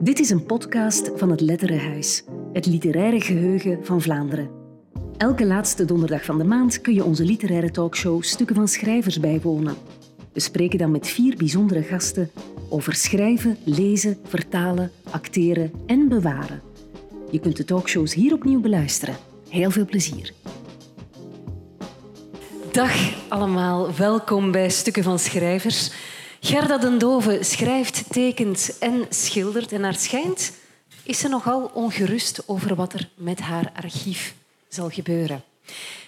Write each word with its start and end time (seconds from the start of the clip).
Dit 0.00 0.18
is 0.18 0.30
een 0.30 0.44
podcast 0.44 1.10
van 1.14 1.30
het 1.30 1.40
Letterenhuis, 1.40 2.24
het 2.52 2.66
literaire 2.66 3.20
geheugen 3.20 3.84
van 3.84 4.02
Vlaanderen. 4.02 4.50
Elke 5.16 5.46
laatste 5.46 5.84
donderdag 5.84 6.24
van 6.24 6.38
de 6.38 6.44
maand 6.44 6.80
kun 6.80 6.94
je 6.94 7.04
onze 7.04 7.24
literaire 7.24 7.70
talkshow 7.70 8.22
Stukken 8.22 8.56
van 8.56 8.68
Schrijvers 8.68 9.20
bijwonen. 9.20 9.76
We 10.32 10.40
spreken 10.40 10.78
dan 10.78 10.90
met 10.90 11.08
vier 11.08 11.36
bijzondere 11.36 11.82
gasten 11.82 12.30
over 12.68 12.94
schrijven, 12.94 13.56
lezen, 13.64 14.18
vertalen, 14.24 14.90
acteren 15.10 15.72
en 15.86 16.08
bewaren. 16.08 16.62
Je 17.30 17.40
kunt 17.40 17.56
de 17.56 17.64
talkshows 17.64 18.14
hier 18.14 18.32
opnieuw 18.32 18.60
beluisteren. 18.60 19.16
Heel 19.48 19.70
veel 19.70 19.86
plezier. 19.86 20.32
Dag 22.72 23.28
allemaal, 23.28 23.94
welkom 23.94 24.50
bij 24.50 24.70
Stukken 24.70 25.02
van 25.02 25.18
Schrijvers. 25.18 25.90
Gerda 26.40 26.78
den 26.78 26.98
Dove 26.98 27.38
schrijft, 27.42 28.04
tekent 28.10 28.76
en 28.78 29.06
schildert. 29.08 29.72
En 29.72 29.80
naar 29.80 29.94
schijnt 29.94 30.52
is 31.02 31.18
ze 31.18 31.28
nogal 31.28 31.70
ongerust 31.74 32.42
over 32.46 32.74
wat 32.74 32.92
er 32.92 33.08
met 33.14 33.40
haar 33.40 33.72
archief 33.74 34.34
zal 34.68 34.88
gebeuren. 34.90 35.42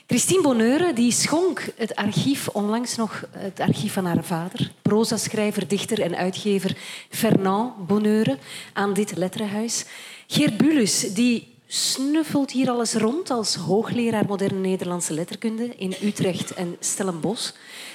Christine 0.06 0.42
Bonneure 0.42 0.92
die 0.92 1.12
schonk 1.12 1.68
het 1.76 1.94
archief 1.94 2.48
onlangs 2.48 2.96
nog 2.96 3.24
het 3.30 3.60
archief 3.60 3.92
van 3.92 4.04
haar 4.04 4.24
vader, 4.24 4.72
proza-schrijver, 4.82 5.68
dichter 5.68 6.00
en 6.00 6.16
uitgever 6.16 6.76
Fernand 7.10 7.86
Bonneure, 7.86 8.38
aan 8.72 8.92
dit 8.92 9.16
letterenhuis. 9.16 9.84
Geert 10.26 10.56
Bulus 10.56 11.14
die 11.14 11.54
snuffelt 11.66 12.50
hier 12.50 12.70
alles 12.70 12.94
rond 12.94 13.30
als 13.30 13.54
hoogleraar 13.54 14.26
moderne 14.26 14.58
Nederlandse 14.58 15.14
letterkunde 15.14 15.76
in 15.76 15.94
Utrecht 16.02 16.54
en 16.54 16.76
Stellenbosch. 16.80 17.52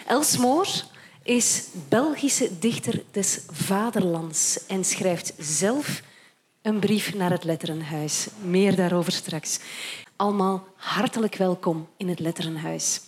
Els 0.07 0.37
Moor 0.37 0.67
is 1.25 1.63
Belgische 1.89 2.49
dichter 2.59 3.03
des 3.11 3.39
vaderlands 3.51 4.65
en 4.67 4.83
schrijft 4.83 5.33
zelf 5.37 6.01
een 6.61 6.79
brief 6.79 7.13
naar 7.13 7.31
het 7.31 7.43
Letterenhuis. 7.43 8.27
Meer 8.41 8.75
daarover 8.75 9.11
straks. 9.11 9.59
Allemaal 10.15 10.67
hartelijk 10.75 11.35
welkom 11.35 11.87
in 11.97 12.09
het 12.09 12.19
Letterenhuis. 12.19 13.01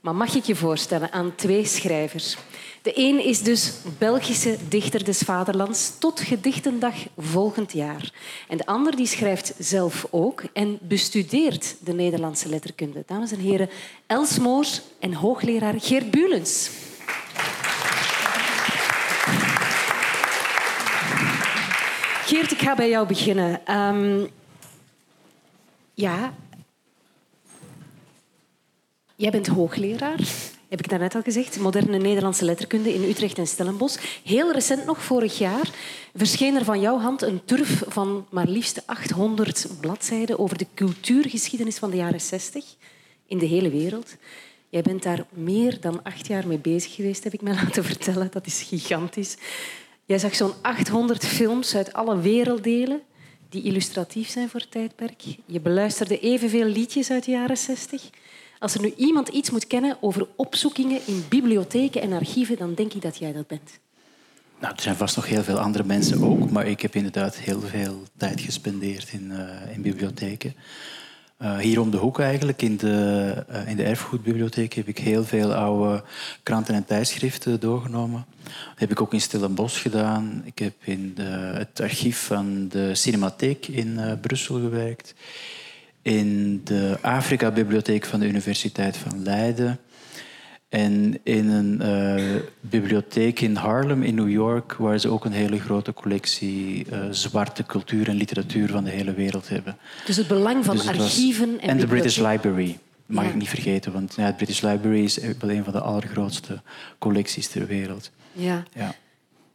Maar 0.00 0.14
mag 0.14 0.34
ik 0.34 0.44
je 0.44 0.56
voorstellen 0.56 1.12
aan 1.12 1.34
twee 1.34 1.64
schrijvers? 1.64 2.36
De 2.82 2.92
een 2.94 3.24
is 3.24 3.42
dus 3.42 3.72
Belgische 3.98 4.56
dichter 4.68 5.04
des 5.04 5.18
vaderlands 5.18 5.98
tot 5.98 6.20
gedichtendag 6.20 6.94
volgend 7.18 7.72
jaar. 7.72 8.12
En 8.48 8.56
de 8.56 8.66
ander 8.66 8.96
die 8.96 9.06
schrijft 9.06 9.54
zelf 9.58 10.06
ook 10.10 10.42
en 10.52 10.78
bestudeert 10.82 11.76
de 11.80 11.92
Nederlandse 11.92 12.48
letterkunde. 12.48 13.02
Dames 13.06 13.32
en 13.32 13.40
heren, 13.40 13.70
Els 14.06 14.38
Moors 14.38 14.80
en 14.98 15.14
hoogleraar 15.14 15.80
Geert 15.80 16.10
Bulens. 16.10 16.70
Geert, 22.30 22.50
ik 22.50 22.58
ga 22.58 22.74
bij 22.74 22.88
jou 22.88 23.06
beginnen. 23.06 23.76
Um, 23.76 24.28
ja, 25.94 26.34
jij 29.16 29.30
bent 29.30 29.46
hoogleraar, 29.46 30.18
heb 30.68 30.78
ik 30.78 30.88
daarnet 30.88 31.14
al 31.14 31.22
gezegd. 31.22 31.58
Moderne 31.58 31.98
Nederlandse 31.98 32.44
letterkunde 32.44 32.94
in 32.94 33.08
Utrecht 33.08 33.38
en 33.38 33.46
Stellenbosch. 33.46 34.20
Heel 34.24 34.52
recent 34.52 34.84
nog, 34.84 35.02
vorig 35.02 35.38
jaar, 35.38 35.70
verscheen 36.14 36.56
er 36.56 36.64
van 36.64 36.80
jouw 36.80 36.98
hand 36.98 37.22
een 37.22 37.44
turf 37.44 37.82
van 37.86 38.26
maar 38.30 38.46
liefst 38.46 38.82
800 38.86 39.66
bladzijden 39.80 40.38
over 40.38 40.58
de 40.58 40.66
cultuurgeschiedenis 40.74 41.78
van 41.78 41.90
de 41.90 41.96
jaren 41.96 42.20
60 42.20 42.64
in 43.26 43.38
de 43.38 43.46
hele 43.46 43.70
wereld. 43.70 44.16
Jij 44.70 44.82
bent 44.82 45.02
daar 45.02 45.24
meer 45.30 45.80
dan 45.80 46.02
acht 46.02 46.26
jaar 46.26 46.46
mee 46.46 46.58
bezig 46.58 46.94
geweest, 46.94 47.24
heb 47.24 47.32
ik 47.32 47.42
mij 47.42 47.54
laten 47.64 47.84
vertellen. 47.84 48.28
Dat 48.30 48.46
is 48.46 48.62
gigantisch. 48.62 49.36
Jij 50.04 50.18
zag 50.18 50.34
zo'n 50.34 50.52
800 50.62 51.26
films 51.26 51.74
uit 51.74 51.92
alle 51.92 52.20
werelddelen 52.20 53.02
die 53.48 53.62
illustratief 53.62 54.28
zijn 54.28 54.48
voor 54.48 54.60
het 54.60 54.70
tijdperk. 54.70 55.22
Je 55.46 55.60
beluisterde 55.60 56.20
evenveel 56.20 56.64
liedjes 56.64 57.10
uit 57.10 57.24
de 57.24 57.30
jaren 57.30 57.56
60. 57.56 58.10
Als 58.58 58.74
er 58.74 58.80
nu 58.80 58.92
iemand 58.96 59.28
iets 59.28 59.50
moet 59.50 59.66
kennen 59.66 59.96
over 60.00 60.28
opzoekingen 60.36 61.00
in 61.06 61.24
bibliotheken 61.28 62.02
en 62.02 62.12
archieven, 62.12 62.56
dan 62.56 62.74
denk 62.74 62.92
ik 62.92 63.02
dat 63.02 63.18
jij 63.18 63.32
dat 63.32 63.46
bent. 63.46 63.78
Nou, 64.60 64.74
er 64.74 64.82
zijn 64.82 64.96
vast 64.96 65.16
nog 65.16 65.26
heel 65.26 65.42
veel 65.42 65.58
andere 65.58 65.84
mensen 65.84 66.22
ook, 66.22 66.50
maar 66.50 66.66
ik 66.66 66.80
heb 66.80 66.94
inderdaad 66.94 67.36
heel 67.36 67.60
veel 67.60 68.02
tijd 68.16 68.40
gespendeerd 68.40 69.12
in, 69.12 69.30
uh, 69.30 69.74
in 69.74 69.82
bibliotheken. 69.82 70.54
Uh, 71.42 71.58
hier 71.58 71.80
om 71.80 71.90
de 71.90 71.96
hoek 71.96 72.18
eigenlijk, 72.18 72.62
in 72.62 72.76
de, 72.76 73.34
uh, 73.50 73.68
in 73.68 73.76
de 73.76 73.82
erfgoedbibliotheek, 73.82 74.72
heb 74.72 74.88
ik 74.88 74.98
heel 74.98 75.24
veel 75.24 75.54
oude 75.54 76.02
kranten 76.42 76.74
en 76.74 76.84
tijdschriften 76.84 77.60
doorgenomen. 77.60 78.24
Dat 78.44 78.78
heb 78.78 78.90
ik 78.90 79.00
ook 79.00 79.12
in 79.12 79.20
Stellenbosch 79.20 79.82
gedaan. 79.82 80.42
Ik 80.44 80.58
heb 80.58 80.74
in 80.80 81.12
de, 81.14 81.22
het 81.54 81.80
archief 81.80 82.18
van 82.18 82.68
de 82.68 82.94
Cinematheek 82.94 83.66
in 83.66 83.88
uh, 83.88 84.12
Brussel 84.20 84.54
gewerkt. 84.54 85.14
In 86.02 86.60
de 86.64 86.98
Afrika-bibliotheek 87.00 88.04
van 88.04 88.20
de 88.20 88.26
Universiteit 88.26 88.96
van 88.96 89.22
Leiden. 89.22 89.78
En 90.70 91.18
in 91.22 91.48
een 91.48 91.80
uh, 91.82 92.40
bibliotheek 92.60 93.40
in 93.40 93.54
Harlem 93.56 94.02
in 94.02 94.14
New 94.14 94.30
York, 94.30 94.72
waar 94.72 94.98
ze 94.98 95.08
ook 95.08 95.24
een 95.24 95.32
hele 95.32 95.60
grote 95.60 95.92
collectie 95.92 96.86
uh, 96.92 97.04
zwarte 97.10 97.64
cultuur 97.66 98.08
en 98.08 98.14
literatuur 98.16 98.68
van 98.68 98.84
de 98.84 98.90
hele 98.90 99.14
wereld 99.14 99.48
hebben. 99.48 99.76
Dus 100.06 100.16
het 100.16 100.28
belang 100.28 100.64
van 100.64 100.76
Dus 100.76 100.86
het 100.86 100.96
was- 100.96 101.04
archieven 101.06 101.60
en 101.60 101.68
En 101.68 101.76
de 101.78 101.86
British. 101.86 102.16
Library, 102.16 102.78
mag 103.06 103.24
Ja. 103.24 103.30
ik 103.30 103.36
niet 103.36 103.48
vergeten, 103.48 103.92
want 103.92 104.14
ja, 104.16 104.24
het 104.24 104.36
British 104.36 104.60
Library 104.60 105.04
is 105.04 105.18
wel 105.38 105.50
een 105.50 105.64
van 105.64 105.72
de 105.72 105.80
allergrootste 105.80 106.62
collecties 106.98 107.48
ter 107.48 107.66
wereld. 107.66 108.10
Ja. 108.32 108.62
Ja. 108.74 108.94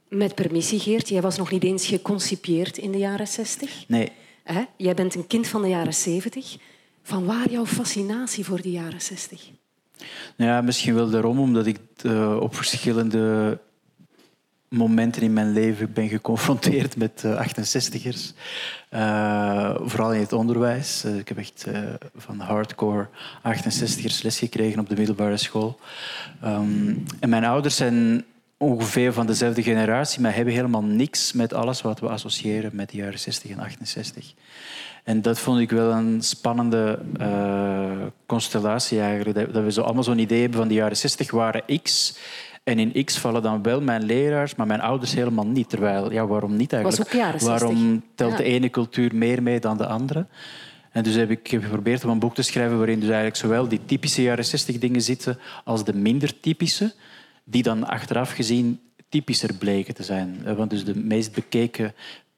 Met 0.10 0.36
permissie, 0.36 0.80
Geert. 0.80 1.10
Jij 1.10 1.22
was 1.22 1.38
nog 1.38 1.52
niet 1.52 1.64
eens 1.64 1.86
geconcipeerd 1.88 2.78
in 2.78 2.92
de 2.92 2.98
jaren 2.98 3.28
60. 3.28 3.84
Nee, 3.88 4.12
Hè? 4.44 4.64
Jij 4.78 4.94
bent 4.94 5.16
een 5.16 5.28
kind 5.28 5.48
van 5.48 5.62
de 5.62 5.68
jaren 5.68 5.94
70. 5.94 6.58
Van 7.04 7.26
waar 7.26 7.50
jouw 7.50 7.66
fascinatie 7.66 8.46
voor 8.46 8.62
de 8.62 8.72
jaren 8.72 9.02
60? 9.02 9.50
Nou 10.36 10.52
Ja, 10.52 10.62
misschien 10.62 10.96
wel 10.96 11.10
daarom, 11.10 11.40
omdat 11.40 11.66
ik 11.66 11.80
eh, 12.02 12.38
op 12.40 12.56
verschillende 12.56 13.58
momenten 14.70 15.22
in 15.22 15.34
mijn 15.34 15.54
leven 15.54 15.94
ben 15.94 16.10
geconfronteerd 16.10 16.98
met 17.04 17.24
eh, 17.24 17.48
68ers. 17.48 18.34
Eh, 18.96 19.76
vooral 19.82 20.14
in 20.14 20.20
het 20.20 20.34
onderwijs. 20.34 21.04
Eh, 21.04 21.18
ik 21.18 21.28
heb 21.28 21.38
echt 21.38 21.66
eh, 21.68 21.82
van 22.16 22.40
hardcore 22.40 23.08
68ers 23.44 24.22
les 24.22 24.40
gekregen 24.40 24.80
op 24.80 24.90
de 24.90 24.96
middelbare 24.96 25.38
school. 25.38 25.80
Ehm, 26.42 26.94
en 27.20 27.30
mijn 27.30 27.46
ouders 27.46 27.76
zijn 27.76 28.26
ongeveer 28.58 29.14
van 29.14 29.26
dezelfde 29.26 29.64
generatie, 29.64 30.22
maar 30.22 30.36
hebben 30.36 30.54
helemaal 30.54 30.84
niks 30.84 31.34
met 31.34 31.54
alles 31.54 31.82
wat 31.82 32.00
we 32.00 32.10
associëren 32.10 32.76
met 32.76 32.90
de 32.90 32.98
jaren 32.98 33.20
60 33.20 33.52
en 33.52 33.60
68. 33.60 34.34
En 35.06 35.22
dat 35.22 35.40
vond 35.40 35.60
ik 35.60 35.70
wel 35.72 35.92
een 35.92 36.22
spannende 36.22 37.00
eh, 37.18 37.92
constellatie 38.26 39.00
eigenlijk. 39.00 39.54
Dat, 39.54 39.64
we 39.64 39.72
zo 39.72 39.82
allemaal 39.82 40.04
zo'n 40.04 40.20
idee 40.20 40.42
hebben 40.42 40.60
van 40.60 40.68
de 40.68 40.74
jaren 40.74 40.98
60 40.98 41.32
waren 41.32 41.64
X. 41.82 42.18
En 42.64 42.80
in 42.80 43.04
X 43.06 43.18
vallen 43.18 43.42
dan 43.42 43.64
wel 43.64 43.82
mijn 43.82 44.04
leraars, 44.04 44.56
maar 44.56 44.68
mijn 44.68 44.82
ouders 44.82 45.14
helemaal 45.14 45.48
niet. 45.48 45.70
Terwijl, 45.70 46.12
ja, 46.12 46.28
waarom 46.28 46.56
niet 46.56 46.74
eigenlijk? 46.74 47.04
Was 47.04 47.14
ook 47.14 47.22
jaren 47.22 47.40
60. 47.40 47.60
Waarom 47.60 48.04
telt 48.16 48.32
Ja. 48.32 48.38
de 48.38 48.44
ene 48.44 48.70
cultuur 48.70 49.16
meer 49.16 49.44
mee 49.44 49.60
dan 49.60 49.78
de 49.78 49.86
andere? 49.88 50.26
En 50.92 51.04
dus 51.04 51.16
heb 51.16 51.30
ik 51.30 51.48
geprobeerd 51.50 52.04
om 52.04 52.10
een 52.10 52.20
boek 52.20 52.36
te 52.36 52.42
schrijven 52.42 52.78
waarin 52.78 52.96
dus 53.00 53.08
eigenlijk 53.08 53.38
zowel 53.38 53.68
die 53.68 53.80
typische 53.86 54.22
jaren 54.22 54.46
60 54.46 54.78
dingen 54.78 55.02
zitten 55.02 55.38
als 55.64 55.84
de 55.84 55.94
minder 55.94 56.40
typische, 56.40 56.94
die 57.44 57.64
dan 57.64 57.88
achteraf 57.88 58.32
gezien 58.32 58.80
typischer 59.10 59.54
bleken 59.54 59.94
te 59.94 60.04
zijn. 60.04 60.42
Eh, 60.46 60.54
Want 60.54 60.70
dus 60.70 60.86
de 60.86 60.96
meest 60.98 61.34
bekeken 61.34 61.94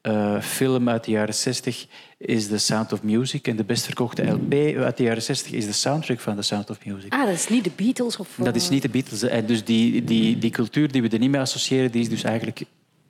eh, 0.07 0.41
film 0.41 0.89
uit 0.89 1.03
de 1.03 1.11
jaren 1.11 1.33
60 1.33 1.87
is 2.17 2.47
The 2.47 2.57
Sound 2.57 2.93
of 2.93 3.03
Music. 3.03 3.47
En 3.47 3.55
de 3.55 3.63
best 3.63 3.85
verkochte 3.85 4.23
LP 4.23 4.53
uit 4.77 4.97
de 4.97 5.03
jaren 5.03 5.21
60 5.21 5.51
is 5.51 5.65
de 5.65 5.71
soundtrack 5.71 6.19
van 6.19 6.35
The 6.35 6.41
Sound 6.41 6.69
of 6.69 6.85
Music. 6.85 7.13
Ah, 7.13 7.25
dat 7.25 7.33
is 7.33 7.47
niet 7.47 7.63
de 7.63 7.71
Beatles 7.75 8.17
of... 8.17 8.29
Dat 8.37 8.55
is 8.55 8.65
eh, 8.65 8.69
niet 8.69 8.81
de 8.81 8.89
Beatles. 8.89 9.23
En 9.23 9.45
dus 9.45 9.63
die, 9.63 10.03
die, 10.03 10.37
die 10.37 10.51
cultuur 10.51 10.91
die 10.91 11.01
we 11.01 11.09
er 11.09 11.19
niet 11.19 11.29
mee 11.29 11.41
associëren, 11.41 11.91
die 11.91 12.01
is 12.01 12.09
dus 12.09 12.23
eigenlijk 12.23 12.61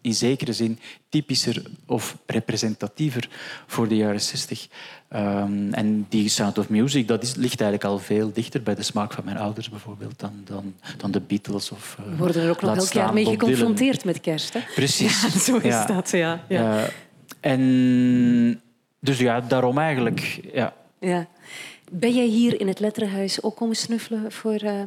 in 0.02 0.14
zekere 0.14 0.54
zin 0.54 0.80
typischer 1.10 1.62
of 1.86 2.18
representatiever 2.26 3.30
voor 3.68 3.88
de 3.88 3.96
jaren 3.96 4.22
60. 4.22 4.68
Ehm, 5.08 5.74
en 5.74 6.06
die 6.10 6.30
Sound 6.30 6.58
of 6.58 6.70
Music, 6.70 7.08
dat 7.08 7.24
is, 7.24 7.36
ligt 7.36 7.62
eigenlijk 7.62 7.92
al 7.92 8.00
veel 8.00 8.32
dichter 8.34 8.64
bij 8.64 8.76
de 8.76 8.84
smaak 8.84 9.14
van 9.14 9.26
mijn 9.26 9.38
ouders 9.38 9.70
bijvoorbeeld 9.70 10.20
dan, 10.20 10.32
dan, 10.46 10.74
dan 10.98 11.12
de 11.12 11.20
Beatles. 11.20 11.72
Of, 11.72 11.96
eh, 12.00 12.06
We 12.10 12.16
worden 12.16 12.44
er 12.44 12.50
ook 12.50 12.62
nog 12.62 12.76
elk 12.76 12.92
jaar 12.92 13.14
mee 13.14 13.26
geconfronteerd 13.26 14.06
met 14.06 14.22
kerst. 14.22 14.54
Hè? 14.54 14.60
Precies. 14.76 15.22
Ja, 15.34 15.40
zo 15.40 15.58
is 15.58 15.64
Ja. 15.64 15.86
dat. 15.86 16.10
Ja. 16.10 16.44
Ja. 16.48 16.78
Eh, 16.78 16.90
en 17.40 18.62
dus 19.00 19.18
ja, 19.20 19.42
daarom 19.42 19.78
eigenlijk. 19.78 20.40
Ja. 20.54 20.74
Ja. 21.00 21.28
Ben 21.92 22.16
jij 22.16 22.26
hier 22.26 22.60
in 22.60 22.68
het 22.68 22.80
Letterenhuis 22.80 23.44
ook 23.44 23.56
komen 23.56 23.76
snuffelen 23.76 24.32
voor 24.32 24.56
eh, 24.56 24.82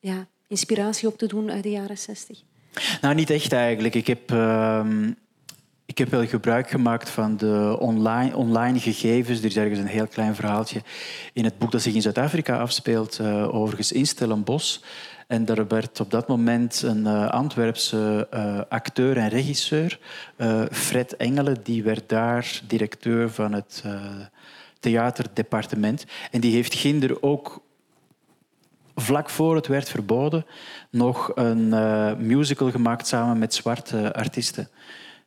ja, 0.00 0.26
inspiratie 0.48 1.08
op 1.08 1.18
te 1.18 1.26
doen 1.26 1.50
uit 1.50 1.62
de 1.62 1.70
jaren 1.70 1.98
60? 1.98 2.38
Nou, 3.00 3.14
niet 3.14 3.30
echt 3.30 3.52
eigenlijk. 3.52 3.94
Ik 3.94 4.06
heb, 4.06 4.30
ehm, 4.30 5.10
ik 5.96 6.02
heb 6.02 6.20
wel 6.20 6.26
gebruik 6.26 6.70
gemaakt 6.70 7.10
van 7.10 7.36
de 7.36 7.76
online, 7.78 8.36
online 8.36 8.80
gegevens. 8.80 9.38
Er 9.38 9.44
is 9.44 9.56
ergens 9.56 9.78
een 9.78 9.86
heel 9.86 10.06
klein 10.06 10.34
verhaaltje 10.34 10.82
in 11.32 11.44
het 11.44 11.58
boek 11.58 11.72
dat 11.72 11.82
zich 11.82 11.94
in 11.94 12.02
Zuid-Afrika 12.02 12.58
afspeelt, 12.58 13.18
eh, 13.18 13.54
overigens 13.54 13.92
in 13.92 14.06
Stellenbosch. 14.06 14.78
En 15.26 15.46
er 15.46 15.66
werd 15.66 16.00
op 16.00 16.10
dat 16.10 16.28
moment 16.28 16.82
een 16.82 17.04
uh, 17.04 17.28
Antwerpse 17.28 18.28
uh, 18.34 18.60
acteur 18.68 19.16
en 19.16 19.28
regisseur, 19.28 19.98
uh, 20.36 20.62
Fred 20.70 21.16
Engelen, 21.16 21.56
die 21.62 21.82
werd 21.82 22.08
daar 22.08 22.60
directeur 22.66 23.30
van 23.30 23.52
het 23.52 23.84
theaterdepartement. 24.80 26.04
En 26.30 26.40
die 26.40 26.54
heeft 26.54 26.74
Ginder 26.74 27.22
ook 27.22 27.62
vlak 28.94 29.30
voor 29.30 29.54
het 29.54 29.66
werd 29.66 29.88
verboden 29.88 30.46
nog 30.90 31.32
een 31.34 31.68
musical 32.26 32.70
gemaakt 32.70 33.06
samen 33.06 33.38
met 33.38 33.54
zwarte 33.54 34.14
artiesten. 34.14 34.68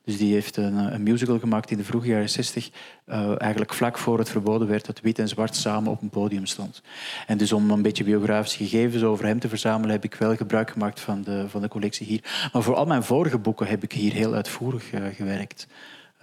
Dus 0.04 0.18
die 0.18 0.34
heeft 0.34 0.58
een, 0.58 0.78
eh, 0.78 0.94
een, 0.94 1.04
musical 1.04 1.40
gemaakt 1.40 1.72
in 1.72 1.78
de 1.78 1.84
vroege 1.84 2.08
jaren 2.08 2.30
60, 2.30 2.70
uh, 3.06 3.20
eh, 3.20 3.42
eigenlijk 3.42 3.74
vlak 3.74 3.98
voor 3.98 4.18
het 4.18 4.30
verboden 4.30 4.68
werd 4.68 4.86
dat 4.86 5.02
wit 5.02 5.20
en 5.20 5.28
zwart 5.28 5.56
samen 5.56 5.92
op 5.92 6.02
een 6.02 6.10
podium 6.10 6.46
stond. 6.46 6.82
En 7.28 7.38
dus 7.38 7.52
om 7.52 7.72
een 7.72 7.82
beetje 7.82 8.04
biografische 8.04 8.64
gegevens 8.64 9.04
over 9.04 9.26
hem 9.26 9.40
te 9.40 9.50
verzamelen, 9.50 9.92
heb 9.92 10.04
ik 10.04 10.14
wel 10.14 10.36
gebruik 10.36 10.72
gemaakt 10.72 11.00
van 11.00 11.22
de, 11.22 11.50
van 11.50 11.62
de 11.62 11.68
collectie 11.68 12.06
hier. 12.06 12.50
Maar 12.54 12.64
voor 12.64 12.76
al 12.76 12.86
mijn 12.86 13.04
vorige 13.04 13.38
boeken 13.38 13.68
heb 13.68 13.84
ik 13.84 13.92
hier 13.92 14.14
heel 14.14 14.34
uitvoerig 14.34 14.94
uh, 14.94 15.06
gewerkt. 15.16 15.68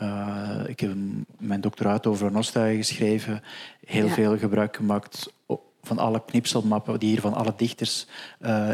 Uh, 0.03 0.61
ik 0.67 0.81
heb 0.81 0.95
mijn 1.39 1.61
doctoraat 1.61 2.07
over 2.07 2.33
Nostra 2.33 2.69
geschreven, 2.69 3.43
heel 3.85 4.07
ja. 4.07 4.13
veel 4.13 4.39
gebruik 4.39 4.77
gemaakt 4.77 5.33
van 5.83 5.99
alle 5.99 6.25
knipselmappen 6.25 6.99
die 6.99 7.09
hier 7.09 7.21
van 7.21 7.35
alle 7.35 7.53
dichters 7.57 8.07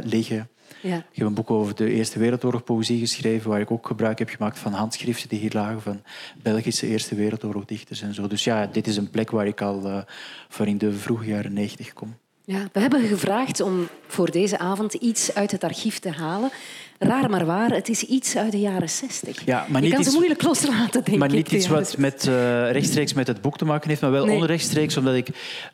liggen. 0.04 0.48
Ja. 0.82 0.96
Ik 0.96 1.18
heb 1.18 1.26
een 1.26 1.34
boek 1.34 1.50
over 1.50 1.74
de 1.74 1.90
Eerste 1.90 2.18
Wereldoorlog 2.18 2.64
poëzie 2.64 2.98
geschreven, 2.98 3.50
waar 3.50 3.60
ik 3.60 3.70
ook 3.70 3.86
gebruik 3.86 4.18
heb 4.18 4.28
gemaakt 4.28 4.58
van 4.58 4.72
handschriften 4.72 5.28
die 5.28 5.38
hier 5.38 5.52
lagen 5.52 5.82
van 5.82 6.02
Belgische 6.42 6.86
Eerste 6.86 7.14
Wereldoorlogdichters 7.14 8.02
en 8.02 8.14
zo. 8.14 8.26
Dus 8.26 8.44
ja, 8.44 8.66
dit 8.66 8.86
is 8.86 8.96
een 8.96 9.10
plek 9.10 9.30
waar 9.30 9.46
ik 9.46 9.60
al 9.60 9.86
uh, 9.86 10.02
van 10.48 10.66
in 10.66 10.78
de 10.78 10.92
vroege 10.92 11.26
jaren 11.26 11.52
negentig 11.52 11.92
kom. 11.92 12.16
Ja, 12.44 12.68
we 12.72 12.80
hebben 12.80 13.08
gevraagd 13.08 13.60
om 13.60 13.88
voor 14.06 14.30
deze 14.30 14.58
avond 14.58 14.94
iets 14.94 15.34
uit 15.34 15.50
het 15.50 15.64
archief 15.64 15.98
te 15.98 16.10
halen. 16.10 16.50
Raar 17.02 17.30
maar 17.30 17.46
waar, 17.46 17.70
het 17.70 17.88
is 17.88 18.04
iets 18.04 18.36
uit 18.36 18.52
de 18.52 18.60
jaren 18.60 18.88
60. 18.88 19.44
Ja, 19.44 19.66
maar 19.68 19.80
niet 19.80 19.90
Je 19.90 19.96
kan 19.96 20.04
ze 20.04 20.12
moeilijk 20.12 20.42
loslaten, 20.42 21.04
denk 21.04 21.06
maar 21.06 21.14
ik. 21.14 21.18
Maar 21.18 21.28
niet 21.30 21.52
iets 21.52 21.66
wat 21.66 21.96
met, 21.96 22.26
uh, 22.26 22.70
rechtstreeks 22.70 23.12
met 23.12 23.26
het 23.26 23.40
boek 23.40 23.58
te 23.58 23.64
maken 23.64 23.88
heeft, 23.88 24.00
maar 24.00 24.10
wel 24.10 24.24
nee. 24.24 24.36
onrechtstreeks, 24.36 24.96
omdat 24.96 25.14
ik 25.14 25.28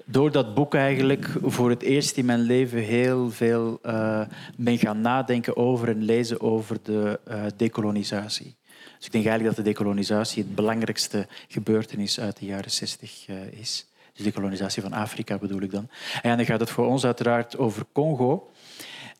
door 0.05 0.33
dat 0.33 0.55
boek 0.55 0.75
eigenlijk 0.75 1.31
voor 1.43 1.71
het 1.71 1.83
eerst 1.83 2.17
in 2.17 2.25
mijn 2.25 2.41
leven 2.41 2.79
heel 2.79 3.31
veel 3.31 3.79
uh, 3.83 4.21
ben 4.57 4.79
gaan 4.79 5.01
nadenken 5.01 5.57
over 5.57 5.89
en 5.89 6.03
lezen 6.03 6.41
over 6.41 6.77
de 6.83 7.21
uh, 7.29 7.43
decolonisatie. 7.57 8.57
Dus 8.97 9.07
ik 9.07 9.13
denk 9.13 9.27
eigenlijk 9.27 9.57
dat 9.57 9.65
de 9.65 9.71
decolonisatie 9.71 10.43
het 10.43 10.55
belangrijkste 10.55 11.27
gebeurtenis 11.49 12.21
uit 12.21 12.39
de 12.39 12.47
jaren 12.47 12.71
60 12.71 13.27
is. 13.51 13.87
Dus 14.13 14.25
de 14.25 14.33
kolonisatie 14.33 14.83
van 14.83 14.93
Afrika 14.93 15.39
bedoel 15.39 15.61
ik 15.61 15.71
dan. 15.71 15.89
En 16.23 16.37
dan 16.37 16.47
gaat 16.47 16.61
het 16.61 16.71
voor 16.71 16.87
ons 16.87 17.05
uiteraard 17.05 17.59
over 17.59 17.85
Congo. 17.93 18.51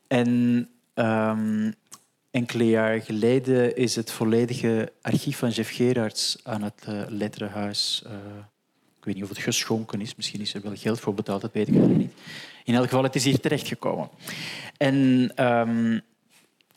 En 0.07 0.29
um, 0.95 1.73
enkele 2.31 2.65
jaren 2.65 3.01
geleden 3.01 3.75
is 3.75 3.95
het 3.95 4.11
volledige 4.11 4.91
archief 5.01 5.37
van 5.37 5.49
Jeff 5.49 5.75
Gerards 5.75 6.37
aan 6.43 6.63
het 6.63 6.85
uh, 6.89 7.01
Letterenhuis... 7.07 8.03
Uh, 8.05 8.11
ik 8.99 9.05
weet 9.05 9.15
niet 9.15 9.23
of 9.23 9.29
het 9.29 9.37
geschonken 9.37 10.01
is, 10.01 10.15
misschien 10.15 10.41
is 10.41 10.53
er 10.53 10.61
wel 10.61 10.75
geld 10.75 10.99
voor 10.99 11.13
betaald, 11.13 11.41
dat 11.41 11.53
weet 11.53 11.67
ik 11.67 11.73
eigenlijk 11.73 12.03
niet. 12.03 12.13
In 12.63 12.73
elk 12.73 12.83
geval, 12.83 13.03
het 13.03 13.15
is 13.15 13.23
hier 13.23 13.39
terechtgekomen. 13.39 14.09
En 14.77 15.31
um, 15.45 16.01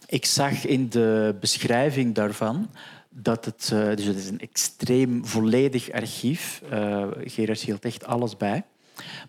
ik 0.06 0.24
zag 0.24 0.66
in 0.66 0.88
de 0.88 1.36
beschrijving 1.40 2.14
daarvan 2.14 2.70
dat 3.10 3.44
het, 3.44 3.70
uh, 3.72 3.96
dus 3.96 4.04
het 4.04 4.16
is 4.16 4.28
een 4.28 4.40
extreem 4.40 5.26
volledig 5.26 5.90
archief. 5.90 6.62
Uh, 6.72 7.06
Gerard 7.24 7.60
hield 7.60 7.84
echt 7.84 8.04
alles 8.04 8.36
bij. 8.36 8.64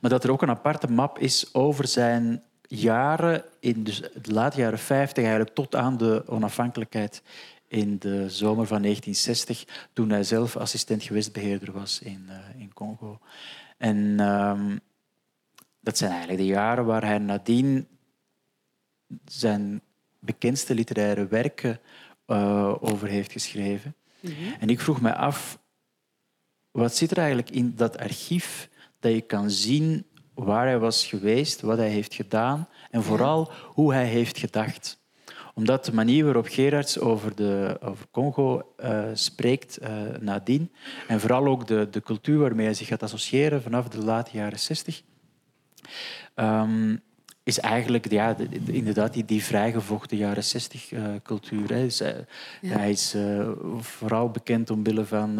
Maar 0.01 0.11
dat 0.11 0.23
er 0.23 0.31
ook 0.31 0.41
een 0.41 0.49
aparte 0.49 0.87
map 0.87 1.19
is 1.19 1.53
over 1.53 1.87
zijn 1.87 2.43
jaren, 2.79 3.43
in 3.59 3.83
dus 3.83 4.01
de 4.01 4.31
late 4.31 4.57
jaren 4.57 4.79
50, 4.79 5.23
eigenlijk 5.23 5.55
tot 5.55 5.75
aan 5.75 5.97
de 5.97 6.23
onafhankelijkheid 6.27 7.21
in 7.67 7.97
de 7.99 8.29
zomer 8.29 8.67
van 8.67 8.81
1960, 8.81 9.87
toen 9.93 10.09
hij 10.09 10.23
zelf 10.23 10.57
assistent 10.57 11.03
gewestbeheerder 11.03 11.71
was 11.71 11.99
in, 11.99 12.25
uh, 12.29 12.61
in 12.61 12.73
Congo. 12.73 13.19
En 13.77 14.19
um, 14.19 14.79
dat 15.79 15.97
zijn 15.97 16.11
eigenlijk 16.11 16.39
de 16.39 16.47
jaren 16.47 16.85
waar 16.85 17.05
hij 17.05 17.17
nadien 17.17 17.87
zijn 19.25 19.81
bekendste 20.19 20.73
literaire 20.73 21.27
werken 21.27 21.79
uh, 22.27 22.73
over 22.79 23.07
heeft 23.07 23.31
geschreven. 23.31 23.95
Mm 24.19 24.31
-hmm. 24.31 24.53
En 24.59 24.69
ik 24.69 24.79
vroeg 24.79 25.01
me 25.01 25.15
af, 25.15 25.59
wat 26.71 26.95
zit 26.95 27.11
er 27.11 27.17
eigenlijk 27.17 27.49
in 27.49 27.73
dat 27.75 27.97
archief 27.97 28.69
dat 28.99 29.13
je 29.13 29.21
kan 29.21 29.49
zien 29.49 30.05
waar 30.33 30.65
hij 30.65 30.79
was 30.79 31.05
geweest, 31.05 31.61
wat 31.61 31.77
hij 31.77 31.89
heeft 31.89 32.13
gedaan 32.13 32.67
en 32.89 33.03
vooral 33.03 33.51
hoe 33.65 33.93
hij 33.93 34.05
heeft 34.05 34.37
gedacht? 34.37 35.01
Omdat 35.55 35.85
de 35.85 35.93
manier 35.93 36.23
waarop 36.23 36.47
Gerards 36.47 36.99
over, 36.99 37.35
de, 37.35 37.77
over 37.81 38.05
Congo 38.11 38.73
uh, 38.83 39.03
spreekt 39.13 39.81
uh, 39.81 39.89
nadien, 40.19 40.71
en 41.07 41.19
vooral 41.19 41.45
ook 41.47 41.67
de, 41.67 41.87
de 41.91 42.01
cultuur 42.01 42.39
waarmee 42.39 42.65
hij 42.65 42.73
zich 42.73 42.87
gaat 42.87 43.03
associëren 43.03 43.61
vanaf 43.61 43.87
de 43.87 44.03
late 44.03 44.29
jaren 44.33 44.59
60, 44.59 45.01
um, 46.35 47.01
is 47.43 47.59
eigenlijk 47.59 48.11
ja, 48.11 48.35
inderdaad 48.65 49.13
die, 49.13 49.25
die 49.25 49.43
vrijgevochten 49.43 50.17
jaren 50.17 50.43
60 50.43 50.91
uh, 50.91 51.05
cultuur. 51.23 51.69
Hè. 51.73 51.83
Dus, 51.83 52.01
uh, 52.01 52.09
ja. 52.61 52.77
Hij 52.77 52.91
is 52.91 53.15
uh, 53.15 53.49
vooral 53.79 54.29
bekend 54.29 54.69
omwille 54.69 55.05
van 55.05 55.39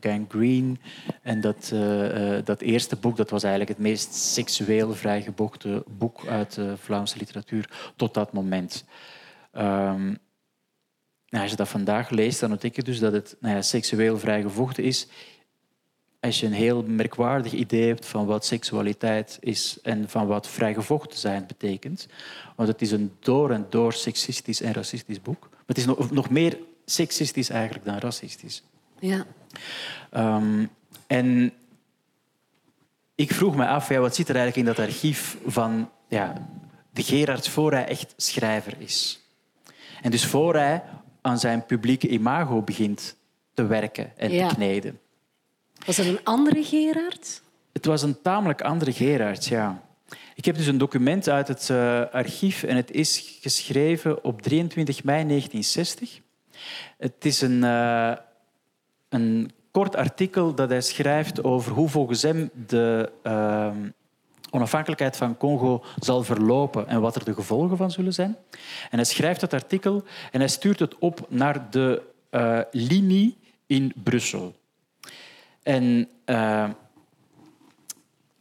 Gang 0.00 0.26
Green. 0.28 0.80
En 1.22 1.40
dat, 1.40 1.72
dat 2.44 2.60
eerste 2.60 2.96
boek 2.96 3.16
dat 3.16 3.30
was 3.30 3.42
eigenlijk 3.42 3.72
het 3.76 3.86
meest 3.86 4.14
seksueel 4.14 4.94
vrijgevochten 4.94 5.82
boek 5.86 6.26
uit 6.26 6.54
de 6.54 6.76
Vlaamse 6.76 7.18
literatuur 7.18 7.92
tot 7.96 8.14
dat 8.14 8.32
moment. 8.32 8.84
Um, 9.52 10.18
nou, 11.28 11.42
als 11.42 11.50
je 11.50 11.56
dat 11.56 11.68
vandaag 11.68 12.10
leest, 12.10 12.40
dan 12.40 12.50
ontdek 12.50 12.76
je 12.76 12.82
dus 12.82 12.98
dat 12.98 13.12
het 13.12 13.36
nou 13.40 13.54
ja, 13.54 13.62
seksueel 13.62 14.18
vrijgevochten 14.18 14.84
is 14.84 15.06
als 16.20 16.40
je 16.40 16.46
een 16.46 16.52
heel 16.52 16.82
merkwaardig 16.82 17.52
idee 17.52 17.86
hebt 17.86 18.06
van 18.06 18.26
wat 18.26 18.44
seksualiteit 18.44 19.38
is 19.40 19.78
en 19.82 20.08
van 20.08 20.26
wat 20.26 20.48
vrijgevochten 20.48 21.18
zijn 21.18 21.46
betekent. 21.46 22.06
Want 22.56 22.68
het 22.68 22.82
is 22.82 22.90
een 22.90 23.12
door 23.18 23.50
en 23.50 23.66
door 23.68 23.92
seksistisch 23.92 24.60
en 24.60 24.72
racistisch 24.72 25.22
boek. 25.22 25.40
Maar 25.40 25.62
het 25.66 25.78
is 25.78 25.86
nog, 25.86 26.10
nog 26.10 26.30
meer 26.30 26.58
seksistisch 26.84 27.50
eigenlijk 27.50 27.84
dan 27.84 27.98
racistisch. 27.98 28.62
Ja. 28.98 29.26
Um, 30.16 30.70
en 31.06 31.52
ik 33.14 33.32
vroeg 33.32 33.56
me 33.56 33.66
af, 33.66 33.88
ja, 33.88 33.98
wat 33.98 34.14
zit 34.14 34.28
er 34.28 34.36
eigenlijk 34.36 34.68
in 34.68 34.74
dat 34.74 34.86
archief 34.86 35.36
van 35.46 35.90
ja, 36.08 36.48
de 36.90 37.02
Gerard 37.02 37.48
voor 37.48 37.72
hij 37.72 37.86
echt 37.86 38.14
schrijver 38.16 38.74
is? 38.78 39.22
En 40.02 40.10
dus 40.10 40.26
voor 40.26 40.54
hij 40.54 40.82
aan 41.20 41.38
zijn 41.38 41.66
publieke 41.66 42.08
imago 42.08 42.62
begint 42.62 43.16
te 43.54 43.66
werken 43.66 44.12
en 44.16 44.30
te 44.30 44.54
kneden. 44.54 45.00
Was 45.86 45.96
dat 45.96 46.06
een 46.06 46.24
andere 46.24 46.64
Gerard? 46.64 47.42
Het 47.72 47.84
was 47.86 48.02
een 48.02 48.22
tamelijk 48.22 48.62
andere 48.62 48.92
Gerard, 48.92 49.46
ja. 49.46 49.82
Ik 50.34 50.44
heb 50.44 50.56
dus 50.56 50.66
een 50.66 50.78
document 50.78 51.28
uit 51.28 51.48
het 51.48 51.68
uh, 51.68 52.02
archief 52.12 52.62
en 52.62 52.76
het 52.76 52.90
is 52.90 53.38
geschreven 53.40 54.24
op 54.24 54.42
23 54.42 55.04
mei 55.04 55.26
1960. 55.26 56.20
Het 56.98 57.24
is 57.24 57.40
een, 57.40 57.62
uh, 57.62 58.12
een 59.08 59.50
kort 59.70 59.96
artikel 59.96 60.54
dat 60.54 60.68
hij 60.68 60.80
schrijft 60.80 61.44
over 61.44 61.72
hoe 61.72 61.88
volgens 61.88 62.22
hem 62.22 62.50
de 62.66 63.12
uh, 63.22 63.70
onafhankelijkheid 64.50 65.16
van 65.16 65.36
Congo 65.36 65.84
zal 65.98 66.22
verlopen 66.22 66.88
en 66.88 67.00
wat 67.00 67.16
er 67.16 67.24
de 67.24 67.34
gevolgen 67.34 67.76
van 67.76 67.90
zullen 67.90 68.14
zijn. 68.14 68.36
En 68.90 68.96
hij 68.96 69.04
schrijft 69.04 69.40
dat 69.40 69.52
artikel 69.52 70.04
en 70.32 70.40
hij 70.40 70.48
stuurt 70.48 70.78
het 70.78 70.98
op 70.98 71.26
naar 71.28 71.70
de 71.70 72.02
linie 72.70 73.36
in 73.66 73.92
Brussel. 74.02 74.54
En 75.68 76.08
uh, 76.26 76.68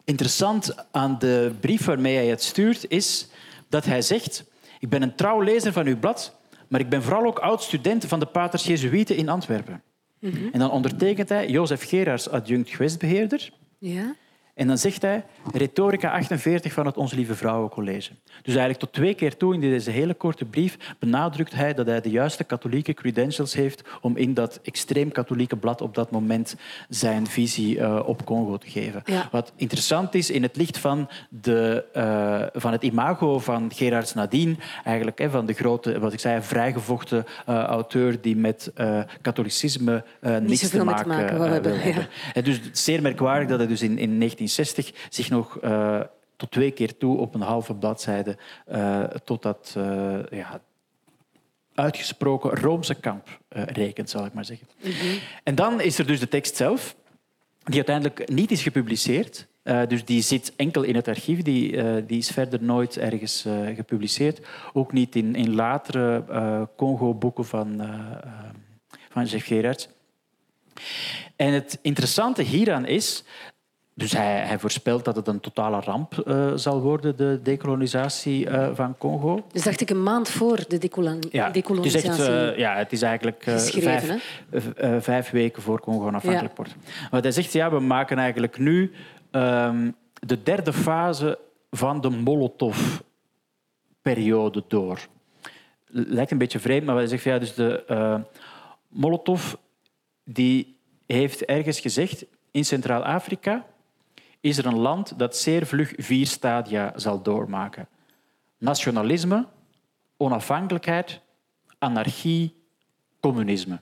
interessant 0.03 0.75
aan 0.91 1.19
de 1.19 1.51
brief 1.59 1.85
waarmee 1.85 2.15
hij 2.15 2.27
het 2.27 2.43
stuurt 2.43 2.85
is 2.87 3.27
dat 3.69 3.85
hij 3.85 4.01
zegt: 4.01 4.43
Ik 4.79 4.89
ben 4.89 5.01
een 5.01 5.15
trouw 5.15 5.41
lezer 5.41 5.73
van 5.73 5.85
uw 5.85 5.99
blad, 5.99 6.39
maar 6.67 6.79
ik 6.79 6.89
ben 6.89 7.03
vooral 7.03 7.25
ook 7.25 7.39
oud-student 7.39 8.05
van 8.05 8.19
de 8.19 8.25
Paters 8.25 8.63
Jezuïeten 8.63 9.15
in 9.15 9.29
Antwerpen. 9.29 9.81
Mm 10.19 10.31
-hmm. 10.31 10.49
En 10.51 10.59
dan 10.59 10.71
ondertekent 10.71 11.29
hij 11.29 11.49
Jozef 11.49 11.89
Geraars, 11.89 12.29
adjunct 12.29 12.69
gewestbeheerder. 12.69 13.49
Ja. 13.77 14.15
En 14.57 14.67
dan 14.67 14.77
zegt 14.77 15.01
hij 15.01 15.23
retorica 15.53 16.11
48 16.11 16.73
van 16.73 16.85
het 16.85 16.97
Onze 16.97 17.15
Lieve 17.15 17.35
Vrouwencollege. 17.35 18.11
Dus 18.25 18.55
eigenlijk 18.55 18.79
tot 18.79 18.93
twee 18.93 19.13
keer 19.13 19.37
toe 19.37 19.53
in 19.53 19.59
deze 19.59 19.91
hele 19.91 20.13
korte 20.13 20.45
brief 20.45 20.77
benadrukt 20.99 21.53
hij 21.53 21.73
dat 21.73 21.85
hij 21.85 22.01
de 22.01 22.09
juiste 22.09 22.43
katholieke 22.43 22.93
credentials 22.93 23.53
heeft 23.53 23.83
om 24.01 24.17
in 24.17 24.33
dat 24.33 24.59
extreem 24.63 25.11
katholieke 25.11 25.55
blad 25.55 25.81
op 25.81 25.95
dat 25.95 26.11
moment 26.11 26.55
zijn 26.89 27.27
visie 27.27 27.77
uh, 27.77 27.99
op 28.05 28.25
Congo 28.25 28.57
te 28.57 28.69
geven. 28.69 29.01
Ja. 29.05 29.27
Wat 29.31 29.53
interessant 29.55 30.13
is 30.13 30.29
in 30.29 30.43
het 30.43 30.55
licht 30.55 30.77
van, 30.77 31.09
de, 31.29 31.85
uh, 31.93 32.61
van 32.61 32.71
het 32.71 32.83
imago 32.83 33.39
van 33.39 33.71
Gerards 33.73 34.13
Nadine, 34.13 34.55
eigenlijk 34.83 35.19
hè, 35.19 35.29
van 35.29 35.45
de 35.45 35.53
grote, 35.53 35.99
wat 35.99 36.13
ik 36.13 36.19
zei, 36.19 36.41
vrijgevochten 36.41 37.25
uh, 37.49 37.63
auteur 37.63 38.21
die 38.21 38.35
met 38.35 38.71
katholicisme 39.21 40.03
niks 40.21 40.69
te 40.69 40.83
maken, 40.83 41.03
te 41.03 41.07
maken 41.07 41.51
hebben. 41.51 41.73
Ja. 42.33 42.41
Dus 42.41 42.55
het 42.55 42.69
is 42.73 42.83
zeer 42.83 43.01
merkwaardig 43.01 43.47
dat 43.47 43.57
hij 43.57 43.67
dus 43.67 43.81
in, 43.81 43.97
in 43.97 44.17
19 44.17 44.46
1960 44.55 45.07
zich 45.09 45.29
nog 45.29 45.63
uh, 45.63 46.01
tot 46.35 46.51
twee 46.51 46.71
keer 46.71 46.97
toe 46.97 47.17
op 47.17 47.33
een 47.35 47.41
halve 47.41 47.75
bladzijde 47.75 48.37
uh, 48.71 49.03
tot 49.03 49.41
dat 49.41 49.77
ja, 50.29 50.61
uitgesproken 51.73 52.49
Roomse 52.49 52.95
kamp 52.95 53.39
rekent, 53.49 54.09
zal 54.09 54.25
ik 54.25 54.33
maar 54.33 54.45
zeggen. 54.45 54.67
Mhm. 54.81 54.93
En 55.43 55.55
dan 55.55 55.81
is 55.81 55.99
er 55.99 56.07
dus 56.07 56.19
de 56.19 56.27
tekst 56.27 56.55
zelf, 56.55 56.95
die 57.63 57.75
uiteindelijk 57.75 58.29
niet 58.29 58.51
is 58.51 58.61
gepubliceerd. 58.61 59.47
Dus 59.87 60.05
die 60.05 60.21
zit 60.21 60.53
enkel 60.55 60.83
in 60.83 60.95
het 60.95 61.07
archief, 61.07 61.41
die, 61.41 62.05
die 62.05 62.17
is 62.17 62.29
verder 62.29 62.63
nooit 62.63 62.97
ergens 62.97 63.45
gepubliceerd. 63.75 64.47
Ook 64.73 64.91
niet 64.91 65.15
in, 65.15 65.35
in 65.35 65.55
latere 65.55 66.23
Congo-boeken 66.75 67.45
van, 67.45 67.81
van 69.09 69.25
Jeff 69.25 69.45
Gerards. 69.45 69.87
En 71.35 71.53
het 71.53 71.79
interessante 71.81 72.41
hieraan 72.41 72.85
is 72.85 73.23
dus 73.97 74.11
hij, 74.11 74.45
hij, 74.45 74.59
voorspelt 74.59 75.05
dat 75.05 75.15
het 75.15 75.27
een 75.27 75.39
totale 75.39 75.79
ramp 75.79 76.23
uh, 76.27 76.51
zal 76.55 76.81
worden, 76.81 77.15
de 77.15 77.39
decolonisatie 77.43 78.45
uh, 78.45 78.69
van 78.73 78.97
Congo. 78.97 79.45
Dus 79.51 79.63
dacht 79.63 79.81
ik 79.81 79.89
een 79.89 80.03
maand 80.03 80.29
voor 80.29 80.65
de 80.67 80.77
decolonisatie. 80.77 81.71
Het 81.71 81.83
is, 81.83 81.95
echt, 82.03 82.19
uh, 82.19 82.57
ja, 82.57 82.75
het 82.75 82.91
is 82.91 83.01
eigenlijk 83.01 83.43
vijf, 83.43 84.11
vijf, 84.99 85.29
weken 85.29 85.61
voor 85.61 85.79
Congo 85.79 86.05
onafhankelijk 86.05 86.57
ja. 86.57 86.63
wordt. 86.63 86.75
Maar 87.11 87.21
hij 87.21 87.31
zegt, 87.31 87.53
ja, 87.53 87.71
we 87.71 87.79
maken 87.79 88.17
eigenlijk 88.17 88.57
nu 88.57 88.91
um, 89.31 89.95
de 90.13 90.43
derde 90.43 90.73
fase 90.73 91.39
van 91.71 92.01
de 92.01 92.09
Molotov-periode 92.09 94.63
door. 94.67 94.99
Lijkt 95.87 96.31
een 96.31 96.37
beetje 96.37 96.59
vreemd, 96.59 96.85
maar 96.85 96.95
hij 96.95 97.07
zegt, 97.07 97.23
ja, 97.23 97.39
dus 97.39 97.53
de 97.53 98.23
Molotov 98.87 99.53
die 100.23 100.77
heeft 101.05 101.45
ergens 101.45 101.79
gezegd 101.79 102.25
in 102.51 102.65
Centraal-Afrika 102.65 103.65
is 104.41 104.57
er 104.57 104.65
een 104.65 104.77
land 104.77 105.19
dat 105.19 105.35
zeer 105.35 105.65
vlug 105.65 105.93
vier 105.95 106.27
stadia 106.27 106.93
zal 106.95 107.21
doormaken. 107.21 107.87
Nationalisme, 108.57 109.45
onafhankelijkheid, 110.17 111.21
anarchie, 111.79 112.55
communisme. 113.19 113.79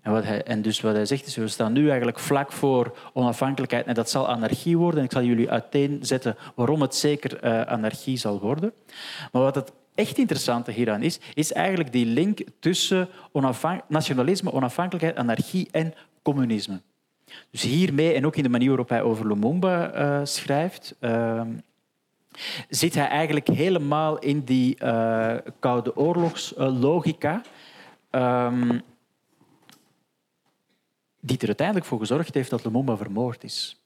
En, 0.00 0.12
wat 0.12 0.24
hij, 0.24 0.42
en 0.42 0.62
dus 0.62 0.80
wat 0.80 0.94
hij 0.94 1.06
zegt 1.06 1.26
is, 1.26 1.36
we 1.36 1.48
staan 1.48 1.72
nu 1.72 1.88
eigenlijk 1.88 2.18
vlak 2.18 2.52
voor 2.52 2.96
onafhankelijkheid 3.12 3.86
en 3.86 3.94
dat 3.94 4.10
zal 4.10 4.28
anarchie 4.28 4.78
worden. 4.78 5.04
Ik 5.04 5.12
zal 5.12 5.22
jullie 5.22 5.50
uiteenzetten 5.50 6.36
waarom 6.54 6.80
het 6.80 6.94
zeker 6.94 7.44
uh, 7.44 7.62
anarchie 7.62 8.16
zal 8.16 8.40
worden. 8.40 8.72
Maar 9.32 9.42
wat 9.42 9.54
het 9.54 9.72
echt 9.94 10.18
interessante 10.18 10.70
hieraan 10.70 11.02
is, 11.02 11.20
is 11.34 11.52
eigenlijk 11.52 11.92
die 11.92 12.06
link 12.06 12.40
tussen 12.60 13.08
nationalisme, 13.88 14.52
onafhankelijkheid, 14.52 15.16
anarchie 15.16 15.68
en 15.70 15.94
communisme. 16.22 16.80
Dus 17.50 17.62
hiermee, 17.62 18.12
en 18.12 18.26
ook 18.26 18.36
in 18.36 18.42
de 18.42 18.48
manier 18.48 18.68
waarop 18.68 18.88
hij 18.88 19.02
over 19.02 19.26
Lumumba 19.26 19.94
uh, 19.94 20.24
schrijft, 20.24 20.96
uh, 21.00 21.42
zit 22.68 22.94
hij 22.94 23.08
eigenlijk 23.08 23.46
helemaal 23.46 24.18
in 24.18 24.40
die 24.40 24.76
uh, 24.82 25.34
Koude 25.58 25.96
Oorlogslogica, 25.96 27.42
um, 28.10 28.82
die 31.20 31.38
er 31.38 31.46
uiteindelijk 31.46 31.86
voor 31.86 31.98
gezorgd 31.98 32.34
heeft 32.34 32.50
dat 32.50 32.64
Lumumba 32.64 32.96
vermoord 32.96 33.44
is. 33.44 33.79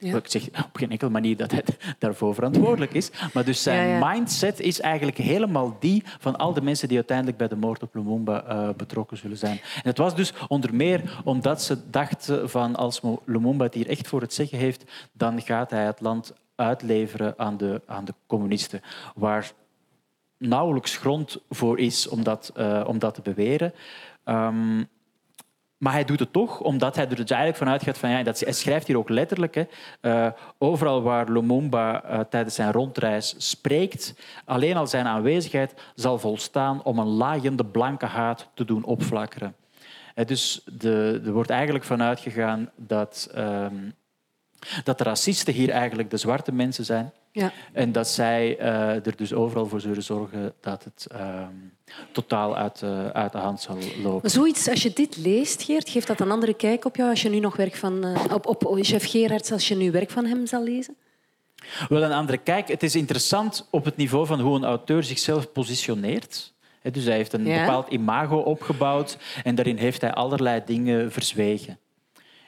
Ja. 0.00 0.16
Ik 0.16 0.30
zeg 0.30 0.48
op 0.48 0.76
geen 0.76 0.90
enkele 0.90 1.10
manier 1.10 1.36
dat 1.36 1.50
hij 1.50 1.64
daarvoor 1.98 2.34
verantwoordelijk 2.34 2.92
is. 2.92 3.10
Maar 3.32 3.44
dus 3.44 3.62
zijn 3.62 3.98
mindset 4.08 4.60
is 4.60 4.80
eigenlijk 4.80 5.16
helemaal 5.16 5.76
die 5.80 6.02
van 6.18 6.36
al 6.36 6.52
de 6.52 6.62
mensen 6.62 6.88
die 6.88 6.96
uiteindelijk 6.96 7.36
bij 7.36 7.48
de 7.48 7.56
moord 7.56 7.82
op 7.82 7.94
Lumumba 7.94 8.44
uh, 8.48 8.68
betrokken 8.76 9.16
zullen 9.16 9.36
zijn. 9.36 9.60
En 9.74 9.88
het 9.88 9.98
was 9.98 10.14
dus 10.14 10.32
onder 10.48 10.74
meer 10.74 11.20
omdat 11.24 11.62
ze 11.62 11.90
dachten 11.90 12.50
van 12.50 12.76
als 12.76 13.00
Lumumba 13.24 13.64
het 13.64 13.74
hier 13.74 13.88
echt 13.88 14.08
voor 14.08 14.20
het 14.20 14.34
zeggen 14.34 14.58
heeft, 14.58 14.84
dan 15.12 15.42
gaat 15.42 15.70
hij 15.70 15.84
het 15.84 16.00
land 16.00 16.32
uitleveren 16.54 17.34
aan 17.36 17.56
de, 17.56 17.82
aan 17.86 18.04
de 18.04 18.14
communisten. 18.26 18.80
Waar 19.14 19.52
nauwelijks 20.38 20.96
grond 20.96 21.38
voor 21.48 21.78
is 21.78 22.08
om 22.08 22.22
dat, 22.22 22.52
uh, 22.56 22.84
om 22.86 22.98
dat 22.98 23.14
te 23.14 23.22
beweren. 23.22 23.72
Um, 24.24 24.88
maar 25.80 25.92
hij 25.92 26.04
doet 26.04 26.18
het 26.18 26.32
toch, 26.32 26.60
omdat 26.60 26.96
hij 26.96 27.08
er 27.08 27.16
dus 27.16 27.30
eigenlijk 27.30 27.58
vanuit 27.58 27.82
gaat 27.82 27.98
van... 27.98 28.10
Ja, 28.10 28.22
dat, 28.22 28.40
hij 28.40 28.52
schrijft 28.52 28.86
hier 28.86 28.98
ook 28.98 29.08
letterlijk. 29.08 29.54
Hè, 29.54 29.64
uh, 30.02 30.32
overal 30.58 31.02
waar 31.02 31.30
Lumumba 31.30 32.04
uh, 32.04 32.20
tijdens 32.20 32.54
zijn 32.54 32.72
rondreis 32.72 33.34
spreekt, 33.38 34.14
alleen 34.44 34.76
al 34.76 34.86
zijn 34.86 35.06
aanwezigheid 35.06 35.74
zal 35.94 36.18
volstaan 36.18 36.82
om 36.82 36.98
een 36.98 37.06
laaiende 37.06 37.64
blanke 37.64 38.06
haat 38.06 38.48
te 38.54 38.64
doen 38.64 38.84
opflakkeren. 38.84 39.54
Uh, 40.14 40.24
dus 40.24 40.62
de, 40.64 41.20
er 41.24 41.32
wordt 41.32 41.50
eigenlijk 41.50 41.84
vanuit 41.84 42.20
gegaan 42.20 42.70
dat, 42.76 43.30
uh, 43.36 43.66
dat 44.84 44.98
de 44.98 45.04
racisten 45.04 45.54
hier 45.54 45.70
eigenlijk 45.70 46.10
de 46.10 46.16
zwarte 46.16 46.52
mensen 46.52 46.84
zijn. 46.84 47.12
Ja. 47.32 47.52
En 47.72 47.92
dat 47.92 48.08
zij 48.08 48.60
uh, 48.60 49.06
er 49.06 49.16
dus 49.16 49.32
overal 49.32 49.66
voor 49.66 49.80
zullen 49.80 50.02
zorgen 50.02 50.52
dat 50.60 50.84
het 50.84 51.06
uh, 51.12 51.46
totaal 52.12 52.56
uit, 52.56 52.80
uh, 52.84 53.06
uit, 53.06 53.32
de 53.32 53.38
hand 53.38 53.60
zal 53.60 53.76
lopen. 54.02 54.20
Maar 54.22 54.30
zoiets, 54.30 54.68
als 54.68 54.82
je 54.82 54.92
dit 54.92 55.16
leest, 55.16 55.62
Geert, 55.62 55.88
geeft 55.88 56.06
dat 56.06 56.20
een 56.20 56.30
andere 56.30 56.54
kijk 56.54 56.84
op 56.84 56.96
jou 56.96 57.10
als 57.10 57.22
je 57.22 57.28
nu 57.28 57.38
nog 57.38 57.56
werk 57.56 57.76
van, 57.76 58.04
op, 58.32 58.46
op 58.46 58.78
chef 58.80 59.10
Gerards, 59.10 59.52
als 59.52 59.68
je 59.68 59.76
nu 59.76 59.90
werk 59.90 60.10
van 60.10 60.24
hem 60.24 60.46
zal 60.46 60.62
lezen? 60.62 60.96
Wel 61.88 62.02
een 62.02 62.12
andere 62.12 62.38
kijk. 62.38 62.68
Het 62.68 62.82
is 62.82 62.94
interessant 62.94 63.66
op 63.70 63.84
het 63.84 63.96
niveau 63.96 64.26
van 64.26 64.40
hoe 64.40 64.56
een 64.56 64.64
auteur 64.64 65.04
zichzelf 65.04 65.52
positioneert. 65.52 66.52
Dus 66.92 67.04
hij 67.04 67.16
heeft 67.16 67.32
een 67.32 67.44
bepaald 67.44 67.88
imago 67.88 68.36
opgebouwd 68.36 69.18
en 69.42 69.54
daarin 69.54 69.76
heeft 69.76 70.00
hij 70.00 70.12
allerlei 70.12 70.62
dingen 70.66 71.12
verzwegen. 71.12 71.78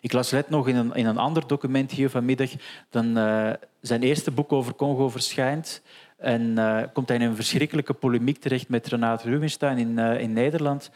Ik 0.00 0.12
las 0.12 0.30
net 0.30 0.50
nog 0.50 0.68
in 0.68 0.76
een, 0.76 0.94
in 0.94 1.06
een 1.06 1.18
ander 1.18 1.46
document 1.46 1.90
hier 1.90 2.10
vanmiddag 2.10 2.50
dan 2.90 3.18
uh, 3.18 3.50
zijn 3.82 4.02
eerste 4.02 4.30
boek 4.30 4.52
over 4.52 4.74
Congo 4.74 5.08
verschijnt. 5.08 5.82
En 6.16 6.40
uh, 6.40 6.82
komt 6.92 7.08
hij 7.08 7.16
in 7.16 7.22
een 7.22 7.36
verschrikkelijke 7.36 7.92
polemiek 7.92 8.38
terecht 8.38 8.68
met 8.68 8.86
Renate 8.86 9.28
Rubenstein 9.28 9.78
in, 9.78 9.98
uh, 9.98 10.20
in 10.20 10.32
Nederland. 10.32 10.90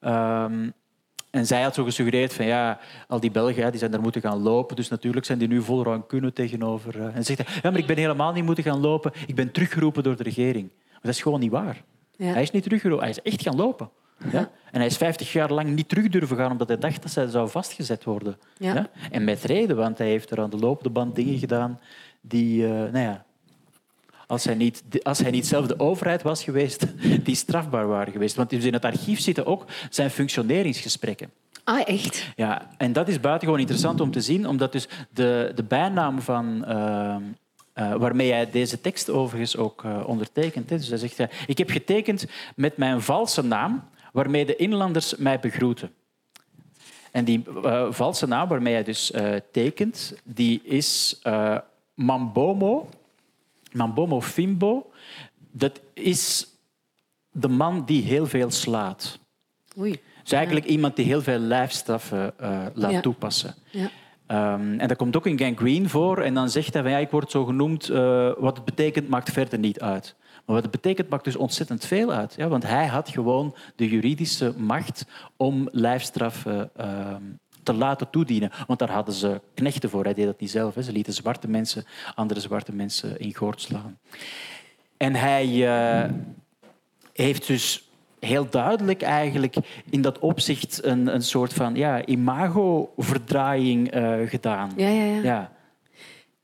Um, 0.00 0.72
en 1.30 1.46
zij 1.46 1.62
had 1.62 1.74
zo 1.74 1.84
gesuggereerd 1.84 2.34
van 2.34 2.46
ja, 2.46 2.78
al 3.08 3.20
die 3.20 3.30
Belgen 3.30 3.70
die 3.70 3.78
zijn 3.78 3.90
daar 3.90 4.00
moeten 4.00 4.20
gaan 4.20 4.42
lopen, 4.42 4.76
dus 4.76 4.88
natuurlijk 4.88 5.26
zijn 5.26 5.38
die 5.38 5.48
nu 5.48 5.62
vol 5.62 5.82
rancune 5.82 6.32
tegenover. 6.32 6.96
Uh, 6.96 7.16
en 7.16 7.24
zegt 7.24 7.46
hij, 7.46 7.56
ja, 7.62 7.70
maar 7.70 7.78
ik 7.78 7.86
ben 7.86 7.96
helemaal 7.96 8.32
niet 8.32 8.44
moeten 8.44 8.64
gaan 8.64 8.80
lopen, 8.80 9.12
ik 9.26 9.34
ben 9.34 9.50
teruggeroepen 9.50 10.02
door 10.02 10.16
de 10.16 10.22
regering. 10.22 10.70
Maar 10.90 11.00
dat 11.02 11.10
is 11.10 11.22
gewoon 11.22 11.40
niet 11.40 11.50
waar. 11.50 11.82
Ja. 12.16 12.32
Hij 12.32 12.42
is 12.42 12.50
niet 12.50 12.62
teruggeroepen, 12.62 13.06
hij 13.06 13.14
is 13.16 13.22
echt 13.22 13.42
gaan 13.42 13.56
lopen. 13.56 13.90
Ja? 14.30 14.50
En 14.70 14.78
hij 14.78 14.86
is 14.86 14.96
50 14.96 15.32
jaar 15.32 15.52
lang 15.52 15.68
niet 15.68 15.88
terug 15.88 16.08
durven 16.08 16.36
gaan 16.36 16.50
omdat 16.50 16.68
hij 16.68 16.78
dacht 16.78 17.02
dat 17.02 17.10
zij 17.10 17.26
zou 17.26 17.48
vastgezet 17.48 18.04
worden. 18.04 18.38
Ja. 18.56 18.90
En 19.10 19.24
met 19.24 19.44
reden, 19.44 19.76
want 19.76 19.98
hij 19.98 20.06
heeft 20.06 20.30
er 20.30 20.40
aan 20.40 20.50
de 20.50 20.56
lopende 20.56 20.90
band 20.90 21.14
dingen 21.14 21.38
gedaan 21.38 21.80
die, 22.22 22.62
uh, 22.62 22.68
nou 22.70 22.98
ja, 22.98 23.24
als 24.26 24.44
hij, 24.44 24.54
niet, 24.54 24.82
als 25.02 25.18
hij 25.18 25.30
niet 25.30 25.46
zelf 25.46 25.66
de 25.66 25.78
overheid 25.78 26.22
was 26.22 26.44
geweest, 26.44 26.86
die 27.24 27.34
strafbaar 27.34 27.86
waren 27.86 28.12
geweest. 28.12 28.36
Want 28.36 28.50
dus 28.50 28.64
in 28.64 28.72
het 28.72 28.84
archief 28.84 29.20
zitten 29.20 29.46
ook 29.46 29.64
zijn 29.90 30.10
functioneringsgesprekken. 30.10 31.30
Ah, 31.64 31.88
echt? 31.88 32.28
Ja, 32.36 32.70
en 32.76 32.92
dat 32.92 33.08
is 33.08 33.20
buitengewoon 33.20 33.60
interessant 33.60 34.00
om 34.00 34.10
te 34.10 34.20
zien, 34.20 34.48
omdat 34.48 34.72
dus 34.72 34.88
de, 35.10 35.52
de 35.54 35.62
bijnaam 35.62 36.20
van... 36.20 36.64
Uh, 36.68 37.16
uh, 37.74 37.94
waarmee 37.94 38.32
hij 38.32 38.50
deze 38.50 38.80
tekst 38.80 39.10
overigens 39.10 39.56
ook 39.56 39.82
uh, 39.84 40.02
ondertekent. 40.06 40.68
Dus 40.68 40.88
hij 40.88 40.98
zegt, 40.98 41.18
ik 41.46 41.58
heb 41.58 41.70
getekend 41.70 42.26
met 42.56 42.76
mijn 42.76 43.02
valse 43.02 43.42
naam, 43.42 43.84
waarmee 44.12 44.46
de 44.46 44.56
inlanders 44.56 45.16
mij 45.16 45.40
begroeten. 45.40 45.90
En 47.10 47.24
die 47.24 47.44
valse 47.90 48.26
naam 48.26 48.48
waarmee 48.48 48.74
hij 48.74 48.84
dus 48.84 49.12
tekent, 49.52 50.14
die 50.24 50.60
is 50.64 51.20
Mambomo, 52.04 52.88
Mambomo 53.72 54.20
Fimbo. 54.20 54.90
Dat 55.50 55.80
is 55.94 56.46
de 57.30 57.48
man 57.48 57.84
die 57.84 58.02
heel 58.02 58.26
veel 58.26 58.50
slaat. 58.50 59.18
Oei. 59.78 60.00
Dus 60.22 60.32
eigenlijk 60.32 60.66
iemand 60.66 60.96
die 60.96 61.04
heel 61.04 61.22
veel 61.22 61.38
lijfstraffen 61.38 62.34
laat 62.74 62.90
ja. 62.90 63.00
toepassen. 63.00 63.54
Ja. 63.70 63.90
Um, 64.54 64.78
en 64.80 64.88
dat 64.88 64.96
komt 64.96 65.16
ook 65.16 65.26
in 65.26 65.38
Gang 65.38 65.58
Green 65.58 65.88
voor. 65.88 66.18
En 66.18 66.34
dan 66.34 66.50
zegt 66.50 66.72
hij 66.72 66.82
van 66.82 66.90
ja, 66.90 66.98
ik 66.98 67.10
word 67.10 67.30
zo 67.30 67.44
genoemd. 67.44 67.86
wat 68.38 68.56
het 68.56 68.64
betekent 68.64 69.08
maakt 69.08 69.32
verder 69.32 69.58
niet 69.58 69.80
uit. 69.80 70.14
Maar 70.44 70.54
wat 70.54 70.62
het 70.62 70.82
betekent 70.82 71.08
maakt 71.08 71.24
dus 71.24 71.36
ontzettend 71.36 71.84
veel 71.84 72.12
uit. 72.12 72.34
Ja? 72.36 72.48
Want 72.48 72.62
hij 72.62 72.86
had 72.86 73.08
gewoon 73.08 73.54
de 73.76 73.88
juridische 73.88 74.54
macht 74.56 75.06
om 75.36 75.68
lijfstraffen 75.70 76.70
uh, 76.80 77.16
te 77.62 77.72
laten 77.72 78.10
toedienen. 78.10 78.50
Want 78.66 78.78
daar 78.78 78.90
hadden 78.90 79.14
ze 79.14 79.40
knechten 79.54 79.90
voor. 79.90 80.04
Hij 80.04 80.14
deed 80.14 80.26
dat 80.26 80.40
niet 80.40 80.50
zelf. 80.50 80.74
Hè. 80.74 80.82
Ze 80.82 80.92
lieten 80.92 81.12
zwarte 81.12 81.48
mensen, 81.48 81.84
andere 82.14 82.40
zwarte 82.40 82.74
mensen 82.74 83.20
in 83.20 83.34
goord 83.34 83.60
slaan. 83.60 83.98
En 84.96 85.14
hij 85.14 85.46
uh, 85.46 86.10
heeft 87.12 87.46
dus 87.46 87.90
heel 88.18 88.50
duidelijk 88.50 89.02
eigenlijk 89.02 89.56
in 89.90 90.02
dat 90.02 90.18
opzicht 90.18 90.84
een, 90.84 91.14
een 91.14 91.22
soort 91.22 91.52
van 91.52 91.74
ja, 91.74 92.06
imagoverdraaiing 92.06 93.94
uh, 93.94 94.28
gedaan. 94.28 94.70
Ja, 94.76 94.88
ja, 94.88 95.04
ja. 95.04 95.22
ja. 95.22 95.52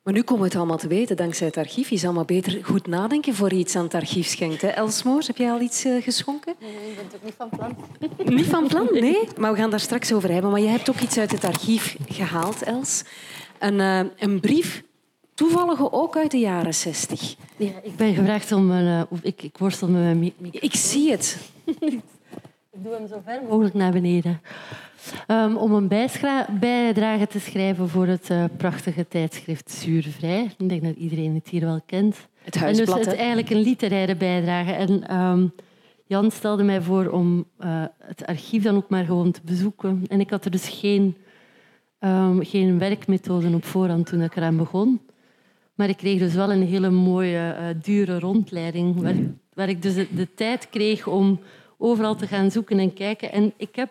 Maar 0.09 0.17
nu 0.17 0.23
komen 0.23 0.43
we 0.43 0.49
het 0.49 0.59
allemaal 0.59 0.77
te 0.77 0.89
weten 0.89 1.17
dankzij 1.17 1.47
het 1.47 1.57
archief. 1.57 1.91
Je 1.91 1.97
zal 1.97 2.13
maar 2.13 2.25
beter 2.25 2.65
goed 2.65 2.87
nadenken 2.87 3.35
voor 3.35 3.53
je 3.53 3.59
iets 3.59 3.77
aan 3.77 3.85
het 3.85 3.95
archief 3.95 4.27
schenkt. 4.27 4.63
Hè? 4.63 4.69
Elsmoor, 4.69 5.23
heb 5.27 5.37
jij 5.37 5.51
al 5.51 5.61
iets 5.61 5.85
uh, 5.85 6.03
geschonken? 6.03 6.55
Nee, 6.61 6.71
ik 6.71 6.97
ben 6.97 7.09
toch 7.09 7.23
niet 7.23 7.35
van 7.37 7.49
plan. 7.49 7.77
Niet 8.37 8.47
van 8.47 8.67
plan? 8.67 8.89
Nee. 8.93 9.29
Maar 9.39 9.53
we 9.53 9.59
gaan 9.59 9.71
daar 9.71 9.81
straks 9.81 10.13
over 10.13 10.33
hebben. 10.33 10.51
Maar 10.51 10.61
je 10.61 10.69
hebt 10.69 10.91
ook 10.91 11.01
iets 11.01 11.19
uit 11.19 11.31
het 11.31 11.45
archief 11.45 11.97
gehaald, 12.09 12.63
Els. 12.63 13.05
Een, 13.59 13.75
uh, 13.75 14.01
een 14.19 14.41
brief 14.41 14.83
toevallige 15.35 15.93
ook 15.93 16.17
uit 16.17 16.31
de 16.31 16.39
jaren 16.39 16.75
60. 16.75 17.35
Ja, 17.57 17.73
ik 17.83 17.97
ben 17.97 18.15
gevraagd 18.15 18.53
om 18.53 18.71
een... 18.71 19.07
Uh, 19.13 19.19
ik, 19.23 19.43
ik 19.43 19.59
worstel 19.59 19.89
met 19.89 20.03
mijn 20.03 20.19
microfoon. 20.19 20.61
Ik 20.71 20.75
zie 20.75 21.11
het. 21.11 21.39
ik 22.75 22.83
doe 22.83 22.93
hem 22.93 23.09
zo 23.09 23.21
ver 23.25 23.43
mogelijk 23.49 23.75
naar 23.75 23.93
beneden. 23.93 24.41
Um, 25.29 25.57
om 25.57 25.73
een 25.73 25.89
bijdrage 26.61 27.27
te 27.27 27.41
schrijven 27.41 27.89
voor 27.89 28.07
het 28.07 28.31
uh, 28.31 28.45
prachtige 28.57 29.09
tijdschrift 29.09 29.71
Zuurvrij. 29.71 30.51
Ik 30.59 30.69
denk 30.69 30.85
dat 30.85 30.97
iedereen 30.97 31.35
het 31.35 31.49
hier 31.49 31.65
wel 31.65 31.81
kent. 31.87 32.17
Het 32.43 32.55
huisblad, 32.55 32.89
En 32.89 32.95
dus 32.95 33.05
het 33.05 33.15
is 33.15 33.19
eigenlijk 33.19 33.51
een 33.51 33.61
literaire 33.61 34.17
bijdrage. 34.17 34.73
En 34.73 35.17
um, 35.17 35.53
Jan 36.07 36.31
stelde 36.31 36.63
mij 36.63 36.81
voor 36.81 37.09
om 37.09 37.45
uh, 37.61 37.85
het 37.99 38.27
archief 38.27 38.63
dan 38.63 38.77
ook 38.77 38.89
maar 38.89 39.05
gewoon 39.05 39.31
te 39.31 39.41
bezoeken. 39.45 40.05
En 40.09 40.21
ik 40.21 40.31
had 40.31 40.45
er 40.45 40.51
dus 40.51 40.69
geen, 40.69 41.17
um, 42.01 42.45
geen 42.45 42.79
werkmethoden 42.79 43.55
op 43.55 43.65
voorhand 43.65 44.07
toen 44.07 44.23
ik 44.23 44.37
eraan 44.37 44.57
begon. 44.57 45.01
Maar 45.75 45.89
ik 45.89 45.97
kreeg 45.97 46.19
dus 46.19 46.35
wel 46.35 46.53
een 46.53 46.67
hele 46.67 46.91
mooie, 46.91 47.57
uh, 47.59 47.83
dure 47.83 48.19
rondleiding, 48.19 49.01
waar, 49.01 49.15
waar 49.55 49.69
ik 49.69 49.83
dus 49.83 49.95
de, 49.95 50.07
de, 50.15 50.35
tijd 50.35 50.69
kreeg 50.71 51.07
om 51.07 51.41
overal 51.79 52.17
te 52.17 52.27
gaan 52.27 52.51
zoeken 52.51 52.79
en 52.79 52.93
kijken. 52.93 53.33
En 53.33 53.53
ik 53.57 53.77
heb 53.77 53.91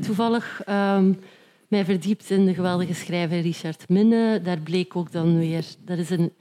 toevallig 0.00 0.62
um, 0.68 1.20
mij 1.68 1.84
verdiept 1.84 2.30
in 2.30 2.44
de 2.44 2.54
geweldige 2.54 2.94
schrijver 2.94 3.40
Richard 3.40 3.88
Minne. 3.88 4.40
Daar 4.42 4.60
bleek 4.60 4.96
ook 4.96 5.12
dan 5.12 5.38
weer... 5.38 5.64
Dat 5.84 5.98
is 5.98 6.10
een 6.10 6.32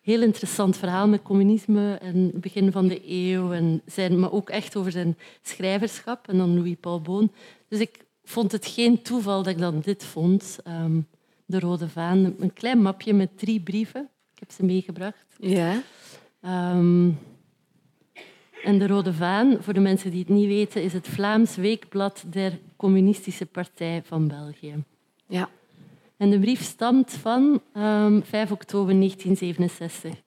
heel 0.00 0.22
interessant 0.22 0.76
verhaal 0.76 1.08
met 1.08 1.22
communisme 1.22 1.94
en 1.94 2.30
begin 2.34 2.72
van 2.72 2.88
de 2.88 3.00
eeuw. 3.06 3.52
En 3.52 3.82
zijn, 3.86 4.18
maar 4.18 4.32
ook 4.32 4.50
echt 4.50 4.76
over 4.76 4.92
zijn 4.92 5.16
schrijverschap. 5.42 6.28
En 6.28 6.38
dan 6.38 6.54
Louis-Paul 6.54 7.00
Boon. 7.00 7.32
Dus 7.68 7.80
ik 7.80 8.04
vond 8.24 8.52
het 8.52 8.66
geen 8.66 9.02
toeval 9.02 9.42
dat 9.42 9.52
ik 9.52 9.58
dan 9.58 9.80
dit 9.80 10.04
vond. 10.04 10.58
Um, 10.68 11.06
de 11.46 11.58
Rode 11.58 11.88
Vaan. 11.88 12.34
Een 12.38 12.52
klein 12.52 12.82
mapje 12.82 13.12
met 13.12 13.38
drie 13.38 13.60
brieven. 13.60 14.08
Ik 14.34 14.38
heb 14.38 14.50
ze 14.50 14.64
meegebracht. 14.64 15.26
Ja. 15.38 15.82
Um, 16.74 17.18
en 18.66 18.78
de 18.78 18.86
Rode 18.86 19.12
Vaan, 19.12 19.56
voor 19.60 19.74
de 19.74 19.80
mensen 19.80 20.10
die 20.10 20.20
het 20.20 20.28
niet 20.28 20.46
weten, 20.46 20.82
is 20.82 20.92
het 20.92 21.08
Vlaams 21.08 21.56
weekblad 21.56 22.24
der 22.26 22.58
Communistische 22.76 23.46
Partij 23.46 24.02
van 24.04 24.28
België. 24.28 24.74
Ja. 25.26 25.48
En 26.16 26.30
de 26.30 26.38
brief 26.38 26.62
stamt 26.62 27.12
van 27.12 27.60
um, 27.76 28.22
5 28.24 28.50
oktober 28.50 28.94
1967. 28.94 30.22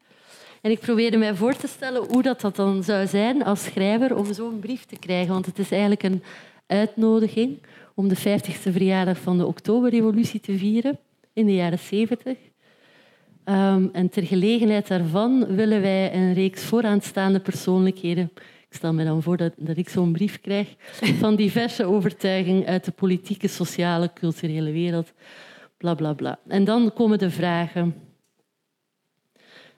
En 0.61 0.71
ik 0.71 0.79
probeerde 0.79 1.17
mij 1.17 1.35
voor 1.35 1.55
te 1.55 1.67
stellen 1.67 2.05
hoe 2.07 2.21
dat, 2.21 2.41
dat 2.41 2.55
dan 2.55 2.83
zou 2.83 3.07
zijn 3.07 3.43
als 3.43 3.63
schrijver 3.63 4.15
om 4.15 4.33
zo'n 4.33 4.59
brief 4.59 4.85
te 4.85 4.99
krijgen. 4.99 5.33
Want 5.33 5.45
het 5.45 5.59
is 5.59 5.71
eigenlijk 5.71 6.03
een 6.03 6.23
uitnodiging 6.67 7.57
om 7.95 8.07
de 8.07 8.17
50ste 8.17 8.71
verjaardag 8.71 9.17
van 9.17 9.37
de 9.37 9.45
Oktoberrevolutie 9.45 10.39
te 10.39 10.57
vieren 10.57 10.99
in 11.33 11.45
de 11.45 11.55
jaren 11.55 11.79
70. 11.79 12.37
Um, 13.49 13.89
en 13.93 14.09
ter 14.09 14.23
gelegenheid 14.23 14.87
daarvan 14.87 15.55
willen 15.55 15.81
wij 15.81 16.13
een 16.13 16.33
reeks 16.33 16.63
vooraanstaande 16.63 17.39
persoonlijkheden. 17.39 18.31
Ik 18.69 18.75
stel 18.75 18.93
me 18.93 19.03
dan 19.03 19.23
voor 19.23 19.37
dat, 19.37 19.53
dat 19.57 19.77
ik 19.77 19.89
zo'n 19.89 20.11
brief 20.11 20.41
krijg 20.41 20.75
van 21.21 21.35
diverse 21.35 21.85
overtuigingen 21.85 22.65
uit 22.65 22.85
de 22.85 22.91
politieke, 22.91 23.47
sociale, 23.47 24.13
culturele 24.13 24.71
wereld. 24.71 25.13
Bla 25.77 25.93
bla 25.93 26.13
bla. 26.13 26.39
En 26.47 26.63
dan 26.63 26.93
komen 26.93 27.17
de 27.17 27.29
vragen. 27.29 27.95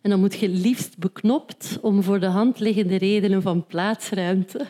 En 0.01 0.09
dan 0.09 0.19
moet 0.19 0.39
je 0.39 0.49
liefst 0.49 0.97
beknopt 0.97 1.77
om 1.81 2.03
voor 2.03 2.19
de 2.19 2.25
hand 2.25 2.59
liggende 2.59 2.95
redenen 2.95 3.41
van 3.41 3.65
plaatsruimte 3.65 4.65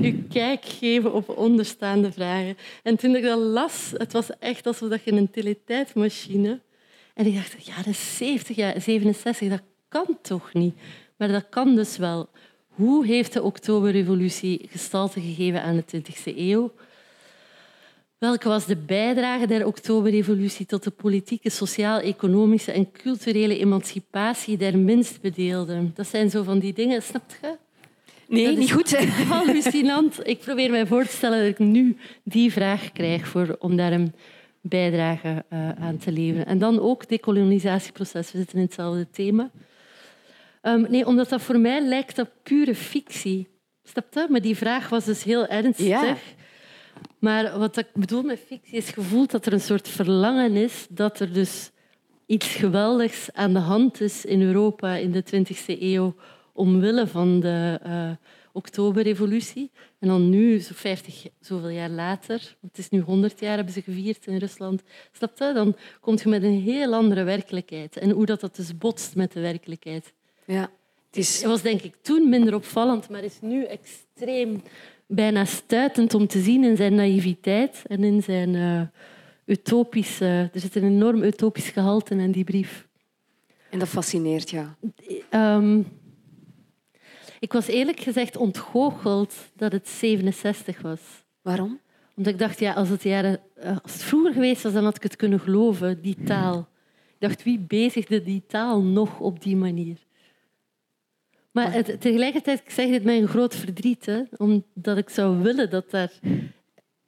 je 0.00 0.22
kijk 0.28 0.64
geven 0.64 1.12
op 1.12 1.28
onderstaande 1.28 2.12
vragen. 2.12 2.56
En 2.82 2.96
toen 2.96 3.16
ik 3.16 3.22
dat 3.22 3.38
las, 3.38 3.92
het 3.96 4.12
was 4.12 4.38
echt 4.38 4.66
alsof 4.66 5.04
je 5.04 5.12
een 5.12 5.30
teletijdmachine 5.30 6.60
en 7.14 7.26
ik 7.26 7.34
dacht, 7.34 7.66
ja, 7.66 7.76
dat 7.76 7.86
is 7.86 8.16
70 8.16 8.56
jaar, 8.56 8.80
67, 8.80 9.48
dat 9.48 9.62
kan 9.88 10.18
toch 10.22 10.52
niet? 10.52 10.74
Maar 11.16 11.28
dat 11.28 11.48
kan 11.48 11.74
dus 11.74 11.96
wel. 11.96 12.28
Hoe 12.68 13.06
heeft 13.06 13.32
de 13.32 13.42
Oktoberrevolutie 13.42 14.66
gestalte 14.70 15.20
gegeven 15.20 15.62
aan 15.62 15.76
de 15.86 16.02
20e 16.02 16.36
eeuw? 16.36 16.72
Welke 18.18 18.48
was 18.48 18.66
de 18.66 18.76
bijdrage 18.76 19.46
der 19.46 19.66
Oktoberrevolutie 19.66 20.66
tot 20.66 20.82
de 20.82 20.90
politieke, 20.90 21.50
sociaal-economische 21.50 22.72
en 22.72 22.90
culturele 22.92 23.58
emancipatie 23.58 24.56
der 24.56 24.78
minstbedeelden? 24.78 25.92
Dat 25.94 26.06
zijn 26.06 26.30
zo 26.30 26.42
van 26.42 26.58
die 26.58 26.72
dingen, 26.72 27.02
snap 27.02 27.22
je? 27.40 27.56
Nee, 28.28 28.56
niet 28.56 28.72
goed. 28.72 28.96
Hallucinant. 29.28 30.26
Ik 30.28 30.38
probeer 30.38 30.70
mij 30.70 30.86
voor 30.86 31.04
te 31.04 31.16
stellen 31.16 31.38
dat 31.38 31.48
ik 31.48 31.58
nu 31.58 31.96
die 32.22 32.52
vraag 32.52 32.92
krijg 32.92 33.26
voor, 33.26 33.56
om 33.58 33.76
daar 33.76 33.92
een 33.92 34.12
bijdrage 34.66 35.44
uh, 35.52 35.68
aan 35.70 35.96
te 35.98 36.12
leveren. 36.12 36.46
En 36.46 36.58
dan 36.58 36.80
ook 36.80 37.08
decolonisatieproces. 37.08 38.32
We 38.32 38.38
zitten 38.38 38.56
in 38.56 38.64
hetzelfde 38.64 39.10
thema. 39.10 39.50
Um, 40.62 40.86
nee, 40.88 41.06
omdat 41.06 41.28
dat 41.28 41.42
voor 41.42 41.58
mij 41.58 41.80
lijkt 41.80 42.16
dat 42.16 42.28
pure 42.42 42.74
fictie. 42.74 43.48
Snap 43.82 44.14
je? 44.14 44.26
Maar 44.28 44.40
die 44.40 44.56
vraag 44.56 44.88
was 44.88 45.04
dus 45.04 45.22
heel 45.22 45.46
ernstig. 45.46 45.86
Ja. 45.86 46.16
Maar 47.18 47.58
wat 47.58 47.76
ik 47.76 47.86
bedoel 47.92 48.22
met 48.22 48.40
fictie 48.46 48.76
is 48.76 48.90
gevoeld 48.90 49.30
dat 49.30 49.46
er 49.46 49.52
een 49.52 49.60
soort 49.60 49.88
verlangen 49.88 50.56
is 50.56 50.86
dat 50.90 51.20
er 51.20 51.32
dus 51.32 51.70
iets 52.26 52.46
geweldigs 52.46 53.32
aan 53.32 53.52
de 53.52 53.58
hand 53.58 54.00
is 54.00 54.24
in 54.24 54.42
Europa 54.42 54.96
in 54.96 55.12
de 55.12 55.24
20e 55.24 55.80
eeuw 55.80 56.14
omwille 56.52 57.06
van 57.06 57.40
de 57.40 57.80
uh, 57.86 58.10
Oktoberrevolutie. 58.54 59.70
En 59.98 60.08
dan 60.08 60.30
nu, 60.30 60.58
zo 60.58 60.72
50, 60.74 61.26
zoveel 61.40 61.68
jaar 61.68 61.90
later, 61.90 62.56
want 62.60 62.76
het 62.76 62.78
is 62.78 62.88
nu 62.88 63.00
100 63.00 63.40
jaar 63.40 63.56
hebben 63.56 63.74
ze 63.74 63.82
gevierd 63.82 64.26
in 64.26 64.36
Rusland, 64.36 64.82
snap 65.12 65.38
je? 65.38 65.52
Dan 65.54 65.76
kom 66.00 66.18
je 66.22 66.28
met 66.28 66.42
een 66.42 66.60
heel 66.60 66.94
andere 66.94 67.22
werkelijkheid. 67.22 67.96
En 67.96 68.10
hoe 68.10 68.26
dat, 68.26 68.40
dat 68.40 68.56
dus 68.56 68.78
botst 68.78 69.16
met 69.16 69.32
de 69.32 69.40
werkelijkheid. 69.40 70.12
Ja. 70.44 70.70
Het 71.06 71.16
is... 71.16 71.44
was 71.44 71.62
denk 71.62 71.82
ik 71.82 71.94
toen 72.02 72.28
minder 72.28 72.54
opvallend, 72.54 73.08
maar 73.08 73.24
is 73.24 73.38
nu 73.40 73.64
extreem 73.64 74.62
bijna 75.06 75.44
stuitend 75.44 76.14
om 76.14 76.26
te 76.26 76.40
zien 76.40 76.64
in 76.64 76.76
zijn 76.76 76.94
naïviteit 76.94 77.82
en 77.86 78.04
in 78.04 78.22
zijn 78.22 78.54
uh, 78.54 78.80
utopische... 79.44 80.50
Er 80.52 80.60
zit 80.60 80.76
een 80.76 80.84
enorm 80.84 81.22
utopisch 81.22 81.68
gehalte 81.68 82.14
in 82.14 82.32
die 82.32 82.44
brief. 82.44 82.86
En 83.70 83.78
dat 83.78 83.88
fascineert 83.88 84.50
jou? 84.50 84.66
Um, 85.30 85.86
ik 87.44 87.52
was 87.52 87.66
eerlijk 87.66 88.00
gezegd 88.00 88.36
ontgoocheld 88.36 89.34
dat 89.54 89.72
het 89.72 89.88
67 89.88 90.80
was. 90.80 91.00
Waarom? 91.42 91.80
Omdat 92.16 92.32
ik 92.32 92.38
dacht, 92.38 92.58
ja, 92.58 92.72
als 92.72 92.88
het, 92.88 93.02
jaren, 93.02 93.40
eh, 93.54 93.76
als 93.82 93.92
het 93.92 94.02
vroeger 94.02 94.32
geweest 94.32 94.62
was, 94.62 94.72
dan 94.72 94.84
had 94.84 94.96
ik 94.96 95.02
het 95.02 95.16
kunnen 95.16 95.40
geloven, 95.40 96.02
die 96.02 96.22
taal. 96.24 96.68
Ik 97.12 97.28
dacht, 97.28 97.42
wie 97.42 97.58
bezigde 97.58 98.22
die 98.22 98.42
taal 98.46 98.82
nog 98.82 99.20
op 99.20 99.42
die 99.42 99.56
manier? 99.56 99.96
Maar 101.50 101.72
het, 101.72 102.00
tegelijkertijd 102.00 102.60
ik 102.60 102.70
zeg 102.70 102.88
dit 102.88 103.04
met 103.04 103.20
een 103.20 103.28
groot 103.28 103.54
verdriet, 103.54 104.06
hè, 104.06 104.22
omdat 104.36 104.96
ik 104.96 105.08
zou 105.08 105.42
willen 105.42 105.70
dat, 105.70 105.90
daar 105.90 106.12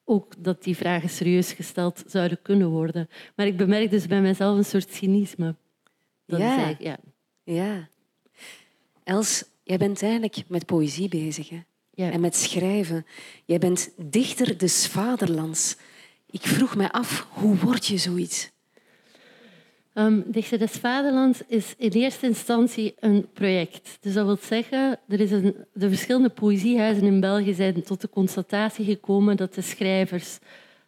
ook, 0.05 0.35
dat 0.39 0.63
die 0.63 0.77
vragen 0.77 1.09
serieus 1.09 1.53
gesteld 1.53 2.05
zouden 2.07 2.43
kunnen 2.43 2.69
worden. 2.69 3.09
Maar 3.37 3.47
ik 3.47 3.57
bemerk 3.57 3.91
dus 3.91 4.07
bij 4.07 4.21
mezelf 4.21 4.57
een 4.57 4.65
soort 4.65 4.93
cynisme. 4.93 5.55
Dat 6.27 6.41
ja. 6.41 6.77
Ja. 6.79 6.99
ja. 7.45 7.89
Els, 9.05 9.45
Jij 9.67 9.77
bent 9.77 10.03
eigenlijk 10.03 10.43
met 10.49 10.67
poëzie 10.67 11.09
bezig 11.09 11.49
hè? 11.49 11.63
Ja. 11.91 12.11
en 12.11 12.21
met 12.21 12.37
schrijven. 12.37 13.07
Jij 13.45 13.59
bent 13.59 13.91
dichter 13.97 14.59
des 14.59 14.87
vaderlands. 14.87 15.77
Ik 16.31 16.43
vroeg 16.43 16.77
me 16.77 16.93
af, 16.93 17.27
hoe 17.31 17.57
word 17.57 17.87
je 17.87 17.97
zoiets? 17.97 18.51
Um, 19.95 20.25
dichter 20.27 20.59
des 20.59 20.71
vaderlands 20.71 21.41
is 21.47 21.75
in 21.79 21.91
eerste 21.91 22.27
instantie 22.27 22.95
een 22.99 23.27
project. 23.33 23.99
Dus 24.01 24.15
dat 24.15 24.27
wil 24.27 24.39
zeggen, 24.41 24.99
er 25.09 25.21
is 25.21 25.31
een, 25.31 25.57
de 25.73 25.89
verschillende 25.89 26.29
poëziehuizen 26.29 27.05
in 27.05 27.21
België 27.21 27.55
zijn 27.55 27.83
tot 27.83 28.01
de 28.01 28.09
constatatie 28.09 28.85
gekomen 28.85 29.37
dat 29.37 29.55
de 29.55 29.63
schrijvers, 29.63 30.39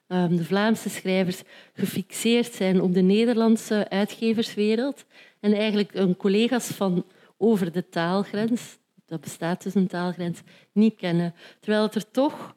um, 0.08 0.36
de 0.36 0.44
Vlaamse 0.44 0.88
schrijvers, 0.88 1.42
gefixeerd 1.74 2.52
zijn 2.52 2.82
op 2.82 2.94
de 2.94 3.02
Nederlandse 3.02 3.88
uitgeverswereld 3.88 5.04
en 5.40 5.52
eigenlijk 5.52 5.92
hun 5.92 6.16
collega's 6.16 6.66
van 6.66 7.04
over 7.38 7.72
de 7.72 7.88
taalgrens, 7.88 8.78
dat 9.06 9.20
bestaat 9.20 9.62
dus 9.62 9.74
een 9.74 9.86
taalgrens, 9.86 10.40
niet 10.72 10.96
kennen. 10.96 11.34
Terwijl 11.60 11.82
het 11.82 11.94
er 11.94 12.10
toch 12.10 12.54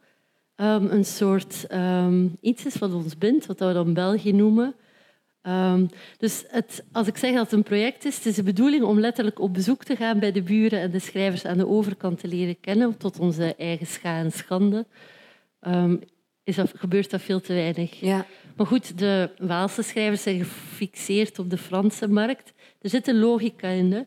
um, 0.55 0.89
een 0.89 1.05
soort 1.05 1.65
um, 1.71 2.37
iets 2.41 2.65
is 2.65 2.75
wat 2.75 2.93
ons 2.93 3.17
bindt, 3.17 3.45
wat 3.45 3.59
we 3.59 3.73
dan 3.73 3.93
België 3.93 4.31
noemen. 4.31 4.75
Um, 5.43 5.89
dus 6.17 6.43
het, 6.47 6.83
als 6.91 7.07
ik 7.07 7.17
zeg 7.17 7.33
dat 7.33 7.43
het 7.43 7.51
een 7.51 7.63
project 7.63 8.05
is, 8.05 8.15
het 8.15 8.25
is 8.25 8.35
de 8.35 8.43
bedoeling 8.43 8.83
om 8.83 8.99
letterlijk 8.99 9.39
op 9.39 9.53
bezoek 9.53 9.83
te 9.83 9.95
gaan 9.95 10.19
bij 10.19 10.31
de 10.31 10.41
buren 10.41 10.79
en 10.79 10.91
de 10.91 10.99
schrijvers 10.99 11.45
aan 11.45 11.57
de 11.57 11.67
overkant 11.67 12.19
te 12.19 12.27
leren 12.27 12.59
kennen, 12.59 12.97
tot 12.97 13.19
onze 13.19 13.55
eigen 13.55 13.87
scha 13.87 14.17
en 14.17 14.31
schande. 14.31 14.85
is 16.43 16.55
dat, 16.55 16.71
gebeurt 16.75 17.09
dat 17.09 17.21
veel 17.21 17.41
te 17.41 17.53
weinig. 17.53 17.99
Ja. 17.99 18.25
Maar 18.55 18.67
goed, 18.67 18.97
de 18.97 19.29
Waalse 19.37 19.81
schrijvers 19.81 20.21
zijn 20.21 20.39
gefixeerd 20.39 21.39
op 21.39 21.49
de 21.49 21.57
Franse 21.57 22.07
markt. 22.07 22.53
Er 22.81 22.89
zit 22.89 23.07
een 23.07 23.19
logica 23.19 23.67
in. 23.67 23.91
Hè? 23.91 24.01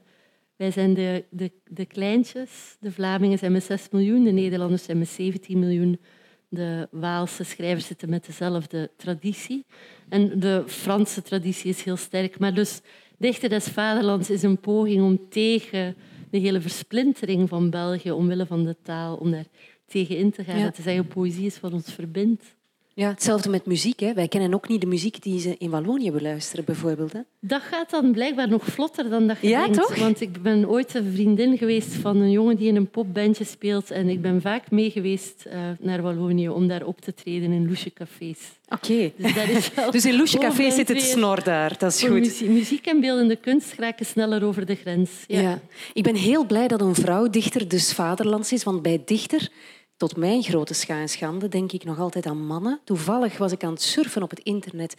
Wij 0.57 0.71
zijn 0.71 0.95
de, 0.95 1.25
de, 1.31 1.53
de 1.64 1.87
kleintjes. 1.87 2.77
De 2.81 2.93
Vlamingen 2.93 3.38
zijn 3.38 3.53
met 3.53 3.64
6 3.64 3.88
miljoen, 3.90 4.25
de 4.25 4.31
Nederlanders 4.31 4.85
zijn 4.85 4.99
met 4.99 5.09
17 5.09 5.59
miljoen. 5.59 6.01
De 6.49 6.88
Waalse 6.90 7.45
schrijvers 7.45 7.87
zitten 7.87 8.09
met 8.09 8.27
dezelfde 8.27 8.90
traditie. 8.97 9.64
En 10.09 10.40
de 10.40 10.62
Franse 10.67 11.23
traditie 11.23 11.71
is 11.71 11.83
heel 11.83 11.97
sterk. 11.97 12.38
Maar 12.38 12.55
dus 12.55 12.81
Dichter 13.19 13.49
des 13.49 13.64
Vaderlands 13.64 14.31
is 14.31 14.43
een 14.43 14.61
poging 14.61 15.03
om 15.03 15.29
tegen 15.29 15.97
de 16.31 16.38
hele 16.38 16.61
versplintering 16.61 17.49
van 17.49 17.71
België, 17.71 18.11
omwille 18.11 18.47
van 18.47 18.64
de 18.64 18.77
taal, 18.83 19.17
om 19.17 19.31
daar 19.31 19.47
tegen 19.87 20.17
in 20.17 20.31
te 20.31 20.45
gaan. 20.45 20.59
Ja. 20.59 20.64
Dat 20.64 20.75
te 20.75 20.83
zeggen, 20.83 21.07
poëzie 21.07 21.47
is 21.47 21.61
wat 21.61 21.73
ons 21.73 21.93
verbindt. 21.93 22.57
Ja, 22.96 23.09
hetzelfde 23.09 23.48
met 23.48 23.66
muziek. 23.66 24.00
Hè. 24.00 24.12
Wij 24.12 24.28
kennen 24.28 24.54
ook 24.54 24.68
niet 24.68 24.80
de 24.80 24.87
muziek 24.87 25.22
die 25.22 25.40
ze 25.40 25.54
in 25.59 25.70
Wallonië 25.70 26.11
beluisteren, 26.12 26.64
bijvoorbeeld. 26.64 27.12
Hè. 27.12 27.20
Dat 27.40 27.62
gaat 27.62 27.90
dan 27.90 28.12
blijkbaar 28.12 28.48
nog 28.48 28.64
vlotter 28.64 29.11
dan 29.11 29.26
dat 29.26 29.37
je 29.40 29.48
Ja, 29.48 29.61
denkt. 29.62 29.76
toch? 29.76 29.96
Want 29.98 30.20
ik 30.20 30.42
ben 30.42 30.68
ooit 30.68 30.94
een 30.94 31.12
vriendin 31.14 31.59
geweest 31.59 31.94
van 31.94 32.16
een 32.16 32.30
jongen 32.30 32.57
die 32.57 32.68
in 32.68 32.76
een 32.76 32.90
popbandje 32.90 33.44
speelt. 33.44 33.90
En 33.90 34.09
ik 34.09 34.22
ben 34.22 34.40
vaak 34.40 34.70
mee 34.70 34.90
geweest 34.90 35.44
eh, 35.44 35.59
naar 35.80 36.02
Wallonië 36.02 36.48
om 36.48 36.68
daar 36.68 36.85
op 36.85 37.00
te 37.00 37.14
treden 37.14 37.52
in 37.52 37.66
loesje 37.68 37.92
cafés. 37.92 38.38
Oké. 38.68 39.12
Dus, 39.16 39.70
Dus 39.90 40.04
in 40.04 40.16
Loesje 40.16 40.37
over 40.38 40.48
Café 40.50 40.64
en 40.64 40.72
zit 40.72 40.88
het 40.88 41.00
snor 41.02 41.42
daar. 41.44 41.78
Dat 41.78 41.92
is 41.92 42.00
goed. 42.02 42.11
muzie- 42.11 42.48
muziek 42.48 42.87
en 42.87 43.00
beeldende 43.00 43.37
kunst 43.37 43.74
raken 43.78 44.07
sneller 44.07 44.44
over 44.44 44.66
de 44.66 44.74
grens. 44.74 45.11
Ja. 45.26 45.40
Ja. 45.40 45.61
Ik 45.92 46.02
ben 46.02 46.14
heel 46.14 46.46
blij 46.46 46.68
dat 46.68 46.80
een 46.80 46.94
vrouw 46.94 47.30
dichter 47.30 47.68
dus 47.68 47.92
vaderlands 47.92 48.52
is. 48.52 48.62
Want 48.64 48.83
bij 48.83 49.02
dichter, 49.04 49.48
tot 49.96 50.16
mijn 50.16 50.42
grote 50.42 50.74
schande, 51.07 51.48
denk 51.48 51.72
ik 51.72 51.85
nog 51.85 51.98
altijd 51.98 52.26
aan 52.26 52.46
mannen. 52.46 52.80
Toevallig 52.85 53.38
was 53.38 53.52
ik 53.52 53.64
aan 53.64 53.72
het 53.72 53.83
surfen 53.83 54.22
op 54.22 54.30
het 54.30 54.40
internet. 54.40 54.94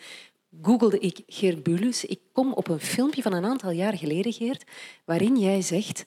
Googelde 0.62 1.00
ik 1.00 1.24
Geert 1.28 1.64
Bulus. 1.64 2.06
Ik 2.06 2.20
kom 2.32 2.54
op 2.54 2.68
een 2.68 2.80
filmpje 2.80 3.22
van 3.22 3.34
een 3.34 3.46
aantal 3.46 3.72
jaar 3.72 3.98
geleden, 3.98 4.34
Geert, 4.34 4.64
waarin 5.06 5.38
jij 5.38 5.62
zegt... 5.62 6.06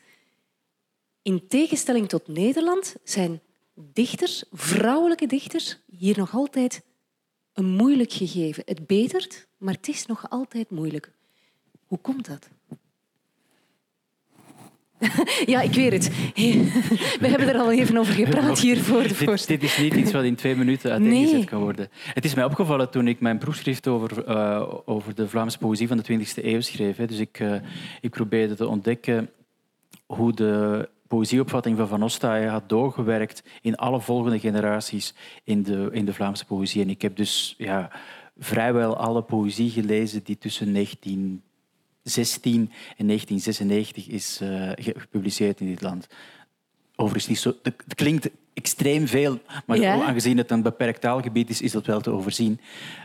In 1.22 1.48
tegenstelling 1.48 2.08
tot 2.08 2.28
Nederland 2.28 2.96
zijn 3.04 3.40
dichters, 3.74 4.44
vrouwelijke 4.52 5.26
dichters, 5.26 5.78
hier 5.86 6.18
nog 6.18 6.34
altijd 6.34 6.82
een 7.52 7.66
moeilijk 7.66 8.12
gegeven. 8.12 8.62
Het 8.66 8.86
betert, 8.86 9.46
maar 9.56 9.74
het 9.74 9.88
is 9.88 10.06
nog 10.06 10.30
altijd 10.30 10.70
moeilijk. 10.70 11.12
Hoe 11.86 11.98
komt 11.98 12.26
dat? 12.26 12.48
Ja, 15.46 15.60
ik 15.60 15.72
weet 15.74 15.92
het. 15.92 16.10
We 17.20 17.28
hebben 17.28 17.48
er 17.48 17.58
al 17.58 17.72
even 17.72 17.96
over 17.96 18.14
gepraat 18.14 18.58
hier 18.58 18.78
voor 18.82 19.02
de 19.02 19.14
Dit, 19.26 19.46
dit 19.46 19.62
is 19.62 19.78
niet 19.78 19.94
iets 19.94 20.12
wat 20.12 20.24
in 20.24 20.34
twee 20.34 20.56
minuten 20.56 20.90
uiteengezet 20.90 21.32
Nee. 21.36 21.44
kan 21.44 21.60
worden. 21.60 21.88
Het 22.14 22.24
is 22.24 22.34
mij 22.34 22.44
opgevallen 22.44 22.90
toen 22.90 23.08
ik 23.08 23.20
mijn 23.20 23.38
proefschrift 23.38 23.86
over, 23.88 24.24
eh, 24.24 24.62
over 24.84 25.14
de 25.14 25.28
Vlaamse 25.28 25.58
poëzie 25.58 25.88
van 25.88 25.96
de 25.96 26.02
20e 26.02 26.46
eeuw 26.46 26.60
schreef. 26.60 26.96
Hè. 26.96 27.06
Dus 27.06 27.18
ik, 27.18 27.40
eh, 27.40 27.54
ik 28.00 28.10
probeerde 28.10 28.54
te 28.54 28.66
ontdekken 28.68 29.30
hoe 30.06 30.32
de 30.32 30.88
poëzieopvatting 31.08 31.76
van 31.76 31.88
Van 31.88 32.02
Ostaaien 32.02 32.50
had 32.50 32.68
doorgewerkt 32.68 33.42
in 33.62 33.76
alle 33.76 34.00
volgende 34.00 34.38
generaties 34.38 35.14
in 35.44 35.62
de, 35.62 35.88
in 35.92 36.04
de 36.04 36.12
Vlaamse 36.12 36.44
poëzie. 36.44 36.82
En 36.82 36.90
ik 36.90 37.02
heb 37.02 37.16
dus 37.16 37.54
ja, 37.58 37.90
vrijwel 38.38 38.96
alle 38.96 39.22
poëzie 39.22 39.70
gelezen 39.70 40.20
die 40.24 40.38
tussen 40.38 40.72
1916 42.14 42.72
en 42.96 43.06
1996 43.06 44.08
is 44.08 44.38
eh, 44.40 44.48
ge- 44.84 44.98
gepubliceerd 45.00 45.60
in 45.60 45.66
dit 45.66 45.82
land. 45.82 46.06
Overigens 46.96 47.26
niet 47.28 47.38
zo. 47.38 47.54
Het 47.62 47.94
klinkt 47.94 48.28
extreem 48.54 49.06
veel, 49.06 49.38
maar 49.66 49.78
Ja. 49.78 50.02
aangezien 50.02 50.36
het 50.36 50.50
een 50.50 50.62
beperkt 50.62 51.00
taalgebied 51.00 51.50
is, 51.50 51.62
is 51.62 51.72
dat 51.72 51.86
wel 51.86 52.00
te 52.00 52.10
overzien. 52.10 52.60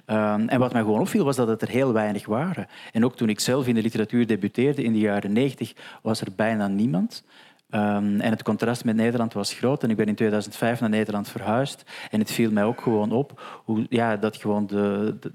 Ehm, 0.05 0.47
en 0.47 0.59
wat 0.59 0.73
mij 0.73 0.81
gewoon 0.81 0.99
opviel, 0.99 1.23
was 1.25 1.35
dat 1.35 1.47
het 1.47 1.61
er 1.61 1.69
heel 1.69 1.93
weinig 1.93 2.25
waren. 2.25 2.67
En 2.91 3.05
ook 3.05 3.15
toen 3.15 3.29
ik 3.29 3.39
zelf 3.39 3.67
in 3.67 3.75
de 3.75 3.81
literatuur 3.81 4.27
debuteerde 4.27 4.83
in 4.83 4.93
de 4.93 4.99
jaren 4.99 5.33
90, 5.33 5.73
was 6.01 6.21
er 6.21 6.27
bijna 6.35 6.67
niemand. 6.67 7.23
Ehm, 7.69 8.19
en 8.19 8.29
het 8.31 8.43
contrast 8.43 8.85
met 8.85 8.95
Nederland 8.95 9.33
was 9.33 9.53
groot. 9.53 9.83
En 9.83 9.89
ik 9.89 9.95
ben 9.95 10.05
in 10.07 10.15
2005 10.15 10.79
naar 10.79 10.89
Nederland 10.89 11.29
verhuisd. 11.29 11.83
En 12.11 12.19
het 12.19 12.31
viel 12.31 12.51
mij 12.51 12.63
ook 12.63 12.81
gewoon 12.81 13.11
op 13.11 13.61
hoe, 13.65 13.85
ja, 13.89 14.17
dat 14.17 14.37
gewoon 14.37 14.67
de, 14.67 15.15
de, 15.19 15.31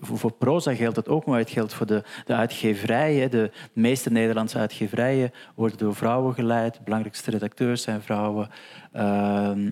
voor 0.00 0.32
proza 0.32 0.74
geldt 0.74 0.94
dat 0.94 1.08
ook, 1.08 1.26
maar 1.26 1.38
het 1.38 1.50
geldt 1.50 1.74
voor 1.74 1.86
de, 1.86 2.02
de 2.24 2.34
uitgeverijen. 2.34 3.30
De 3.30 3.50
meeste 3.72 4.10
Nederlandse 4.10 4.58
uitgeverijen 4.58 5.32
worden 5.54 5.78
door 5.78 5.94
vrouwen 5.94 6.34
geleid. 6.34 6.74
De 6.74 6.80
belangrijkste 6.84 7.30
redacteurs 7.30 7.82
zijn 7.82 8.02
vrouwen. 8.02 8.48
Ehm, 8.92 9.70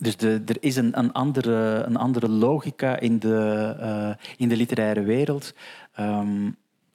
dus 0.00 0.16
er 0.16 0.56
is 0.60 0.76
een, 0.76 0.98
een, 0.98 1.12
andere, 1.12 1.82
een 1.86 1.96
andere 1.96 2.28
logica 2.28 2.98
in 3.00 3.18
de, 3.18 3.74
eh, 3.80 4.10
in 4.36 4.48
de 4.48 4.56
literaire 4.56 5.02
wereld. 5.02 5.54
Ehm, 5.92 6.50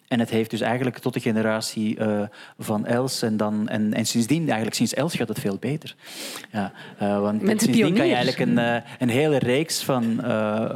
en 0.07 0.19
het 0.19 0.29
heeft 0.29 0.49
dus 0.49 0.61
eigenlijk 0.61 0.97
tot 0.97 1.13
de 1.13 1.19
generatie 1.19 1.97
eh, 1.97 2.21
van 2.57 2.85
Els 2.85 3.21
en, 3.21 3.37
dan, 3.37 3.67
en, 3.67 3.93
en 3.93 4.05
sindsdien, 4.05 4.43
eigenlijk 4.43 4.75
sinds 4.75 4.93
Els 4.93 5.15
gaat 5.15 5.27
het 5.27 5.39
veel 5.39 5.57
beter. 5.59 5.95
Ja, 6.51 6.71
eh, 6.97 7.19
want 7.19 7.41
Met 7.41 7.61
sindsdien 7.61 7.93
kan 7.93 8.07
je 8.07 8.13
eigenlijk 8.13 8.49
een, 8.49 8.57
eh, 8.57 8.81
een 8.99 9.09
hele 9.09 9.37
reeks 9.37 9.83
van, 9.83 10.19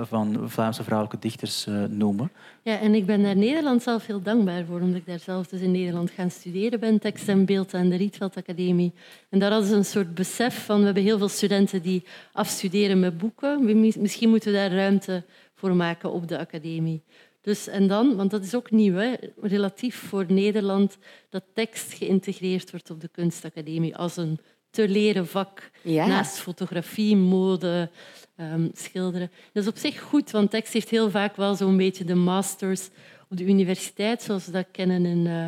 van 0.08 0.50
Vlaamse 0.50 0.84
vrouwelijke 0.84 1.20
dichters 1.20 1.68
noemen. 1.90 2.32
Ja, 2.62 2.80
en 2.80 2.96
ik 2.96 3.06
ben 3.06 3.24
daar 3.24 3.36
Nederland 3.36 3.84
zelf 3.84 4.06
heel 4.06 4.22
dankbaar 4.22 4.66
voor, 4.66 4.80
omdat 4.82 4.98
ik 4.98 5.06
daar 5.06 5.20
zelf 5.20 5.48
dus 5.48 5.62
in 5.62 5.72
Nederland 5.72 6.12
gaan 6.12 6.32
studeren 6.32 6.80
ben, 6.80 7.00
tekst 7.00 7.28
en 7.28 7.46
beeld 7.46 7.74
aan 7.74 7.90
de 7.90 7.96
Rietveld 7.96 8.38
Academie. 8.38 8.94
En 9.30 9.40
daar 9.40 9.52
hadden 9.52 9.70
ze 9.70 9.76
een 9.76 9.86
soort 9.86 10.14
besef 10.14 10.66
van, 10.66 10.80
we 10.80 10.86
hebben 10.86 11.04
heel 11.04 11.18
veel 11.18 11.30
studenten 11.30 11.82
die 11.82 12.04
afstuderen 12.32 13.00
met 13.00 13.18
boeken. 13.18 13.80
Misschien 13.80 14.30
moeten 14.30 14.52
we 14.52 14.58
daar 14.58 14.72
ruimte 14.72 15.24
voor 15.56 15.76
maken 15.76 16.12
op 16.12 16.28
de 16.28 16.40
academie. 16.40 17.04
Dus, 17.50 17.68
en 17.68 17.88
dan, 17.88 18.16
want 18.16 18.32
dat 18.32 18.44
is 18.44 18.56
ook 18.56 18.72
nieuw, 18.72 18.96
hè, 18.96 19.14
relatief 19.42 19.96
voor 19.96 20.26
Nederland, 20.28 20.98
dat 21.30 21.44
tekst 21.54 21.94
geïntegreerd 21.94 22.72
wordt 22.72 22.90
op 22.90 23.02
de 23.02 23.08
kunstacademie 23.08 23.96
als 23.96 24.18
een 24.18 24.40
te 24.70 24.90
leren 24.90 25.28
vak 25.28 25.72
Ja. 25.84 26.08
naast 26.08 26.38
fotografie, 26.38 27.16
mode, 27.16 27.90
ehm, 28.36 28.68
schilderen. 28.74 29.32
Dat 29.54 29.64
is 29.64 29.70
op 29.70 29.78
zich 29.78 30.00
goed, 30.02 30.32
want 30.32 30.52
tekst 30.52 30.74
heeft 30.74 30.90
heel 30.90 31.10
vaak 31.10 31.36
wel 31.36 31.56
zo'n 31.56 31.78
beetje 31.78 32.04
de 32.04 32.16
masters 32.16 32.90
op 33.30 33.38
de 33.38 33.46
universiteit, 33.46 34.22
zoals 34.22 34.46
we 34.46 34.52
dat 34.52 34.68
kennen 34.72 35.06
in 35.06 35.28
eh, 35.28 35.46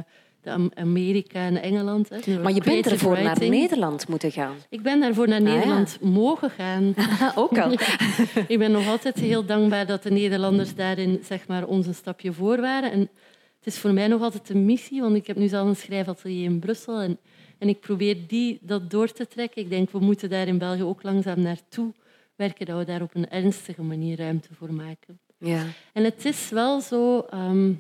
Amerika 0.74 1.40
en 1.46 1.62
Engeland. 1.62 2.10
Hè. 2.10 2.42
Maar 2.42 2.54
je 2.54 2.62
bent 2.62 2.88
ervoor 2.88 3.22
naar. 3.22 3.40
Nederland 3.40 4.08
moeten 4.08 4.32
gaan. 4.32 4.56
Ik 4.70 4.82
ben 4.82 5.00
daarvoor 5.00 5.28
naar 5.28 5.42
Ah, 5.42 5.48
ja. 5.48 5.54
Nederland 5.54 5.98
mogen 6.02 6.50
gaan. 6.50 6.94
ook 7.36 7.58
al. 7.58 7.72
ik 8.48 8.58
ben 8.58 8.72
nog 8.72 8.88
altijd 8.88 9.16
heel 9.16 9.46
dankbaar 9.46 9.86
dat 9.86 10.04
de 10.04 10.12
Nederlanders 10.12 10.76
daarin 10.76 11.20
zeg 11.24 11.48
maar, 11.48 11.66
ons 11.66 11.88
een 11.88 11.96
stapje 11.96 12.34
voor 12.34 12.62
waren. 12.62 12.92
En 12.92 13.00
het 13.00 13.74
is 13.74 13.78
voor 13.78 13.94
mij 13.94 14.08
nog 14.08 14.22
altijd 14.22 14.50
een 14.50 14.66
missie, 14.66 15.02
want 15.02 15.16
ik 15.16 15.28
heb 15.28 15.38
nu 15.38 15.48
zelf 15.48 15.68
een 15.68 15.76
schrijfatelier 15.76 16.44
in 16.44 16.60
Brussel 16.60 17.00
en, 17.00 17.20
en 17.58 17.70
ik 17.70 17.80
probeer 17.80 18.18
die, 18.28 18.60
dat 18.62 18.90
door 18.90 19.12
te 19.12 19.28
trekken. 19.28 19.62
Ik 19.62 19.70
denk, 19.70 19.90
we 19.92 20.00
moeten 20.00 20.30
daar 20.30 20.48
in 20.48 20.58
België 20.58 20.84
ook 20.84 21.04
langzaam 21.04 21.42
naartoe 21.42 21.94
werken, 22.36 22.66
dat 22.66 22.78
we 22.78 22.86
daar 22.86 23.02
op 23.02 23.16
een 23.16 23.30
ernstige 23.30 23.82
manier 23.82 24.18
ruimte 24.18 24.50
voor 24.54 24.74
maken. 24.74 25.20
Ja. 25.38 25.64
En 25.94 26.04
het 26.04 26.26
is 26.26 26.50
wel 26.50 26.82
zo... 26.82 27.20
ehm, 27.30 27.72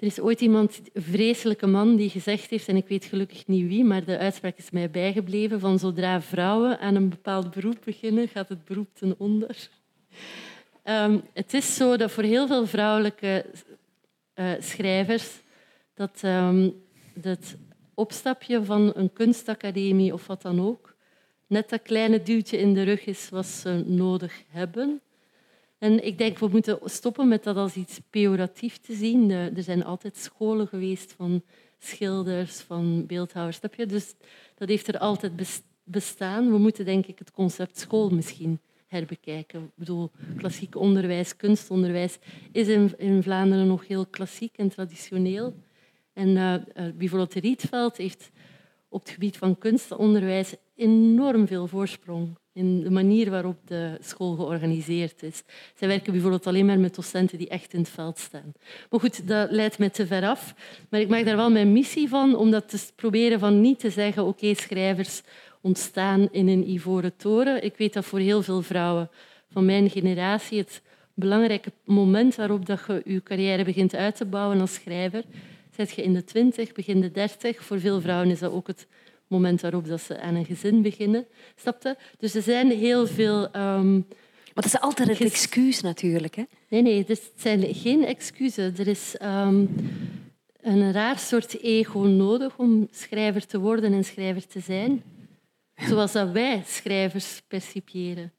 er 0.00 0.06
is 0.06 0.20
ooit 0.20 0.40
iemand, 0.40 0.80
een 0.92 1.02
vreselijke 1.02 1.66
man, 1.66 1.96
die 1.96 2.10
gezegd 2.10 2.50
heeft, 2.50 2.68
en 2.68 2.76
ik 2.76 2.88
weet 2.88 3.04
gelukkig 3.04 3.46
niet 3.46 3.66
wie, 3.66 3.84
maar 3.84 4.04
de 4.04 4.18
uitspraak 4.18 4.56
is 4.56 4.70
mij 4.70 4.90
bijgebleven, 4.90 5.60
van 5.60 5.78
zodra 5.78 6.22
vrouwen 6.22 6.78
aan 6.78 6.94
een 6.94 7.08
bepaald 7.08 7.50
beroep 7.50 7.78
beginnen, 7.84 8.28
gaat 8.28 8.48
het 8.48 8.64
beroep 8.64 8.94
ten 8.94 9.14
onder. 9.18 9.68
Ehm, 10.82 11.18
het 11.32 11.54
is 11.54 11.74
zo 11.74 11.96
dat 11.96 12.10
voor 12.10 12.22
heel 12.22 12.46
veel 12.46 12.66
vrouwelijke 12.66 13.44
eh, 14.34 14.52
schrijvers 14.58 15.40
dat 15.94 16.18
ehm, 16.20 16.70
het 17.20 17.56
opstapje 17.94 18.64
van 18.64 18.92
een 18.94 19.12
kunstacademie 19.12 20.12
of 20.12 20.26
wat 20.26 20.42
dan 20.42 20.60
ook 20.60 20.90
net 21.46 21.68
dat 21.68 21.82
kleine 21.82 22.22
duwtje 22.22 22.58
in 22.58 22.74
de 22.74 22.82
rug 22.82 23.04
is 23.04 23.28
wat 23.28 23.46
ze 23.46 23.82
nodig 23.86 24.42
hebben. 24.48 25.00
En 25.80 26.04
ik 26.06 26.18
denk, 26.18 26.38
we 26.38 26.48
moeten 26.48 26.78
stoppen 26.84 27.28
met 27.28 27.44
dat 27.44 27.56
als 27.56 27.74
iets 27.74 28.00
pejoratief 28.10 28.78
te 28.78 28.94
zien. 28.94 29.30
Er 29.30 29.62
zijn 29.62 29.84
altijd 29.84 30.16
scholen 30.16 30.68
geweest 30.68 31.12
van 31.12 31.42
schilders, 31.78 32.60
van 32.60 33.06
beeldhouwers. 33.06 33.60
Dus 33.86 34.14
dat 34.54 34.68
heeft 34.68 34.88
er 34.88 34.98
altijd 34.98 35.36
bes- 35.36 35.62
bestaan. 35.84 36.50
We 36.50 36.58
moeten 36.58 36.84
denk 36.84 37.06
ik 37.06 37.18
het 37.18 37.30
concept 37.30 37.78
school 37.78 38.10
misschien 38.10 38.60
herbekijken. 38.86 39.62
Ik 39.62 39.70
bedoel, 39.74 40.10
klassiek 40.36 40.76
onderwijs, 40.76 41.36
kunstonderwijs 41.36 42.18
is 42.52 42.68
in, 42.98 43.22
Vlaanderen 43.22 43.66
nog 43.66 43.86
heel 43.86 44.06
klassiek 44.06 44.56
en 44.56 44.68
traditioneel. 44.68 45.54
En 46.12 46.36
eh, 46.36 46.84
bijvoorbeeld 46.94 47.34
Rietveld 47.34 47.96
heeft 47.96 48.30
op 48.90 49.00
het 49.00 49.10
gebied 49.10 49.36
van 49.36 49.58
kunstonderwijs 49.58 50.54
enorm 50.76 51.46
veel 51.46 51.66
voorsprong 51.66 52.36
in 52.52 52.80
de 52.80 52.90
manier 52.90 53.30
waarop 53.30 53.56
de 53.64 53.98
school 54.00 54.34
georganiseerd 54.34 55.22
is. 55.22 55.42
Zij 55.74 55.88
werken 55.88 56.12
bijvoorbeeld 56.12 56.46
alleen 56.46 56.66
maar 56.66 56.78
met 56.78 56.94
docenten 56.94 57.38
die 57.38 57.48
echt 57.48 57.72
in 57.72 57.80
het 57.80 57.88
veld 57.88 58.18
staan. 58.18 58.52
Maar 58.90 59.00
goed, 59.00 59.28
dat 59.28 59.50
leidt 59.50 59.78
mij 59.78 59.90
te 59.90 60.06
ver 60.06 60.28
af. 60.28 60.54
Maar 60.88 61.00
ik 61.00 61.08
maak 61.08 61.24
daar 61.24 61.36
wel 61.36 61.50
mijn 61.50 61.72
missie 61.72 62.08
van 62.08 62.36
om 62.36 62.50
dat 62.50 62.68
te 62.68 62.92
proberen 62.96 63.38
van 63.38 63.60
niet 63.60 63.78
te 63.78 63.90
zeggen 63.90 64.24
oké, 64.24 64.54
schrijvers 64.54 65.22
ontstaan 65.60 66.28
in 66.30 66.48
een 66.48 66.70
ivoren 66.70 67.16
toren. 67.16 67.64
Ik 67.64 67.76
weet 67.76 67.92
dat 67.92 68.04
voor 68.04 68.18
heel 68.18 68.42
veel 68.42 68.62
vrouwen 68.62 69.10
van 69.50 69.64
mijn 69.64 69.90
generatie 69.90 70.58
het 70.58 70.82
belangrijke 71.14 71.72
moment 71.84 72.34
waarop 72.34 72.66
dat 72.66 72.80
je 72.86 73.02
je 73.04 73.22
carrière 73.22 73.64
begint 73.64 73.94
uit 73.94 74.16
te 74.16 74.24
bouwen 74.24 74.60
als 74.60 74.74
schrijver, 74.74 75.24
zet 75.86 75.96
je 75.96 76.02
in 76.02 76.14
de 76.14 76.24
twintig, 76.24 76.72
begin 76.72 77.00
de 77.00 77.10
dertig. 77.10 77.64
Voor 77.64 77.80
veel 77.80 78.00
vrouwen 78.00 78.30
is 78.30 78.38
dat 78.38 78.52
ook 78.52 78.66
het 78.66 78.86
moment 79.26 79.60
waarop 79.60 79.88
dat 79.88 80.00
ze 80.00 80.20
aan 80.20 80.34
een 80.34 80.44
gezin 80.44 80.82
beginnen. 80.82 81.26
Snapte? 81.56 81.96
Dus 82.18 82.34
er 82.34 82.42
zijn 82.42 82.70
heel 82.70 83.06
veel... 83.06 83.50
ehm, 83.50 83.92
Maar 83.94 84.54
dat 84.54 84.64
is 84.64 84.80
altijd 84.80 85.08
Ges- 85.16 85.20
excuus 85.26 85.80
natuurlijk. 85.80 86.34
Hè? 86.36 86.42
Nee, 86.68 86.82
nee, 86.82 87.04
het 87.06 87.32
zijn 87.36 87.74
geen 87.74 88.04
excuses. 88.04 88.78
Er 88.78 88.88
is 88.88 89.16
ehm, 89.16 89.64
een 90.60 90.92
raar 90.92 91.18
soort 91.18 91.60
ego 91.60 91.98
nodig 91.98 92.58
om 92.58 92.88
schrijver 92.90 93.46
te 93.46 93.58
worden 93.58 93.92
en 93.92 94.04
schrijver 94.04 94.46
te 94.46 94.60
zijn. 94.60 95.02
Zoals 95.76 96.12
dat 96.12 96.30
wij 96.30 96.62
schrijvers 96.66 97.42
percipiëren. 97.48 98.32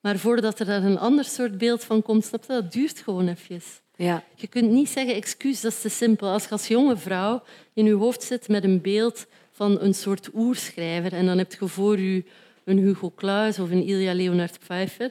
Maar 0.00 0.18
voordat 0.18 0.58
er 0.60 0.66
daar 0.66 0.82
een 0.82 0.98
ander 0.98 1.24
soort 1.24 1.58
beeld 1.58 1.84
van 1.84 2.02
komt, 2.02 2.24
snap 2.24 2.44
je, 2.46 2.52
dat 2.52 2.72
duurt 2.72 2.98
gewoon 3.00 3.28
even. 3.28 3.60
Ja. 3.98 4.24
Je 4.34 4.46
kunt 4.46 4.70
niet 4.70 4.88
zeggen, 4.88 5.14
excuus, 5.14 5.60
dat 5.60 5.72
is 5.72 5.80
te 5.80 5.88
simpel. 5.88 6.28
Als 6.28 6.44
je 6.44 6.50
als 6.50 6.68
jonge 6.68 6.96
vrouw 6.96 7.42
in 7.74 7.84
je 7.84 7.92
hoofd 7.92 8.22
zit 8.22 8.48
met 8.48 8.64
een 8.64 8.80
beeld 8.80 9.26
van 9.52 9.80
een 9.80 9.94
soort 9.94 10.30
oerschrijver 10.34 11.12
en 11.12 11.26
dan 11.26 11.38
heb 11.38 11.52
je 11.52 11.68
voor 11.68 11.98
je 12.00 12.24
een 12.64 12.78
Hugo 12.78 13.12
Claus 13.16 13.58
of 13.58 13.70
een 13.70 13.82
Ilja 13.86 14.14
Leonard 14.14 14.58
Pfeiffer. 14.58 15.06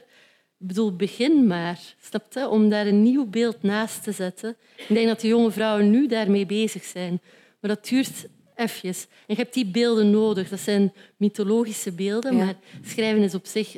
Ik 0.60 0.66
bedoel, 0.66 0.96
begin 0.96 1.46
maar, 1.46 1.78
snap 2.00 2.32
je? 2.32 2.48
Om 2.48 2.68
daar 2.68 2.86
een 2.86 3.02
nieuw 3.02 3.26
beeld 3.26 3.62
naast 3.62 4.02
te 4.02 4.12
zetten. 4.12 4.56
Ik 4.76 4.94
denk 4.94 5.06
dat 5.06 5.20
de 5.20 5.28
jonge 5.28 5.50
vrouwen 5.50 5.90
nu 5.90 6.06
daarmee 6.06 6.46
bezig 6.46 6.84
zijn. 6.84 7.20
Maar 7.60 7.70
dat 7.70 7.88
duurt 7.88 8.26
even. 8.56 8.88
En 8.88 8.96
je 9.26 9.34
hebt 9.34 9.54
die 9.54 9.66
beelden 9.66 10.10
nodig. 10.10 10.48
Dat 10.48 10.60
zijn 10.60 10.92
mythologische 11.16 11.92
beelden, 11.92 12.36
Ja. 12.36 12.44
maar 12.44 12.56
schrijven 12.84 13.22
is 13.22 13.34
op 13.34 13.46
zich 13.46 13.76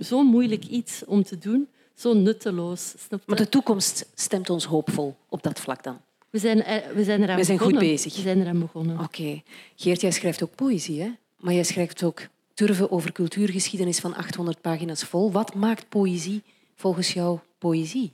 zo 0.00 0.22
moeilijk 0.22 0.64
iets 0.64 1.04
om 1.04 1.22
te 1.22 1.38
doen. 1.38 1.68
Zo 2.00 2.14
nutteloos. 2.14 2.94
Maar 3.26 3.36
de 3.36 3.48
toekomst 3.48 4.06
stemt 4.14 4.50
ons 4.50 4.64
hoopvol 4.64 5.16
op 5.28 5.42
dat 5.42 5.60
vlak 5.60 5.82
dan. 5.82 6.00
We 6.30 6.38
zijn, 6.38 6.64
er- 6.64 6.94
we 6.94 7.04
zijn 7.04 7.22
eraan 7.22 7.36
We 7.36 7.44
zijn 7.44 7.58
goed 7.58 7.66
begonnen. 7.68 7.92
bezig. 7.94 8.14
We 8.14 8.20
zijn 8.20 8.40
eraan 8.40 8.58
begonnen. 8.58 8.98
Oké. 9.00 9.42
Geert, 9.76 10.00
jij 10.00 10.10
schrijft 10.10 10.42
ook 10.42 10.54
poëzie, 10.54 11.00
hè? 11.02 11.10
Maar 11.38 11.54
jij 11.54 11.62
schrijft 11.64 12.02
ook 12.02 12.20
turven 12.54 12.90
over 12.90 13.12
cultuurgeschiedenis 13.12 13.98
van 13.98 14.14
800 14.14 14.60
pagina's 14.60 15.02
vol. 15.04 15.32
Wat 15.32 15.54
maakt 15.54 15.88
poëzie 15.88 16.42
volgens 16.74 17.12
jou 17.12 17.38
poëzie? 17.58 18.12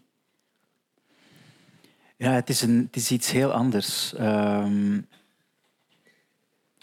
Ja, 2.17 2.33
het 2.33 2.49
is, 2.49 2.63
een, 2.63 2.83
het 2.87 2.97
is 2.97 3.11
iets 3.11 3.31
heel 3.31 3.53
anders. 3.53 4.15
Ehm, 4.15 5.01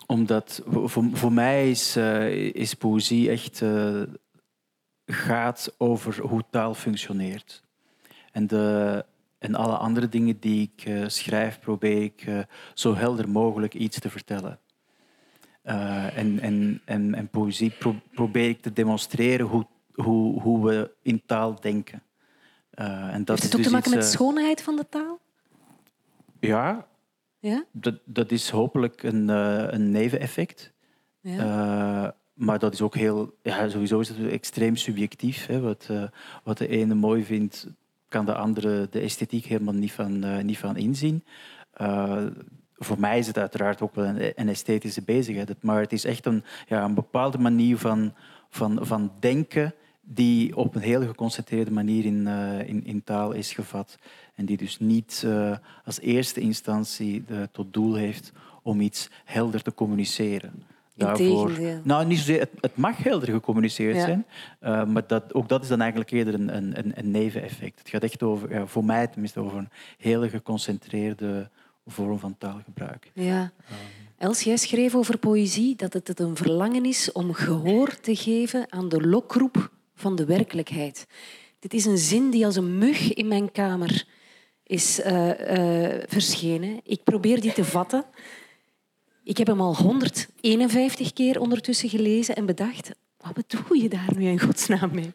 omdat 0.08 0.62
voor, 0.66 1.04
voor 1.14 1.32
mij 1.34 1.70
is, 1.70 1.96
eh, 1.96 2.54
is 2.54 2.74
poëzie 2.74 3.30
echt 3.30 3.62
eh, 3.62 4.02
gaat 5.06 5.76
over 5.78 6.22
hoe 6.22 6.44
taal 6.50 6.74
functioneert. 6.74 7.64
En, 8.32 8.48
de, 8.48 9.06
en 9.40 9.56
alle 9.56 9.78
andere 9.78 10.10
dingen 10.10 10.40
die 10.40 10.72
ik 10.76 10.86
eh, 10.86 11.08
schrijf, 11.08 11.60
probeer 11.60 12.02
ik 12.04 12.22
eh, 12.22 12.40
zo 12.74 12.96
helder 12.96 13.30
mogelijk 13.30 13.74
iets 13.74 14.00
te 14.00 14.10
vertellen. 14.10 14.60
Eh, 15.62 16.18
en, 16.18 16.40
en, 16.40 16.82
en, 16.86 17.14
en 17.16 17.28
poëzie 17.30 17.70
pro- 17.70 18.02
probeer 18.12 18.50
ik 18.50 18.62
te 18.62 18.74
demonstreren 18.74 19.46
hoe, 19.46 19.68
hoe, 19.94 20.42
hoe 20.42 20.66
we 20.68 20.92
in 21.02 21.22
taal 21.26 21.60
denken. 21.60 22.04
En 22.72 23.24
dat 23.26 23.28
Heeft 23.28 23.44
is 23.44 23.44
het 23.44 23.54
ook 23.54 23.58
dus 23.58 23.66
te 23.68 23.72
maken 23.72 23.88
iets, 23.88 23.96
met 23.96 24.04
de 24.06 24.10
schoonheid 24.18 24.62
van 24.62 24.76
de 24.76 24.90
taal? 24.90 25.20
Ja, 26.40 26.88
Ja? 27.40 27.64
dat, 27.72 27.96
dat 28.06 28.32
is 28.32 28.50
hopelijk 28.50 29.04
een, 29.04 29.28
een 29.74 29.92
neveneffect. 29.92 30.74
ja. 31.22 32.16
Maar 32.34 32.60
dat 32.60 32.74
is 32.74 32.82
ook 32.82 32.96
heel, 32.96 33.38
ja, 33.42 33.70
sowieso 33.70 34.00
is 34.00 34.10
het 34.10 34.28
extreem 34.28 34.76
subjectief. 34.76 35.46
Hè. 35.46 35.60
Wat, 35.60 35.88
eh, 35.90 36.04
wat 36.44 36.58
de 36.58 36.68
ene 36.68 36.94
mooi 36.94 37.24
vindt, 37.24 37.68
kan 38.08 38.26
de 38.26 38.36
andere 38.36 38.88
de 38.90 39.00
esthetiek 39.00 39.46
helemaal 39.46 39.74
niet 39.74 39.92
van, 39.92 40.24
eh, 40.24 40.44
niet 40.44 40.58
van 40.58 40.78
inzien. 40.78 41.24
Eh, 41.74 42.26
voor 42.76 43.00
mij 43.00 43.20
is 43.20 43.28
het 43.28 43.38
uiteraard 43.38 43.82
ook 43.82 43.96
wel 43.96 44.06
een, 44.06 44.50
esthetische 44.50 45.02
bezigheid. 45.02 45.64
Maar 45.64 45.82
het 45.82 45.94
is 45.94 46.06
echt 46.06 46.26
een, 46.26 46.44
ja, 46.68 46.84
een 46.84 46.94
bepaalde 46.94 47.38
manier 47.38 47.78
van, 47.78 48.14
van, 48.50 48.86
van 48.86 49.12
denken 49.20 49.74
die 50.02 50.56
op 50.56 50.76
een 50.76 50.82
heel 50.82 51.02
geconcentreerde 51.02 51.72
manier 51.72 52.06
in, 52.06 52.28
in, 52.68 52.86
in 52.86 53.04
taal 53.04 53.32
is 53.32 53.54
gevat. 53.54 53.98
En 54.36 54.46
die 54.46 54.58
dus 54.58 54.80
niet 54.80 55.28
als 55.86 56.00
eerste 56.00 56.40
instantie 56.40 57.24
eh, 57.28 57.38
tot 57.52 57.74
doel 57.74 57.96
heeft 57.96 58.32
om 58.62 58.82
iets 58.82 59.10
helder 59.26 59.62
te 59.62 59.74
communiceren. 59.74 60.64
Nou, 61.84 62.06
niet 62.06 62.18
zozeer, 62.18 62.40
het, 62.40 62.50
het 62.60 62.76
mag 62.76 62.98
helder 62.98 63.30
gecommuniceerd 63.32 63.96
Ja. 63.96 64.02
zijn, 64.06 64.26
eh, 64.60 64.86
maar 64.86 65.08
dat, 65.08 65.34
ook 65.34 65.50
dat 65.50 65.62
is 65.64 65.68
dan 65.68 65.80
eigenlijk 65.82 66.12
eerder 66.12 66.34
een, 66.34 66.56
een, 66.56 66.78
een- 66.78 66.92
een 66.96 67.12
neveneffect. 67.12 67.80
Het 67.80 67.90
gaat 67.90 68.04
echt 68.04 68.24
over, 68.24 68.52
ja, 68.54 68.66
voor 68.68 68.86
mij 68.86 69.08
tenminste, 69.08 69.40
over 69.40 69.58
een 69.58 69.70
hele 69.98 70.30
geconcentreerde 70.30 71.50
vorm 71.86 72.20
van 72.20 72.36
taalgebruik. 72.38 73.12
Ja. 73.14 73.52
Els, 74.18 74.42
jij 74.42 74.58
schreef 74.58 74.96
over 74.96 75.18
poëzie 75.18 75.76
dat 75.76 75.94
het 75.94 76.20
een 76.20 76.36
verlangen 76.36 76.86
is 76.86 77.12
om 77.12 77.34
gehoor 77.34 78.00
te 78.00 78.16
geven 78.16 78.66
aan 78.70 78.90
de 78.90 79.08
lokroep 79.08 79.72
van 79.96 80.16
de 80.16 80.26
werkelijkheid. 80.26 81.08
Dit 81.60 81.74
is 81.74 81.86
een 81.86 81.98
zin 81.98 82.30
die 82.30 82.46
als 82.46 82.56
een 82.56 82.78
mug 82.78 83.14
in 83.14 83.28
mijn 83.28 83.52
kamer 83.52 84.06
is 84.64 85.02
eh, 85.02 85.90
eh, 85.96 86.04
verschenen. 86.08 86.80
Ik 86.84 87.04
probeer 87.04 87.42
die 87.42 87.54
te 87.54 87.64
vatten. 87.66 88.06
Ik 89.24 89.38
heb 89.38 89.48
hem 89.48 89.62
al 89.62 89.76
151 89.76 91.14
keer 91.14 91.40
ondertussen 91.40 91.90
gelezen 91.90 92.36
en 92.36 92.46
bedacht, 92.46 92.92
wat 93.18 93.34
bedoel 93.34 93.74
je 93.74 93.90
daar 93.90 94.14
nu 94.18 94.28
in 94.28 94.40
godsnaam 94.40 94.92
mee? 94.94 95.14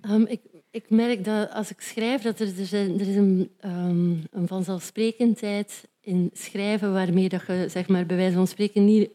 Ehm, 0.00 0.22
ik, 0.22 0.40
ik 0.70 0.90
merk 0.90 1.24
dat 1.24 1.50
als 1.50 1.70
ik 1.70 1.80
schrijf, 1.80 2.22
dat 2.22 2.40
er, 2.40 2.48
er, 2.48 3.00
er 3.00 3.08
is 3.08 3.16
een, 3.16 3.50
ehm, 3.60 4.16
een 4.30 4.46
vanzelfsprekendheid 4.46 5.88
in 6.00 6.30
schrijven 6.32 6.92
waarmee 6.92 7.28
dat 7.28 7.42
je 7.46 7.66
zeg 7.68 7.88
maar, 7.88 8.06
bij 8.06 8.16
wijze 8.16 8.34
van 8.34 8.46
spreken 8.46 8.84
niet 8.84 9.10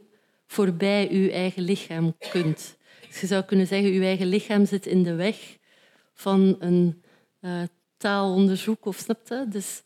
voorbij 0.48 1.14
je 1.14 1.32
eigen 1.32 1.64
lichaam 1.64 2.16
kunt. 2.32 2.78
Dus 3.08 3.22
je 3.22 3.28
zou 3.28 3.44
kunnen 3.44 3.68
zeggen, 3.68 3.92
je 3.94 4.02
eigen 4.02 4.28
lichaam 4.28 4.66
zit 4.66 4.86
in 4.86 5.04
de 5.04 5.16
weg 5.16 5.58
van 6.14 6.56
een 6.60 7.04
eh, 7.40 7.62
taalonderzoek, 7.98 8.86
of 8.86 8.98
snap 8.98 9.28
je? 9.28 9.46
Dus, 9.50 9.84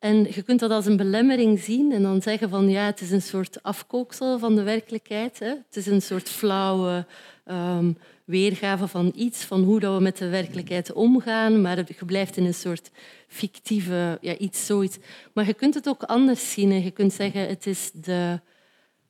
en 0.00 0.26
je 0.34 0.42
kunt 0.42 0.60
dat 0.60 0.70
als 0.70 0.86
een 0.86 0.96
belemmering 0.96 1.58
zien 1.58 1.92
en 1.92 2.02
dan 2.02 2.22
zeggen 2.22 2.48
van 2.48 2.68
ja, 2.68 2.84
het 2.84 3.00
is 3.00 3.10
een 3.10 3.22
soort 3.22 3.62
afkooksel 3.62 4.38
van 4.38 4.56
de 4.56 4.62
werkelijkheid. 4.62 5.38
Hè? 5.38 5.48
Het 5.48 5.76
is 5.76 5.86
een 5.86 6.02
soort 6.02 6.28
flauwe 6.28 7.06
ehm, 7.44 7.92
weergave 8.24 8.88
van 8.88 9.12
iets, 9.14 9.44
van 9.44 9.62
hoe 9.62 9.80
dat 9.80 9.96
we 9.96 10.02
met 10.02 10.16
de 10.16 10.28
werkelijkheid 10.28 10.92
omgaan, 10.92 11.60
maar 11.60 11.76
je 11.76 12.04
blijft 12.04 12.36
in 12.36 12.44
een 12.44 12.54
soort 12.54 12.90
fictieve, 13.28 14.18
ja, 14.20 14.36
iets, 14.36 14.66
zoiets. 14.66 14.98
Maar 15.32 15.46
je 15.46 15.54
kunt 15.54 15.74
het 15.74 15.88
ook 15.88 16.02
anders 16.02 16.52
zien 16.52 16.70
en 16.70 16.82
je 16.82 16.90
kunt 16.90 17.12
zeggen 17.12 17.48
het 17.48 17.66
is 17.66 17.90
de, 17.92 18.40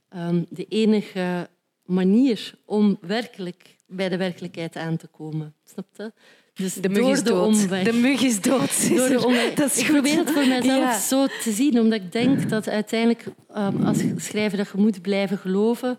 ehm, 0.08 0.44
de 0.48 0.66
enige 0.68 1.48
manier 1.84 2.54
om 2.64 2.98
werkelijk 3.00 3.76
bij 3.86 4.08
de 4.08 4.16
werkelijkheid 4.16 4.76
aan 4.76 4.96
te 4.96 5.06
komen. 5.06 5.54
Snap 5.64 5.86
je? 5.96 6.12
Dus 6.54 6.74
De 6.74 6.88
mug 6.88 6.98
door 7.02 7.10
is 7.12 7.22
de 7.22 7.30
dood. 7.30 7.46
omweg. 7.54 7.84
De 7.84 7.92
mug 7.92 8.22
is 8.22 8.40
dood. 8.40 8.88
Door 8.96 9.08
de 9.08 9.26
omweg. 9.26 9.54
Dat 9.54 9.70
is 9.70 9.78
ik 9.78 9.86
probeer 9.86 10.16
het 10.18 10.30
voor 10.30 10.46
mezelf 10.46 10.64
Ja. 10.92 10.98
zo 10.98 11.26
te 11.26 11.50
zien, 11.52 11.80
omdat 11.80 12.00
ik 12.00 12.12
denk 12.12 12.48
dat 12.48 12.68
uiteindelijk, 12.68 13.24
ehm, 13.54 13.82
als 13.86 13.98
schrijver, 14.16 14.58
dat 14.58 14.68
je 14.72 14.78
moet 14.78 15.02
blijven 15.02 15.38
geloven 15.38 15.96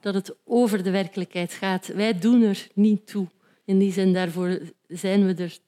dat 0.00 0.14
het 0.14 0.34
over 0.44 0.82
de 0.82 0.90
werkelijkheid 0.90 1.52
gaat. 1.52 1.86
Wij 1.94 2.18
doen 2.18 2.42
er 2.42 2.66
niet 2.74 3.06
toe. 3.06 3.26
In 3.64 3.78
die 3.78 3.92
zin, 3.92 4.12
daarvoor 4.12 4.58
zijn 4.88 5.26
we 5.26 5.42
er 5.42 5.58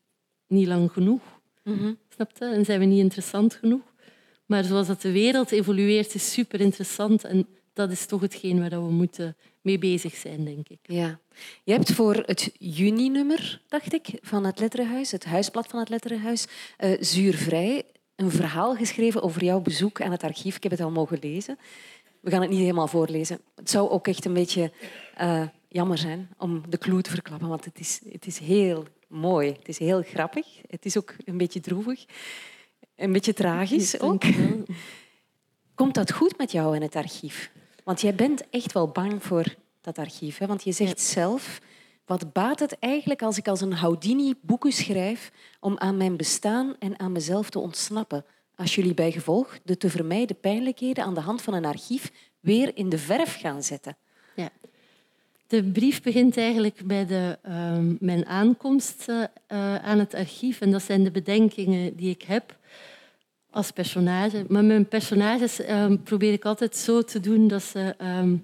niet 0.49 0.66
lang 0.66 0.92
genoeg. 0.92 1.20
Mhm. 1.64 1.92
Snap 2.14 2.31
je? 2.38 2.44
En 2.44 2.64
zijn 2.64 2.79
we 2.81 2.85
niet 2.87 2.99
interessant 3.01 3.55
genoeg. 3.55 3.83
Maar 4.46 4.64
zoals 4.64 4.87
dat 4.87 5.03
de 5.03 5.12
wereld 5.12 5.51
evolueert, 5.53 6.14
is 6.14 6.33
super 6.33 6.61
interessant. 6.61 7.25
En 7.25 7.46
dat 7.72 7.90
is 7.90 8.07
toch 8.07 8.20
hetgeen 8.20 8.61
waar 8.61 8.70
we 8.87 8.90
moeten 8.90 9.37
mee 9.66 9.79
bezig 9.79 10.14
zijn, 10.14 10.44
denk 10.44 10.68
ik. 10.68 10.79
Ja. 10.83 11.18
Je 11.64 11.72
hebt 11.72 11.92
voor 11.92 12.14
het 12.14 12.50
juni-nummer, 12.59 13.62
dacht 13.68 13.92
ik, 13.92 14.09
van 14.22 14.44
het 14.44 14.59
Letterenhuis, 14.61 15.11
het 15.11 15.24
huisblad 15.24 15.66
van 15.66 15.79
het 15.81 15.88
Letterenhuis, 15.88 16.46
eh, 16.76 16.96
Zuurvrij, 17.00 17.83
een 18.16 18.31
verhaal 18.31 18.74
geschreven 18.74 19.22
over 19.22 19.44
jouw 19.44 19.61
bezoek 19.61 20.00
aan 20.02 20.11
het 20.11 20.22
archief. 20.22 20.57
Ik 20.57 20.62
heb 20.62 20.72
het 20.72 20.81
al 20.81 20.90
mogen 20.90 21.18
lezen. 21.20 21.59
We 22.20 22.31
gaan 22.31 22.40
het 22.40 22.50
niet 22.50 22.59
helemaal 22.59 22.87
voorlezen. 22.87 23.40
Het 23.55 23.70
zou 23.70 23.90
ook 23.90 24.09
echt 24.09 24.24
een 24.24 24.33
beetje 24.33 24.72
eh, 25.16 25.42
jammer 25.68 25.98
zijn 25.98 26.29
om 26.38 26.62
de 26.68 26.79
clue 26.79 27.02
te 27.02 27.11
verklappen, 27.11 27.48
want 27.48 27.64
het 27.64 27.79
is, 27.79 28.00
het 28.12 28.26
is 28.26 28.38
heel 28.38 28.85
mooi. 29.09 29.48
Het 29.48 29.68
is 29.68 29.79
heel 29.79 30.02
grappig. 30.02 30.46
Het 30.68 30.85
is 30.85 30.96
ook 30.96 31.14
een 31.24 31.37
beetje 31.37 31.61
droevig. 31.61 32.05
Een 32.96 33.12
beetje 33.12 33.33
tragisch 33.33 34.00
ook. 34.00 34.22
Komt 35.74 35.94
dat 35.94 36.12
goed 36.12 36.38
met 36.38 36.52
jou 36.52 36.76
in 36.76 36.83
het 36.83 36.96
archief? 36.96 37.50
Want 37.87 38.01
jij 38.01 38.14
bent 38.14 38.49
echt 38.51 38.72
wel 38.72 38.88
bang 38.88 39.22
voor 39.22 39.55
dat 39.81 39.99
archief. 39.99 40.38
Hè? 40.38 40.46
Want 40.46 40.64
je 40.64 40.72
zegt 40.72 41.01
zelf, 41.01 41.61
wat 42.07 42.33
baat 42.33 42.61
het 42.61 42.79
eigenlijk 42.79 43.22
als 43.22 43.38
ik 43.38 43.49
als 43.49 43.61
een 43.61 43.72
Houdini 43.72 44.35
boeken 44.40 44.72
schrijf 44.72 45.33
om 45.61 45.79
aan 45.79 45.96
mijn 45.96 46.16
bestaan 46.16 46.75
en 46.79 46.99
aan 46.99 47.12
mezelf 47.12 47.51
te 47.51 47.59
ontsnappen? 47.59 48.25
Als 48.57 48.75
jullie 48.75 48.94
bij 48.94 49.12
gevolg 49.12 49.59
de 49.64 49.77
te 49.77 49.90
vermijden 49.90 50.40
pijnlijkheden 50.40 51.05
aan 51.05 51.14
de 51.14 51.20
hand 51.20 51.42
van 51.42 51.55
een 51.55 51.64
archief 51.64 52.12
weer 52.40 52.77
in 52.77 52.88
de 52.88 52.99
verf 52.99 53.40
gaan 53.40 53.62
zetten. 53.62 53.96
Ja. 54.37 54.51
De 55.46 55.64
brief 55.64 56.03
begint 56.03 56.37
eigenlijk 56.37 56.87
bij 56.87 57.07
de, 57.07 57.38
ehm, 57.42 57.94
mijn 58.01 58.27
aankomst 58.27 59.09
eh, 59.09 59.22
eh, 59.22 59.85
aan 59.85 59.99
het 59.99 60.14
archief. 60.14 60.61
En 60.61 60.70
dat 60.70 60.83
zijn 60.83 61.05
de 61.05 61.11
bedenkingen 61.11 61.96
die 61.96 62.11
ik 62.11 62.22
heb 62.22 62.56
als 63.57 63.71
personage. 63.71 64.45
Maar 64.49 64.64
mijn 64.64 64.88
personages 64.88 65.61
ehm, 65.61 65.97
probeer 65.97 66.33
ik 66.33 66.45
altijd 66.45 66.77
zo 66.77 67.03
te 67.03 67.21
doen 67.21 67.49
dat 67.49 67.62
ze 67.62 67.95
ehm, 67.99 68.37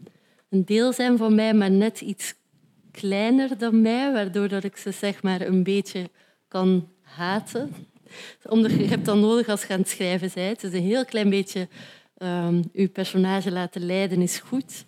een 0.49 0.65
deel 0.65 0.93
zijn 0.93 1.17
van 1.17 1.35
mij, 1.35 1.55
maar 1.55 1.71
net 1.71 2.01
iets 2.01 2.35
kleiner 2.91 3.59
dan 3.59 3.83
mij, 3.83 4.13
waardoor 4.13 4.49
dat 4.49 4.65
ik 4.65 4.77
ze 4.77 4.91
zeg 4.91 5.23
maar, 5.23 5.41
een 5.41 5.63
beetje 5.63 6.11
kan 6.49 6.89
haten. 7.01 7.75
Omdat 8.49 8.71
je, 8.71 8.85
hebt 8.85 9.05
dat 9.05 9.17
nodig 9.17 9.49
als 9.49 9.63
je 9.63 9.73
aan 9.73 9.79
het 9.79 9.89
schrijven 9.89 10.31
bent. 10.35 10.61
Dus 10.61 10.73
een 10.73 10.83
heel 10.83 11.05
klein 11.05 11.31
beetje 11.31 11.69
um, 12.19 12.63
je 12.73 12.89
personage 12.89 13.51
laten 13.51 13.87
leiden 13.87 14.23
is 14.23 14.39
goed. 14.39 14.85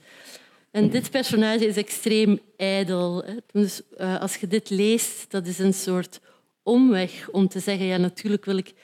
En 0.70 0.90
dit 0.90 1.10
personage 1.10 1.66
is 1.66 1.76
extreem 1.76 2.40
ijdel. 2.56 3.24
Dus 3.52 3.80
uh, 3.98 4.20
als 4.20 4.36
je 4.36 4.46
dit 4.46 4.70
leest, 4.70 5.30
dat 5.30 5.46
is 5.46 5.58
een 5.58 5.74
soort 5.74 6.20
omweg 6.62 7.28
om 7.30 7.48
te 7.48 7.60
zeggen, 7.60 7.86
ja, 7.86 7.96
natuurlijk 7.96 8.44
wil 8.44 8.56
ik 8.56 8.74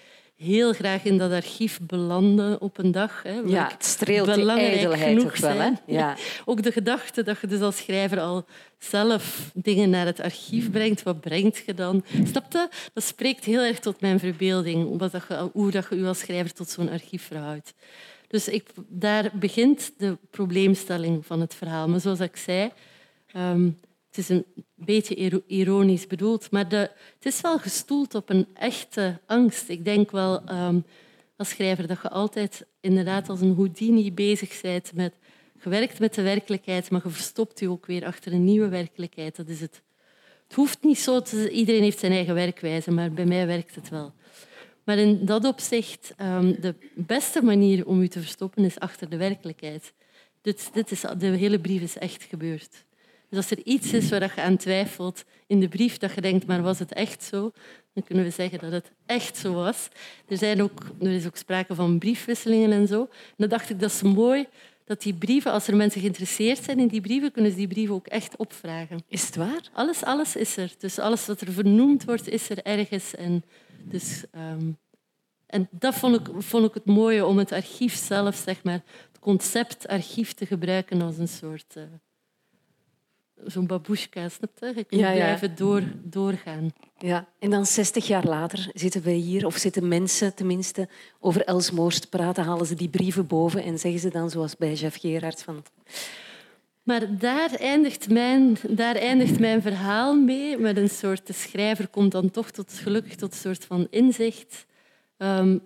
heel 0.42 0.72
graag 0.72 1.04
in 1.04 1.18
dat 1.18 1.32
archief 1.32 1.80
belanden 1.82 2.60
op 2.60 2.78
een 2.78 2.92
dag. 2.92 3.22
Hè, 3.22 3.40
ja, 3.46 3.68
het 3.72 3.84
streelt 3.84 4.34
die 4.34 4.50
ijdelheid 4.50 5.20
toch 5.20 5.36
wel. 5.36 5.58
Hè? 5.58 5.70
Ja. 5.86 6.16
Ook 6.44 6.62
de 6.62 6.72
gedachte 6.72 7.22
dat 7.22 7.40
je 7.40 7.46
dus 7.46 7.60
als 7.60 7.76
schrijver 7.76 8.20
al 8.20 8.44
zelf 8.78 9.50
dingen 9.54 9.90
naar 9.90 10.06
het 10.06 10.20
archief 10.20 10.70
brengt. 10.70 11.02
Wat 11.02 11.20
brengt 11.20 11.62
je 11.66 11.74
dan? 11.74 12.04
Snap 12.24 12.52
je? 12.52 12.68
Dat 12.92 13.04
spreekt 13.04 13.44
heel 13.44 13.60
erg 13.60 13.78
tot 13.78 14.00
mijn 14.00 14.18
verbeelding. 14.18 14.98
Wat 14.98 15.12
dat 15.12 15.24
je, 15.28 15.48
hoe 15.52 15.70
dat 15.70 15.86
je 15.90 15.96
je 15.96 16.06
als 16.06 16.18
schrijver 16.18 16.52
tot 16.52 16.68
zo'n 16.68 16.90
archief 16.90 17.22
verhoudt. 17.22 17.74
Dus 18.28 18.48
ik, 18.48 18.68
daar 18.88 19.30
begint 19.34 19.92
de 19.96 20.16
probleemstelling 20.30 21.26
van 21.26 21.40
het 21.40 21.54
verhaal. 21.54 21.88
Maar 21.88 22.00
zoals 22.00 22.20
ik 22.20 22.36
zei, 22.36 22.70
um, 23.36 23.78
het 24.10 24.18
is 24.18 24.28
een 24.28 24.44
beetje 24.74 25.42
ironisch 25.46 26.06
bedoeld, 26.06 26.50
maar 26.50 26.70
het 26.70 26.94
is 27.20 27.40
wel 27.40 27.58
gestoeld 27.58 28.14
op 28.14 28.30
een 28.30 28.46
echte 28.54 29.20
angst. 29.26 29.68
Ik 29.68 29.84
denk 29.84 30.10
wel 30.10 30.50
um, 30.52 30.84
als 31.36 31.48
schrijver 31.48 31.86
dat 31.86 31.98
je 32.02 32.10
altijd 32.10 32.66
inderdaad 32.80 33.28
als 33.28 33.40
een 33.40 33.54
Houdini 33.54 34.12
bezig 34.12 34.60
bent 34.60 34.92
met 34.94 35.14
gewerkt 35.58 35.98
met 35.98 36.14
de 36.14 36.22
werkelijkheid, 36.22 36.90
maar 36.90 37.00
je 37.04 37.10
verstopt 37.10 37.60
je 37.60 37.70
ook 37.70 37.86
weer 37.86 38.04
achter 38.04 38.32
een 38.32 38.44
nieuwe 38.44 38.68
werkelijkheid. 38.68 39.36
Dat 39.36 39.48
is 39.48 39.60
het. 39.60 39.82
Het 40.44 40.54
hoeft 40.54 40.82
niet 40.82 40.98
zo, 40.98 41.20
te, 41.20 41.50
iedereen 41.50 41.82
heeft 41.82 41.98
zijn 41.98 42.12
eigen 42.12 42.34
werkwijze, 42.34 42.90
maar 42.90 43.12
bij 43.12 43.26
mij 43.26 43.46
werkt 43.46 43.74
het 43.74 43.88
wel. 43.88 44.12
Maar 44.84 44.98
in 44.98 45.24
dat 45.24 45.44
opzicht, 45.44 46.14
um, 46.20 46.60
de 46.60 46.74
beste 46.94 47.42
manier 47.42 47.86
om 47.86 48.02
je 48.02 48.08
te 48.08 48.20
verstoppen 48.20 48.64
is 48.64 48.78
achter 48.78 49.08
de 49.10 49.16
werkelijkheid. 49.16 49.92
Dit, 50.40 50.70
dit 50.72 50.90
is, 50.90 51.00
de 51.18 51.26
hele 51.26 51.60
brief 51.60 51.82
is 51.82 51.98
echt 51.98 52.22
gebeurd. 52.22 52.84
Dus 53.30 53.38
als 53.38 53.50
er 53.50 53.64
iets 53.64 53.92
is 53.92 54.08
waar 54.08 54.32
je 54.34 54.42
aan 54.42 54.56
twijfelt 54.56 55.24
in 55.46 55.60
de 55.60 55.68
brief, 55.68 55.98
dat 55.98 56.14
je 56.14 56.20
denkt, 56.20 56.46
maar 56.46 56.62
was 56.62 56.78
het 56.78 56.92
echt 56.92 57.22
zo? 57.22 57.52
Dan 57.92 58.04
kunnen 58.04 58.24
we 58.24 58.30
zeggen 58.30 58.58
dat 58.58 58.72
het 58.72 58.90
echt 59.06 59.36
zo 59.36 59.52
was. 59.52 59.88
Er, 60.28 60.36
zijn 60.36 60.62
ook, 60.62 60.82
er 61.00 61.10
is 61.10 61.26
ook 61.26 61.36
sprake 61.36 61.74
van 61.74 61.98
briefwisselingen 61.98 62.72
en 62.72 62.86
zo. 62.86 63.00
En 63.00 63.34
dan 63.36 63.48
dacht 63.48 63.70
ik, 63.70 63.80
dat 63.80 63.90
is 63.90 64.02
mooi 64.02 64.46
dat 64.84 65.02
die 65.02 65.14
brieven, 65.14 65.52
als 65.52 65.68
er 65.68 65.76
mensen 65.76 66.00
geïnteresseerd 66.00 66.64
zijn 66.64 66.78
in 66.78 66.88
die 66.88 67.00
brieven, 67.00 67.32
kunnen 67.32 67.50
ze 67.50 67.56
die 67.56 67.68
brieven 67.68 67.94
ook 67.94 68.06
echt 68.06 68.36
opvragen. 68.36 69.02
Is 69.08 69.26
het 69.26 69.36
waar? 69.36 69.68
Alles, 69.72 70.04
alles 70.04 70.36
is 70.36 70.56
er. 70.56 70.74
Dus 70.78 70.98
alles 70.98 71.26
wat 71.26 71.40
er 71.40 71.52
vernoemd 71.52 72.04
wordt, 72.04 72.28
is 72.28 72.50
er 72.50 72.62
ergens. 72.62 73.14
En, 73.14 73.44
dus, 73.84 74.24
um, 74.34 74.78
en 75.46 75.68
dat 75.70 75.94
vond 75.94 76.20
ik, 76.20 76.34
vond 76.38 76.66
ik 76.66 76.74
het 76.74 76.84
mooie 76.84 77.26
om 77.26 77.38
het 77.38 77.52
archief 77.52 77.94
zelf, 77.94 78.36
zeg 78.36 78.62
maar, 78.62 78.82
het 79.12 79.18
concept 79.20 79.88
archief 79.88 80.32
te 80.32 80.46
gebruiken 80.46 81.02
als 81.02 81.18
een 81.18 81.28
soort... 81.28 81.74
Uh, 81.76 81.84
zo'n 83.46 83.66
babushka, 83.66 84.28
snap 84.28 84.50
je? 84.60 84.66
Je 84.66 84.84
kunt 84.84 85.00
blijven 85.00 85.56
door, 85.56 85.82
doorgaan. 86.02 86.72
Ja, 86.98 87.28
en 87.38 87.50
dan 87.50 87.66
60 87.66 88.06
jaar 88.06 88.24
later 88.24 88.70
zitten 88.72 89.02
we 89.02 89.10
hier, 89.10 89.46
of 89.46 89.56
zitten 89.56 89.88
mensen 89.88 90.34
tenminste, 90.34 90.88
over 91.20 91.44
Els 91.44 91.66
te 92.00 92.08
praten, 92.08 92.44
halen 92.44 92.66
ze 92.66 92.74
die 92.74 92.88
brieven 92.88 93.26
boven 93.26 93.62
en 93.62 93.78
zeggen 93.78 94.00
ze 94.00 94.08
dan, 94.08 94.30
zoals 94.30 94.56
bij 94.56 94.74
Jeff 94.74 95.00
Gerards, 95.00 95.42
van... 95.42 95.64
Maar 96.82 97.18
daar 97.18 97.54
eindigt, 97.54 98.08
mijn, 98.08 98.56
daar 98.68 98.94
eindigt 98.96 99.38
mijn 99.38 99.62
verhaal 99.62 100.14
mee, 100.14 100.58
met 100.58 100.76
een 100.76 100.90
soort... 100.90 101.26
De 101.26 101.32
schrijver 101.32 101.88
komt 101.88 102.12
dan 102.12 102.30
toch 102.30 102.50
tot, 102.50 102.72
gelukkig 102.72 103.14
tot 103.14 103.32
een 103.32 103.38
soort 103.38 103.64
van 103.64 103.86
inzicht. 103.90 104.66
Um, 105.18 105.62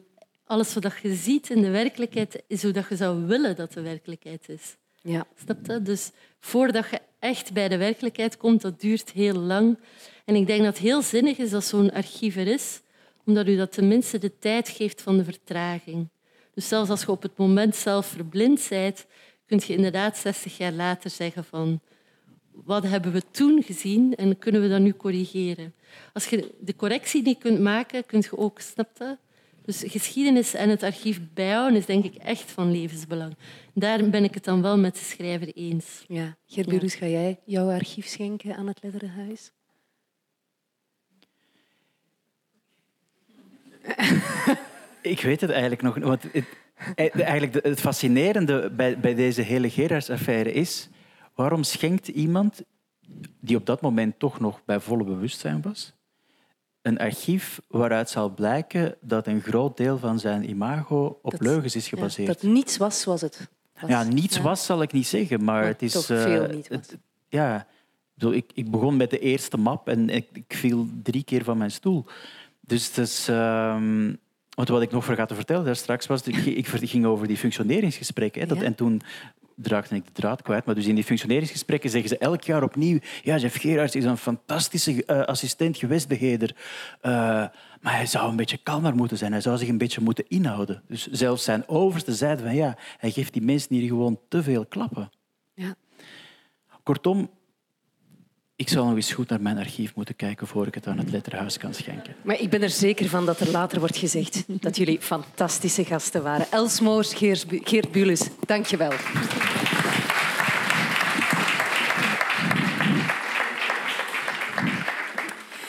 alles 0.46 0.74
wat 0.74 0.92
je 1.02 1.14
ziet 1.14 1.50
in 1.50 1.62
de 1.62 1.70
werkelijkheid 1.70 2.42
is 2.46 2.62
hoe 2.62 2.72
dat 2.72 2.88
je 2.88 2.96
zou 2.96 3.26
willen 3.26 3.56
dat 3.56 3.72
de 3.72 3.80
werkelijkheid 3.80 4.48
is. 4.48 4.76
Ja. 5.04 5.26
Snap 5.44 5.66
je? 5.66 5.82
Dus 5.82 6.10
voordat 6.40 6.90
je 6.90 7.00
echt 7.18 7.52
bij 7.52 7.68
de 7.68 7.76
werkelijkheid 7.76 8.36
komt, 8.36 8.60
dat 8.60 8.80
duurt 8.80 9.10
heel 9.10 9.34
lang. 9.34 9.78
En 10.24 10.34
ik 10.34 10.46
denk 10.46 10.58
dat 10.62 10.68
het 10.68 10.82
heel 10.82 11.02
zinnig 11.02 11.38
is 11.38 11.50
dat 11.50 11.64
zo'n 11.64 11.92
archief 11.92 12.36
er 12.36 12.46
is, 12.46 12.80
omdat 13.24 13.48
u 13.48 13.56
dat 13.56 13.72
tenminste 13.72 14.18
de 14.18 14.38
tijd 14.38 14.68
geeft 14.68 15.02
van 15.02 15.16
de 15.16 15.24
vertraging. 15.24 16.08
Dus 16.54 16.68
zelfs 16.68 16.90
als 16.90 17.00
je 17.00 17.10
op 17.10 17.22
het 17.22 17.36
moment 17.36 17.76
zelf 17.76 18.06
verblind 18.06 18.66
bent, 18.68 19.06
kun 19.46 19.60
je 19.66 19.74
inderdaad 19.74 20.16
60 20.16 20.56
jaar 20.56 20.72
later 20.72 21.10
zeggen 21.10 21.44
van 21.44 21.80
wat 22.52 22.82
hebben 22.82 23.12
we 23.12 23.22
toen 23.30 23.62
gezien 23.62 24.14
en 24.14 24.38
kunnen 24.38 24.60
we 24.60 24.68
dat 24.68 24.80
nu 24.80 24.92
corrigeren. 24.92 25.74
Als 26.12 26.26
je 26.26 26.54
de 26.60 26.76
correctie 26.76 27.22
niet 27.22 27.38
kunt 27.38 27.60
maken, 27.60 28.06
kun 28.06 28.20
je 28.20 28.38
ook, 28.38 28.60
snap 28.60 29.16
dus 29.64 29.84
geschiedenis 29.86 30.54
en 30.54 30.68
het 30.68 30.82
archief 30.82 31.20
bijhouden 31.34 31.78
is 31.78 31.86
denk 31.86 32.04
ik 32.04 32.14
echt 32.14 32.50
van 32.50 32.70
levensbelang. 32.70 33.36
Daar 33.74 34.10
ben 34.10 34.24
ik 34.24 34.34
het 34.34 34.44
dan 34.44 34.62
wel 34.62 34.78
met 34.78 34.94
de 34.94 35.04
schrijver 35.04 35.52
eens. 35.54 36.04
Ja. 36.08 36.36
Gerburus, 36.46 36.92
ja. 36.92 36.98
ga 36.98 37.06
jij 37.06 37.40
jouw 37.44 37.70
archief 37.70 38.06
schenken 38.06 38.56
aan 38.56 38.66
het 38.66 38.82
Letterenhuis? 38.82 39.52
ik 45.14 45.20
weet 45.20 45.40
het 45.40 45.50
eigenlijk 45.50 45.82
nog 45.82 45.94
niet. 45.94 46.04
Want 46.04 46.22
het, 46.22 46.46
eh, 46.94 47.20
eigenlijk 47.20 47.64
het 47.64 47.80
fascinerende 47.80 48.70
bij, 48.70 48.98
bij 48.98 49.14
deze 49.14 49.42
hele 49.42 49.70
Gerards-affaire 49.70 50.52
is... 50.52 50.88
Waarom 51.34 51.62
schenkt 51.62 52.08
iemand 52.08 52.62
die 53.40 53.56
op 53.56 53.66
dat 53.66 53.80
moment 53.80 54.18
toch 54.18 54.40
nog 54.40 54.64
bij 54.64 54.80
volle 54.80 55.04
bewustzijn 55.04 55.62
was 55.62 55.94
een 56.84 56.98
archief 56.98 57.60
waaruit 57.68 58.10
zal 58.10 58.30
blijken 58.30 58.94
dat 59.00 59.26
een 59.26 59.40
groot 59.40 59.76
deel 59.76 59.98
van 59.98 60.18
zijn 60.18 60.48
imago 60.48 61.18
op 61.22 61.40
leugens 61.40 61.76
is 61.76 61.88
gebaseerd. 61.88 62.26
dat 62.26 62.42
niets 62.42 62.76
was 62.76 63.00
zoals 63.00 63.20
het 63.20 63.48
was. 63.80 63.90
Ja, 63.90 64.02
niets 64.02 64.38
was 64.38 64.64
zal 64.64 64.82
ik 64.82 64.92
niet 64.92 65.06
zeggen, 65.06 65.44
maar, 65.44 65.66
het 65.66 65.82
is... 65.82 65.92
Toch 65.92 66.04
veel 66.04 66.48
uh, 66.48 66.54
niet 66.54 66.68
was. 66.68 66.76
Het, 66.76 66.96
ja, 67.28 67.66
ik, 68.18 68.50
ik 68.54 68.70
begon 68.70 68.96
met 68.96 69.10
de 69.10 69.18
eerste 69.18 69.56
map 69.56 69.88
en 69.88 70.08
ik, 70.08 70.26
ik 70.32 70.54
viel 70.56 70.86
drie 71.02 71.24
keer 71.24 71.44
van 71.44 71.58
mijn 71.58 71.70
stoel. 71.70 72.04
Dus 72.60 72.86
het 72.86 72.98
is... 72.98 73.28
Uh, 73.28 73.76
wat 74.54 74.82
ik 74.82 74.90
nog 74.90 75.04
vergat 75.04 75.28
te 75.28 75.34
vertellen 75.34 75.64
daar 75.64 75.76
straks 75.76 76.06
was, 76.06 76.22
ik, 76.22 76.36
ik 76.36 76.66
ging 76.66 77.06
over 77.06 77.26
die 77.26 77.36
functioneringsgesprekken. 77.36 78.40
Hè, 78.40 78.46
dat, 78.46 78.62
En 78.62 78.74
toen 78.74 79.02
draagde 79.56 79.94
ik 79.94 80.06
de 80.06 80.12
draad 80.12 80.42
kwijt. 80.42 80.64
Maar 80.64 80.74
dus 80.74 80.86
in 80.86 80.94
die 80.94 81.04
functioneringsgesprekken 81.04 81.90
zeggen 81.90 82.08
ze 82.08 82.18
elk 82.18 82.42
jaar 82.42 82.62
opnieuw... 82.62 82.98
Ja, 83.22 83.36
Jeff 83.36 83.60
Gerards 83.60 83.94
is 83.94 84.04
een 84.04 84.16
fantastische 84.16 84.92
uh, 85.06 85.20
assistent 85.20 85.76
gewestbeheerder. 85.76 86.56
Uh, 87.02 87.12
maar 87.80 87.96
hij 87.96 88.06
zou 88.06 88.30
een 88.30 88.36
beetje 88.36 88.58
kalmer 88.62 88.94
moeten 88.94 89.18
zijn. 89.18 89.32
Hij 89.32 89.40
zou 89.40 89.58
zich 89.58 89.68
een 89.68 89.78
beetje 89.78 90.00
moeten 90.00 90.28
inhouden. 90.28 90.82
Dus 90.88 91.06
zelfs 91.06 91.44
zijn 91.44 91.68
overste 91.68 92.14
zeiden 92.14 92.44
van... 92.44 92.54
Ja, 92.54 92.76
hij 92.98 93.10
geeft 93.10 93.32
die 93.32 93.42
mensen 93.42 93.74
hier 93.74 93.88
gewoon 93.88 94.20
te 94.28 94.42
veel 94.42 94.66
klappen. 94.66 95.10
Ja. 95.54 95.74
Kortom, 96.82 97.30
ik 98.56 98.68
zal 98.68 98.86
nog 98.86 98.94
eens 98.94 99.12
goed 99.12 99.28
naar 99.28 99.40
mijn 99.40 99.58
archief 99.58 99.94
moeten 99.94 100.16
kijken 100.16 100.46
voor 100.46 100.66
ik 100.66 100.74
het 100.74 100.86
aan 100.86 100.98
het 100.98 101.10
letterhuis 101.10 101.58
kan 101.58 101.74
schenken. 101.74 102.14
Maar 102.22 102.40
ik 102.40 102.50
ben 102.50 102.62
er 102.62 102.70
zeker 102.70 103.08
van 103.08 103.26
dat 103.26 103.40
er 103.40 103.50
later 103.50 103.78
wordt 103.78 103.96
gezegd 103.96 104.44
dat 104.46 104.76
jullie 104.76 105.00
fantastische 105.00 105.84
gasten 105.84 106.22
waren. 106.22 106.46
Els 106.50 106.80
Moors, 106.80 107.14
Geert 107.14 107.92
Bulus, 107.92 108.28
dank 108.46 108.66
je 108.66 108.76
wel. 108.76 108.92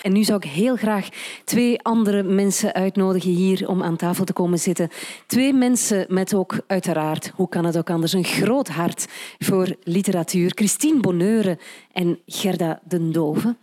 En 0.05 0.11
nu 0.11 0.23
zou 0.23 0.37
ik 0.43 0.51
heel 0.51 0.75
graag 0.75 1.07
twee 1.43 1.81
andere 1.81 2.23
mensen 2.23 2.73
uitnodigen 2.73 3.31
hier 3.31 3.67
om 3.67 3.83
aan 3.83 3.95
tafel 3.95 4.25
te 4.25 4.33
komen 4.33 4.59
zitten. 4.59 4.89
Twee 5.25 5.53
mensen 5.53 6.05
met 6.09 6.33
ook 6.33 6.59
uiteraard, 6.67 7.31
hoe 7.35 7.49
kan 7.49 7.65
het 7.65 7.77
ook 7.77 7.89
anders, 7.89 8.13
een 8.13 8.23
groot 8.23 8.67
hart 8.67 9.05
voor 9.39 9.75
literatuur. 9.83 10.51
Christine 10.55 10.99
Bonneure 10.99 11.57
en 11.91 12.19
Gerda 12.25 12.79
den 12.83 13.11
Dove. 13.11 13.55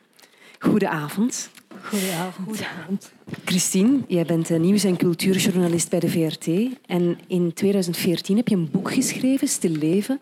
Goedenavond. 0.59 1.50
Goedenavond. 1.83 2.48
Goedenavond. 2.48 3.12
Christine, 3.44 3.98
jij 4.09 4.24
bent 4.24 4.48
nieuws- 4.59 4.85
en 4.85 4.96
cultuurjournalist 4.96 5.90
bij 5.90 6.00
de 6.00 6.09
VRT. 6.09 6.46
En 6.87 7.18
in 7.26 7.52
2014 7.52 8.37
heb 8.37 8.48
je 8.48 8.57
een 8.57 8.70
boek 8.70 8.92
geschreven, 8.92 9.48
Stil 9.48 9.74
Leven, 9.74 10.20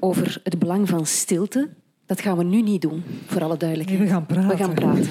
over 0.00 0.40
het 0.42 0.58
belang 0.58 0.88
van 0.88 1.06
stilte 1.06 1.68
dat 2.06 2.20
gaan 2.20 2.36
we 2.36 2.44
nu 2.44 2.62
niet 2.62 2.82
doen, 2.82 3.02
voor 3.26 3.42
alle 3.42 3.56
duidelijkheid. 3.56 4.00
we 4.00 4.08
gaan 4.08 4.26
praten. 4.26 4.48
We 4.48 4.56
gaan 4.56 4.74
praten. 4.74 5.10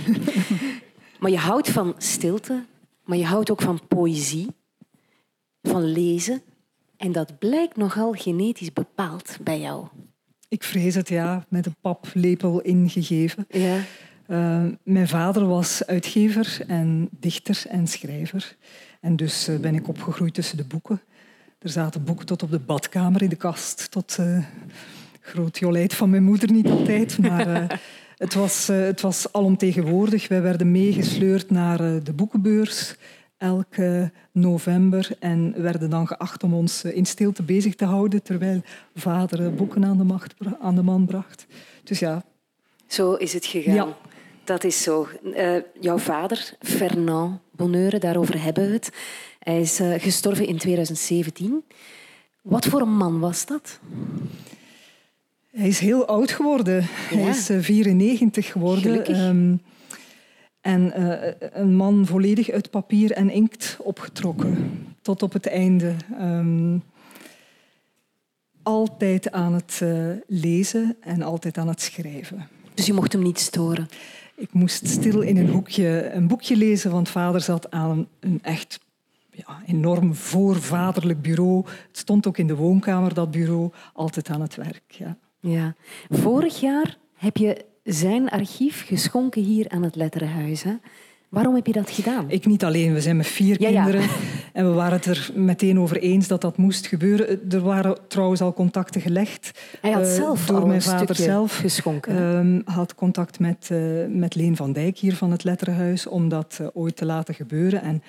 maar 1.19 1.31
je 1.31 1.37
houdt 1.37 1.69
van 1.69 1.95
stilte, 1.97 2.65
maar 3.03 3.17
je 3.17 3.25
houdt 3.25 3.51
ook 3.51 3.61
van 3.61 3.87
poëzie, 3.87 4.47
van 5.61 5.83
lezen. 5.83 6.41
En 6.97 7.11
dat 7.11 7.39
blijkt 7.39 7.77
nogal 7.77 8.11
genetisch 8.11 8.73
bepaald 8.73 9.37
bij 9.41 9.59
jou. 9.59 9.87
Ik 10.47 10.63
vrees 10.63 10.95
het, 10.95 11.09
ja. 11.09 11.45
Met 11.49 11.65
een 11.65 11.75
paplepel 11.81 12.61
ingegeven. 12.61 13.45
Ja. 13.49 13.77
Uh, 14.27 14.63
mijn 14.83 15.07
vader 15.07 15.47
was 15.47 15.85
uitgever 15.85 16.57
en 16.67 17.09
dichter 17.19 17.63
en 17.69 17.87
schrijver. 17.87 18.55
En 19.01 19.15
dus 19.15 19.49
uh, 19.49 19.59
ben 19.59 19.75
ik 19.75 19.87
opgegroeid 19.87 20.33
tussen 20.33 20.57
de 20.57 20.63
boeken. 20.63 21.01
Er 21.59 21.69
zaten 21.69 22.03
boeken 22.03 22.25
tot 22.25 22.43
op 22.43 22.51
de 22.51 22.59
badkamer 22.59 23.21
in 23.21 23.29
de 23.29 23.35
kast, 23.35 23.91
tot... 23.91 24.17
Uh, 24.19 24.45
groot 25.23 25.59
jolijt 25.59 25.93
van 25.93 26.09
mijn 26.09 26.23
moeder 26.23 26.51
niet 26.51 26.69
altijd, 26.69 27.17
maar 27.17 27.47
uh, 27.47 27.63
Het 28.23 28.33
was, 28.33 28.69
uh, 28.69 28.77
het 28.77 29.01
was 29.01 29.33
alomtegenwoordig. 29.33 30.27
Wij 30.27 30.41
werden 30.41 30.71
meegesleurd 30.71 31.49
naar 31.49 31.81
uh, 31.81 31.95
de 32.03 32.13
boekenbeurs 32.13 32.95
elke 33.37 34.11
november 34.31 35.09
en 35.19 35.53
werden 35.57 35.89
dan 35.89 36.07
geacht 36.07 36.43
om 36.43 36.53
ons 36.53 36.83
in 36.83 37.05
stilte 37.05 37.43
bezig 37.43 37.75
te 37.75 37.85
houden 37.85 38.23
terwijl 38.23 38.61
vader 38.95 39.53
boeken 39.53 39.85
aan 39.85 39.97
de, 39.97 40.03
macht, 40.03 40.33
aan 40.59 40.75
de 40.75 40.81
man 40.81 41.05
bracht. 41.05 41.45
Dus 41.83 41.99
ja. 41.99 42.23
Zo 42.87 43.13
is 43.13 43.33
het 43.33 43.45
gegaan. 43.45 43.73
Ja. 43.73 43.97
Dat 44.43 44.63
is 44.63 44.83
zo. 44.83 45.07
Uh, 45.23 45.55
jouw 45.79 45.97
vader, 45.97 46.53
Fernand 46.59 47.39
Bonneure, 47.51 47.99
daarover 47.99 48.41
hebben 48.41 48.67
we 48.67 48.73
het. 48.73 48.89
Hij 49.39 49.61
is 49.61 49.79
uh, 49.79 49.93
gestorven 49.99 50.47
in 50.47 50.57
2017. 50.57 51.63
Wat 52.41 52.65
voor 52.65 52.81
een 52.81 52.97
man 52.97 53.19
was 53.19 53.45
dat? 53.45 53.79
Hij 55.53 55.67
is 55.67 55.79
heel 55.79 56.05
oud 56.07 56.31
geworden. 56.31 56.87
Ja. 57.09 57.17
Hij 57.17 57.29
is 57.29 57.49
uh, 57.49 57.61
94 57.61 58.51
geworden. 58.51 59.25
Um, 59.27 59.61
en 60.61 61.01
een 61.59 61.75
man 61.75 62.05
volledig 62.05 62.49
uit 62.49 62.69
papier 62.69 63.11
en 63.11 63.29
inkt 63.29 63.77
opgetrokken. 63.79 64.85
Tot 65.01 65.23
op 65.23 65.33
het 65.33 65.47
einde. 65.47 65.93
Um, 66.21 66.83
altijd 68.63 69.31
aan 69.31 69.53
het 69.53 69.81
lezen 70.27 70.95
en 70.99 71.21
altijd 71.21 71.57
aan 71.57 71.67
het 71.67 71.81
schrijven. 71.81 72.47
Dus 72.73 72.85
je 72.85 72.93
mocht 72.93 73.13
hem 73.13 73.21
niet 73.21 73.39
storen? 73.39 73.87
Ik 74.35 74.53
moest 74.53 74.87
stil 74.87 75.21
in 75.21 75.37
een 75.37 75.49
hoekje 75.49 76.11
een 76.13 76.27
boekje 76.27 76.55
lezen, 76.55 76.91
want 76.91 77.09
vader 77.09 77.41
zat 77.41 77.71
aan 77.71 78.07
een 78.19 78.39
echt 78.41 78.79
ja, 79.31 79.61
enorm 79.65 80.15
voorvaderlijk 80.15 81.21
bureau. 81.21 81.65
Het 81.65 81.97
stond 81.97 82.27
ook 82.27 82.37
in 82.37 82.47
de 82.47 82.55
woonkamer, 82.55 83.13
dat 83.13 83.31
bureau, 83.31 83.71
altijd 83.93 84.29
aan 84.29 84.41
het 84.41 84.55
werk. 84.55 84.83
Ja. 84.87 85.17
Ja. 85.51 85.75
Vorig 86.09 86.59
jaar 86.59 86.97
heb 87.15 87.37
je 87.37 87.65
zijn 87.83 88.29
archief 88.29 88.85
geschonken 88.85 89.41
hier 89.41 89.69
aan 89.69 89.83
het 89.83 89.95
Letterenhuis. 89.95 90.63
Hè? 90.63 90.73
Waarom 91.29 91.55
heb 91.55 91.67
je 91.67 91.73
dat 91.73 91.89
gedaan? 91.89 92.29
Ik 92.29 92.45
niet 92.45 92.63
alleen. 92.63 92.93
We 92.93 93.01
zijn 93.01 93.17
met 93.17 93.27
vier 93.27 93.57
kinderen. 93.57 94.03
En 94.53 94.69
we 94.69 94.73
waren 94.73 94.93
het 94.93 95.05
er 95.05 95.31
meteen 95.35 95.79
over 95.79 95.97
eens 95.97 96.27
dat 96.27 96.41
dat 96.41 96.57
moest 96.57 96.87
gebeuren. 96.87 97.51
Er 97.51 97.61
waren 97.61 97.97
trouwens 98.07 98.41
al 98.41 98.53
contacten 98.53 99.01
gelegd. 99.01 99.59
Hij 99.81 99.91
had 99.91 100.05
eh, 100.05 100.13
zelf 100.13 100.45
door 100.45 100.67
mijn 100.67 100.81
vader 100.81 101.15
zelf 101.15 101.57
geschonken. 101.57 102.65
Uh, 102.65 102.75
had 102.75 102.95
contact 102.95 103.39
met, 103.39 103.69
uh, 103.71 104.05
met 104.09 104.35
Leen 104.35 104.55
van 104.55 104.73
Dijk 104.73 104.97
hier 104.97 105.15
van 105.15 105.31
het 105.31 105.43
Letterenhuis 105.43 106.07
om 106.07 106.29
dat 106.29 106.61
ooit 106.73 106.95
te 106.95 107.05
laten 107.05 107.33
gebeuren. 107.33 107.81
En 107.81 108.03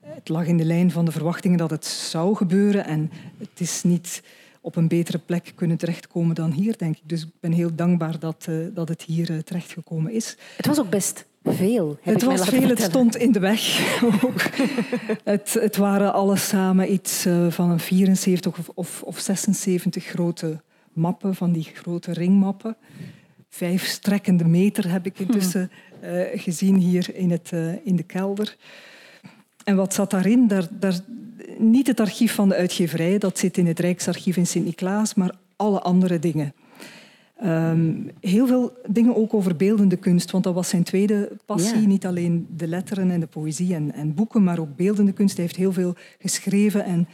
het 0.00 0.28
lag 0.28 0.46
in 0.46 0.56
de 0.56 0.64
lijn 0.64 0.90
van 0.90 1.04
de 1.04 1.12
verwachtingen 1.12 1.58
dat 1.58 1.70
het 1.70 1.84
zou 1.84 2.36
gebeuren. 2.36 2.84
En 2.84 3.10
het 3.38 3.60
is 3.60 3.82
niet 3.82 4.22
op 4.60 4.76
een 4.76 4.88
betere 4.88 5.18
plek 5.18 5.52
kunnen 5.54 5.76
terechtkomen 5.76 6.34
dan 6.34 6.50
hier, 6.50 6.78
denk 6.78 6.96
ik. 6.96 7.08
Dus 7.08 7.22
ik 7.22 7.28
ben 7.40 7.52
heel 7.52 7.74
dankbaar 7.74 8.18
dat, 8.18 8.48
dat 8.74 8.88
het 8.88 9.02
hier 9.02 9.44
terechtgekomen 9.44 10.12
is. 10.12 10.36
Het 10.56 10.66
was 10.66 10.78
ook 10.78 10.90
best 10.90 11.26
veel. 11.44 11.98
het 12.00 12.22
was 12.22 12.48
veel, 12.48 12.68
het 12.68 12.82
stond 12.82 13.16
in 13.16 13.32
de 13.32 13.38
weg. 13.38 13.90
het, 15.24 15.54
het, 15.54 15.76
waren 15.76 16.12
alles 16.12 16.48
samen 16.48 16.92
iets 16.92 17.26
uh, 17.26 17.50
van 17.50 17.70
een 17.70 17.80
74 17.80 18.58
of, 18.58 18.68
of, 18.74 19.02
of 19.02 19.18
76 19.18 20.04
grote 20.04 20.60
mappen, 20.92 21.34
van 21.34 21.52
die 21.52 21.70
grote 21.74 22.12
ringmappen. 22.12 22.76
Vijf 23.48 23.86
strekkende 23.86 24.44
meter 24.44 24.90
heb 24.90 25.06
ik 25.06 25.18
intussen 25.18 25.70
uh, 26.02 26.22
gezien 26.34 26.76
hier 26.76 27.14
in, 27.14 27.30
het, 27.30 27.52
in 27.84 27.96
de 27.96 28.02
kelder. 28.02 28.56
En 29.64 29.76
wat 29.76 29.94
zat 29.94 30.10
daarin? 30.10 30.48
Daar, 30.48 30.66
daar, 30.70 30.98
niet 31.60 31.86
het 31.86 32.00
archief 32.00 32.34
van 32.34 32.48
de 32.48 32.54
uitgeverij, 32.54 33.18
dat 33.18 33.38
zit 33.38 33.56
in 33.56 33.66
het 33.66 33.78
Rijksarchief 33.78 34.36
in 34.36 34.46
Sint-Niklaas, 34.46 35.14
maar 35.14 35.34
alle 35.56 35.80
andere 35.80 36.18
dingen. 36.18 36.54
Um, 37.44 38.10
heel 38.20 38.46
veel 38.46 38.72
dingen 38.86 39.16
ook 39.16 39.34
over 39.34 39.56
beeldende 39.56 39.96
kunst, 39.96 40.30
want 40.30 40.44
dat 40.44 40.54
was 40.54 40.68
zijn 40.68 40.82
tweede 40.82 41.32
passie. 41.46 41.80
Ja. 41.80 41.86
Niet 41.86 42.06
alleen 42.06 42.46
de 42.56 42.66
letteren 42.66 43.10
en 43.10 43.20
de 43.20 43.26
poëzie 43.26 43.74
en, 43.74 43.94
en, 43.94 44.14
boeken, 44.14 44.44
maar 44.44 44.58
ook 44.58 44.76
beeldende 44.76 45.12
kunst. 45.12 45.36
Hij 45.36 45.44
heeft 45.44 45.56
heel 45.56 45.72
veel 45.72 45.94
geschreven 46.18 46.84
en 46.84 47.08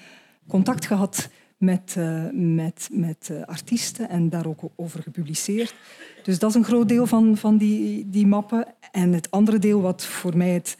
contact 0.49 0.87
gehad 0.87 1.29
met, 1.57 1.95
uh, 1.99 2.23
met, 2.33 2.89
met 2.93 3.29
uh, 3.33 3.43
artiesten 3.43 4.09
en 4.09 4.29
daar 4.29 4.47
ook 4.47 4.61
over 4.77 5.03
gepubliceerd. 5.03 5.75
Dus 6.23 6.39
dat 6.39 6.51
is 6.51 6.57
een 6.57 6.65
groot 6.65 6.89
deel 6.89 7.07
van, 7.07 7.37
van 7.37 7.57
die, 7.57 8.07
die 8.11 8.27
mappen. 8.27 8.67
En 8.93 9.13
het 9.13 9.31
andere 9.31 9.59
deel, 9.59 9.81
wat 9.81 10.05
voor 10.05 10.37
mij 10.37 10.51
het 10.51 10.77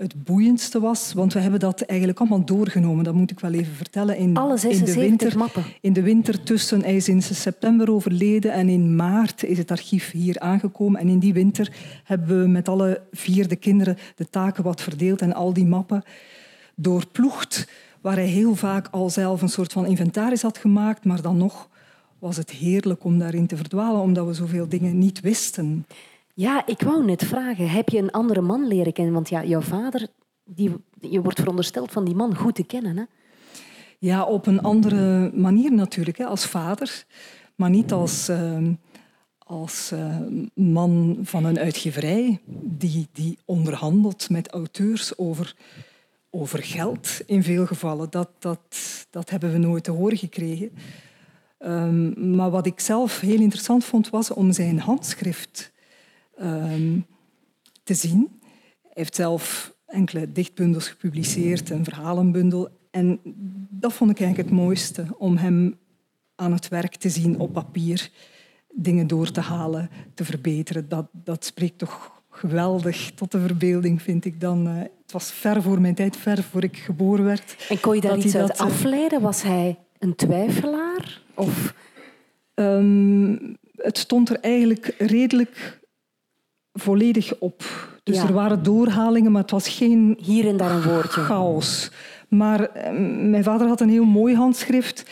het 0.00 0.24
boeiendste 0.24 0.80
was, 0.80 1.12
want 1.12 1.32
we 1.32 1.40
hebben 1.40 1.60
dat 1.60 1.80
eigenlijk 1.80 2.20
allemaal 2.20 2.44
doorgenomen. 2.44 3.04
Dat 3.04 3.14
moet 3.14 3.30
ik 3.30 3.40
wel 3.40 3.52
even 3.52 3.74
vertellen. 3.74 4.16
In, 4.16 4.36
in 4.68 4.84
de 4.84 4.94
winter, 4.94 5.38
mappen. 5.38 5.64
In 5.80 5.92
de 5.92 6.02
winter 6.02 6.42
tussen, 6.42 6.82
hij 6.82 6.96
is 6.96 7.08
in 7.08 7.22
september 7.22 7.90
overleden 7.90 8.52
en 8.52 8.68
in 8.68 8.96
maart 8.96 9.44
is 9.44 9.58
het 9.58 9.70
archief 9.70 10.10
hier 10.10 10.38
aangekomen. 10.38 11.00
En 11.00 11.08
in 11.08 11.18
die 11.18 11.32
winter 11.32 11.72
hebben 12.04 12.42
we 12.42 12.48
met 12.48 12.68
alle 12.68 13.00
vier 13.12 13.48
de 13.48 13.56
kinderen 13.56 13.96
de 14.16 14.30
taken 14.30 14.64
wat 14.64 14.80
verdeeld 14.80 15.20
en 15.20 15.34
al 15.34 15.52
die 15.52 15.66
mappen 15.66 16.02
doorploegd, 16.74 17.68
waar 18.00 18.16
hij 18.16 18.26
heel 18.26 18.54
vaak 18.54 18.88
al 18.90 19.10
zelf 19.10 19.42
een 19.42 19.48
soort 19.48 19.72
van 19.72 19.86
inventaris 19.86 20.42
had 20.42 20.58
gemaakt, 20.58 21.04
maar 21.04 21.22
dan 21.22 21.36
nog 21.36 21.68
was 22.18 22.36
het 22.36 22.50
heerlijk 22.50 23.04
om 23.04 23.18
daarin 23.18 23.46
te 23.46 23.56
verdwalen, 23.56 24.00
omdat 24.00 24.26
we 24.26 24.34
zoveel 24.34 24.68
dingen 24.68 24.98
niet 24.98 25.20
wisten. 25.20 25.86
Ja, 26.34 26.66
ik 26.66 26.80
wou 26.80 27.04
net 27.04 27.24
vragen, 27.24 27.70
heb 27.70 27.88
je 27.88 27.98
een 27.98 28.10
andere 28.10 28.40
man 28.40 28.66
leren 28.66 28.92
kennen? 28.92 29.14
Want 29.14 29.28
ja, 29.28 29.44
jouw 29.44 29.60
vader, 29.60 30.08
die, 30.44 30.76
je 31.00 31.22
wordt 31.22 31.38
verondersteld 31.40 31.92
van 31.92 32.04
die 32.04 32.14
man 32.14 32.36
goed 32.36 32.54
te 32.54 32.64
kennen. 32.64 32.96
Hè? 32.96 33.04
Ja, 33.98 34.24
op 34.24 34.46
een 34.46 34.60
andere 34.60 35.30
manier 35.34 35.72
natuurlijk, 35.72 36.18
hè, 36.18 36.24
als 36.24 36.46
vader. 36.46 37.04
Maar 37.56 37.70
niet 37.70 37.92
als, 37.92 38.28
uh, 38.28 38.68
als 39.38 39.90
uh, 39.94 40.16
man 40.54 41.18
van 41.22 41.44
een 41.44 41.58
uitgeverij 41.58 42.40
die, 42.62 43.08
die 43.12 43.38
onderhandelt 43.44 44.30
met 44.30 44.48
auteurs 44.48 45.18
over, 45.18 45.54
over 46.30 46.62
geld 46.62 47.20
in 47.26 47.42
veel 47.42 47.66
gevallen. 47.66 48.10
Dat, 48.10 48.30
dat, 48.38 49.06
dat 49.10 49.30
hebben 49.30 49.52
we 49.52 49.58
nooit 49.58 49.84
te 49.84 49.90
horen 49.90 50.18
gekregen. 50.18 50.70
Um, 51.58 52.34
maar 52.36 52.50
wat 52.50 52.66
ik 52.66 52.80
zelf 52.80 53.20
heel 53.20 53.40
interessant 53.40 53.84
vond, 53.84 54.10
was 54.10 54.30
om 54.30 54.52
zijn 54.52 54.78
handschrift 54.78 55.69
um, 56.42 57.06
te 57.82 57.94
zien. 57.94 58.40
Hij 58.82 58.92
heeft 58.92 59.14
zelf 59.14 59.74
enkele 59.86 60.32
dichtbundels 60.32 60.88
gepubliceerd, 60.88 61.70
een 61.70 61.84
verhalenbundel. 61.84 62.68
En 62.90 63.20
dat 63.70 63.92
vond 63.92 64.10
ik 64.10 64.20
eigenlijk 64.20 64.48
het 64.48 64.58
mooiste, 64.58 65.04
om 65.18 65.36
hem 65.36 65.78
aan 66.34 66.52
het 66.52 66.68
werk 66.68 66.96
te 66.96 67.08
zien 67.08 67.38
op 67.38 67.52
papier, 67.52 68.10
dingen 68.74 69.06
door 69.06 69.30
te 69.30 69.40
halen, 69.40 69.90
te 70.14 70.24
verbeteren. 70.24 70.88
Dat, 70.88 71.08
dat 71.12 71.44
spreekt 71.44 71.78
toch 71.78 72.22
geweldig 72.30 73.10
tot 73.14 73.32
de 73.32 73.40
verbeelding, 73.40 74.02
vind 74.02 74.24
ik 74.24 74.40
dan. 74.40 74.68
Uh, 74.68 74.78
het 74.78 75.12
was 75.12 75.32
ver 75.32 75.62
voor 75.62 75.80
mijn 75.80 75.94
tijd, 75.94 76.16
ver 76.16 76.42
voor 76.42 76.64
ik 76.64 76.76
geboren 76.76 77.24
werd. 77.24 77.66
En 77.68 77.80
kon 77.80 77.94
je 77.94 78.00
daar 78.00 78.18
iets 78.18 78.34
uit 78.34 78.48
dat, 78.48 78.58
eh, 78.58 78.66
afleiden? 78.66 79.20
Was 79.20 79.42
hij 79.42 79.78
een 79.98 80.14
twijfelaar? 80.14 81.22
Of... 81.34 81.74
Um, 82.54 83.58
het 83.76 83.98
stond 83.98 84.28
er 84.28 84.40
eigenlijk 84.40 84.94
redelijk 84.98 85.79
volledig 86.80 87.38
op. 87.38 87.62
Dus 88.02 88.18
er 88.18 88.32
waren 88.32 88.62
doorhalingen, 88.62 89.32
maar 89.32 89.42
het 89.42 89.50
was 89.50 89.68
geen... 89.68 90.18
Hier 90.20 90.48
en 90.48 90.56
daar 90.56 90.70
een 90.70 90.82
woordje. 90.82 91.20
Chaos. 91.20 91.90
Maar 92.28 92.60
eh, 92.60 92.92
mijn 93.30 93.44
vader 93.44 93.66
had 93.66 93.80
een 93.80 93.88
heel 93.88 94.04
mooi 94.04 94.34
handschrift. 94.34 95.10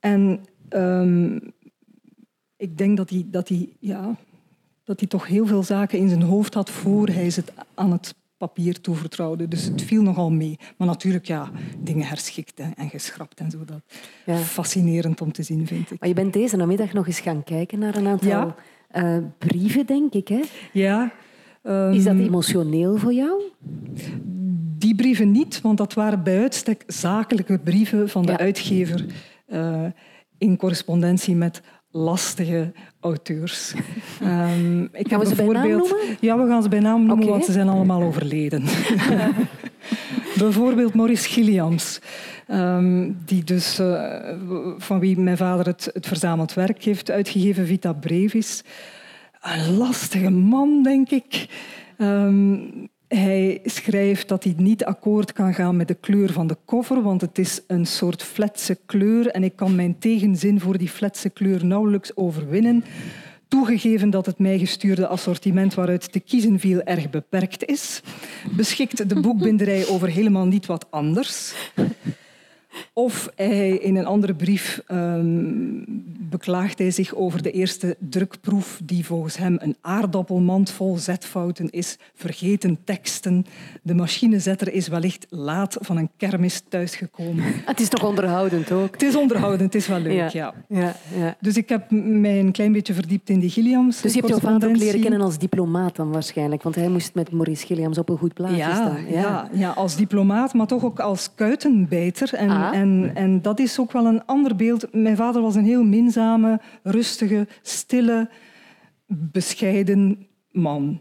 En 0.00 0.40
um, 0.70 1.40
ik 2.56 2.78
denk 2.78 2.96
dat 2.96 3.10
hij, 3.10 3.26
dat, 3.26 3.48
hij, 3.48 3.68
ja, 3.80 4.16
dat 4.84 5.00
hij 5.00 5.08
toch 5.08 5.26
heel 5.26 5.46
veel 5.46 5.62
zaken 5.62 5.98
in 5.98 6.08
zijn 6.08 6.22
hoofd 6.22 6.54
had 6.54 6.70
voor 6.70 7.08
hij 7.08 7.30
ze 7.30 7.42
aan 7.74 7.92
het 7.92 8.14
papier 8.36 8.80
toevertrouwde. 8.80 9.48
Dus 9.48 9.64
het 9.64 9.82
viel 9.82 10.02
nogal 10.02 10.30
mee. 10.30 10.58
Maar 10.76 10.86
natuurlijk, 10.86 11.26
ja, 11.26 11.50
dingen 11.78 12.06
herschikt 12.06 12.60
en 12.76 12.90
geschrapt 12.90 13.40
en 13.40 13.50
zo. 13.50 13.64
Dat 13.64 13.80
ja. 14.26 14.36
fascinerend 14.36 15.20
om 15.20 15.32
te 15.32 15.42
zien, 15.42 15.66
vind 15.66 15.90
ik. 15.90 16.00
Maar 16.00 16.08
je 16.08 16.14
bent 16.14 16.32
deze 16.32 16.56
namiddag 16.56 16.92
nog 16.92 17.06
eens 17.06 17.20
gaan 17.20 17.44
kijken 17.44 17.78
naar 17.78 17.96
een 17.96 18.06
aantal... 18.06 18.28
Ja 18.28 18.54
uh, 18.96 19.16
brieven, 19.38 19.86
denk 19.86 20.12
ik. 20.12 20.28
Hè? 20.28 20.40
Ja. 20.72 21.12
Um, 21.62 21.92
Is 21.92 22.04
dat 22.04 22.14
ehm, 22.14 22.24
emotioneel 22.24 22.96
voor 22.96 23.12
jou? 23.12 23.42
Die 24.78 24.94
brieven 24.94 25.30
niet, 25.30 25.60
want 25.60 25.78
dat 25.78 25.94
waren 25.94 26.22
bij 26.22 26.40
uitstek 26.40 26.84
zakelijke 26.86 27.58
brieven 27.58 28.08
van 28.08 28.26
de 28.26 28.32
ja. 28.32 28.38
uitgever 28.38 29.04
uh, 29.48 29.84
in 30.38 30.56
correspondentie 30.56 31.34
met 31.34 31.62
lastige 31.90 32.72
auteurs. 33.00 33.74
Um, 34.22 34.82
ik 34.92 35.08
gaan 35.08 35.20
we 35.20 35.26
ze 35.26 35.34
bijvoorbeeld... 35.34 35.62
bij 35.62 35.70
naam 35.70 35.78
noemen? 35.78 36.16
Ja, 36.20 36.38
we 36.38 36.48
gaan 36.48 36.62
ze 36.62 36.68
bij 36.68 36.80
naam 36.80 36.98
noemen, 36.98 37.16
okay. 37.18 37.28
want 37.28 37.44
ze 37.44 37.52
zijn 37.52 37.68
allemaal 37.68 38.02
overleden. 38.02 38.64
bijvoorbeeld 40.38 40.94
Maurice 40.94 41.28
Gilliams. 41.28 42.00
Um, 42.50 43.18
die 43.24 43.44
dus, 43.44 43.80
uh, 43.80 44.30
van 44.78 44.98
wie 44.98 45.18
mijn 45.18 45.36
vader 45.36 45.66
het, 45.66 45.90
het 45.92 46.06
verzameld 46.06 46.54
werk 46.54 46.84
heeft 46.84 47.10
uitgegeven, 47.10 47.66
Vita 47.66 47.92
Brevis. 47.92 48.62
Een 49.40 49.76
lastige 49.76 50.30
man, 50.30 50.82
denk 50.82 51.10
ik. 51.10 51.46
Um, 51.98 52.88
hij 53.08 53.60
schrijft 53.64 54.28
dat 54.28 54.44
hij 54.44 54.54
niet 54.56 54.84
akkoord 54.84 55.32
kan 55.32 55.54
gaan 55.54 55.76
met 55.76 55.88
de 55.88 55.94
kleur 55.94 56.32
van 56.32 56.46
de 56.46 56.56
cover, 56.66 57.02
want 57.02 57.20
het 57.20 57.38
is 57.38 57.60
een 57.66 57.86
soort 57.86 58.22
fletse 58.22 58.78
kleur 58.86 59.26
en 59.26 59.44
ik 59.44 59.56
kan 59.56 59.74
mijn 59.74 59.98
tegenzin 59.98 60.60
voor 60.60 60.78
die 60.78 60.88
fletse 60.88 61.30
kleur 61.30 61.64
nauwelijks 61.64 62.16
overwinnen. 62.16 62.84
Toegegeven 63.48 64.10
dat 64.10 64.26
het 64.26 64.38
mij 64.38 64.58
gestuurde 64.58 65.06
assortiment 65.06 65.74
waaruit 65.74 66.12
te 66.12 66.20
kiezen 66.20 66.58
viel 66.58 66.82
erg 66.82 67.10
beperkt 67.10 67.64
is, 67.64 68.02
beschikt 68.56 69.08
de 69.08 69.20
boekbinderij 69.20 69.86
over 69.86 70.08
helemaal 70.08 70.46
niet 70.46 70.66
wat 70.66 70.86
anders. 70.90 71.54
Of 72.92 73.28
hij 73.34 73.70
in 73.70 73.96
een 73.96 74.06
andere 74.06 74.34
brief 74.34 74.82
um, 74.90 75.84
beklaagt 76.30 76.78
hij 76.78 76.90
zich 76.90 77.14
over 77.14 77.42
de 77.42 77.50
eerste 77.50 77.96
drukproef 77.98 78.80
die 78.84 79.06
volgens 79.06 79.36
hem 79.36 79.56
een 79.60 79.76
aardappelmand 79.80 80.70
vol 80.70 80.96
zetfouten 80.96 81.70
is, 81.70 81.96
vergeten 82.14 82.78
teksten. 82.84 83.46
De 83.82 83.94
machinezetter 83.94 84.72
is 84.72 84.88
wellicht 84.88 85.26
laat 85.28 85.76
van 85.80 85.96
een 85.96 86.10
kermis 86.16 86.62
thuisgekomen. 86.68 87.44
Het 87.64 87.80
is 87.80 87.88
toch 87.88 88.04
onderhoudend 88.04 88.72
ook? 88.72 88.92
Het 88.92 89.02
is 89.02 89.16
onderhoudend, 89.16 89.72
het 89.72 89.82
is 89.82 89.88
wel 89.88 90.00
leuk, 90.00 90.28
ja. 90.30 90.54
ja. 90.68 90.94
ja, 91.16 91.36
Dus 91.40 91.56
ik 91.56 91.68
heb 91.68 91.90
mij 91.90 92.40
een 92.40 92.52
klein 92.52 92.72
beetje 92.72 92.94
verdiept 92.94 93.28
in 93.28 93.40
die 93.40 93.50
Gilliams. 93.50 94.00
Dus 94.00 94.12
je 94.12 94.18
hebt 94.18 94.30
jouw 94.30 94.52
vader 94.52 94.68
ook 94.68 94.76
leren 94.76 95.00
kennen 95.00 95.20
als 95.20 95.38
diplomaat 95.38 95.96
dan 95.96 96.12
waarschijnlijk, 96.12 96.62
want 96.62 96.74
hij 96.74 96.88
moest 96.88 97.14
met 97.14 97.32
Maurice 97.32 97.66
Gilliams 97.66 97.98
op 97.98 98.08
een 98.08 98.18
goed 98.18 98.34
plaatje 98.34 98.62
staan. 98.62 99.06
Ja. 99.08 99.20
Ja, 99.20 99.48
ja, 99.52 99.70
als 99.70 99.96
diplomaat, 99.96 100.54
maar 100.54 100.66
toch 100.66 100.84
ook 100.84 101.00
als 101.00 101.30
kuitenbijter. 101.34 102.34
En, 102.34 102.50
ah. 102.50 102.67
En, 102.72 103.10
en 103.14 103.42
dat 103.42 103.58
is 103.58 103.78
ook 103.78 103.92
wel 103.92 104.06
een 104.06 104.24
ander 104.26 104.56
beeld. 104.56 104.94
Mijn 104.94 105.16
vader 105.16 105.42
was 105.42 105.54
een 105.54 105.64
heel 105.64 105.84
minzame, 105.84 106.60
rustige, 106.82 107.46
stille, 107.62 108.30
bescheiden 109.06 110.26
man. 110.50 111.00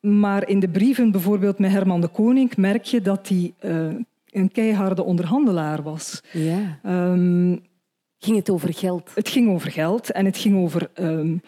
Maar 0.00 0.48
in 0.48 0.60
de 0.60 0.68
brieven, 0.68 1.10
bijvoorbeeld 1.10 1.58
met 1.58 1.70
Herman 1.70 2.00
de 2.00 2.08
Koning, 2.08 2.56
merk 2.56 2.84
je 2.84 3.00
dat 3.02 3.28
hij 3.28 3.54
uh, 3.60 3.94
een 4.26 4.52
keiharde 4.52 5.02
onderhandelaar 5.02 5.82
was. 5.82 6.22
Ja. 6.32 6.78
Um, 6.86 7.60
ging 8.18 8.36
het 8.36 8.50
over 8.50 8.74
geld? 8.74 9.10
Het 9.14 9.28
ging 9.28 9.48
over 9.48 9.70
geld 9.70 10.10
en 10.10 10.24
het 10.24 10.36
ging 10.36 10.56
over... 10.56 10.90
Um, 11.00 11.40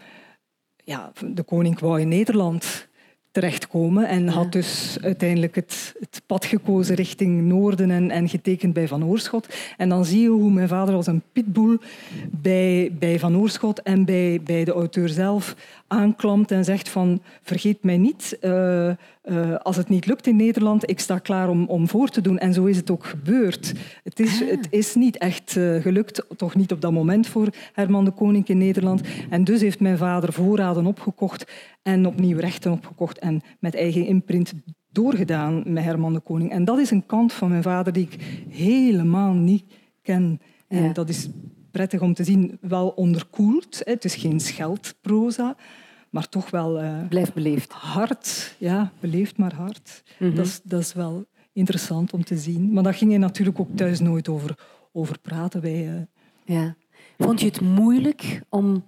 ja, 0.84 1.12
de 1.26 1.42
koning 1.42 1.78
wou 1.78 2.00
in 2.00 2.08
Nederland 2.08 2.88
terechtkomen 3.30 4.08
en 4.08 4.28
had 4.28 4.52
dus 4.52 4.98
uiteindelijk 5.02 5.54
het, 5.54 5.94
het, 6.00 6.22
pad 6.26 6.44
gekozen 6.44 6.94
richting 6.94 7.42
noorden 7.42 7.90
en, 7.90 8.10
en, 8.10 8.28
getekend 8.28 8.72
bij 8.72 8.88
Van 8.88 9.04
Oorschot. 9.04 9.48
En 9.76 9.88
dan 9.88 10.04
zie 10.04 10.20
je 10.20 10.28
hoe 10.28 10.52
mijn 10.52 10.68
vader 10.68 10.94
als 10.94 11.06
een 11.06 11.22
pitbull 11.32 11.78
bij, 12.30 12.92
bij 12.98 13.18
Van 13.18 13.36
Oorschot 13.36 13.82
en 13.82 14.04
bij, 14.04 14.40
bij 14.44 14.64
de 14.64 14.72
auteur 14.72 15.08
zelf 15.08 15.56
aanklampt 15.90 16.50
en 16.50 16.64
zegt 16.64 16.88
van 16.88 17.22
vergeet 17.42 17.82
mij 17.82 17.98
niet, 17.98 18.38
uh, 18.40 18.88
uh, 19.24 19.56
als 19.56 19.76
het 19.76 19.88
niet 19.88 20.06
lukt 20.06 20.26
in 20.26 20.36
Nederland, 20.36 20.90
ik 20.90 21.00
sta 21.00 21.18
klaar 21.18 21.48
om, 21.48 21.66
om 21.66 21.88
voor 21.88 22.08
te 22.08 22.20
doen. 22.20 22.38
En 22.38 22.52
zo 22.52 22.64
is 22.64 22.76
het 22.76 22.90
ook 22.90 23.04
gebeurd. 23.04 23.72
Het 24.04 24.20
is, 24.20 24.40
het 24.40 24.66
is 24.70 24.94
niet 24.94 25.18
echt 25.18 25.54
uh, 25.56 25.82
gelukt, 25.82 26.24
toch 26.36 26.54
niet 26.54 26.72
op 26.72 26.80
dat 26.80 26.92
moment 26.92 27.26
voor 27.26 27.48
Herman 27.72 28.04
de 28.04 28.10
Koning 28.10 28.48
in 28.48 28.58
Nederland. 28.58 29.02
En 29.30 29.44
dus 29.44 29.60
heeft 29.60 29.80
mijn 29.80 29.98
vader 29.98 30.32
voorraden 30.32 30.86
opgekocht 30.86 31.52
en 31.82 32.06
opnieuw 32.06 32.38
rechten 32.38 32.72
opgekocht 32.72 33.18
en 33.18 33.40
met 33.60 33.74
eigen 33.74 34.06
imprint 34.06 34.52
doorgedaan 34.92 35.62
met 35.66 35.84
Herman 35.84 36.12
de 36.12 36.20
Koning. 36.20 36.50
En 36.50 36.64
dat 36.64 36.78
is 36.78 36.90
een 36.90 37.06
kant 37.06 37.32
van 37.32 37.48
mijn 37.48 37.62
vader 37.62 37.92
die 37.92 38.08
ik 38.10 38.22
helemaal 38.48 39.32
niet 39.32 39.64
ken. 40.02 40.40
En 40.68 40.82
ja. 40.82 40.92
dat 40.92 41.08
is 41.08 41.28
prettig 41.70 42.00
om 42.00 42.14
te 42.14 42.24
zien, 42.24 42.58
wel 42.60 42.88
onderkoeld. 42.88 43.80
Het 43.84 44.04
is 44.04 44.14
geen 44.14 44.40
scheldproza, 44.40 45.56
maar 46.10 46.28
toch 46.28 46.50
wel... 46.50 46.82
Uh, 46.82 47.08
Blijft 47.08 47.34
beleefd. 47.34 47.72
Hard, 47.72 48.54
ja, 48.58 48.92
beleefd 49.00 49.36
maar 49.36 49.54
hard. 49.54 50.02
Mm 50.18 50.34
dat, 50.34 50.46
is, 50.46 50.60
dat 50.62 50.80
is 50.80 50.92
wel 50.92 51.26
interessant 51.52 52.12
om 52.12 52.24
te 52.24 52.36
zien. 52.36 52.72
Maar 52.72 52.82
daar 52.82 52.94
ging 52.94 53.12
je 53.12 53.18
natuurlijk 53.18 53.60
ook 53.60 53.76
thuis 53.76 54.00
nooit 54.00 54.28
over, 54.28 54.58
over 54.92 55.18
praten. 55.18 55.60
Wij, 55.60 55.88
uh... 55.88 56.00
ja. 56.56 56.76
Vond 57.18 57.40
je 57.40 57.46
het 57.46 57.60
moeilijk 57.60 58.42
om 58.48 58.84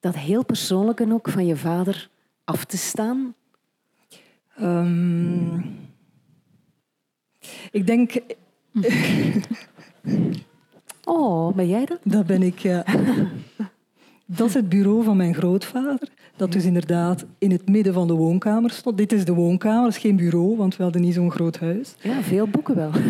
dat 0.00 0.16
heel 0.16 0.44
persoonlijke 0.44 1.12
ook 1.12 1.30
van 1.30 1.46
je 1.46 1.56
vader 1.56 2.10
af 2.44 2.64
te 2.64 2.76
staan? 2.76 3.34
Um, 4.60 5.64
ik 7.70 7.86
denk... 7.86 8.12
oh, 11.04 11.54
ben 11.54 11.68
jij 11.68 11.84
dat? 11.84 11.98
Dat 12.02 12.26
ben 12.26 12.42
ik, 12.42 12.58
ja. 12.58 12.84
Dat 14.26 14.48
is 14.48 14.54
het 14.54 14.68
bureau 14.68 15.04
van 15.04 15.16
mijn 15.16 15.34
grootvader, 15.34 16.08
dat 16.36 16.52
dus 16.52 16.64
inderdaad 16.64 17.24
in 17.38 17.50
het 17.50 17.68
midden 17.68 17.92
van 17.92 18.06
de 18.06 18.12
woonkamer 18.12 18.70
stond. 18.70 18.96
Dit 18.96 19.12
is 19.12 19.24
de 19.24 19.34
woonkamer, 19.34 19.88
is 19.88 19.98
geen 19.98 20.16
bureau, 20.16 20.56
want 20.56 20.76
we 20.76 20.82
hadden 20.82 21.02
niet 21.02 21.14
zo'n 21.14 21.30
groot 21.30 21.58
huis. 21.58 21.94
Ja, 22.00 22.22
veel 22.22 22.46
boeken 22.46 22.74
wel. 22.74 22.90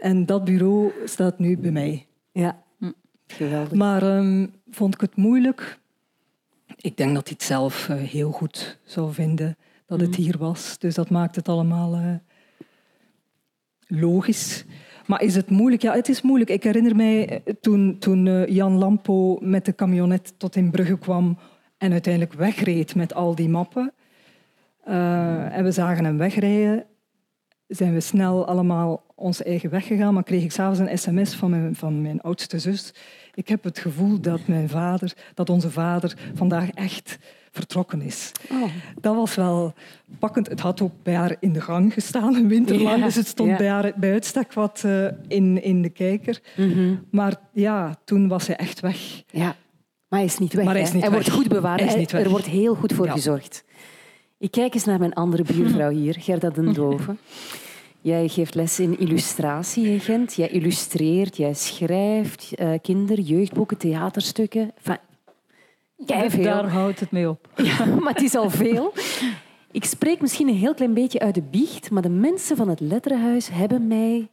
En 0.00 0.26
dat 0.26 0.44
bureau 0.44 0.92
staat 1.04 1.38
nu 1.38 1.58
bij 1.58 1.70
mij. 1.70 2.06
Ja, 2.32 2.62
hm. 2.78 2.90
geweldig. 3.26 3.72
Maar 3.72 4.16
um, 4.16 4.52
vond 4.70 4.94
ik 4.94 5.00
het 5.00 5.16
moeilijk? 5.16 5.78
Ik 6.76 6.96
denk 6.96 7.14
dat 7.14 7.28
hij 7.28 7.36
het 7.38 7.46
zelf 7.46 7.88
uh, 7.88 7.96
heel 7.96 8.30
goed 8.30 8.78
zou 8.84 9.12
vinden 9.12 9.56
dat 9.86 10.00
het 10.00 10.16
hm. 10.16 10.22
hier 10.22 10.38
was. 10.38 10.78
Dus 10.78 10.94
dat 10.94 11.10
maakt 11.10 11.36
het 11.36 11.48
allemaal 11.48 11.94
uh, 11.94 12.14
logisch. 13.86 14.64
Maar 15.06 15.22
is 15.22 15.34
het 15.34 15.50
moeilijk? 15.50 15.82
Ja, 15.82 15.94
het 15.94 16.08
is 16.08 16.22
moeilijk. 16.22 16.50
Ik 16.50 16.62
herinner 16.62 16.96
mij 16.96 17.28
eh, 17.28 17.54
toen, 17.60 17.96
toen 17.98 18.26
eh, 18.26 18.46
Jan 18.46 18.78
Lampo 18.78 19.38
met 19.40 19.64
de 19.64 19.74
camionet 19.74 20.34
tot 20.36 20.56
in 20.56 20.70
Brugge 20.70 20.98
kwam 20.98 21.38
en 21.82 21.92
uiteindelijk 21.92 22.32
wegreed 22.32 22.94
met 22.94 23.14
al 23.14 23.34
die 23.34 23.48
mappen. 23.48 23.92
Uh, 24.88 25.56
en 25.56 25.64
we 25.64 25.72
zagen 25.72 26.04
hem 26.04 26.18
wegrijden. 26.18 26.84
Zijn 27.68 27.92
we 27.92 28.00
snel 28.00 28.46
allemaal 28.46 29.02
onze 29.14 29.44
eigen 29.44 29.70
weg 29.70 29.86
gegaan, 29.86 30.14
maar 30.14 30.22
kreeg 30.22 30.42
ik 30.42 30.52
s'avonds 30.52 30.78
een 30.78 30.98
sms 30.98 31.34
van 31.34 31.50
mijn, 31.50 31.74
van 31.74 32.02
mijn 32.02 32.20
oudste 32.20 32.58
zus. 32.58 32.94
Ik 33.34 33.48
heb 33.48 33.64
het 33.64 33.78
gevoel 33.78 34.20
dat 34.20 34.46
mijn 34.46 34.68
vader, 34.68 35.12
dat 35.34 35.50
onze 35.50 35.70
vader 35.70 36.16
vandaag 36.34 36.70
echt 36.70 37.18
vertrokken 37.50 38.02
is. 38.02 38.32
Oh. 38.50 38.70
Dat 39.00 39.14
was 39.14 39.34
wel 39.34 39.74
pakkend. 40.18 40.48
Het 40.48 40.60
had 40.60 40.80
ook 40.80 40.92
bij 41.02 41.14
haar 41.14 41.36
in 41.40 41.52
de 41.52 41.60
gang 41.60 41.92
gestaan, 41.92 42.34
een 42.34 42.48
winterlang. 42.48 43.04
dus 43.04 43.14
het 43.14 43.26
stond 43.26 43.56
bij 43.56 43.68
haar 43.68 43.92
bij 43.96 44.12
uitstek 44.12 44.52
wat 44.52 44.82
uh, 44.86 45.06
in, 45.28 45.62
in 45.62 45.82
de 45.82 45.90
kijker. 45.90 46.40
Mhm. 46.56 46.94
Maar 47.10 47.36
ja, 47.52 47.94
toen 48.04 48.28
was 48.28 48.46
hij 48.46 48.56
echt 48.56 48.80
weg. 48.80 49.22
Ja, 49.30 49.56
maar 50.12 50.20
hij 50.20 50.30
is 50.30 50.38
niet 50.38 50.52
weg. 50.52 50.64
Maar 50.64 50.74
hij, 50.74 50.82
is 50.82 50.92
niet 50.92 51.02
hij 51.02 51.10
wordt 51.10 51.30
goed 51.30 51.48
bewaard. 51.48 51.80
Hij 51.80 52.06
er 52.06 52.28
wordt 52.28 52.46
heel 52.46 52.74
goed 52.74 52.92
voor 52.92 53.08
gezorgd. 53.08 53.64
Ik 54.38 54.50
kijk 54.50 54.74
eens 54.74 54.84
naar 54.84 54.98
mijn 54.98 55.12
andere 55.12 55.42
buurvrouw 55.42 55.90
hier, 56.00 56.14
Gerda 56.18 56.50
den 56.50 56.72
Dove. 56.72 57.16
Jij 58.00 58.28
geeft 58.28 58.54
les 58.54 58.80
in 58.80 58.98
illustratie 58.98 59.86
in 59.86 60.00
Gent. 60.00 60.34
Jij 60.34 60.48
illustreert, 60.48 61.36
jij 61.36 61.54
schrijft 61.54 62.52
uh, 62.54 62.72
kinder-, 62.82 63.20
jeugdboeken, 63.20 63.76
theaterstukken. 63.76 64.72
Enfin, 66.06 66.42
daar 66.42 66.68
houdt 66.68 67.00
het 67.00 67.10
mee 67.10 67.28
op. 67.28 67.48
Ja, 67.62 67.84
maar 67.84 68.12
het 68.12 68.22
is 68.22 68.34
al 68.34 68.50
veel. 68.50 68.92
Ik 69.70 69.84
spreek 69.84 70.20
misschien 70.20 70.48
een 70.48 70.54
heel 70.54 70.74
klein 70.74 70.94
beetje 70.94 71.18
uit 71.18 71.34
de 71.34 71.42
biecht, 71.42 71.90
maar 71.90 72.02
de 72.02 72.08
mensen 72.08 72.56
van 72.56 72.68
het 72.68 72.80
Letterenhuis 72.80 73.48
hebben 73.48 73.86
mij 73.86 74.28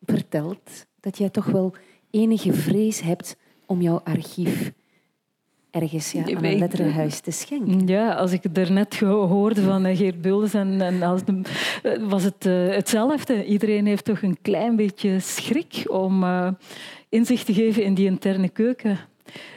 verteld 0.00 0.86
dat 1.00 1.18
jij 1.18 1.28
toch 1.30 1.46
wel 1.46 1.74
enige 2.10 2.52
vrees 2.52 3.00
hebt 3.00 3.36
om 3.66 3.82
jouw 3.82 4.00
archief 4.04 4.72
ergens 5.72 6.12
ja, 6.12 6.24
aan 6.24 6.44
een 6.44 6.58
letterenhuis 6.58 7.20
te 7.20 7.30
schenken. 7.30 7.86
Ja, 7.86 8.14
als 8.14 8.32
ik 8.32 8.42
het 8.42 8.68
net 8.68 9.00
hoorde 9.00 9.62
van 9.62 9.84
eh, 9.84 9.96
Geert 9.96 10.20
Bulders 10.20 10.54
en, 10.54 10.80
en 10.80 11.02
als 11.02 11.24
de, 11.24 11.40
eh, 11.82 11.92
was 12.08 12.24
het 12.24 12.46
uh, 12.46 12.68
hetzelfde. 12.68 13.44
Iedereen 13.44 13.86
heeft 13.86 14.04
toch 14.04 14.22
een 14.22 14.38
klein 14.42 14.76
beetje 14.76 15.20
schrik 15.20 15.84
om 15.86 16.22
uh, 16.22 16.48
inzicht 17.08 17.46
te 17.46 17.54
geven 17.54 17.84
in 17.84 17.94
die 17.94 18.06
interne 18.06 18.48
keuken. 18.48 18.98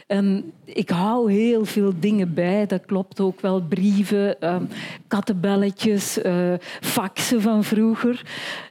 En 0.07 0.51
ik 0.65 0.89
hou 0.89 1.31
heel 1.31 1.65
veel 1.65 1.93
dingen 1.99 2.33
bij, 2.33 2.65
dat 2.65 2.85
klopt 2.85 3.19
ook 3.19 3.41
wel. 3.41 3.61
Brieven, 3.61 4.53
um, 4.53 4.67
kattenbelletjes, 5.07 6.23
uh, 6.23 6.53
faxen 6.81 7.41
van 7.41 7.63
vroeger. 7.63 8.25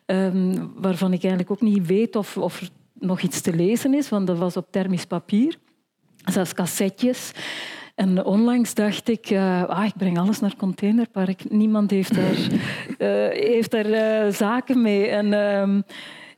Um, 0.07 0.73
waarvan 0.77 1.13
ik 1.13 1.23
eigenlijk 1.23 1.51
ook 1.51 1.61
niet 1.61 1.87
weet 1.87 2.17
of, 2.17 2.37
of 2.37 2.61
er 2.61 2.69
nog 2.99 3.21
iets 3.21 3.41
te 3.41 3.55
lezen 3.55 3.95
is, 3.95 4.09
want 4.09 4.27
dat 4.27 4.39
was 4.39 4.57
op 4.57 4.67
thermisch 4.71 5.07
papier. 5.07 5.59
Zelfs 6.25 6.55
cassettes. 6.55 7.33
En 7.95 8.25
onlangs 8.25 8.75
dacht 8.75 9.09
ik, 9.09 9.31
uh, 9.31 9.65
ah, 9.65 9.85
ik 9.85 9.97
breng 9.97 10.19
alles 10.19 10.41
naar 10.41 10.57
Containerpark. 10.57 11.51
Niemand 11.51 11.91
heeft 11.91 12.15
daar, 12.15 12.39
uh, 12.99 13.29
heeft 13.55 13.71
daar 13.71 13.87
uh, 13.87 14.33
zaken 14.33 14.83
mee. 14.83 15.07
En, 15.07 15.27
uh, 15.27 15.83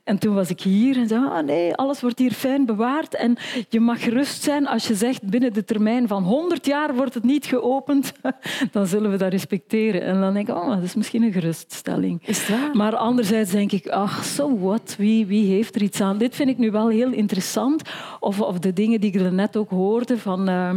en 0.07 0.17
toen 0.17 0.33
was 0.33 0.49
ik 0.49 0.61
hier 0.61 0.97
en 0.97 1.07
zei, 1.07 1.25
ah 1.25 1.45
nee, 1.45 1.75
alles 1.75 2.01
wordt 2.01 2.19
hier 2.19 2.31
fijn 2.31 2.65
bewaard. 2.65 3.15
En 3.15 3.37
je 3.69 3.79
mag 3.79 4.03
gerust 4.03 4.43
zijn 4.43 4.67
als 4.67 4.87
je 4.87 4.95
zegt, 4.95 5.23
binnen 5.23 5.53
de 5.53 5.63
termijn 5.63 6.07
van 6.07 6.23
100 6.23 6.65
jaar 6.65 6.95
wordt 6.95 7.13
het 7.13 7.23
niet 7.23 7.45
geopend. 7.45 8.13
Dan 8.71 8.87
zullen 8.87 9.11
we 9.11 9.17
dat 9.17 9.31
respecteren. 9.31 10.01
En 10.01 10.19
dan 10.19 10.33
denk 10.33 10.47
ik, 10.47 10.55
oh, 10.55 10.69
dat 10.69 10.83
is 10.83 10.95
misschien 10.95 11.23
een 11.23 11.31
geruststelling. 11.31 12.21
Is 12.25 12.47
dat? 12.47 12.73
Maar 12.73 12.95
anderzijds 12.95 13.51
denk 13.51 13.71
ik, 13.71 13.87
ach, 13.87 14.23
so 14.23 14.59
what? 14.59 14.95
Wie, 14.97 15.25
wie 15.25 15.53
heeft 15.53 15.75
er 15.75 15.81
iets 15.81 16.01
aan? 16.01 16.17
Dit 16.17 16.35
vind 16.35 16.49
ik 16.49 16.57
nu 16.57 16.71
wel 16.71 16.89
heel 16.89 17.11
interessant. 17.11 17.81
Of, 18.19 18.41
of 18.41 18.59
de 18.59 18.73
dingen 18.73 19.01
die 19.01 19.11
ik 19.11 19.31
net 19.31 19.57
ook 19.57 19.69
hoorde 19.69 20.17
van, 20.17 20.49
uh, 20.49 20.75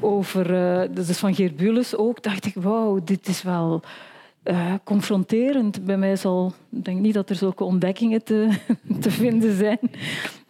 over, 0.00 0.50
uh, 0.50 0.94
dus 0.94 1.18
van 1.18 1.34
Geert 1.34 1.56
Bulles 1.56 1.96
ook, 1.96 2.22
dacht 2.22 2.44
ik, 2.44 2.54
wauw, 2.54 3.00
dit 3.04 3.28
is 3.28 3.42
wel 3.42 3.82
uh, 4.44 4.74
confronterend. 4.84 5.84
Bij 5.84 5.96
mij 5.96 6.16
zal, 6.16 6.52
ik 6.70 6.84
denk 6.84 7.00
niet 7.00 7.14
dat 7.14 7.30
er 7.30 7.36
zulke 7.36 7.64
ontdekkingen 7.64 8.24
te, 8.24 8.48
te 9.00 9.10
vinden 9.10 9.56
zijn. 9.56 9.78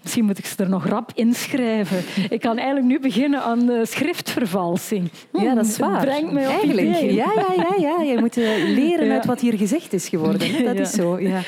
Misschien 0.03 0.25
moet 0.25 0.39
ik 0.39 0.47
ze 0.47 0.63
er 0.63 0.69
nog 0.69 0.87
rap 0.87 1.11
inschrijven. 1.15 1.99
Ik 2.31 2.41
kan 2.41 2.57
eigenlijk 2.57 2.87
nu 2.87 3.01
beginnen 3.01 3.43
aan 3.43 3.71
uh, 3.71 3.85
schriftvervalsing. 3.85 5.11
Ja, 5.33 5.55
dat 5.55 5.67
is 5.67 5.79
waar. 5.79 6.01
Brengt 6.01 6.33
mij 6.33 6.47
op 6.47 6.53
eigenlijk. 6.53 6.81
ideeën. 6.89 7.15
Ja, 7.15 7.33
ja, 7.37 7.55
ja, 7.57 7.75
ja. 7.81 8.03
Je 8.03 8.17
moet 8.19 8.37
uh, 8.37 8.45
leren 8.75 9.07
Ja. 9.07 9.13
uit 9.15 9.25
wat 9.25 9.41
hier 9.41 9.57
gezegd 9.59 9.93
is 9.93 10.09
geworden. 10.09 10.51
hè. 10.51 10.63
Dat 10.65 10.75
Ja. 10.77 10.81
is 10.81 10.91
zo. 10.91 11.19
Ja. 11.21 11.41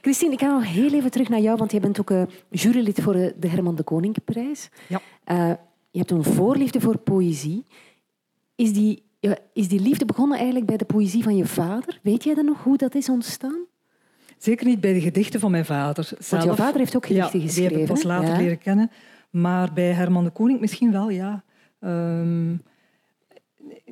Christine, 0.00 0.32
ik 0.32 0.40
ga 0.40 0.52
nog 0.52 0.66
heel 0.72 0.92
even 0.92 1.10
terug 1.10 1.28
naar 1.28 1.40
jou, 1.40 1.56
want 1.56 1.70
jij 1.70 1.80
bent 1.80 2.00
ook 2.00 2.10
eh, 2.10 2.22
jurylid 2.50 3.00
voor 3.02 3.12
de, 3.12 3.48
Herman 3.48 3.74
de 3.74 3.82
Koninkprijs. 3.82 4.68
Ja. 4.88 5.00
Eh, 5.24 5.50
je 5.90 5.98
hebt 5.98 6.10
een 6.10 6.24
voorliefde 6.24 6.80
voor 6.80 6.98
poëzie. 6.98 7.64
Is 8.56 8.72
die, 8.72 9.02
is 9.52 9.68
die 9.68 9.80
liefde 9.80 10.04
begonnen 10.04 10.36
eigenlijk 10.36 10.66
bij 10.66 10.76
de 10.76 10.84
poëzie 10.84 11.22
van 11.22 11.36
je 11.36 11.46
vader? 11.46 11.98
Weet 12.02 12.24
jij 12.24 12.34
dan 12.34 12.44
nog 12.44 12.62
hoe 12.62 12.76
dat 12.76 12.94
is 12.94 13.08
ontstaan? 13.08 13.66
Zeker 14.38 14.66
niet 14.66 14.80
bij 14.80 14.92
de 14.92 15.00
gedichten 15.00 15.40
van 15.40 15.50
mijn 15.50 15.64
vader. 15.64 16.08
Want 16.10 16.28
jouw 16.28 16.40
zelf. 16.40 16.56
vader 16.56 16.78
heeft 16.78 16.96
ook 16.96 17.06
gedichten 17.06 17.40
ja, 17.40 17.46
geschreven. 17.46 17.70
Die 17.70 17.78
heb 17.80 17.88
ik 17.88 17.94
pas 17.94 18.04
later 18.04 18.28
Ja. 18.30 18.36
leren 18.36 18.58
kennen. 18.58 18.90
Maar 19.30 19.72
bij 19.72 19.92
Herman 19.92 20.24
de 20.24 20.30
Koning 20.30 20.60
misschien 20.60 20.92
wel, 20.92 21.10
ja. 21.10 21.44
Ehm, 21.80 22.52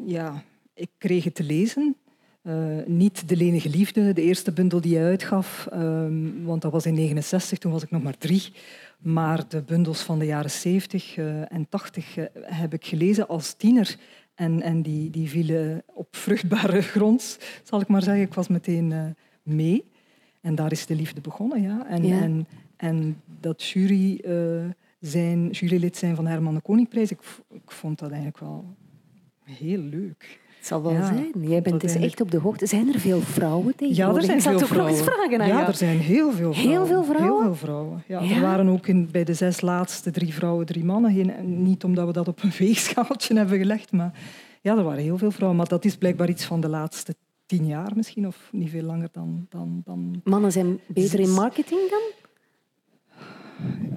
ja, 0.05 0.43
ik 0.75 0.91
kreeg 0.99 1.25
het 1.25 1.35
te 1.35 1.43
lezen. 1.45 1.97
Eh, 2.43 2.55
niet 2.87 3.29
De 3.29 3.37
Lenige 3.37 3.69
Liefde, 3.69 4.13
de 4.13 4.23
eerste 4.23 4.53
bundel 4.53 4.81
die 4.81 4.97
hij 4.97 5.07
uitgaf. 5.07 5.67
ehm, 5.71 6.43
want 6.43 6.63
dat 6.63 6.73
was 6.73 6.87
in 6.87 6.95
69, 6.95 7.59
toen 7.59 7.73
was 7.73 7.83
ik 7.83 7.91
nog 7.91 8.03
maar 8.03 8.19
drie. 8.19 8.53
Maar 8.99 9.49
de 9.49 9.63
bundels 9.63 10.03
van 10.03 10.19
de 10.19 10.25
jaren 10.27 10.51
70 10.51 11.17
eh, 11.17 11.53
en 11.53 11.67
80 11.69 12.17
eh, 12.17 12.25
heb 12.43 12.73
ik 12.73 12.87
gelezen 12.87 13.29
als 13.29 13.53
tiener. 13.55 13.97
En, 14.41 14.63
en 14.63 14.83
die, 14.83 15.11
die 15.11 15.29
vielen 15.29 15.83
op 15.87 16.17
vruchtbare 16.17 16.83
grond, 16.95 17.39
zal 17.63 17.81
ik 17.81 17.89
maar 17.89 18.03
zeggen. 18.03 18.23
Ik 18.23 18.35
was 18.35 18.49
meteen 18.49 18.93
eh, 18.93 19.05
mee. 19.43 19.85
En 20.41 20.55
daar 20.55 20.73
is 20.73 20.87
de 20.87 20.95
liefde 20.95 21.21
begonnen, 21.21 21.63
ja. 21.63 21.87
En, 21.89 22.07
Ja. 22.07 22.21
en, 22.21 22.47
en 22.77 23.21
dat 23.41 23.63
jury, 23.63 24.21
eh, 24.25 24.71
zijn, 25.01 25.51
jurylid 25.51 25.97
zijn 25.97 26.15
van 26.15 26.25
de 26.25 26.31
Herman 26.31 26.55
de 26.55 26.61
Koningprijs, 26.61 27.11
ik, 27.11 27.21
ik 27.51 27.71
vond 27.71 27.99
dat 27.99 28.09
eigenlijk 28.09 28.39
wel 28.39 28.75
heel 29.45 29.79
leuk. 29.79 30.40
Het 30.61 30.69
zal 30.69 30.83
wel 30.83 30.93
Ja, 30.93 31.07
zijn. 31.07 31.33
Jij 31.41 31.63
bent 31.63 31.81
dus 31.81 31.95
echt 31.95 32.21
op 32.21 32.31
de 32.31 32.39
hoogte. 32.39 32.67
Zijn 32.67 32.93
er 32.95 33.01
veel 33.01 33.21
vrouwen 33.21 33.67
Ja, 33.67 33.73
tegenwoordig? 33.77 34.17
er 34.17 34.23
zijn 34.25 34.37
ik 34.37 34.43
zal 34.43 34.59
veel 34.59 34.67
vrouwen. 34.67 34.95
eens 34.95 35.03
vragen 35.05 35.41
aan 35.41 35.47
ja, 35.49 35.55
jou. 35.55 35.67
er 35.67 35.75
zijn 35.75 35.99
heel 35.99 36.33
veel 36.33 36.53
vrouwen. 36.53 36.77
Heel 36.77 36.87
veel 36.87 37.05
vrouwen? 37.05 37.33
Heel 37.33 37.43
veel 37.43 37.55
vrouwen. 37.55 38.03
Ja, 38.07 38.21
Ja? 38.23 38.35
Er 38.35 38.41
waren 38.41 38.69
ook 38.69 38.87
in, 38.87 39.09
bij 39.13 39.25
de 39.25 39.35
zes 39.35 39.61
laatste 39.61 40.11
drie 40.11 40.35
vrouwen, 40.35 40.67
drie 40.67 40.85
mannen. 40.85 41.13
Geen, 41.15 41.63
niet 41.63 41.85
omdat 41.85 42.07
we 42.07 42.13
dat 42.13 42.29
op 42.29 42.43
een 42.43 42.53
weegschaaltje 42.59 43.37
hebben 43.37 43.59
gelegd, 43.59 43.93
maar 43.93 44.13
ja, 44.61 44.77
er 44.77 44.83
waren 44.85 45.03
heel 45.03 45.19
veel 45.19 45.31
vrouwen. 45.31 45.57
Maar 45.59 45.69
dat 45.69 45.85
is 45.85 45.97
blijkbaar 45.97 46.29
iets 46.29 46.45
van 46.45 46.61
de 46.61 46.69
laatste 46.69 47.15
tien 47.47 47.67
jaar 47.67 47.93
misschien, 47.95 48.27
of 48.27 48.49
niet 48.53 48.71
veel 48.71 48.83
langer 48.83 49.09
dan, 49.13 49.47
dan, 49.49 49.83
dan 49.85 50.21
Mannen 50.25 50.53
zijn 50.53 50.81
beter 50.87 51.21
in 51.21 51.33
marketing 51.33 51.81
dan? 51.91 52.01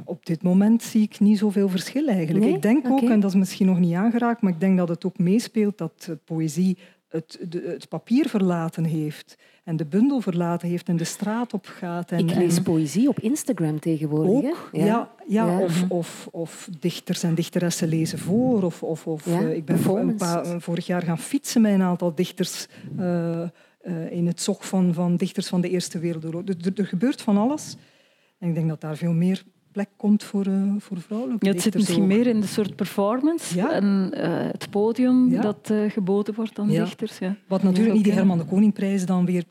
Op 0.06 0.26
dit 0.26 0.44
moment 0.44 0.84
zie 0.84 1.02
ik 1.02 1.20
niet 1.20 1.38
zoveel 1.38 1.70
verschil 1.70 2.08
eigenlijk. 2.08 2.46
Nee? 2.46 2.54
Ik 2.56 2.62
denk 2.62 2.90
ook, 2.90 3.02
en 3.10 3.20
dat 3.20 3.30
is 3.30 3.38
misschien 3.38 3.66
nog 3.66 3.80
niet 3.80 3.94
aangeraakt, 3.94 4.42
maar 4.42 4.52
ik 4.54 4.60
denk 4.60 4.78
dat 4.78 4.90
het 4.90 5.06
ook 5.06 5.18
meespeelt 5.18 5.78
dat 5.78 6.06
eh, 6.10 6.16
poëzie 6.26 6.78
het, 7.10 7.40
de- 7.50 7.64
het 7.68 7.88
papier 7.90 8.30
verlaten 8.30 8.84
heeft 8.84 9.38
en 9.64 9.78
de 9.78 9.86
bundel 9.86 10.22
verlaten 10.22 10.68
heeft 10.68 10.90
en 10.90 10.98
de 10.98 11.04
straat 11.04 11.54
op 11.54 11.66
gaat. 11.66 12.12
En, 12.12 12.20
ik 12.20 12.36
lees 12.36 12.58
en 12.58 12.64
poëzie 12.64 13.08
op 13.08 13.20
Instagram 13.20 13.80
tegenwoordig. 13.80 14.52
ook, 14.52 14.70
ja, 14.72 14.86
ja, 15.28 15.46
Ja. 15.48 15.60
Of, 15.60 15.86
of, 15.90 16.28
of 16.32 16.70
dichters 16.80 17.24
en 17.24 17.36
dichteressen 17.36 17.88
lezen 17.88 18.20
voor. 18.20 18.64
Of, 18.64 18.84
of, 18.84 19.08
of, 19.08 19.26
Ja, 19.26 19.42
eh, 19.42 19.56
ik 19.56 19.66
ben 19.66 19.80
een 19.98 20.16
paar, 20.16 20.62
vorig 20.62 20.86
jaar 20.86 21.02
gaan 21.02 21.20
fietsen 21.20 21.62
met 21.62 21.74
een 21.74 21.82
aantal 21.82 22.16
dichters 22.16 22.68
eh, 22.98 23.42
eh, 23.42 23.48
in 24.12 24.28
het 24.28 24.42
zog 24.42 24.68
van, 24.68 24.94
van 24.94 25.16
dichters 25.16 25.48
van 25.48 25.62
de 25.62 25.70
Eerste 25.70 26.00
Wereldoorlog. 26.00 26.42
Er, 26.46 26.56
er- 26.66 26.72
er 26.80 26.86
gebeurt 26.86 27.22
van 27.22 27.38
alles. 27.38 27.76
En 28.40 28.50
ik 28.50 28.56
denk 28.56 28.70
dat 28.70 28.82
daar 28.82 28.98
veel 28.98 29.14
meer 29.14 29.44
plek 29.74 29.90
komt 29.98 30.24
voor, 30.24 30.46
eh, 30.46 30.72
voor 30.78 31.02
vrouwelijke 31.02 31.46
Ja, 31.46 31.52
het 31.52 31.62
zit 31.62 31.74
misschien 31.74 32.02
ook. 32.02 32.08
meer 32.08 32.28
in 32.28 32.42
de 32.42 32.48
soort 32.48 32.76
performance 32.76 33.56
Ja. 33.56 33.72
en 33.72 34.10
eh, 34.14 34.52
het 34.52 34.70
podium 34.70 35.30
Ja. 35.32 35.42
dat 35.42 35.70
eh, 35.70 35.90
geboden 35.92 36.34
wordt 36.36 36.60
aan 36.60 36.70
Ja. 36.72 36.84
dichters. 36.84 37.18
Ja. 37.18 37.36
Wat 37.48 37.64
natuurlijk 37.64 37.96
niet 37.96 38.06
de. 38.06 38.12
Herman 38.12 38.38
de 38.38 38.46
Koningprijs 38.46 39.06
dan 39.06 39.26
weer 39.26 39.44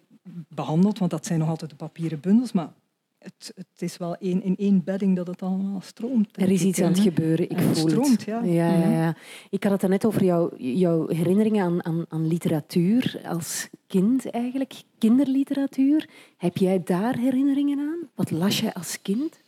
behandelt, 0.48 0.98
want 0.98 1.10
dat 1.10 1.26
zijn 1.26 1.38
nog 1.38 1.48
altijd 1.48 1.70
de 1.70 1.76
papieren 1.76 2.20
bundels, 2.20 2.52
maar 2.52 2.72
het, 3.18 3.52
het 3.54 3.82
is 3.82 3.96
wel 3.96 4.16
één, 4.16 4.42
in 4.42 4.56
één 4.56 4.84
bedding 4.84 5.16
dat 5.16 5.26
het 5.26 5.42
allemaal 5.42 5.80
stroomt. 5.80 6.28
Er 6.32 6.50
is 6.50 6.62
iets 6.62 6.80
aan 6.82 6.88
het 6.92 6.98
gebeuren. 7.00 7.50
Ik 7.50 7.58
voel 7.60 7.74
stroomt, 7.88 8.10
het. 8.10 8.22
ja. 8.22 8.42
Ja, 8.42 8.68
ja, 8.72 8.78
Ja. 8.78 8.90
ja. 8.90 9.16
Ik 9.50 9.64
had 9.64 9.80
het 9.82 9.90
net 9.90 10.04
over 10.06 10.24
jouw, 10.24 10.50
jouw 10.56 11.08
herinneringen 11.08 11.64
aan, 11.64 11.84
aan, 11.84 12.04
aan 12.08 12.26
literatuur 12.26 13.20
als 13.24 13.68
kind 13.86 14.30
eigenlijk. 14.30 14.74
Kinderliteratuur. 14.98 16.08
Heb 16.36 16.56
jij 16.56 16.82
daar 16.84 17.16
herinneringen 17.18 17.78
aan? 17.78 18.08
Wat 18.14 18.30
las 18.30 18.60
jij 18.60 18.72
als 18.74 19.02
kind? 19.02 19.40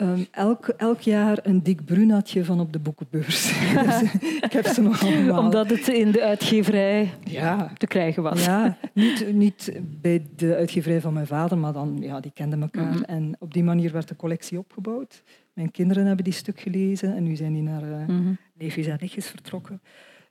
Ehm, 0.00 0.20
elk, 0.30 0.68
elk 0.68 1.00
jaar 1.00 1.38
een 1.42 1.62
dik 1.62 1.84
brunatje 1.84 2.44
van 2.44 2.60
op 2.60 2.72
de 2.72 2.78
boekenbeurs. 2.78 3.50
Ik 4.46 4.52
heb 4.52 4.66
ze 4.66 4.82
nog 4.82 5.02
allemaal. 5.04 5.38
Omdat 5.42 5.70
het 5.70 5.88
in 5.88 6.10
de 6.10 6.22
uitgeverij 6.22 7.10
Ja, 7.24 7.72
te 7.76 7.86
krijgen 7.86 8.22
was. 8.22 8.44
ja 8.44 8.76
niet, 8.94 9.32
niet 9.32 9.72
bij 10.00 10.26
de 10.36 10.56
uitgeverij 10.56 11.00
van 11.00 11.12
mijn 11.12 11.26
vader, 11.26 11.58
maar 11.58 11.72
dan, 11.72 11.96
ja, 12.00 12.20
die 12.20 12.30
kenden 12.34 12.62
elkaar. 12.62 12.92
Mhm. 12.94 13.02
En 13.02 13.36
op 13.38 13.52
die 13.54 13.64
manier 13.64 13.92
werd 13.92 14.08
de 14.08 14.16
collectie 14.16 14.58
opgebouwd. 14.58 15.22
Mijn 15.52 15.70
kinderen 15.70 16.06
hebben 16.06 16.24
die 16.24 16.32
stuk 16.34 16.60
gelezen 16.60 17.16
en 17.16 17.22
nu 17.22 17.36
zijn 17.36 17.52
die 17.52 17.62
naar 17.62 17.82
eh, 17.82 18.06
Mhm. 18.06 18.32
neefjes 18.54 18.86
en 18.86 18.96
nichtjes 19.00 19.26
vertrokken. 19.26 19.80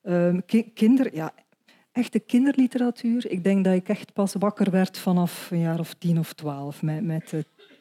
Ehm, 0.03 0.39
ki- 0.45 0.71
kinder, 0.73 1.15
ja, 1.15 1.31
echte 1.91 2.19
kinderliteratuur. 2.19 3.31
Ik 3.31 3.43
denk 3.43 3.63
dat 3.65 3.73
ik 3.73 3.89
echt 3.89 4.13
pas 4.13 4.33
wakker 4.39 4.71
werd 4.71 4.97
vanaf 4.97 5.51
een 5.51 5.59
jaar 5.59 5.79
of 5.79 5.93
tien 5.93 6.19
of 6.19 6.33
twaalf 6.33 6.81
met, 6.81 7.03
met 7.03 7.33
eh, 7.33 7.39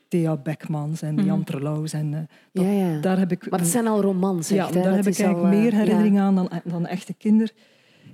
Thea 0.08 0.36
Beckmans 0.36 1.02
en 1.02 1.14
Mhm. 1.14 1.24
Jan 1.24 1.44
Terlouws. 1.44 1.92
En, 1.92 2.14
eh, 2.14 2.20
dat- 2.52 2.64
ja, 2.64 2.70
ja. 2.70 3.00
Daar 3.00 3.18
heb 3.18 3.32
ik, 3.32 3.50
Maar 3.50 3.58
het 3.58 3.68
zijn 3.68 3.86
al 3.86 4.00
romans, 4.00 4.48
ja, 4.48 4.56
echt, 4.64 4.74
hè? 4.74 4.80
daar 4.82 4.84
Dat 4.96 5.04
heb 5.04 5.14
ik 5.14 5.18
eigenlijk 5.20 5.48
al, 5.48 5.52
eh, 5.52 5.62
meer 5.62 5.72
ja. 5.72 5.78
herinneringen 5.78 6.22
aan 6.22 6.34
dan, 6.34 6.50
dan 6.64 6.86
echte 6.86 7.14
kinder, 7.14 7.52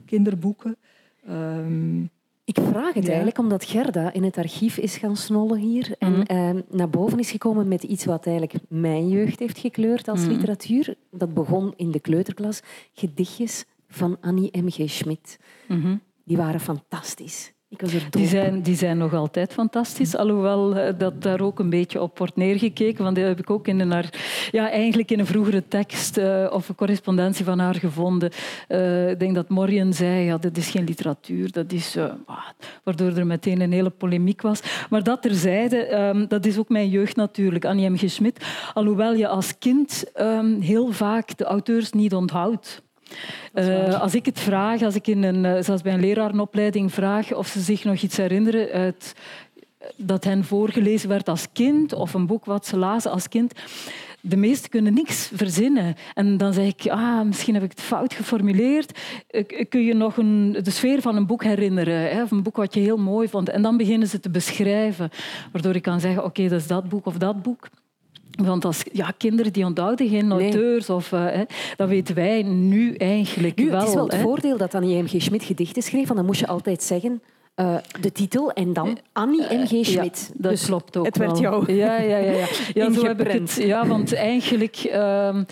kinderboeken. 0.06 0.76
Ehm, 1.26 2.02
Ik 2.46 2.58
vraag 2.70 2.94
het 2.94 3.02
Ja. 3.02 3.08
eigenlijk 3.08 3.38
omdat 3.38 3.64
Gerda 3.64 4.12
in 4.12 4.22
het 4.22 4.38
archief 4.38 4.76
is 4.78 4.96
gaan 4.96 5.16
snollen 5.16 5.58
hier 5.58 5.94
en 5.98 6.12
Mhm. 6.12 6.20
ehm, 6.22 6.60
naar 6.70 6.90
boven 6.90 7.18
is 7.18 7.30
gekomen 7.30 7.68
met 7.68 7.82
iets 7.82 8.04
wat 8.04 8.26
eigenlijk 8.26 8.58
mijn 8.68 9.08
jeugd 9.08 9.38
heeft 9.38 9.58
gekleurd 9.58 10.08
als 10.08 10.20
Mhm. 10.20 10.30
literatuur. 10.30 10.94
Dat 11.10 11.34
begon 11.34 11.72
in 11.76 11.90
de 11.90 12.00
kleuterklas. 12.00 12.60
Gedichtjes 12.92 13.64
van 13.88 14.16
Annie 14.20 14.62
M.G. 14.62 14.90
Schmidt. 14.90 15.38
Mhm. 15.68 15.96
Die 16.24 16.36
waren 16.36 16.60
fantastisch. 16.60 17.52
Ik 17.74 17.80
was 17.80 17.92
er 17.92 18.06
dol 18.10 18.20
Die 18.20 18.30
zijn, 18.30 18.62
die 18.62 18.76
zijn 18.76 18.98
nog 18.98 19.14
altijd 19.14 19.52
fantastisch, 19.52 20.16
alhoewel 20.16 20.76
eh, 20.76 20.94
dat 20.98 21.22
daar 21.22 21.40
ook 21.40 21.58
een 21.58 21.70
beetje 21.70 22.02
op 22.02 22.18
wordt 22.18 22.36
neergekeken. 22.36 23.04
Want 23.04 23.16
die 23.16 23.24
heb 23.24 23.38
ik 23.38 23.50
ook 23.50 23.68
in 23.68 23.80
een, 23.80 23.90
haar, 23.90 24.12
ja, 24.50 24.70
eigenlijk 24.70 25.10
in 25.10 25.18
een 25.18 25.26
vroegere 25.26 25.68
tekst 25.68 26.16
eh, 26.16 26.50
of 26.52 26.68
een 26.68 26.74
correspondentie 26.74 27.44
van 27.44 27.58
haar 27.58 27.74
gevonden. 27.74 28.30
Eh, 28.68 29.10
ik 29.10 29.18
denk 29.18 29.34
dat 29.34 29.48
Morien 29.48 29.92
zei, 29.92 30.24
ja, 30.24 30.38
dat 30.38 30.56
is 30.56 30.68
geen 30.68 30.84
literatuur, 30.84 31.52
dat 31.52 31.72
is... 31.72 31.96
ah, 32.26 32.38
waardoor 32.82 33.16
er 33.16 33.26
meteen 33.26 33.60
een 33.60 33.72
hele 33.72 33.90
polemiek 33.90 34.42
was. 34.42 34.86
Maar 34.90 35.02
dat 35.02 35.22
terzijde, 35.22 35.76
ehm, 35.76 36.26
dat 36.28 36.46
is 36.46 36.58
ook 36.58 36.68
mijn 36.68 36.88
jeugd 36.88 37.16
natuurlijk, 37.16 37.64
Annie 37.64 37.90
M. 37.90 37.96
G. 37.96 38.10
Schmidt. 38.10 38.44
Alhoewel 38.74 39.14
je 39.14 39.28
als 39.28 39.58
kind 39.58 40.04
ehm, 40.14 40.60
heel 40.60 40.92
vaak 40.92 41.36
de 41.36 41.44
auteurs 41.44 41.92
niet 41.92 42.14
onthoudt. 42.14 42.83
Eh, 43.52 44.00
als 44.00 44.14
ik 44.14 44.26
het 44.26 44.40
vraag, 44.40 44.82
als 44.82 44.94
ik 44.94 45.06
in 45.06 45.22
een, 45.22 45.44
eh, 45.44 45.62
zelfs 45.62 45.82
bij 45.82 45.92
een 45.92 46.00
lerarenopleiding 46.00 46.92
vraag 46.92 47.32
of 47.32 47.46
ze 47.46 47.60
zich 47.60 47.84
nog 47.84 48.00
iets 48.00 48.16
herinneren 48.16 48.70
uit 48.70 49.14
dat 49.96 50.24
hen 50.24 50.44
voorgelezen 50.44 51.08
werd 51.08 51.28
als 51.28 51.46
kind 51.52 51.92
of 51.92 52.14
een 52.14 52.26
boek 52.26 52.44
wat 52.44 52.66
ze 52.66 52.76
lazen 52.76 53.10
als 53.10 53.28
kind. 53.28 53.52
De 54.20 54.36
meesten 54.36 54.70
kunnen 54.70 54.94
niks 54.94 55.30
verzinnen. 55.34 55.94
En 56.14 56.36
dan 56.36 56.52
zeg 56.52 56.66
ik, 56.66 56.90
ah, 56.90 57.22
misschien 57.22 57.54
heb 57.54 57.62
ik 57.62 57.70
het 57.70 57.80
fout 57.80 58.14
geformuleerd. 58.14 58.98
Eh, 59.30 59.68
Kun 59.68 59.84
je 59.84 59.94
nog 59.94 60.16
een, 60.16 60.56
de 60.62 60.70
sfeer 60.70 61.00
van 61.00 61.16
een 61.16 61.26
boek 61.26 61.44
herinneren? 61.44 62.10
Hè? 62.10 62.22
Of 62.22 62.30
een 62.30 62.42
boek 62.42 62.56
wat 62.56 62.74
je 62.74 62.80
heel 62.80 62.96
mooi 62.96 63.28
vond. 63.28 63.48
En 63.48 63.62
dan 63.62 63.76
beginnen 63.76 64.08
ze 64.08 64.20
te 64.20 64.30
beschrijven. 64.30 65.10
Waardoor 65.52 65.74
ik 65.74 65.82
kan 65.82 66.00
zeggen, 66.00 66.24
oké, 66.24 66.48
dat 66.48 66.60
is 66.60 66.66
dat 66.66 66.88
boek 66.88 67.06
of 67.06 67.18
dat 67.18 67.42
boek. 67.42 67.68
Want 68.42 68.64
als 68.64 68.82
ja, 68.92 69.12
kinderen 69.18 69.52
die 69.52 69.64
onthouden 69.64 70.08
geen 70.08 70.26
Nee. 70.28 70.40
auteurs, 70.42 70.90
of, 70.90 71.12
eh, 71.12 71.24
hè, 71.24 71.42
dat 71.76 71.88
weten 71.88 72.14
wij 72.14 72.42
nu 72.42 72.94
eigenlijk 72.94 73.56
Nu, 73.56 73.70
wel. 73.70 73.78
het 73.78 73.88
is 73.88 73.94
wel 73.94 74.04
het 74.04 74.12
hè. 74.16 74.22
voordeel 74.22 74.56
dat 74.56 74.74
Annie 74.74 75.02
M.G. 75.02 75.14
Schmidt 75.22 75.44
gedichten 75.44 75.82
schreef, 75.82 76.04
want 76.04 76.16
dan 76.16 76.24
moest 76.26 76.40
je 76.40 76.46
altijd 76.46 76.82
zeggen 76.82 77.22
eh, 77.54 77.76
de 78.00 78.12
titel 78.12 78.52
en 78.52 78.72
dan 78.72 78.98
Annie 79.12 79.40
M.G. 79.40 79.68
Schmidt. 79.68 80.30
Ja, 80.32 80.34
dat 80.36 80.50
Dus 80.50 80.64
klopt 80.64 80.96
ook 80.96 81.06
Het 81.06 81.16
werd 81.16 81.38
jou 81.38 81.72
Ja, 81.72 82.00
ja, 82.00 82.16
ja. 82.16 82.32
ja. 82.32 82.46
ja 82.74 82.92
zo 82.92 83.06
heb 83.06 83.20
ik 83.20 83.32
het. 83.32 83.54
Ja, 83.60 83.86
want 83.86 84.14
eigenlijk... 84.14 84.76
ehm, 84.76 85.42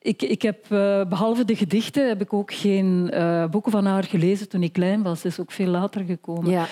ik, 0.00 0.22
ik 0.22 0.42
heb, 0.42 0.64
eh, 0.68 1.04
behalve 1.08 1.44
de 1.44 1.56
gedichten, 1.56 2.08
heb 2.08 2.20
ik 2.20 2.32
ook 2.32 2.52
geen 2.52 3.10
eh, 3.10 3.44
boeken 3.46 3.72
van 3.72 3.84
haar 3.86 4.04
gelezen 4.04 4.48
toen 4.48 4.62
ik 4.62 4.72
klein 4.72 5.02
was. 5.02 5.22
Dat 5.22 5.32
is 5.32 5.40
ook 5.40 5.52
veel 5.52 5.66
later 5.66 6.04
gekomen. 6.04 6.50
Ja. 6.50 6.66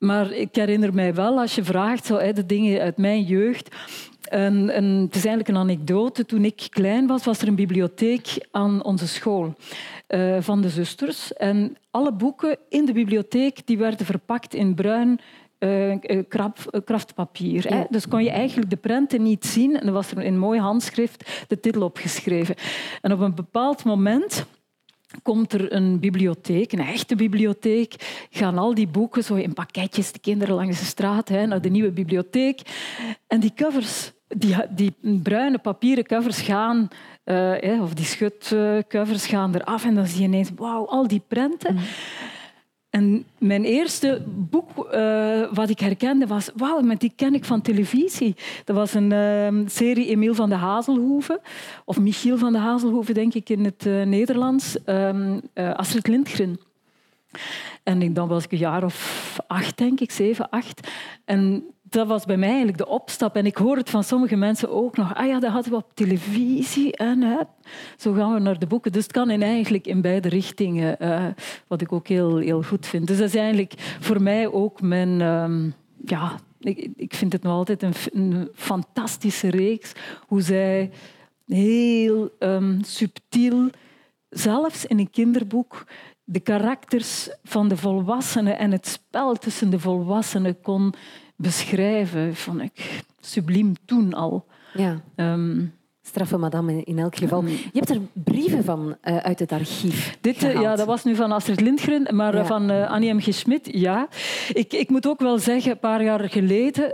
Maar 0.00 0.32
ik 0.32 0.54
herinner 0.54 0.94
mij 0.94 1.14
wel, 1.14 1.38
als 1.38 1.54
je 1.54 1.64
vraagt, 1.64 2.06
zo, 2.06 2.32
de 2.32 2.46
dingen 2.46 2.80
uit 2.80 2.96
mijn 2.96 3.22
jeugd. 3.22 3.76
En, 4.22 4.70
en 4.70 4.84
het 4.84 5.14
is 5.14 5.24
eigenlijk 5.24 5.48
een 5.48 5.56
anekdote. 5.56 6.26
Toen 6.26 6.44
ik 6.44 6.66
klein 6.70 7.06
was, 7.06 7.24
was 7.24 7.40
er 7.40 7.48
een 7.48 7.54
bibliotheek 7.54 8.46
aan 8.50 8.84
onze 8.84 9.08
school 9.08 9.54
eh, 10.06 10.36
van 10.40 10.60
de 10.60 10.68
zusters. 10.68 11.32
En 11.32 11.76
alle 11.90 12.12
boeken 12.12 12.56
in 12.68 12.84
de 12.84 12.92
bibliotheek 12.92 13.66
die 13.66 13.78
werden 13.78 14.06
verpakt 14.06 14.54
in 14.54 14.74
bruin 14.74 15.20
uh, 15.58 15.94
kraftpapier. 16.84 17.64
Hè? 17.68 17.84
Dus 17.88 18.08
kon 18.08 18.24
je 18.24 18.30
eigenlijk 18.30 18.70
de 18.70 18.76
prenten 18.76 19.22
niet 19.22 19.46
zien. 19.46 19.80
En 19.80 19.86
er 19.86 19.92
was 19.92 20.10
er 20.10 20.22
in 20.22 20.38
mooi 20.38 20.60
handschrift 20.60 21.44
de 21.48 21.60
titel 21.60 21.82
opgeschreven. 21.82 22.54
En 23.00 23.12
op 23.12 23.20
een 23.20 23.34
bepaald 23.34 23.84
moment 23.84 24.46
komt 25.22 25.52
er 25.52 25.72
een 25.72 26.00
bibliotheek, 26.00 26.72
een 26.72 26.78
echte 26.78 27.16
bibliotheek, 27.16 27.94
gaan 28.30 28.58
al 28.58 28.74
die 28.74 28.88
boeken 28.88 29.24
zo 29.24 29.34
in 29.34 29.52
pakketjes, 29.52 30.12
de 30.12 30.18
kinderen 30.18 30.54
langs 30.54 30.78
de 30.78 30.84
straat, 30.84 31.28
hè, 31.28 31.46
naar 31.46 31.60
de 31.60 31.68
nieuwe 31.70 31.90
bibliotheek. 31.90 32.60
En 33.26 33.40
die 33.40 33.52
covers, 33.54 34.12
die, 34.28 34.56
die 34.70 34.94
bruine 35.22 35.58
papieren 35.58 36.04
covers 36.04 36.40
gaan, 36.40 36.88
uh, 37.24 37.82
of 37.82 37.94
die 37.94 38.04
schutcovers 38.04 39.26
gaan 39.26 39.54
eraf 39.54 39.84
en 39.84 39.94
dan 39.94 40.06
zie 40.06 40.20
je 40.20 40.26
ineens, 40.26 40.50
wauw, 40.56 40.86
al 40.86 41.08
die 41.08 41.22
prenten. 41.28 41.74
Mm. 41.74 41.80
En 42.90 43.24
mijn 43.38 43.64
eerste 43.64 44.22
boek 44.26 44.88
uh, 44.94 45.52
wat 45.52 45.70
ik 45.70 45.80
herkende 45.80 46.26
was, 46.26 46.50
wauw, 46.56 46.80
maar 46.80 46.98
die 46.98 47.12
ken 47.16 47.34
ik 47.34 47.44
van 47.44 47.60
televisie. 47.60 48.36
Dat 48.64 48.76
was 48.76 48.94
een 48.94 49.10
uh, 49.10 49.66
serie 49.66 50.06
Emiel 50.06 50.34
van 50.34 50.48
de 50.48 50.54
Hazelhoeven, 50.54 51.40
of 51.84 51.98
Michiel 51.98 52.38
van 52.38 52.52
de 52.52 52.58
Hazelhoeven, 52.58 53.14
denk 53.14 53.34
ik 53.34 53.48
in 53.48 53.64
het 53.64 53.86
uh, 53.86 54.02
Nederlands, 54.02 54.76
um, 54.86 55.40
Astrid 55.54 56.06
Lindgren. 56.08 56.60
En 57.82 58.12
dan 58.12 58.28
was 58.28 58.44
ik 58.44 58.52
een 58.52 58.58
jaar 58.58 58.84
of 58.84 59.38
acht, 59.46 59.78
denk 59.78 60.00
ik, 60.00 60.10
zeven, 60.10 60.48
acht. 60.48 60.88
En 61.24 61.64
dat 61.90 62.06
was 62.06 62.24
bij 62.24 62.36
mij 62.36 62.48
eigenlijk 62.48 62.78
de 62.78 62.86
opstap. 62.86 63.36
En 63.36 63.46
ik 63.46 63.56
hoor 63.56 63.76
het 63.76 63.90
van 63.90 64.04
sommige 64.04 64.36
mensen 64.36 64.70
ook 64.70 64.96
nog. 64.96 65.14
Ah 65.14 65.26
ja, 65.26 65.40
dat 65.40 65.50
hadden 65.50 65.70
we 65.70 65.78
op 65.78 65.90
televisie. 65.94 66.96
En 66.96 67.48
zo 67.96 68.12
gaan 68.12 68.34
we 68.34 68.40
naar 68.40 68.58
de 68.58 68.66
boeken. 68.66 68.92
Dus 68.92 69.02
het 69.02 69.12
kan 69.12 69.30
in 69.30 69.42
eigenlijk 69.42 69.86
in 69.86 70.00
beide 70.00 70.28
richtingen. 70.28 70.96
Uh, 71.00 71.26
wat 71.66 71.80
ik 71.80 71.92
ook 71.92 72.08
heel, 72.08 72.36
heel 72.36 72.62
goed 72.62 72.86
vind. 72.86 73.06
Dus 73.06 73.18
dat 73.18 73.28
is 73.28 73.34
eigenlijk 73.34 73.72
voor 74.00 74.22
mij 74.22 74.52
ook 74.52 74.80
mijn... 74.80 75.20
Um, 75.20 75.74
ja, 76.04 76.38
ik, 76.96 77.14
vind 77.14 77.32
het 77.32 77.42
nog 77.42 77.52
altijd 77.52 77.82
een, 78.12 78.48
fantastische 78.54 79.50
reeks. 79.50 79.92
Hoe 80.26 80.40
zij 80.40 80.90
heel 81.46 82.30
um, 82.38 82.78
subtiel, 82.84 83.70
zelfs 84.28 84.86
in 84.86 84.98
een 84.98 85.10
kinderboek 85.10 85.84
de 86.24 86.40
karakters 86.40 87.30
van 87.44 87.68
de 87.68 87.76
volwassenen 87.76 88.58
en 88.58 88.70
het 88.70 88.86
spel 88.86 89.34
tussen 89.34 89.70
de 89.70 89.78
volwassenen 89.78 90.60
kon 90.60 90.94
beschrijven, 91.40 92.36
vond 92.36 92.60
ik 92.60 93.02
subliem 93.20 93.74
toen 93.84 94.14
al. 94.14 94.46
Ja. 94.72 95.00
Um, 95.16 95.72
Straffe 96.02 96.36
madame 96.36 96.82
in 96.84 96.98
elk 96.98 97.16
geval. 97.16 97.44
Je 97.46 97.68
hebt 97.72 97.90
er 97.90 98.00
brieven 98.12 98.64
van 98.64 98.96
uh, 99.04 99.16
uit 99.16 99.38
het 99.38 99.52
archief 99.52 100.16
Dit, 100.20 100.42
uh, 100.42 100.60
Ja, 100.60 100.76
dat 100.76 100.86
was 100.86 101.04
nu 101.04 101.14
van 101.14 101.32
Astrid 101.32 101.60
Lindgren, 101.60 102.16
maar 102.16 102.36
ja. 102.36 102.44
van 102.44 102.70
uh, 102.70 102.90
Annie 102.90 103.14
M. 103.14 103.20
G. 103.20 103.34
Schmidt, 103.34 103.68
ja. 103.72 104.08
Ik, 104.52 104.72
ik 104.72 104.88
moet 104.88 105.06
ook 105.06 105.20
wel 105.20 105.38
zeggen, 105.38 105.70
een 105.70 105.78
paar 105.78 106.02
jaar 106.02 106.28
geleden 106.28 106.92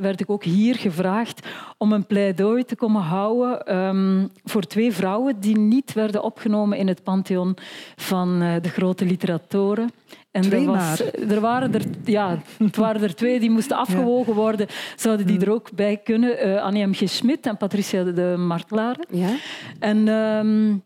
werd 0.00 0.20
ik 0.20 0.30
ook 0.30 0.44
hier 0.44 0.74
gevraagd 0.74 1.46
om 1.78 1.92
een 1.92 2.06
pleidooi 2.06 2.64
te 2.64 2.76
komen 2.76 3.02
houden 3.02 3.76
um, 3.76 4.30
voor 4.44 4.62
twee 4.62 4.92
vrouwen 4.92 5.40
die 5.40 5.58
niet 5.58 5.92
werden 5.92 6.22
opgenomen 6.22 6.78
in 6.78 6.88
het 6.88 7.02
pantheon 7.02 7.56
van 7.96 8.38
de 8.38 8.68
grote 8.68 9.04
literatoren. 9.04 9.90
En 10.32 10.42
twee 10.42 10.60
er, 10.60 10.66
was, 10.66 11.00
er, 11.28 11.40
waren 11.40 11.74
er, 11.74 11.82
ja, 12.04 12.42
het 12.58 12.76
waren 12.76 13.02
er 13.02 13.14
twee 13.14 13.40
die 13.40 13.50
moesten 13.50 13.76
afgewogen 13.86 14.34
worden. 14.34 14.66
Zouden 14.96 15.26
die 15.26 15.40
er 15.40 15.52
ook 15.52 15.72
bij 15.74 15.96
kunnen? 15.96 16.46
Uh, 16.46 16.62
Annie 16.62 16.86
M. 16.86 16.92
G. 16.92 17.02
Schmidt 17.04 17.46
en 17.46 17.56
Patricia 17.56 18.04
de 18.04 18.34
Martelaren. 18.38 19.06
Ja. 19.10 19.36
En 19.78 20.08
um, 20.08 20.84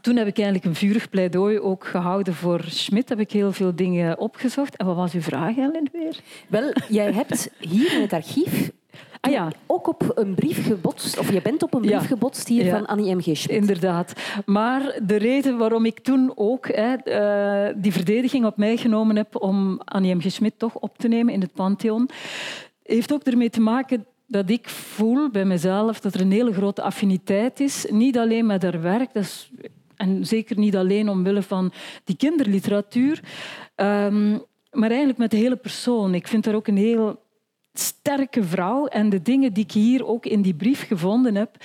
toen 0.00 0.16
heb 0.16 0.26
ik 0.26 0.36
eigenlijk 0.36 0.66
een 0.66 0.74
vurig 0.74 1.10
pleidooi 1.10 1.58
ook 1.58 1.86
gehouden 1.86 2.34
voor 2.34 2.64
Schmidt. 2.66 3.08
Heb 3.08 3.20
ik 3.20 3.32
heel 3.32 3.52
veel 3.52 3.74
dingen 3.74 4.18
opgezocht. 4.18 4.76
En 4.76 4.86
wat 4.86 4.96
was 4.96 5.12
uw 5.12 5.20
vraag, 5.20 5.56
Ellen, 5.56 5.88
weer? 5.92 6.16
Wel, 6.48 6.72
jij 6.88 7.12
hebt 7.12 7.50
hier 7.58 7.92
in 7.92 8.00
het 8.00 8.12
archief 8.12 8.70
Ah 9.20 9.32
ja. 9.32 9.52
Ook 9.66 9.88
op 9.88 10.12
een 10.14 10.34
brief 10.34 10.66
gebotst, 10.66 11.18
of 11.18 11.32
je 11.32 11.42
bent 11.42 11.62
op 11.62 11.74
een 11.74 11.80
brief 11.80 12.06
gebotst 12.06 12.48
hier 12.48 12.70
van 12.70 12.86
Annie 12.86 13.14
M. 13.14 13.20
G. 13.20 13.22
Schmidt. 13.22 13.60
Inderdaad. 13.60 14.12
Maar 14.46 14.98
de 15.02 15.16
reden 15.16 15.58
waarom 15.58 15.84
ik 15.84 16.00
toen 16.00 16.32
ook 16.34 16.68
hè, 16.68 16.94
uh, 17.68 17.74
die 17.76 17.92
verdediging 17.92 18.44
op 18.44 18.56
mij 18.56 18.76
genomen 18.76 19.16
heb 19.16 19.42
om 19.42 19.80
Annie 19.84 20.14
M. 20.14 20.20
G. 20.20 20.30
Schmidt 20.30 20.58
toch 20.58 20.74
op 20.74 20.98
te 20.98 21.08
nemen 21.08 21.34
in 21.34 21.40
het 21.40 21.52
Pantheon, 21.52 22.08
heeft 22.82 23.12
ook 23.12 23.22
ermee 23.22 23.50
te 23.50 23.60
maken 23.60 24.06
dat 24.26 24.50
ik 24.50 24.68
voel 24.68 25.30
bij 25.30 25.44
mezelf 25.44 26.00
dat 26.00 26.14
er 26.14 26.20
een 26.20 26.32
hele 26.32 26.52
grote 26.52 26.82
affiniteit 26.82 27.60
is. 27.60 27.86
Niet 27.90 28.18
alleen 28.18 28.46
met 28.46 28.62
haar 28.62 28.82
werk, 28.82 29.12
dat 29.12 29.22
is, 29.22 29.50
en 29.96 30.26
zeker 30.26 30.58
niet 30.58 30.76
alleen 30.76 31.08
omwille 31.08 31.42
van 31.42 31.72
die 32.04 32.16
kinderliteratuur, 32.16 33.20
um, 33.76 34.42
maar 34.70 34.88
eigenlijk 34.88 35.18
met 35.18 35.30
de 35.30 35.36
hele 35.36 35.56
persoon. 35.56 36.14
Ik 36.14 36.28
vind 36.28 36.44
haar 36.44 36.54
ook 36.54 36.66
een 36.66 36.76
heel 36.76 37.18
sterke 37.72 38.44
vrouw. 38.44 38.86
En 38.86 39.08
de 39.08 39.22
dingen 39.22 39.52
die 39.52 39.64
ik 39.64 39.72
hier 39.72 40.06
ook 40.06 40.26
in 40.26 40.42
die 40.42 40.54
brief 40.54 40.86
gevonden 40.86 41.34
heb, 41.34 41.56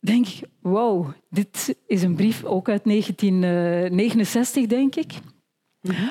denk 0.00 0.26
ik, 0.26 0.40
wow, 0.60 1.10
dit 1.30 1.76
is 1.86 2.02
een 2.02 2.14
brief 2.14 2.44
ook 2.44 2.68
uit 2.68 2.84
1969, 2.84 4.66
denk 4.66 4.94
ik. 4.94 5.12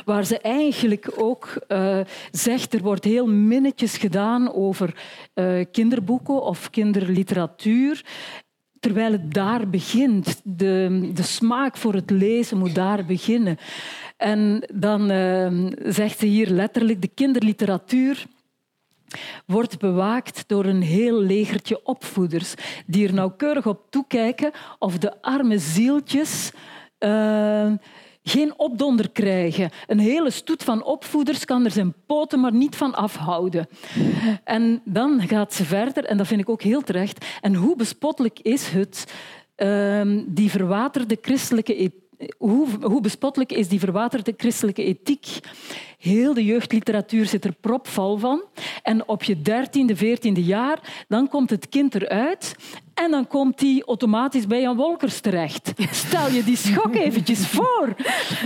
Waar 0.05 0.25
ze 0.25 0.39
eigenlijk 0.39 1.11
ook 1.17 1.65
uh, 1.67 1.99
zegt, 2.31 2.73
er 2.73 2.81
wordt 2.81 3.03
heel 3.03 3.27
minnetjes 3.27 3.97
gedaan 3.97 4.53
over 4.53 4.95
uh, 5.35 5.65
kinderboeken 5.71 6.41
of 6.41 6.69
kinderliteratuur. 6.69 8.05
Terwijl 8.79 9.11
het 9.11 9.33
daar 9.33 9.69
begint. 9.69 10.41
De, 10.43 11.09
de 11.13 11.23
smaak 11.23 11.77
voor 11.77 11.93
het 11.93 12.09
lezen 12.09 12.57
moet 12.57 12.75
daar 12.75 13.05
beginnen. 13.05 13.57
En 14.17 14.63
dan 14.73 15.07
zegt 15.85 16.19
ze 16.19 16.25
hier 16.25 16.49
letterlijk, 16.49 17.01
de 17.01 17.07
kinderliteratuur 17.07 18.25
wordt 19.45 19.79
bewaakt 19.79 20.43
door 20.47 20.65
een 20.65 20.81
heel 20.81 21.21
legertje 21.21 21.85
opvoeders 21.85 22.53
die 22.85 23.07
er 23.07 23.13
nauwkeurig 23.13 23.67
op 23.67 23.85
toekijken 23.89 24.51
of 24.79 24.97
de 24.97 25.21
arme 25.21 25.57
zieltjes 25.57 26.51
uh, 26.99 27.71
geen 28.23 28.59
opdonder 28.59 29.09
krijgen. 29.09 29.69
Een 29.87 29.99
hele 29.99 30.29
stoet 30.29 30.63
van 30.63 30.83
opvoeders 30.83 31.45
kan 31.45 31.65
er 31.65 31.71
zijn 31.71 31.93
poten 32.05 32.39
maar 32.39 32.53
niet 32.53 32.75
van 32.75 32.95
afhouden. 32.95 33.67
En 34.43 34.81
dan 34.85 35.27
gaat 35.27 35.53
ze 35.53 35.65
verder, 35.65 36.05
en 36.05 36.17
dat 36.17 36.27
vind 36.27 36.41
ik 36.41 36.49
ook 36.49 36.61
heel 36.61 36.81
terecht. 36.81 37.25
En 37.41 37.55
hoe 37.55 37.75
bespottelijk 37.75 38.39
is 38.39 38.69
het, 38.69 39.13
uh, 39.57 40.23
die 40.25 40.49
verwaterde 40.49 41.17
christelijke 41.21 41.75
hoe, 42.37 42.67
hoe 42.81 43.01
bespottelijk 43.01 43.51
is 43.51 43.67
die 43.67 43.79
verwaterde 43.79 44.33
christelijke 44.37 44.83
ethiek? 44.83 45.39
Heel 45.97 46.33
de 46.33 46.45
jeugdliteratuur 46.45 47.25
zit 47.25 47.45
er 47.45 47.53
propvol 47.61 48.17
van. 48.17 48.43
En 48.83 49.07
op 49.07 49.23
je 49.23 49.41
dertiende, 49.41 49.95
veertiende 49.95 50.43
jaar, 50.43 51.05
dan 51.07 51.27
komt 51.29 51.49
het 51.49 51.69
kind 51.69 51.95
eruit 51.95 52.55
en 53.03 53.11
dan 53.11 53.27
komt 53.27 53.59
hij 53.59 53.83
automatisch 53.85 54.47
bij 54.47 54.61
Jan 54.61 54.75
Wolkers 54.75 55.19
terecht. 55.19 55.73
Stel 55.91 56.29
je 56.29 56.43
die 56.43 56.57
schok 56.57 56.95
eventjes 56.95 57.47
voor. 57.47 57.95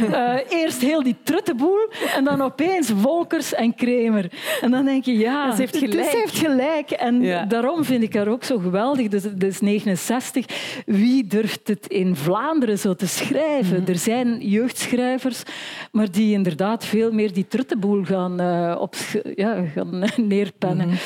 Uh, 0.10 0.34
eerst 0.50 0.82
heel 0.82 1.04
die 1.04 1.16
truttenboel 1.24 1.90
en 2.16 2.24
dan 2.24 2.42
opeens 2.42 2.90
Wolkers 2.90 3.54
en 3.54 3.76
Kremer. 3.76 4.32
En 4.62 4.72
dan 4.72 4.86
denk 4.86 5.06
je, 5.06 5.18
ja, 5.18 5.52
ze 5.56 5.62
heeft 5.62 5.78
gelijk. 5.78 6.10
Ze 6.10 6.18
heeft 6.18 6.38
gelijk. 6.38 6.92
En 6.92 7.48
daarom 7.48 7.84
vind 7.84 8.04
ik 8.04 8.14
haar 8.14 8.28
ook 8.28 8.44
zo 8.44 8.58
geweldig. 8.58 9.08
Dus, 9.08 9.24
dus 9.36 9.60
69. 9.60 10.46
Wie 10.86 11.28
durft 11.28 11.68
het 11.68 11.88
in 11.88 12.16
Vlaanderen 12.16 12.80
zo 12.80 12.94
te 12.94 13.08
schrijven? 13.08 13.82
Mhm. 13.82 13.92
Er 13.92 13.98
zijn 13.98 14.50
jeugdschrijvers, 14.50 15.44
maar 15.92 16.12
die 16.12 16.34
inderdaad 16.34 16.86
veel 16.86 17.12
meer 17.12 17.34
die 17.34 17.48
truttenboel 17.48 18.04
gaan, 18.04 18.42
uh, 18.42 18.76
op, 18.80 18.96
ja, 19.36 19.64
gaan 19.76 20.10
neerpennen. 20.28 20.88
Mm 20.88 20.98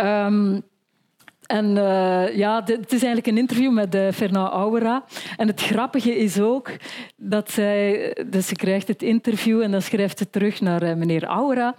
um, 0.00 0.62
en 1.50 1.76
uh, 1.76 2.36
ja, 2.36 2.62
het 2.64 2.92
is 2.92 3.02
eigenlijk 3.02 3.26
een 3.26 3.38
interview 3.38 3.72
met 3.72 3.94
uh, 3.94 4.10
Fernand 4.12 4.52
Aura. 4.52 5.04
En 5.36 5.46
het 5.46 5.60
grappige 5.60 6.16
is 6.16 6.40
ook 6.40 6.70
dat 7.16 7.50
zij... 7.50 8.16
Dus 8.26 8.46
ze 8.46 8.54
krijgt 8.54 8.88
het 8.88 9.02
interview 9.02 9.62
en 9.62 9.70
dan 9.70 9.82
schrijft 9.82 10.18
ze 10.18 10.30
terug 10.30 10.60
naar 10.60 10.82
uh, 10.82 10.94
meneer 10.94 11.24
Aura. 11.24 11.74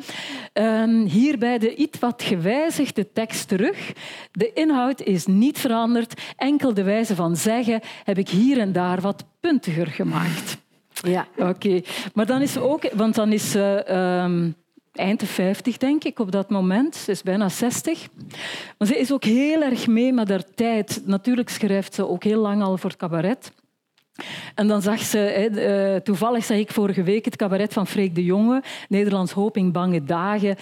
Um, 0.54 1.06
hierbij 1.06 1.58
de 1.58 1.76
iets 1.76 2.00
wat 2.00 2.24
gewijzigde 2.24 3.12
tekst 3.12 3.48
terug. 3.48 3.94
De 4.32 4.54
inhoud 4.54 5.02
is 5.02 5.26
niet 5.26 5.60
veranderd. 5.60 6.22
Enkel 6.36 6.74
de 6.74 6.84
wijze 6.84 7.16
van 7.16 7.36
zeggen 7.36 7.80
heb 8.04 8.18
ik 8.18 8.30
hier 8.30 8.60
en 8.60 8.72
daar 8.72 9.02
wat 9.02 9.26
puntiger 9.40 9.88
gemaakt. 9.88 10.58
Ja. 10.92 11.28
Oké. 11.38 11.82
Maar 12.14 12.26
dan 12.26 12.42
is 12.42 12.58
ook... 12.58 12.90
Want 12.94 13.16
dan 13.16 13.32
is... 13.32 13.56
Um, 13.90 14.56
eind 14.92 15.20
de 15.20 15.26
50, 15.26 15.78
denk 15.78 16.04
ik, 16.04 16.20
op 16.20 16.32
dat 16.32 16.50
moment. 16.50 16.96
Ze 16.96 17.12
is 17.12 17.24
bijna 17.24 17.50
60. 17.50 18.08
Maar 18.78 18.88
ze 18.88 18.98
is 18.98 19.12
ook 19.12 19.24
heel 19.24 19.62
erg 19.62 19.88
mee 19.88 20.14
met 20.14 20.30
haar 20.30 20.44
tijd. 20.56 21.02
Natuurlijk 21.06 21.50
schrijft 21.50 21.94
ze 21.94 22.08
ook 22.08 22.24
heel 22.24 22.42
lang 22.42 22.62
al 22.62 22.78
voor 22.78 22.90
het 22.90 23.00
cabaret. 23.00 23.52
En 24.56 24.68
dan 24.68 24.82
zag 24.82 25.00
ze, 25.00 25.20
eh, 25.20 25.96
toevallig 25.96 26.44
zag 26.46 26.58
ik 26.58 26.72
vorige 26.72 27.04
week 27.04 27.26
het 27.26 27.36
cabaret 27.36 27.74
van 27.74 27.88
Freek 27.88 28.16
de 28.16 28.24
Jonge, 28.24 28.64
Nederlands 28.90 29.32
Hoping 29.32 29.74
Bange 29.74 30.04
Dagen. 30.04 30.56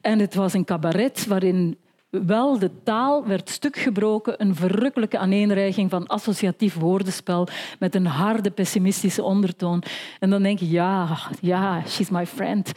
En 0.00 0.18
het 0.18 0.34
was 0.34 0.52
een 0.52 0.64
cabaret 0.64 1.26
waarin 1.26 1.78
wel 2.26 2.58
de 2.58 2.70
taal 2.82 3.26
werd 3.26 3.50
stuk 3.50 3.76
gebroken, 3.76 4.34
een 4.38 4.54
verrukkelijke 4.54 5.18
aaneenreiging 5.18 5.90
van 5.90 6.06
associatief 6.06 6.74
woordenspel 6.74 7.48
met 7.78 7.94
een 7.94 8.06
harde 8.06 8.50
pessimistische 8.50 9.22
ondertoon. 9.22 9.82
En 10.20 10.30
dan 10.30 10.42
denk 10.42 10.58
je, 10.58 10.70
ja, 10.70 11.18
ja, 11.40 11.82
she's 11.86 12.10
my 12.10 12.26
friend. 12.26 12.72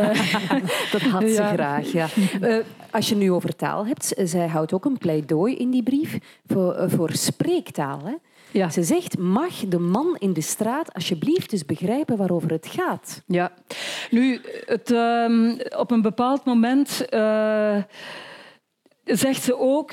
Dat 0.92 1.00
had 1.00 1.22
ze 1.22 1.48
graag, 1.52 1.92
ja. 1.92 2.06
Uh, 2.40 2.56
als 2.90 3.08
je 3.08 3.14
nu 3.14 3.32
over 3.32 3.56
taal 3.56 3.86
hebt, 3.86 4.14
zij 4.16 4.46
houdt 4.46 4.72
ook 4.72 4.84
een 4.84 4.98
pleidooi 4.98 5.56
in 5.56 5.70
die 5.70 5.82
brief 5.82 6.18
voor, 6.46 6.76
uh, 6.76 6.84
voor 6.88 7.10
spreektaal. 7.12 8.00
Hè? 8.04 8.14
Ja. 8.50 8.70
Ze 8.70 8.82
zegt, 8.82 9.18
mag 9.18 9.54
de 9.68 9.78
man 9.78 10.16
in 10.18 10.32
de 10.32 10.40
straat 10.40 10.94
alsjeblieft 10.94 11.52
eens 11.52 11.64
begrijpen 11.64 12.16
waarover 12.16 12.50
het 12.50 12.66
gaat? 12.66 13.22
Ja. 13.26 13.52
Nu, 14.10 14.40
het, 14.66 14.90
uh, 14.90 15.54
op 15.78 15.90
een 15.90 16.02
bepaald 16.02 16.44
moment 16.44 17.06
uh, 17.10 17.76
zegt 19.16 19.42
ze 19.42 19.58
ook... 19.58 19.92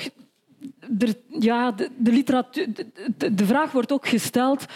Er, 0.98 1.14
ja, 1.38 1.70
de, 1.70 1.90
de, 1.96 2.12
literatuur, 2.12 2.66
de, 3.16 3.34
de 3.34 3.44
vraag 3.46 3.72
wordt 3.72 3.92
ook 3.92 4.08
gesteld 4.08 4.66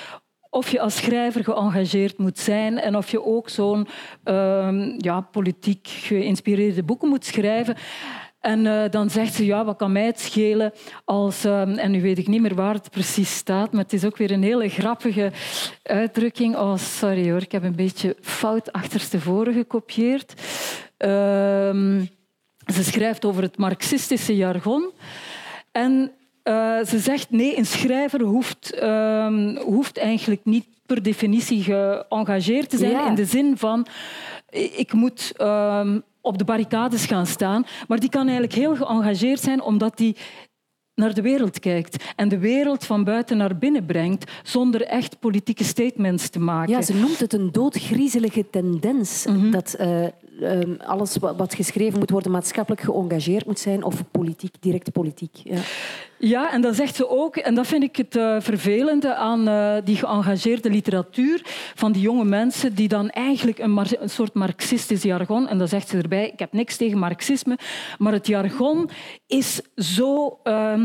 of 0.50 0.70
je 0.70 0.80
als 0.80 0.96
schrijver 0.96 1.44
geëngageerd 1.44 2.18
moet 2.18 2.38
zijn 2.38 2.78
en 2.78 2.96
of 2.96 3.10
je 3.10 3.24
ook 3.24 3.48
zo'n 3.48 3.86
uh, 4.24 4.94
ja, 4.98 5.20
politiek 5.20 5.88
geïnspireerde 5.88 6.82
boeken 6.82 7.08
moet 7.08 7.24
schrijven. 7.24 7.76
En 8.40 8.64
uh, 8.64 8.82
dan 8.90 9.10
zegt 9.10 9.34
ze, 9.34 9.44
ja, 9.44 9.64
wat 9.64 9.76
kan 9.76 9.92
mij 9.92 10.06
het 10.06 10.20
schelen 10.20 10.72
als... 11.04 11.44
Um, 11.44 11.74
en 11.78 11.90
nu 11.90 12.02
weet 12.02 12.18
ik 12.18 12.26
niet 12.26 12.40
meer 12.40 12.54
waar 12.54 12.74
het 12.74 12.90
precies 12.90 13.36
staat, 13.36 13.72
maar 13.72 13.82
het 13.82 13.92
is 13.92 14.04
ook 14.04 14.16
weer 14.16 14.30
een 14.30 14.42
hele 14.42 14.68
grappige 14.68 15.32
uitdrukking. 15.82 16.56
Oh, 16.56 16.76
sorry 16.76 17.30
hoor, 17.30 17.42
ik 17.42 17.52
heb 17.52 17.62
een 17.62 17.76
beetje 17.76 18.16
fout 18.20 18.72
achterstevoren 18.72 19.54
gekopieerd. 19.54 20.34
Uh, 20.98 22.02
ze 22.66 22.84
schrijft 22.84 23.24
over 23.24 23.42
het 23.42 23.56
marxistische 23.56 24.36
jargon. 24.36 24.90
En 25.72 26.12
uh, 26.44 26.84
ze 26.84 26.98
zegt, 26.98 27.30
nee, 27.30 27.58
een 27.58 27.66
schrijver 27.66 28.20
hoeft, 28.20 28.74
uh, 28.82 29.58
hoeft 29.58 29.98
eigenlijk 29.98 30.44
niet 30.44 30.66
per 30.86 31.02
definitie 31.02 31.62
geëngageerd 31.62 32.70
te 32.70 32.76
zijn 32.76 32.90
ja. 32.90 33.06
in 33.06 33.14
de 33.14 33.24
zin 33.24 33.58
van 33.58 33.86
ik 34.76 34.92
moet 34.92 35.32
uh, 35.36 35.96
op 36.20 36.38
de 36.38 36.44
barricades 36.44 37.06
gaan 37.06 37.26
staan, 37.26 37.66
maar 37.88 37.98
die 37.98 38.08
kan 38.10 38.22
eigenlijk 38.22 38.54
heel 38.54 38.76
geëngageerd 38.76 39.40
zijn 39.40 39.62
omdat 39.62 39.96
die 39.96 40.16
naar 40.94 41.14
de 41.14 41.22
wereld 41.22 41.58
kijkt 41.58 42.04
en 42.16 42.28
de 42.28 42.38
wereld 42.38 42.84
van 42.84 43.04
buiten 43.04 43.36
naar 43.36 43.56
binnen 43.56 43.86
brengt 43.86 44.30
zonder 44.42 44.82
echt 44.82 45.18
politieke 45.20 45.64
statements 45.64 46.28
te 46.28 46.38
maken. 46.38 46.72
Ja, 46.72 46.82
ze 46.82 46.94
noemt 46.94 47.20
het 47.20 47.32
een 47.32 47.52
doodgriezelige 47.52 48.50
tendens 48.50 49.26
mm 49.26 49.34
-hmm. 49.34 49.50
dat 49.50 49.76
uh, 49.80 50.04
um, 50.40 50.76
alles 50.84 51.16
wat 51.16 51.54
geschreven 51.54 51.98
moet 51.98 52.10
worden 52.10 52.30
maatschappelijk 52.30 52.82
geëngageerd 52.82 53.46
moet 53.46 53.58
zijn 53.58 53.84
of 53.84 54.02
politiek, 54.10 54.54
direct 54.60 54.92
politiek. 54.92 55.36
Ja. 55.42 55.58
Ja, 56.24 56.52
en 56.52 56.60
dat 56.60 56.76
zegt 56.76 56.94
ze 56.94 57.08
ook. 57.08 57.36
En 57.36 57.54
dat 57.54 57.66
vind 57.66 57.82
ik 57.82 57.96
het 57.96 58.16
uh, 58.16 58.36
vervelende 58.40 59.14
aan 59.14 59.48
uh, 59.48 59.74
die 59.84 59.96
geëngageerde 59.96 60.70
literatuur 60.70 61.40
van 61.74 61.92
die 61.92 62.02
jonge 62.02 62.24
mensen 62.24 62.74
die 62.74 62.88
dan 62.88 63.10
eigenlijk 63.10 63.58
een, 63.58 63.78
een, 63.78 64.10
soort 64.10 64.34
marxistisch 64.34 65.02
jargon, 65.02 65.48
en 65.48 65.58
dat 65.58 65.68
zegt 65.68 65.88
ze 65.88 65.98
erbij, 65.98 66.28
ik 66.28 66.38
heb 66.38 66.52
niks 66.52 66.76
tegen 66.76 66.98
marxisme, 66.98 67.58
maar 67.98 68.12
het 68.12 68.26
jargon 68.26 68.90
is 69.26 69.60
zo... 69.76 70.38
Um, 70.44 70.81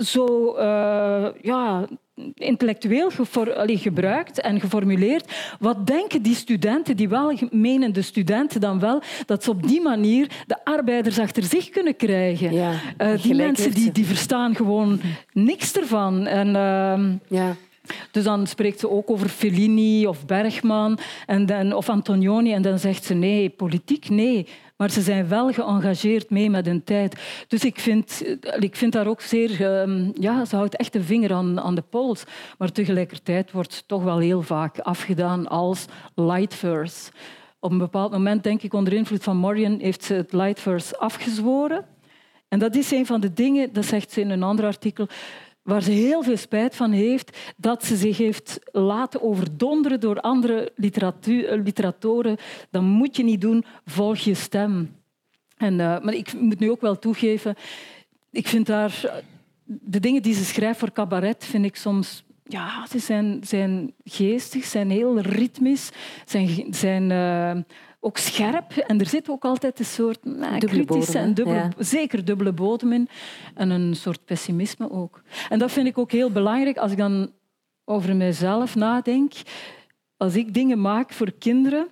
zo 0.00 0.54
uh, 0.56 1.26
ja, 1.42 1.88
intellectueel 2.34 3.10
allee, 3.56 3.78
gebruikt 3.78 4.40
en 4.40 4.60
geformuleerd. 4.60 5.32
Wat 5.58 5.86
denken 5.86 6.22
die 6.22 6.34
studenten, 6.34 6.96
die 6.96 7.08
welmenende 7.08 8.02
studenten, 8.02 8.60
dan 8.60 8.80
wel 8.80 9.02
dat 9.26 9.44
ze 9.44 9.50
op 9.50 9.68
die 9.68 9.80
manier 9.80 10.30
de 10.46 10.64
arbeiders 10.64 11.18
achter 11.18 11.42
zich 11.42 11.68
kunnen 11.68 11.96
krijgen? 11.96 12.52
Ja, 12.52 12.72
uh, 12.98 13.22
die 13.22 13.34
mensen 13.34 13.74
die, 13.74 13.92
die 13.92 14.06
verstaan 14.06 14.54
gewoon 14.54 15.00
niks 15.32 15.72
ervan. 15.72 16.26
En, 16.26 16.46
uh, 16.48 17.38
ja. 17.38 17.56
Dus 18.10 18.24
dan 18.24 18.46
spreekt 18.46 18.80
ze 18.80 18.90
ook 18.90 19.10
over 19.10 19.28
Fellini 19.28 20.06
of 20.06 20.26
Bergman 20.26 20.98
en 21.26 21.46
dan, 21.46 21.72
of 21.72 21.88
Antonioni 21.88 22.52
en 22.52 22.62
dan 22.62 22.78
zegt 22.78 23.04
ze 23.04 23.14
nee, 23.14 23.48
politiek 23.48 24.08
nee. 24.08 24.46
Maar 24.76 24.90
ze 24.90 25.00
zijn 25.00 25.28
wel 25.28 25.52
geëngageerd 25.52 26.30
mee 26.30 26.50
met 26.50 26.66
hun 26.66 26.84
tijd. 26.84 27.20
Dus 27.48 27.64
ik 27.64 27.80
vind, 27.80 28.22
ik 28.58 28.76
vind 28.76 28.92
daar 28.92 29.06
ook 29.06 29.20
zeer... 29.20 29.80
Um, 29.80 30.12
ja, 30.14 30.44
ze 30.44 30.56
houdt 30.56 30.76
echt 30.76 30.92
de 30.92 31.02
vinger 31.02 31.32
aan, 31.32 31.60
aan 31.60 31.74
de 31.74 31.82
pols. 31.82 32.24
Maar 32.58 32.72
tegelijkertijd 32.72 33.52
wordt 33.52 33.84
toch 33.86 34.02
wel 34.02 34.18
heel 34.18 34.42
vaak 34.42 34.78
afgedaan 34.78 35.46
als 35.48 35.84
light 36.14 36.54
verse. 36.54 37.10
Op 37.60 37.70
een 37.70 37.78
bepaald 37.78 38.12
moment, 38.12 38.42
denk 38.42 38.62
ik, 38.62 38.74
onder 38.74 38.92
invloed 38.92 39.22
van 39.22 39.36
Morian, 39.36 39.78
heeft 39.80 40.04
ze 40.04 40.14
het 40.14 40.32
light 40.32 40.60
verse 40.60 40.98
afgezworen. 40.98 41.84
En 42.48 42.58
dat 42.58 42.74
is 42.74 42.90
een 42.90 43.06
van 43.06 43.20
de 43.20 43.32
dingen, 43.32 43.72
dat 43.72 43.84
zegt 43.84 44.12
ze 44.12 44.20
in 44.20 44.30
een 44.30 44.42
ander 44.42 44.64
artikel, 44.64 45.08
waar 45.66 45.82
ze 45.82 45.90
heel 45.90 46.22
veel 46.22 46.36
spijt 46.36 46.76
van 46.76 46.92
heeft, 46.92 47.38
dat 47.56 47.84
ze 47.84 47.96
zich 47.96 48.18
heeft 48.18 48.58
laten 48.72 49.22
overdonderen 49.22 50.00
door 50.00 50.20
andere 50.20 50.72
literatoren. 51.64 52.36
Dat 52.70 52.82
moet 52.82 53.16
je 53.16 53.24
niet 53.24 53.40
doen, 53.40 53.64
volg 53.86 54.18
je 54.18 54.34
stem. 54.34 54.96
En, 55.56 55.72
uh, 55.72 55.78
maar 55.78 56.14
ik 56.14 56.32
moet 56.40 56.58
nu 56.58 56.70
ook 56.70 56.80
wel 56.80 56.98
toegeven, 56.98 57.54
ik 58.30 58.48
vind 58.48 58.66
daar... 58.66 59.22
De 59.64 60.00
dingen 60.00 60.22
die 60.22 60.34
ze 60.34 60.44
schrijft 60.44 60.78
voor 60.78 60.92
cabaret 60.92 61.44
vind 61.44 61.64
ik 61.64 61.76
soms 61.76 62.24
ja, 62.48 62.86
ze 62.86 62.98
zijn, 62.98 63.40
zijn 63.42 63.92
geestig, 64.04 64.64
zijn 64.64 64.90
heel 64.90 65.20
ritmisch, 65.20 65.90
zijn, 66.24 66.66
zijn 66.74 67.10
ook 68.06 68.18
scherp. 68.18 68.72
En 68.72 69.00
er 69.00 69.06
zit 69.06 69.30
ook 69.30 69.44
altijd 69.44 69.78
een 69.78 69.84
soort 69.84 70.24
nou, 70.24 70.58
kritische 70.58 71.18
en 71.18 71.34
dubbele, 71.34 71.56
ja. 71.56 71.70
zeker 71.78 72.24
dubbele 72.24 72.52
bodem 72.52 72.92
in. 72.92 73.08
En 73.54 73.70
een 73.70 73.96
soort 73.96 74.24
pessimisme 74.24 74.90
ook. 74.90 75.22
En 75.48 75.58
dat 75.58 75.72
vind 75.72 75.86
ik 75.86 75.98
ook 75.98 76.12
heel 76.12 76.30
belangrijk 76.30 76.76
als 76.76 76.92
ik 76.92 76.98
dan 76.98 77.32
over 77.84 78.16
mezelf 78.16 78.74
nadenk. 78.74 79.32
Als 80.16 80.34
ik 80.34 80.54
dingen 80.54 80.80
maak 80.80 81.12
voor 81.12 81.32
kinderen, 81.38 81.88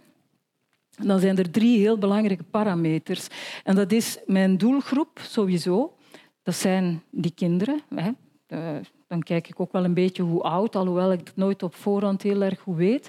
dan 1.03 1.19
zijn 1.19 1.39
er 1.39 1.51
drie 1.51 1.79
heel 1.79 1.99
belangrijke 1.99 2.45
parameters. 2.45 3.27
En 3.65 3.75
dat 3.75 3.93
is 3.93 4.19
mijn 4.27 4.57
doelgroep 4.57 5.21
sowieso. 5.23 5.97
Dat 6.43 6.55
zijn 6.55 7.03
die 7.11 7.35
kinderen. 7.35 7.81
Hè. 7.95 8.11
Dan 9.09 9.23
kijk 9.23 9.49
ik 9.49 9.61
ook 9.61 9.73
wel 9.73 9.85
een 9.85 9.95
beetje 9.95 10.23
hoe 10.23 10.43
oud, 10.43 10.77
alhoewel 10.77 11.13
ik 11.13 11.19
het 11.19 11.37
nooit 11.37 11.63
op 11.63 11.75
voorhand 11.75 12.23
heel 12.23 12.43
erg 12.43 12.61
goed 12.61 12.77
weet. 12.77 13.09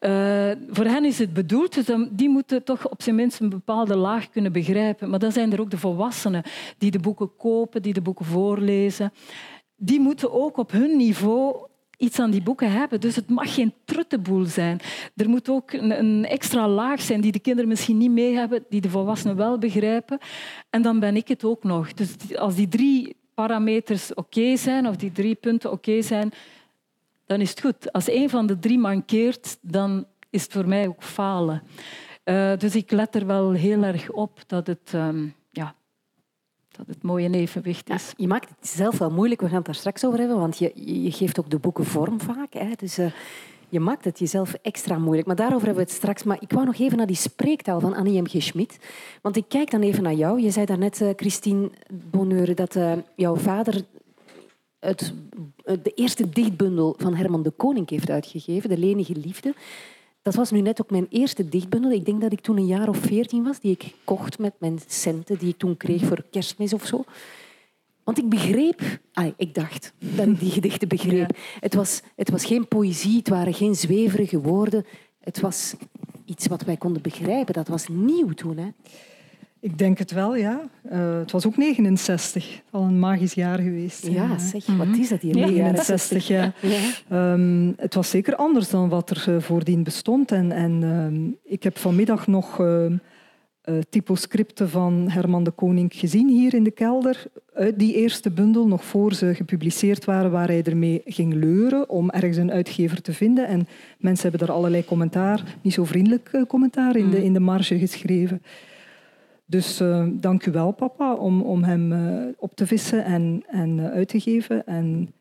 Uh, 0.00 0.50
voor 0.70 0.84
hen 0.84 1.04
is 1.04 1.18
het 1.18 1.32
bedoeld, 1.32 1.74
dus 1.74 1.96
die 2.10 2.28
moeten 2.28 2.64
toch 2.64 2.88
op 2.88 3.02
zijn 3.02 3.14
minst 3.14 3.40
een 3.40 3.48
bepaalde 3.48 3.96
laag 3.96 4.30
kunnen 4.30 4.52
begrijpen. 4.52 5.10
Maar 5.10 5.18
dan 5.18 5.32
zijn 5.32 5.52
er 5.52 5.60
ook 5.60 5.70
de 5.70 5.78
volwassenen 5.78 6.42
die 6.78 6.90
de 6.90 6.98
boeken 6.98 7.36
kopen, 7.36 7.82
die 7.82 7.92
de 7.92 8.00
boeken 8.00 8.24
voorlezen. 8.24 9.12
Die 9.76 10.00
moeten 10.00 10.32
ook 10.32 10.56
op 10.56 10.70
hun 10.70 10.96
niveau 10.96 11.66
iets 11.96 12.18
aan 12.18 12.30
die 12.30 12.42
boeken 12.42 12.72
hebben. 12.72 13.00
Dus 13.00 13.16
het 13.16 13.28
mag 13.28 13.54
geen 13.54 13.74
truttenboel 13.84 14.44
zijn. 14.44 14.80
Er 15.16 15.28
moet 15.28 15.48
ook 15.48 15.72
een, 15.72 16.24
extra 16.24 16.68
laag 16.68 17.00
zijn 17.00 17.20
die 17.20 17.32
de 17.32 17.38
kinderen 17.38 17.68
misschien 17.68 17.98
niet 17.98 18.10
mee 18.10 18.34
hebben, 18.34 18.64
die 18.68 18.80
de 18.80 18.90
volwassenen 18.90 19.36
wel 19.36 19.58
begrijpen. 19.58 20.18
En 20.70 20.82
dan 20.82 21.00
ben 21.00 21.16
ik 21.16 21.28
het 21.28 21.44
ook 21.44 21.64
nog. 21.64 21.92
Dus 21.92 22.36
als 22.36 22.54
die 22.54 22.68
drie 22.68 23.16
parameters 23.34 24.14
oké 24.14 24.56
zijn, 24.56 24.88
of 24.88 24.96
die 24.96 25.12
drie 25.12 25.34
punten 25.34 25.72
oké 25.72 26.02
zijn, 26.02 26.32
dan 27.26 27.40
is 27.40 27.50
het 27.50 27.60
goed. 27.60 27.92
Als 27.92 28.10
een 28.10 28.30
van 28.30 28.46
de 28.46 28.58
drie 28.58 28.78
mankeert, 28.78 29.58
dan 29.60 30.06
is 30.30 30.42
het 30.42 30.52
voor 30.52 30.68
mij 30.68 30.88
ook 30.88 31.02
falen. 31.02 31.62
Uh, 32.24 32.56
dus 32.56 32.76
ik 32.76 32.90
let 32.90 33.14
er 33.14 33.26
wel 33.26 33.52
heel 33.52 33.82
erg 33.82 34.10
op 34.10 34.42
dat 34.46 34.66
het, 34.66 34.92
um, 34.94 35.34
ja, 35.50 35.74
dat 36.68 36.86
het 36.86 37.02
mooi 37.02 37.28
evenwicht 37.28 37.90
is. 37.90 38.12
Je 38.16 38.26
maakt 38.26 38.48
het 38.48 38.68
zelf 38.68 38.98
wel 38.98 39.10
moeilijk, 39.10 39.40
we 39.40 39.46
gaan 39.46 39.56
het 39.56 39.66
daar 39.66 39.74
straks 39.74 40.04
over 40.04 40.18
hebben, 40.18 40.38
want 40.38 40.58
je, 40.58 40.72
je 41.02 41.10
geeft 41.10 41.40
ook 41.40 41.50
de 41.50 41.58
boeken 41.58 41.84
vorm 41.84 42.20
vaak. 42.20 42.52
Hè? 42.52 42.70
Dus, 42.76 42.98
uh, 42.98 43.06
je 43.68 43.80
maakt 43.80 44.04
het 44.04 44.18
jezelf 44.18 44.54
extra 44.54 44.98
moeilijk. 44.98 45.26
Maar 45.26 45.36
daarover 45.36 45.66
hebben 45.66 45.84
we 45.84 45.90
het 45.90 45.98
straks. 45.98 46.22
Maar 46.22 46.36
ik 46.40 46.52
wou 46.52 46.66
nog 46.66 46.78
even 46.78 46.96
naar 46.96 47.06
die 47.06 47.16
spreektaal 47.16 47.80
van 47.80 47.94
Annie 47.94 48.22
M. 48.22 48.26
G. 48.26 48.42
Schmid. 48.42 48.78
Want 49.22 49.36
ik 49.36 49.44
kijk 49.48 49.70
dan 49.70 49.80
even 49.82 50.02
naar 50.02 50.14
jou. 50.14 50.40
Je 50.40 50.50
zei 50.50 50.66
daarnet, 50.66 51.00
uh, 51.00 51.10
Christine 51.16 51.70
Bonheur, 52.10 52.54
dat 52.54 52.78
jouw 53.14 53.36
vader 53.36 53.84
het, 54.78 55.12
de 55.64 55.92
eerste 55.94 56.28
dichtbundel 56.28 56.94
van 56.98 57.14
Herman 57.14 57.42
de 57.42 57.50
Koning 57.50 57.90
heeft 57.90 58.10
uitgegeven, 58.10 58.68
De 58.68 58.78
Lenige 58.78 59.16
Liefde. 59.16 59.54
Dat 60.22 60.34
was 60.34 60.50
nu 60.50 60.60
net 60.60 60.80
ook 60.80 60.90
mijn 60.90 61.06
eerste 61.10 61.48
dichtbundel. 61.48 61.90
Ik 61.90 62.04
denk 62.04 62.20
dat 62.20 62.32
ik 62.32 62.40
toen 62.40 62.56
een 62.56 62.66
jaar 62.66 62.88
of 62.88 62.98
veertien 62.98 63.44
was, 63.44 63.60
die 63.60 63.72
ik 63.72 63.94
kocht 64.04 64.38
met 64.38 64.54
mijn 64.58 64.78
centen 64.86 65.38
die 65.38 65.48
ik 65.48 65.58
toen 65.58 65.76
kreeg 65.76 66.04
voor 66.04 66.24
kerstmis 66.30 66.72
of 66.72 66.86
zo. 66.86 67.04
Want 68.04 68.18
ik 68.18 68.28
begreep, 68.28 68.80
ah, 69.12 69.32
ik 69.36 69.54
dacht 69.54 69.92
dat 69.98 70.26
ik 70.26 70.40
die 70.40 70.50
gedichten 70.50 70.88
begreep. 70.88 71.30
Ja. 71.36 71.60
Het, 71.60 71.74
was, 71.74 72.02
het 72.16 72.30
was 72.30 72.44
geen 72.44 72.68
poëzie, 72.68 73.16
het 73.16 73.28
waren 73.28 73.54
geen 73.54 73.74
zweverige 73.74 74.40
woorden. 74.40 74.86
Het 75.20 75.40
was 75.40 75.74
iets 76.24 76.46
wat 76.46 76.62
wij 76.62 76.76
konden 76.76 77.02
begrijpen. 77.02 77.54
Dat 77.54 77.68
was 77.68 77.88
nieuw 77.88 78.30
toen. 78.30 78.56
Hè. 78.56 78.68
Ik 79.60 79.78
denk 79.78 79.98
het 79.98 80.12
wel, 80.12 80.36
ja. 80.36 80.60
Uh, 80.92 81.18
het 81.18 81.32
was 81.32 81.46
ook 81.46 81.56
69, 81.56 82.62
al 82.70 82.82
een 82.82 82.98
magisch 82.98 83.34
jaar 83.34 83.58
geweest. 83.58 84.06
Ja, 84.06 84.38
zeg, 84.38 84.66
wat 84.66 84.86
is 84.98 85.08
dat 85.08 85.20
hier? 85.20 85.34
69, 85.34 86.28
ja. 86.28 86.52
ja. 86.62 87.32
Um, 87.32 87.74
het 87.76 87.94
was 87.94 88.10
zeker 88.10 88.36
anders 88.36 88.70
dan 88.70 88.88
wat 88.88 89.10
er 89.10 89.24
uh, 89.28 89.40
voordien 89.40 89.82
bestond. 89.82 90.32
En, 90.32 90.52
en 90.52 90.82
um, 90.82 91.36
ik 91.44 91.62
heb 91.62 91.78
vanmiddag 91.78 92.26
nog 92.26 92.58
uh, 92.60 92.84
uh, 92.88 93.78
typoscripten 93.90 94.68
van 94.68 95.08
Herman 95.10 95.44
de 95.44 95.50
Koning 95.50 95.92
gezien 95.94 96.28
hier 96.28 96.54
in 96.54 96.64
de 96.64 96.70
kelder. 96.70 97.24
Uit 97.54 97.78
die 97.78 97.94
eerste 97.94 98.30
bundel, 98.30 98.66
nog 98.66 98.84
voor 98.84 99.14
ze 99.14 99.34
gepubliceerd 99.34 100.04
waren, 100.04 100.30
waar 100.30 100.48
hij 100.48 100.62
ermee 100.62 101.02
ging 101.04 101.34
leuren 101.34 101.90
om 101.90 102.10
ergens 102.10 102.36
een 102.36 102.52
uitgever 102.52 103.02
te 103.02 103.12
vinden. 103.12 103.46
En 103.46 103.68
mensen 103.98 104.28
hebben 104.28 104.46
daar 104.46 104.56
allerlei 104.56 104.84
commentaar, 104.84 105.56
niet 105.62 105.74
zo 105.74 105.84
vriendelijk 105.84 106.44
commentaar, 106.48 106.96
in 106.96 107.10
de, 107.10 107.16
mm. 107.16 107.24
in 107.24 107.32
de 107.32 107.40
marge 107.40 107.78
geschreven. 107.78 108.42
Dus 109.46 109.80
uh, 109.80 110.06
dank 110.10 110.46
u 110.46 110.52
wel, 110.52 110.72
papa, 110.72 111.14
om, 111.14 111.42
om 111.42 111.62
hem 111.62 111.94
op 112.38 112.56
te 112.56 112.66
vissen 112.66 113.04
en, 113.04 113.44
en 113.46 113.80
uit 113.80 114.08
te 114.08 114.20
geven. 114.20 114.66
En 114.66 115.12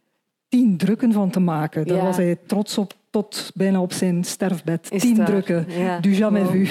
tien 0.48 0.78
drukken 0.78 1.12
van 1.12 1.30
te 1.30 1.40
maken. 1.40 1.88
Daar 1.88 2.04
was 2.04 2.18
hij 2.18 2.38
trots 2.46 2.78
op 2.78 2.94
tot 3.10 3.52
bijna 3.54 3.82
op 3.82 3.94
zijn 3.94 4.24
sterfbed. 4.24 5.00
tien 5.00 5.26
drukken. 5.26 5.68
Du 6.02 6.14
jamais 6.14 6.50
vu. 6.50 6.68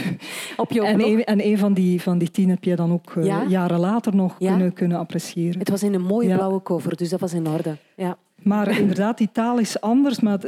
Op 0.57 0.71
je 0.71 0.85
en, 0.87 1.01
een, 1.01 1.25
en 1.25 1.47
een 1.47 1.59
van 1.59 1.75
die, 1.75 2.03
van 2.03 2.19
die 2.19 2.31
tien 2.31 2.49
heb 2.49 2.65
je 2.65 2.77
dan 2.77 2.93
ook 2.93 3.15
jaren 3.49 3.79
later 3.79 4.17
nog 4.17 4.37
kunnen, 4.39 4.73
kunnen 4.73 4.99
appreciëren. 4.99 5.59
Het 5.59 5.69
was 5.69 5.83
in 5.83 5.95
een 5.95 6.03
mooie 6.03 6.35
blauwe 6.35 6.63
cover, 6.63 6.97
dus 6.97 7.09
dat 7.09 7.21
was 7.21 7.33
in 7.33 7.49
orde. 7.49 7.77
Ja. 7.97 8.17
Maar 8.43 8.69
inderdaad, 8.81 9.19
die 9.19 9.29
taal 9.33 9.59
is 9.59 9.81
anders. 9.81 10.21
Maar 10.21 10.39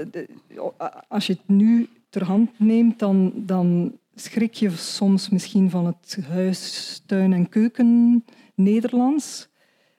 als 1.08 1.26
je 1.26 1.32
het 1.32 1.56
nu 1.56 1.88
ter 2.08 2.24
hand 2.24 2.50
neemt, 2.56 2.98
dan, 2.98 3.32
dan 3.34 3.92
schrik 4.16 4.54
je 4.54 4.70
soms 4.70 5.28
misschien 5.28 5.70
van 5.70 5.86
het 5.86 6.18
huis, 6.28 7.02
tuin 7.06 7.32
en 7.32 7.48
keuken 7.48 8.24
Nederlands. 8.54 9.48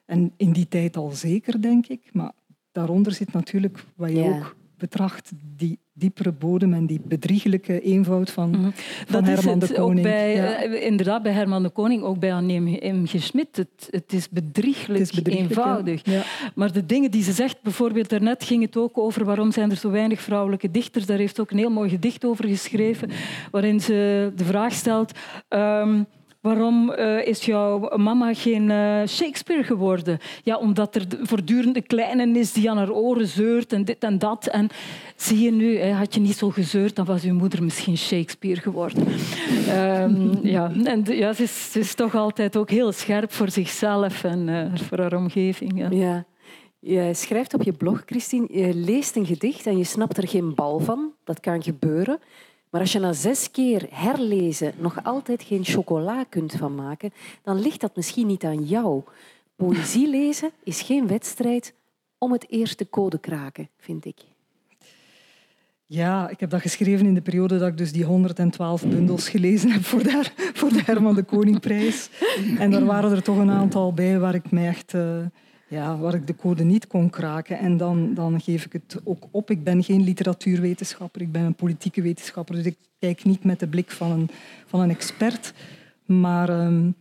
En 0.06 0.34
in 0.38 0.52
die 0.52 0.68
tijd 0.68 0.98
al 0.98 1.10
zeker, 1.10 1.62
denk 1.62 1.88
ik. 1.88 2.10
Maar 2.14 2.32
daaronder 2.72 3.14
zit 3.14 3.34
natuurlijk 3.34 3.86
wat 3.96 4.12
je 4.12 4.24
ook 4.24 4.56
betracht, 4.78 5.32
die 5.56 5.80
diepere 5.98 6.32
bodem 6.32 6.74
en 6.74 6.86
die 6.86 7.02
bedriegelijke 7.04 7.82
eenvoud 7.82 8.32
van, 8.32 8.50
mm 8.50 8.74
van 9.08 9.24
Herman 9.24 9.60
de 9.60 9.74
Koning. 9.74 9.98
Ook 9.98 10.04
bij, 10.04 10.56
eh, 10.56 10.86
inderdaad, 10.86 11.24
bij 11.24 11.32
Herman 11.32 11.64
de 11.64 11.70
Koning, 11.70 12.04
ook 12.04 12.20
bij 12.20 12.34
Anne 12.34 12.60
M. 12.92 13.06
G. 13.06 13.22
Schmidt. 13.22 13.58
Het, 13.58 13.88
het, 13.90 14.14
is 14.14 14.30
bedrieglijk, 14.30 15.28
eenvoudig. 15.28 16.02
Ja. 16.04 16.22
Maar 16.56 16.72
de 16.72 16.86
dingen 16.86 17.12
die 17.12 17.24
ze 17.24 17.32
zegt, 17.32 17.62
bijvoorbeeld 17.62 18.10
daarnet 18.10 18.44
ging 18.44 18.62
het 18.62 18.78
ook 18.78 18.98
over 18.98 19.26
waarom 19.26 19.52
zijn 19.52 19.70
er 19.70 19.78
zo 19.78 19.90
weinig 19.90 20.22
vrouwelijke 20.22 20.72
dichters. 20.72 21.06
Daar 21.06 21.18
heeft 21.18 21.40
ook 21.40 21.52
een 21.52 21.58
heel 21.58 21.70
mooi 21.70 21.90
gedicht 21.90 22.26
over 22.26 22.48
geschreven, 22.48 23.10
waarin 23.52 23.80
ze 23.82 24.32
de 24.36 24.46
vraag 24.46 24.74
stelt... 24.74 25.12
Um, 25.50 26.08
Waarom 26.48 26.92
uh, 26.92 27.28
is 27.28 27.46
jouw 27.46 27.98
mama 27.98 28.34
geen 28.34 28.70
uh, 28.70 29.08
Shakespeare 29.08 29.64
geworden? 29.64 30.20
Ja, 30.44 30.58
omdat 30.58 30.96
er 30.96 31.06
voortdurend 31.22 31.76
een 31.76 31.86
kleine 31.88 32.40
is 32.40 32.54
die 32.54 32.70
aan 32.70 32.78
haar 32.78 32.92
oren 32.92 33.28
zeurt 33.28 33.74
en 33.74 33.86
dit 33.86 34.04
en 34.04 34.20
dat. 34.20 34.48
En 34.48 34.70
zie 35.16 35.40
je 35.40 35.52
nu, 35.52 35.78
hè, 35.78 35.92
had 35.92 36.14
je 36.14 36.20
niet 36.20 36.38
zo 36.38 36.50
gezeurd, 36.50 36.96
dan 36.96 37.06
was 37.06 37.24
uw 37.24 37.34
moeder 37.34 37.64
misschien 37.64 37.98
Shakespeare 37.98 38.62
geworden. 38.62 39.08
um, 39.70 40.40
ja, 40.56 40.72
en 40.84 41.04
ja, 41.06 41.34
ze 41.34 41.44
is, 41.44 41.72
ze, 41.72 41.80
is, 41.80 41.94
toch 41.94 42.16
altijd 42.16 42.58
ook 42.58 42.70
heel 42.70 42.92
scherp 42.92 43.32
voor 43.32 43.50
zichzelf 43.50 44.24
en 44.24 44.48
uh, 44.48 44.76
voor 44.76 45.00
haar 45.00 45.14
omgeving. 45.14 45.72
Ja. 45.80 45.90
ja. 45.90 46.26
Je 46.80 47.14
schrijft 47.14 47.54
op 47.54 47.64
je 47.64 47.74
blog, 47.74 48.04
Christine, 48.06 48.48
je 48.52 48.74
leest 48.74 49.16
een 49.16 49.26
gedicht 49.26 49.66
en 49.66 49.78
je 49.78 49.84
snapt 49.84 50.18
er 50.18 50.28
geen 50.28 50.56
bal 50.56 50.80
van. 50.80 51.12
Dat 51.24 51.40
kan 51.40 51.64
gebeuren. 51.64 52.20
Maar 52.70 52.82
als 52.82 52.92
je 52.92 53.00
na 53.00 53.14
zes 53.14 53.52
keer 53.52 53.88
herlezen 53.90 54.74
nog 54.78 55.04
altijd 55.04 55.44
geen 55.44 55.66
chocola 55.66 56.24
kunt 56.24 56.54
van 56.54 56.76
maken, 56.76 57.14
dan 57.44 57.60
ligt 57.60 57.82
dat 57.82 57.96
misschien 57.96 58.28
niet 58.28 58.44
aan 58.44 58.64
jou. 58.64 59.02
Poëzie 59.56 60.10
lezen 60.10 60.52
is 60.64 60.82
geen 60.82 61.08
wedstrijd 61.08 61.74
om 62.18 62.32
het 62.32 62.50
eerste 62.50 62.90
code 62.90 63.20
kraken, 63.20 63.70
vind 63.78 64.06
ik. 64.06 64.18
Ja, 65.86 66.30
ik 66.30 66.40
heb 66.40 66.50
dat 66.50 66.62
geschreven 66.62 67.06
in 67.06 67.14
de 67.14 67.22
periode 67.22 67.58
dat 67.58 67.68
ik 67.68 67.78
dus 67.78 67.92
die 67.92 68.04
112 68.04 68.86
bundels 68.86 69.30
gelezen 69.30 69.72
heb 69.72 69.84
voor 69.84 70.04
de, 70.04 70.24
voor 70.54 70.70
de 70.70 70.82
Herman 70.86 71.16
de 71.16 71.24
Koningprijs. 71.24 72.10
En 72.58 72.72
daar 72.72 72.86
waren 72.86 73.12
er 73.12 73.24
toch 73.24 73.38
een 73.38 73.52
aantal 73.52 73.94
bij 73.94 74.20
waar 74.20 74.36
ik 74.36 74.52
mij 74.52 74.68
echt... 74.68 74.94
Uh, 74.94 75.26
ja, 75.68 75.98
waar 75.98 76.14
ik 76.14 76.28
de 76.28 76.36
code 76.36 76.64
niet 76.64 76.88
kon 76.88 77.10
kraken. 77.10 77.60
En 77.60 77.78
dan, 77.78 78.14
dan 78.14 78.42
geef 78.42 78.66
ik 78.66 78.74
het 78.74 79.00
ook 79.04 79.28
op. 79.32 79.52
Ik 79.52 79.64
ben 79.64 79.84
geen 79.84 80.04
literatuurwetenschapper, 80.04 81.22
ik 81.22 81.32
ben 81.32 81.44
een 81.44 81.56
politieke 81.56 82.02
wetenschapper. 82.02 82.56
Dus 82.56 82.66
ik 82.66 82.78
kijk 83.00 83.24
niet 83.24 83.44
met 83.44 83.60
de 83.60 83.68
blik 83.68 83.92
van 83.92 84.12
een, 84.12 84.30
van 84.66 84.80
een 84.80 84.90
expert. 84.90 85.54
Maar 86.06 86.66
um, 86.66 86.96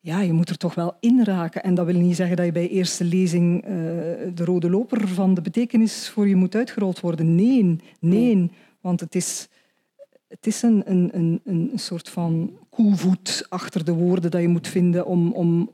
ja, 0.00 0.20
je 0.20 0.32
moet 0.32 0.48
er 0.48 0.56
toch 0.56 0.74
wel 0.74 0.96
in 1.00 1.24
raken. 1.24 1.62
En 1.62 1.74
dat 1.74 1.86
wil 1.86 2.00
niet 2.00 2.16
zeggen 2.16 2.36
dat 2.36 2.46
je 2.46 2.52
bij 2.52 2.68
eerste 2.68 3.04
lezing 3.04 3.64
uh, 3.64 3.70
de 4.34 4.44
rode 4.44 4.70
loper 4.70 5.08
van 5.08 5.34
de 5.34 5.40
betekenis 5.40 6.08
voor 6.08 6.28
je 6.28 6.36
moet 6.36 6.54
uitgerold 6.54 7.00
worden. 7.00 7.34
Nee, 7.34 7.78
nee. 8.00 8.50
Want 8.80 9.00
het 9.00 9.14
is, 9.14 9.48
het 10.28 10.46
is 10.46 10.62
een, 10.62 10.82
een, 10.86 11.10
een, 11.12 11.40
een 11.44 11.70
soort 11.74 12.08
van 12.08 12.58
koevoet 12.70 13.46
achter 13.48 13.84
de 13.84 13.92
woorden 13.92 14.30
dat 14.30 14.40
je 14.40 14.48
moet 14.48 14.68
vinden 14.68 15.06
om, 15.06 15.32
om, 15.32 15.70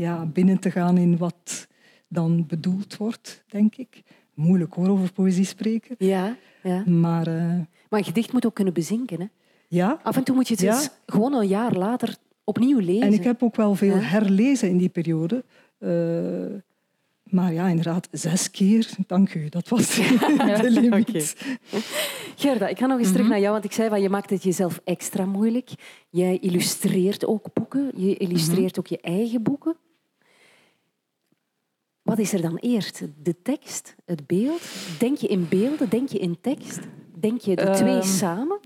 ja, 0.00 0.26
binnen 0.26 0.58
te 0.58 0.70
gaan 0.70 0.98
in 0.98 1.16
wat 1.16 1.68
dan 2.08 2.46
bedoeld 2.46 2.96
wordt, 2.96 3.44
denk 3.48 3.76
ik. 3.76 4.02
Moeilijk 4.34 4.74
hoor, 4.74 4.88
over 4.88 5.12
poëzie 5.12 5.44
spreken. 5.44 5.94
Ja, 5.98 6.36
ja. 6.62 6.82
Maar, 6.86 7.28
uh... 7.28 7.54
maar 7.88 7.98
een 7.98 8.04
gedicht 8.04 8.32
moet 8.32 8.46
ook 8.46 8.54
kunnen 8.54 8.74
bezinken. 8.74 9.20
Hè? 9.20 9.26
Ja. 9.68 10.00
Af 10.02 10.16
en 10.16 10.24
toe 10.24 10.34
moet 10.34 10.48
je 10.48 10.54
het 10.54 10.62
ja. 10.62 10.80
gewoon 11.06 11.34
een 11.34 11.46
jaar 11.46 11.72
later 11.72 12.16
opnieuw 12.44 12.78
lezen. 12.78 13.02
En 13.02 13.12
ik 13.12 13.24
heb 13.24 13.42
ook 13.42 13.56
wel 13.56 13.74
veel 13.74 13.96
herlezen 13.96 14.68
in 14.68 14.78
die 14.78 14.88
periode. 14.88 15.44
Uh, 15.78 15.90
maar 17.24 17.52
ja, 17.52 17.66
inderdaad, 17.66 18.08
zes 18.10 18.50
keer. 18.50 18.90
Dank 19.06 19.34
u, 19.34 19.48
dat 19.48 19.68
was 19.68 19.94
de 20.60 20.70
limiet. 20.70 21.36
Gerda, 22.36 22.68
ik 22.68 22.78
ga 22.78 22.86
nog 22.86 22.98
eens 22.98 23.08
terug 23.08 23.22
mhm. 23.22 23.30
naar 23.30 23.40
jou, 23.40 23.52
want 23.52 23.64
ik 23.64 23.72
zei 23.72 23.88
van 23.88 24.02
je 24.02 24.08
maakt 24.08 24.30
het 24.30 24.42
jezelf 24.42 24.80
extra 24.84 25.24
moeilijk. 25.24 25.70
Jij 26.10 26.38
illustreert 26.38 27.26
ook 27.26 27.52
boeken, 27.52 27.90
je 27.96 28.16
illustreert 28.16 28.70
mhm. 28.70 28.80
ook 28.80 28.86
je 28.86 29.00
eigen 29.00 29.42
boeken. 29.42 29.76
Wat 32.10 32.18
is 32.18 32.32
er 32.32 32.42
dan 32.42 32.56
eerst? 32.56 33.02
De 33.22 33.42
tekst, 33.42 33.94
het 34.04 34.26
beeld? 34.26 34.62
Denk 34.98 35.18
je 35.18 35.26
in 35.26 35.46
beelden? 35.48 35.88
Denk 35.88 36.08
je 36.08 36.18
in 36.18 36.40
tekst? 36.40 36.78
Denk 37.20 37.40
je 37.40 37.56
de 37.56 37.70
twee 37.70 37.94
ehm. 37.94 38.02
samen? 38.02 38.58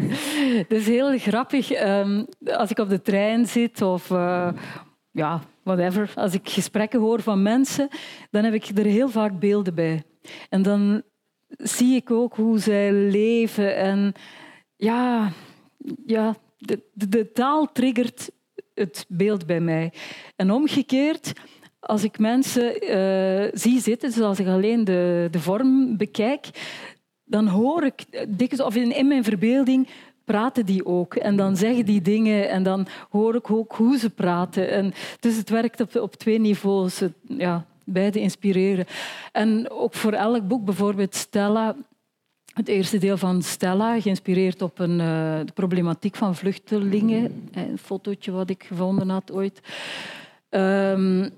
dat 0.68 0.78
is 0.78 0.86
heel 0.86 1.18
grappig. 1.18 1.70
Ehm, 1.70 2.24
als 2.44 2.70
ik 2.70 2.78
op 2.78 2.88
de 2.88 3.02
trein 3.02 3.46
zit 3.46 3.82
of 3.82 4.10
uh, 4.10 4.52
ja, 5.10 5.40
whatever, 5.62 6.12
als 6.14 6.34
ik 6.34 6.48
gesprekken 6.48 7.00
hoor 7.00 7.22
van 7.22 7.42
mensen, 7.42 7.88
dan 8.30 8.44
heb 8.44 8.54
ik 8.54 8.78
er 8.78 8.84
heel 8.84 9.08
vaak 9.08 9.38
beelden 9.38 9.74
bij. 9.74 10.02
En 10.48 10.62
dan 10.62 11.02
zie 11.48 11.96
ik 11.96 12.10
ook 12.10 12.34
hoe 12.34 12.58
zij 12.58 12.92
leven. 12.92 13.76
En 13.76 14.12
ja, 14.76 15.32
ja 16.06 16.36
de, 16.58 16.82
de, 16.92 17.08
de 17.08 17.32
taal 17.32 17.72
triggert 17.72 18.30
het 18.74 19.04
beeld 19.08 19.46
bij 19.46 19.60
mij. 19.60 19.92
En 20.36 20.50
omgekeerd 20.50 21.32
als 21.80 22.04
ik 22.04 22.18
mensen 22.18 22.84
uh, 22.84 23.50
zie 23.52 23.80
zitten, 23.80 24.10
dus 24.10 24.20
als 24.20 24.38
ik 24.38 24.46
alleen 24.46 24.84
de, 24.84 25.28
de 25.30 25.40
vorm 25.40 25.96
bekijk, 25.96 26.46
dan 27.24 27.46
hoor 27.46 27.84
ik 27.84 28.04
dikwijls, 28.28 28.66
of 28.66 28.76
in, 28.76 28.96
in 28.96 29.08
mijn 29.08 29.24
verbeelding, 29.24 29.88
praten 30.24 30.66
die 30.66 30.86
ook. 30.86 31.14
En 31.14 31.36
dan 31.36 31.56
zeggen 31.56 31.84
die 31.84 32.02
dingen 32.02 32.48
en 32.48 32.62
dan 32.62 32.86
hoor 33.10 33.34
ik 33.34 33.50
ook 33.50 33.72
hoe 33.72 33.98
ze 33.98 34.10
praten. 34.10 34.70
En, 34.70 34.92
dus 35.20 35.36
het 35.36 35.50
werkt 35.50 35.80
op, 35.80 35.96
op 35.96 36.14
twee 36.14 36.40
niveaus. 36.40 37.02
Ja, 37.22 37.66
beide 37.84 38.20
inspireren. 38.20 38.86
En 39.32 39.70
ook 39.70 39.94
voor 39.94 40.12
elk 40.12 40.48
boek, 40.48 40.64
bijvoorbeeld 40.64 41.14
Stella, 41.14 41.76
het 42.54 42.68
eerste 42.68 42.98
deel 42.98 43.16
van 43.16 43.42
Stella, 43.42 44.00
geïnspireerd 44.00 44.62
op 44.62 44.78
een, 44.78 44.98
uh, 44.98 45.38
de 45.44 45.52
problematiek 45.54 46.16
van 46.16 46.34
vluchtelingen. 46.34 47.48
Een 47.52 47.78
fotootje 47.78 48.30
wat 48.30 48.50
ik 48.50 48.64
gevonden 48.64 49.08
had 49.08 49.32
ooit. 49.32 49.60
Um, 50.50 51.30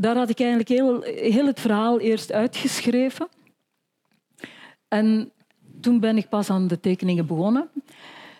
daar 0.00 0.16
had 0.16 0.30
ik 0.30 0.40
eigenlijk 0.40 0.68
heel, 0.68 1.02
heel 1.02 1.46
het 1.46 1.60
verhaal 1.60 2.00
eerst 2.00 2.32
uitgeschreven. 2.32 3.28
En 4.88 5.32
toen 5.80 6.00
ben 6.00 6.16
ik 6.16 6.28
pas 6.28 6.50
aan 6.50 6.68
de 6.68 6.80
tekeningen 6.80 7.26
begonnen. 7.26 7.70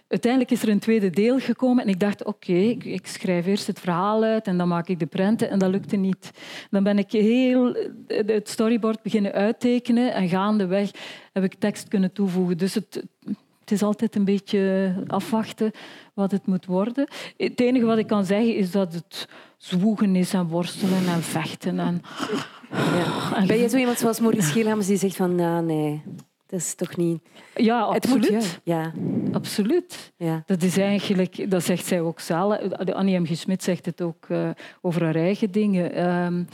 Uiteindelijk 0.09 0.53
is 0.53 0.63
er 0.63 0.69
een 0.69 0.79
tweede 0.79 1.11
deel 1.11 1.39
gekomen 1.39 1.85
en 1.85 1.89
ik 1.89 2.01
dacht, 2.01 2.25
oké, 2.25 2.53
ik, 2.53 3.07
schrijf 3.07 3.47
eerst 3.47 3.67
het 3.67 3.81
verhaal 3.81 4.23
uit 4.23 4.47
en 4.47 4.59
dan 4.59 4.69
maak 4.69 4.89
ik 4.89 4.99
de 4.99 5.07
prenten 5.07 5.51
en 5.51 5.59
dat 5.59 5.71
lukte 5.71 5.97
niet. 5.97 6.31
Dan 6.71 6.83
ben 6.83 6.99
ik 6.99 7.13
heel 7.13 7.77
het 8.07 8.49
storyboard 8.49 9.03
beginnen 9.03 9.33
uittekenen 9.33 10.15
en 10.15 10.29
gaandeweg 10.29 10.91
heb 11.33 11.45
ik 11.45 11.55
tekst 11.55 11.89
kunnen 11.89 12.13
toevoegen. 12.13 12.59
Dus 12.59 12.75
het, 12.75 13.03
het 13.61 13.71
is 13.71 13.83
altijd 13.83 14.17
een 14.17 14.25
beetje 14.25 14.95
afwachten 15.07 15.71
wat 16.15 16.31
het 16.31 16.47
moet 16.47 16.67
worden. 16.67 17.09
Het 17.37 17.61
enige 17.61 17.85
wat 17.85 17.99
ik 17.99 18.07
kan 18.07 18.25
zeggen 18.25 18.57
is 18.57 18.71
dat 18.71 18.93
het 18.93 19.29
zwoegen 19.59 20.17
is 20.17 20.35
en 20.35 20.47
worstelen 20.47 21.07
en 21.09 21.23
vechten. 21.23 21.79
En... 21.79 22.03
Ja. 22.71 23.47
Ben 23.47 23.59
je 23.59 23.69
zo 23.69 23.77
iemand 23.77 23.99
zoals 23.99 24.21
Maurice 24.21 24.53
Gielhamers 24.53 24.87
die 24.87 24.97
zegt 24.97 25.17
van 25.17 25.35
nou, 25.35 25.65
nee, 25.65 26.03
dat 26.47 26.61
is 26.61 26.75
toch 26.75 26.97
niet... 26.97 27.23
Ja, 27.55 27.81
absoluut. 27.81 28.31
Moet, 28.31 28.61
ja. 28.63 28.93
Absoluut. 29.33 30.13
Ja. 30.17 30.43
Dat 30.47 30.63
is 30.63 30.77
eigenlijk, 30.77 31.51
dat 31.51 31.65
zegt 31.65 31.87
zij 31.87 32.01
ook 32.01 32.21
zelf. 32.21 32.59
Annie 32.73 33.19
M. 33.19 33.27
G. 33.27 33.37
Smit 33.37 33.63
zegt 33.63 33.87
het 33.87 34.01
ook 34.03 34.29
uh, 34.29 34.51
over 34.81 35.05
haar 35.05 35.15
eigen 35.15 35.51
dingen. 35.51 36.09
Um, 36.09 36.49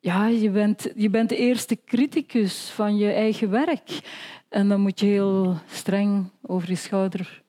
ja, 0.00 0.26
je 0.26 0.50
bent, 0.50 0.88
je 0.94 1.10
bent 1.10 1.28
de 1.28 1.36
eerste 1.36 1.78
criticus 1.84 2.68
van 2.68 2.96
je 2.96 3.12
eigen 3.12 3.50
werk. 3.50 4.00
En 4.48 4.68
dan 4.68 4.80
moet 4.80 5.00
je 5.00 5.06
heel 5.06 5.56
streng 5.70 6.30
over 6.42 6.68
je 6.68 6.74
schouder 6.74 7.42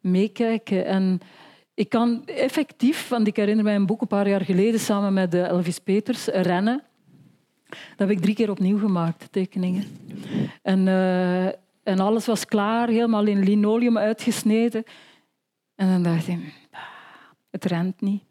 meekijken. 0.00 0.86
En 0.86 1.20
ik 1.76 1.88
kan 1.88 2.26
effectief, 2.26 3.08
want 3.08 3.26
ik 3.26 3.36
herinner 3.36 3.64
mij 3.64 3.74
een 3.74 3.86
boek 3.86 4.00
een 4.00 4.06
paar 4.06 4.28
jaar 4.28 4.40
geleden 4.40 4.80
samen 4.80 5.12
met 5.12 5.34
eh, 5.34 5.48
Elvis 5.48 5.78
Peters, 5.78 6.26
Rennen. 6.26 6.82
Dat 7.68 8.08
heb 8.08 8.10
ik 8.10 8.20
drie 8.20 8.34
keer 8.34 8.50
opnieuw 8.50 8.78
gemaakt, 8.78 9.28
tekeningen. 9.30 9.84
En, 10.62 10.86
uh, 10.86 11.46
en 11.82 11.98
alles 11.98 12.26
was 12.26 12.44
klaar, 12.44 12.88
helemaal 12.88 13.26
in 13.26 13.44
linoleum 13.44 13.98
uitgesneden. 13.98 14.84
En 15.74 15.88
dan 15.88 16.02
dacht 16.02 16.28
ik, 16.28 16.38
het 17.50 17.64
rent 17.64 18.00
niet. 18.00 18.22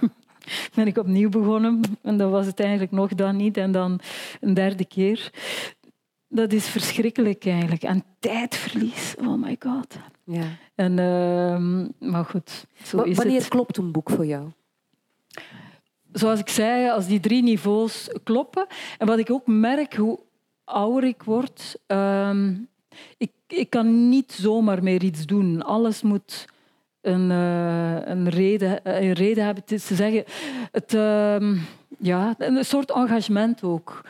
ben 0.74 0.86
ik 0.86 0.98
opnieuw 0.98 1.28
begonnen 1.28 1.80
en 2.02 2.16
dan 2.16 2.30
was 2.30 2.46
het 2.46 2.60
eigenlijk 2.60 2.90
nog 2.90 3.14
dan 3.14 3.36
niet 3.36 3.56
en 3.56 3.72
dan 3.72 4.00
een 4.40 4.54
derde 4.54 4.84
keer. 4.84 5.30
Dat 6.28 6.52
is 6.52 6.68
verschrikkelijk 6.68 7.46
eigenlijk. 7.46 7.82
En 7.82 8.04
tijdverlies, 8.18 9.14
oh 9.18 9.42
my 9.42 9.56
god. 9.58 9.98
Ja. 10.30 10.44
En, 10.74 10.98
uh, 10.98 12.10
maar 12.10 12.24
goed, 12.24 12.66
zo 12.84 13.00
is 13.02 13.16
Wanneer 13.16 13.38
het. 13.38 13.48
klopt 13.48 13.76
een 13.76 13.92
boek 13.92 14.10
voor 14.10 14.26
jou? 14.26 14.48
Zoals 16.12 16.40
ik 16.40 16.48
zei, 16.48 16.90
als 16.90 17.06
die 17.06 17.20
drie 17.20 17.42
niveaus 17.42 18.10
kloppen. 18.24 18.66
En 18.98 19.06
wat 19.06 19.18
ik 19.18 19.30
ook 19.30 19.46
merk, 19.46 19.94
hoe 19.94 20.18
ouder 20.64 21.04
ik 21.04 21.22
word, 21.22 21.76
uh, 21.88 22.36
ik, 23.16 23.30
ik 23.46 23.70
kan 23.70 24.08
niet 24.08 24.32
zomaar 24.32 24.82
meer 24.82 25.02
iets 25.02 25.26
doen. 25.26 25.62
Alles 25.62 26.02
moet 26.02 26.46
een, 27.00 27.30
uh, 27.30 28.06
een, 28.06 28.28
reden, 28.28 28.80
een 28.82 29.12
reden 29.12 29.44
hebben. 29.44 29.62
Het 29.62 29.72
is 29.72 29.86
te 29.86 29.94
zeggen, 29.94 30.24
het, 30.72 30.92
uh, 30.92 31.60
ja, 31.98 32.34
een 32.38 32.64
soort 32.64 32.90
engagement 32.90 33.62
ook. 33.62 34.04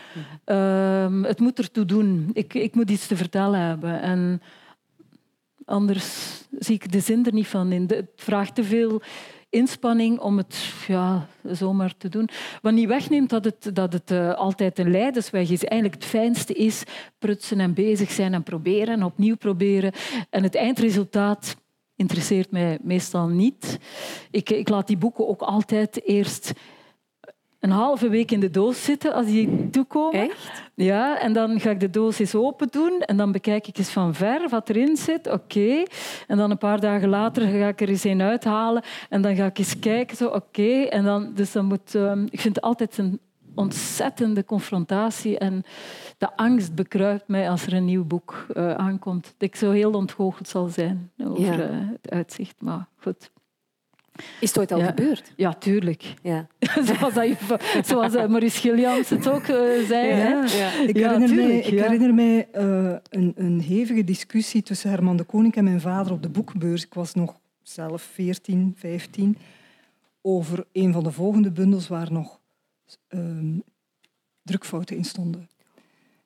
Uh, 0.47 1.23
het 1.23 1.41
moet 1.41 1.59
ertoe 1.59 1.85
doen. 1.85 2.31
Ik, 2.33 2.55
ik 2.55 2.75
moet 2.75 2.91
iets 2.91 3.07
te 3.07 3.17
vertellen 3.17 3.61
hebben. 3.61 4.01
En 4.01 4.43
anders 5.71 6.41
zie 6.59 6.75
ik 6.75 6.93
de 6.93 7.01
zin 7.01 7.27
er 7.27 7.33
niet 7.33 7.47
van 7.47 7.73
in. 7.73 7.85
Het 7.87 8.11
vraagt 8.17 8.55
te 8.55 8.65
veel 8.65 9.03
inspanning 9.51 10.19
om 10.19 10.37
het 10.37 10.73
ja, 10.87 11.27
zomaar 11.43 11.97
te 11.97 12.09
doen. 12.09 12.29
Wat 12.63 12.73
niet 12.73 12.89
wegneemt 12.89 13.31
dat 13.31 13.45
het, 13.45 13.71
dat 13.73 13.93
het 13.93 14.11
uh, 14.11 14.35
altijd 14.35 14.79
een 14.79 14.91
leidersweg 14.91 15.51
is. 15.51 15.65
Eigenlijk 15.65 16.03
het 16.03 16.11
fijnste 16.11 16.53
is 16.55 16.83
prutsen 17.19 17.61
en 17.61 17.75
bezig 17.75 18.11
zijn 18.11 18.35
en 18.35 18.43
proberen 18.43 18.95
en 18.95 19.05
opnieuw 19.05 19.37
proberen. 19.37 19.93
En 20.31 20.43
het 20.43 20.55
eindresultaat 20.55 21.57
interesseert 21.97 22.51
mij 22.51 22.79
meestal 22.83 23.29
niet. 23.29 23.79
Ik, 24.31 24.51
ik 24.51 24.69
laat 24.69 24.87
die 24.87 24.97
boeken 24.97 25.29
ook 25.29 25.43
altijd 25.43 26.05
eerst 26.05 26.53
een 27.61 27.71
halve 27.71 28.09
week 28.09 28.31
in 28.31 28.41
de 28.41 28.51
doos 28.51 28.85
zitten 28.85 29.13
als 29.13 29.27
die 29.27 29.71
toekomen. 29.71 30.21
Echt? 30.21 30.63
Ja, 30.75 31.21
en 31.21 31.33
dan 31.33 31.61
ga 31.61 31.71
ik 31.71 31.81
de 31.81 31.91
doos 31.91 32.19
eens 32.19 32.35
open 32.35 32.69
doen 32.71 33.01
en 33.01 33.17
dan 33.17 33.33
bekijk 33.33 33.67
ik 33.67 33.79
eens 33.79 33.91
van 33.91 34.15
ver 34.15 34.49
wat 34.49 34.69
erin 34.69 34.97
zit. 34.97 35.31
Oké. 35.31 35.83
En 36.27 36.37
dan 36.37 36.51
een 36.51 36.59
paar 36.59 36.81
dagen 36.81 37.09
later 37.09 37.43
ga 37.43 37.69
ik 37.69 37.81
er 37.81 37.89
eens 37.89 38.05
een 38.05 38.23
uithalen 38.23 38.83
en 39.09 39.23
dan 39.23 39.37
ga 39.37 39.45
ik 39.45 39.59
eens 39.59 39.79
kijken. 39.79 40.17
Zo, 40.17 40.27
oké. 40.27 40.83
En 40.83 41.05
dan, 41.05 41.33
dus 41.35 41.53
dan 41.53 41.65
moet, 41.65 41.95
um, 41.95 42.27
ik 42.31 42.41
vind 42.41 42.55
het 42.55 42.65
altijd 42.65 42.99
een 42.99 43.21
ontzettende 43.55 44.45
confrontatie 44.45 45.39
en 45.39 45.63
de 46.19 46.37
angst 46.37 46.75
bekruipt 46.75 47.29
mij 47.29 47.51
als 47.51 47.67
er 47.67 47.73
een 47.73 47.85
nieuw 47.85 48.05
boek 48.05 48.47
uh, 48.55 48.75
aankomt. 48.75 49.25
Dat 49.25 49.49
ik 49.49 49.57
zo 49.57 49.71
heel 49.71 49.93
ontgoocheld 49.93 50.49
zal 50.49 50.69
zijn 50.69 51.11
over 51.25 51.43
ja. 51.43 51.71
uh, 51.71 51.89
het 52.03 52.11
uitzicht. 52.11 52.61
Maar 52.61 52.87
goed. 52.97 53.31
Is 54.41 54.49
het 54.49 54.59
ooit 54.59 54.73
al 54.73 54.79
ja. 54.79 54.87
gebeurd? 54.87 55.33
Ja, 55.37 55.53
tuurlijk. 55.55 56.15
Ja. 56.23 56.47
zoals, 56.89 57.15
dat, 57.15 57.63
zoals 57.87 58.15
uh, 58.15 58.27
Maurice 58.27 58.61
Gilliams 58.61 59.09
het 59.09 59.29
ook 59.29 59.47
uh, 59.47 59.87
zei. 59.87 60.07
Ja. 60.07 60.15
Hè? 60.15 60.43
Ik, 60.87 60.97
herinner 60.97 61.35
mij, 61.35 61.59
ik 61.59 61.79
herinner 61.79 62.15
mij 62.15 62.49
uh, 62.55 62.97
een, 63.11 63.33
een, 63.37 63.61
hevige 63.61 64.05
discussie 64.05 64.63
tussen 64.63 64.91
Herman 64.91 65.17
de 65.17 65.25
Koning 65.25 65.55
en 65.55 65.65
mijn 65.65 65.81
vader 65.81 66.13
op 66.13 66.23
de 66.23 66.29
boekbeurs. 66.29 66.85
Ik 66.85 66.95
was 66.95 67.15
nog 67.15 67.41
zelf 67.63 68.03
14, 68.03 68.75
15. 68.77 69.37
Over 70.23 70.65
een 70.73 70.93
van 70.93 71.05
de 71.05 71.13
volgende 71.13 71.51
bundels 71.51 71.89
waar 71.89 72.13
nog 72.13 72.41
um, 73.09 73.63
drukfouten 74.43 74.97
in 74.97 75.05
stonden. 75.05 75.49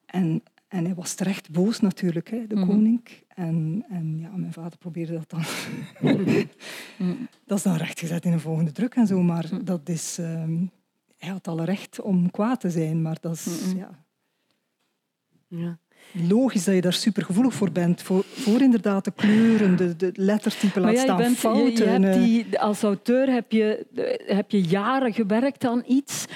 En, 0.06 0.42
en 0.68 0.84
hij 0.84 0.94
was 0.94 1.14
terecht 1.14 1.50
boos 1.50 1.80
natuurlijk, 1.80 2.30
hè, 2.30 2.46
de 2.46 2.54
mm 2.54 2.62
-hmm. 2.62 2.70
koning. 2.70 3.00
En, 3.34 3.84
en 3.88 4.18
ja, 4.18 4.30
mijn 4.36 4.52
vader 4.52 4.78
probeerde 4.78 5.12
dat 5.12 5.30
dan. 5.30 5.44
dat 7.46 7.58
is 7.58 7.64
dan 7.64 7.76
rechtgezet 7.76 8.24
in 8.24 8.32
een 8.32 8.40
volgende 8.40 8.72
druk 8.72 8.94
en 8.94 9.06
zo, 9.06 9.22
maar 9.22 9.48
mm. 9.50 9.64
dat 9.64 9.88
is. 9.88 10.18
Um, 10.18 10.70
hij 11.16 11.32
had 11.32 11.48
alle 11.48 11.64
recht 11.64 12.00
om 12.00 12.30
kwaad 12.30 12.60
te 12.60 12.70
zijn, 12.70 13.02
maar 13.02 13.16
dat 13.20 13.34
is. 13.34 13.46
Mm 13.46 13.78
ja. 13.78 13.90
ja. 15.48 15.78
Logisch 16.28 16.64
dat 16.64 16.74
je 16.74 16.80
daar 16.80 16.92
supergevoelig 16.92 17.54
voor 17.54 17.70
bent. 17.70 18.02
Voor, 18.02 18.24
voor 18.24 18.60
inderdaad 18.60 19.04
de 19.04 19.12
kleuren, 19.12 19.76
de, 19.76 19.96
de 19.96 20.10
lettertypen, 20.14 20.82
laat 20.82 20.94
ja, 20.94 21.00
staan 21.00 21.16
bent, 21.16 21.36
fouten. 21.36 21.72
Je, 21.72 22.00
je 22.00 22.06
hebt 22.06 22.24
die, 22.24 22.60
als 22.60 22.82
auteur 22.82 23.32
heb 23.32 23.52
je, 23.52 23.86
heb 24.26 24.50
je 24.50 24.62
jaren 24.62 25.12
gewerkt 25.12 25.64
aan 25.64 25.82
iets. 25.86 26.26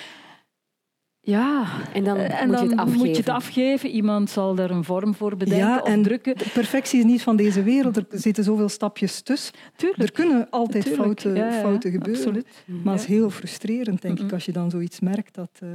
Ja, 1.31 1.67
en 1.93 2.05
dan, 2.05 2.17
en 2.17 2.47
moet, 2.47 2.57
dan 2.57 2.65
je 2.65 2.71
het 2.71 2.79
afgeven. 2.79 2.99
moet 2.99 3.09
je 3.17 3.17
het 3.17 3.29
afgeven. 3.29 3.91
Iemand 3.91 4.31
zal 4.31 4.55
daar 4.55 4.71
een 4.71 4.85
vorm 4.85 5.15
voor 5.15 5.37
bedenken 5.37 5.67
ja, 5.67 5.79
of 5.81 5.89
en 5.89 6.03
drukken. 6.03 6.39
De 6.39 6.51
perfectie 6.53 6.99
is 6.99 7.05
niet 7.05 7.23
van 7.23 7.37
deze 7.37 7.63
wereld. 7.63 7.97
Er 7.97 8.05
zitten 8.11 8.45
zoveel 8.45 8.69
stapjes 8.69 9.21
tussen. 9.21 9.55
Tuurlijk. 9.77 10.03
Er 10.03 10.13
kunnen 10.13 10.51
altijd 10.51 10.85
Tuurlijk. 10.85 11.03
fouten, 11.05 11.35
ja, 11.35 11.47
ja, 11.47 11.61
fouten 11.61 11.91
gebeuren. 11.91 12.23
Absoluut. 12.25 12.47
Maar 12.85 12.93
het 12.93 13.03
is 13.03 13.09
heel 13.09 13.31
frustrerend, 13.31 14.03
denk 14.03 14.21
ik, 14.21 14.33
als 14.33 14.45
je 14.45 14.53
dan 14.53 14.71
zoiets 14.71 15.01
merkt. 15.01 15.35
Dat, 15.35 15.61
uh... 15.63 15.69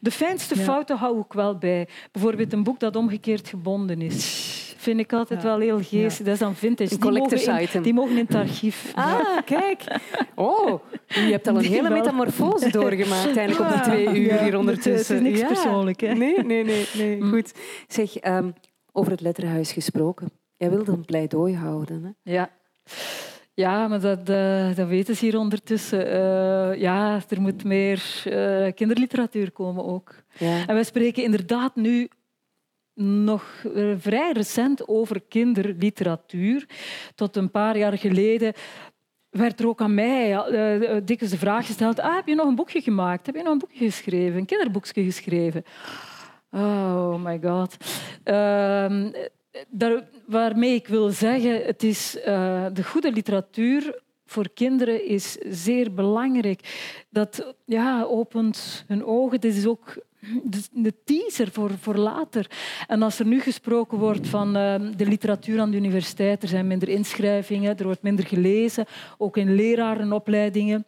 De 0.00 0.10
fijnste 0.10 0.56
Ja. 0.56 0.62
fouten 0.62 0.96
hou 0.96 1.20
ik 1.20 1.32
wel 1.32 1.58
bij. 1.58 1.88
Bijvoorbeeld 2.12 2.52
een 2.52 2.62
boek 2.62 2.80
dat 2.80 2.96
omgekeerd 2.96 3.48
gebonden 3.48 4.00
is. 4.00 4.71
Vind 4.82 5.00
ik 5.00 5.12
altijd 5.12 5.42
Ja. 5.42 5.48
wel 5.48 5.58
heel 5.58 5.80
geestig. 5.82 6.24
Dat 6.24 6.34
is 6.34 6.40
dan 6.40 6.54
vintage. 6.54 6.92
Een 6.94 7.00
Die 7.00 7.10
mogen, 7.10 7.28
collector's 7.28 7.74
in, 7.74 7.82
die 7.82 7.94
mogen 7.94 8.16
in 8.16 8.24
het 8.26 8.34
archief. 8.34 8.92
Ah, 8.94 9.38
kijk. 9.44 9.82
Oh, 10.34 10.80
je 11.06 11.20
hebt 11.20 11.46
al 11.48 11.54
een 11.54 11.60
Die 11.62 11.70
hele 11.70 11.88
wel. 11.88 11.98
metamorfose 11.98 12.70
doorgemaakt 12.70 13.36
eigenlijk 13.36 13.60
op 13.60 13.68
die 13.68 13.76
Ja, 13.76 13.82
twee 13.82 14.06
uur 14.20 14.34
ja, 14.34 14.42
hier 14.42 14.58
ondertussen. 14.58 15.14
Het 15.16 15.24
is 15.24 15.30
niks 15.30 15.40
Ja. 15.40 15.46
persoonlijk. 15.46 16.00
Hè? 16.00 16.12
Nee, 16.14 16.44
nee, 16.44 16.64
nee. 16.64 16.86
nee. 16.96 17.22
Mm. 17.22 17.28
Goed. 17.30 17.52
Zeg, 17.88 18.16
ehm, 18.16 18.50
over 18.92 19.12
het 19.12 19.20
letterhuis 19.20 19.72
gesproken. 19.72 20.30
Jij 20.56 20.70
wilde 20.70 20.92
een 20.92 21.04
pleidooi 21.04 21.54
houden. 21.56 22.02
Hè? 22.04 22.32
Ja. 22.32 22.50
Ja, 23.54 23.88
maar 23.88 24.00
dat, 24.00 24.28
eh, 24.28 24.74
dat 24.76 24.88
weten 24.88 25.16
ze 25.16 25.24
hier 25.24 25.38
ondertussen. 25.38 26.06
Eh, 26.06 26.80
ja, 26.80 27.20
er 27.28 27.40
moet 27.40 27.64
meer 27.64 28.02
eh, 28.24 28.72
kinderliteratuur 28.74 29.50
komen 29.50 29.84
ook. 29.84 30.14
Ja. 30.38 30.66
En 30.66 30.74
wij 30.74 30.84
spreken 30.84 31.22
inderdaad 31.22 31.76
nu 31.76 32.08
nog 32.94 33.64
eh, 33.74 33.92
vrij 33.96 34.32
recent 34.32 34.88
over 34.88 35.20
kinderliteratuur. 35.28 36.66
Tot 37.14 37.36
een 37.36 37.50
paar 37.50 37.78
jaar 37.78 37.98
geleden 37.98 38.52
werd 39.30 39.60
er 39.60 39.68
ook 39.68 39.80
aan 39.80 39.94
mij 39.94 40.36
eh, 40.36 40.74
eh, 40.74 41.02
dikwijls 41.04 41.34
de 41.34 41.40
vraag 41.40 41.66
gesteld: 41.66 42.00
ah, 42.00 42.14
heb 42.14 42.26
je 42.26 42.34
nog 42.34 42.46
een 42.46 42.54
boekje 42.54 42.80
gemaakt? 42.80 43.26
Heb 43.26 43.34
je 43.34 43.42
nog 43.42 43.52
een 43.52 43.58
boekje 43.58 43.84
geschreven? 43.84 44.38
Een 44.38 44.46
kinderboekje 44.46 45.04
geschreven? 45.04 45.64
Oh 46.50 47.24
my 47.24 47.40
god. 47.42 47.76
Ehm, 48.24 49.10
daar, 49.68 50.08
waarmee 50.26 50.74
ik 50.74 50.86
wil 50.86 51.10
zeggen, 51.10 51.64
het 51.64 51.82
is 51.82 52.12
de 52.72 52.84
goede 52.84 53.12
literatuur 53.12 54.00
voor 54.32 54.50
kinderen 54.54 55.06
is 55.06 55.32
zeer 55.34 55.94
belangrijk. 55.94 56.60
Dat 57.10 57.54
ja, 57.64 58.02
opent 58.02 58.84
hun 58.86 59.04
ogen. 59.04 59.40
Dit 59.40 59.54
is 59.54 59.66
ook 59.66 59.96
de, 60.72 60.94
teaser 61.04 61.50
voor, 61.50 61.70
voor 61.80 61.96
later. 61.96 62.50
En 62.86 63.02
als 63.02 63.18
er 63.18 63.26
nu 63.26 63.40
gesproken 63.40 63.98
wordt 63.98 64.28
van 64.28 64.56
uh, 64.56 64.74
de 64.96 65.06
literatuur 65.06 65.60
aan 65.60 65.70
de 65.70 65.76
universiteit, 65.76 66.42
er 66.42 66.48
zijn 66.48 66.66
minder 66.66 66.88
inschrijvingen, 66.88 67.76
er 67.76 67.84
wordt 67.84 68.02
minder 68.02 68.26
gelezen, 68.26 68.86
ook 69.18 69.36
in 69.36 69.54
lerarenopleidingen. 69.54 70.86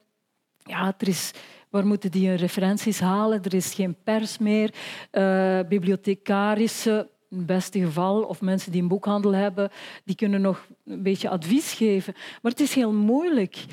Ja, 0.64 0.94
er 0.98 1.08
is 1.08 1.32
Waar 1.74 1.86
moeten 1.86 2.10
die 2.10 2.28
hun 2.28 2.36
referenties 2.36 3.00
halen? 3.00 3.42
Er 3.42 3.54
is 3.54 3.74
geen 3.74 3.96
pers 4.04 4.38
meer. 4.38 4.74
Uh, 5.12 5.60
bibliothecarissen, 5.68 7.08
in 7.30 7.36
het 7.36 7.46
beste 7.46 7.80
geval, 7.80 8.22
of 8.22 8.40
mensen 8.40 8.72
die 8.72 8.82
een 8.82 8.88
boekhandel 8.88 9.34
hebben, 9.34 9.70
die 10.04 10.16
kunnen 10.16 10.40
nog 10.40 10.66
een 10.84 11.02
beetje 11.02 11.28
advies 11.28 11.72
geven. 11.72 12.14
Maar 12.42 12.52
het 12.52 12.60
is 12.60 12.74
heel 12.74 12.92
moeilijk. 12.92 13.64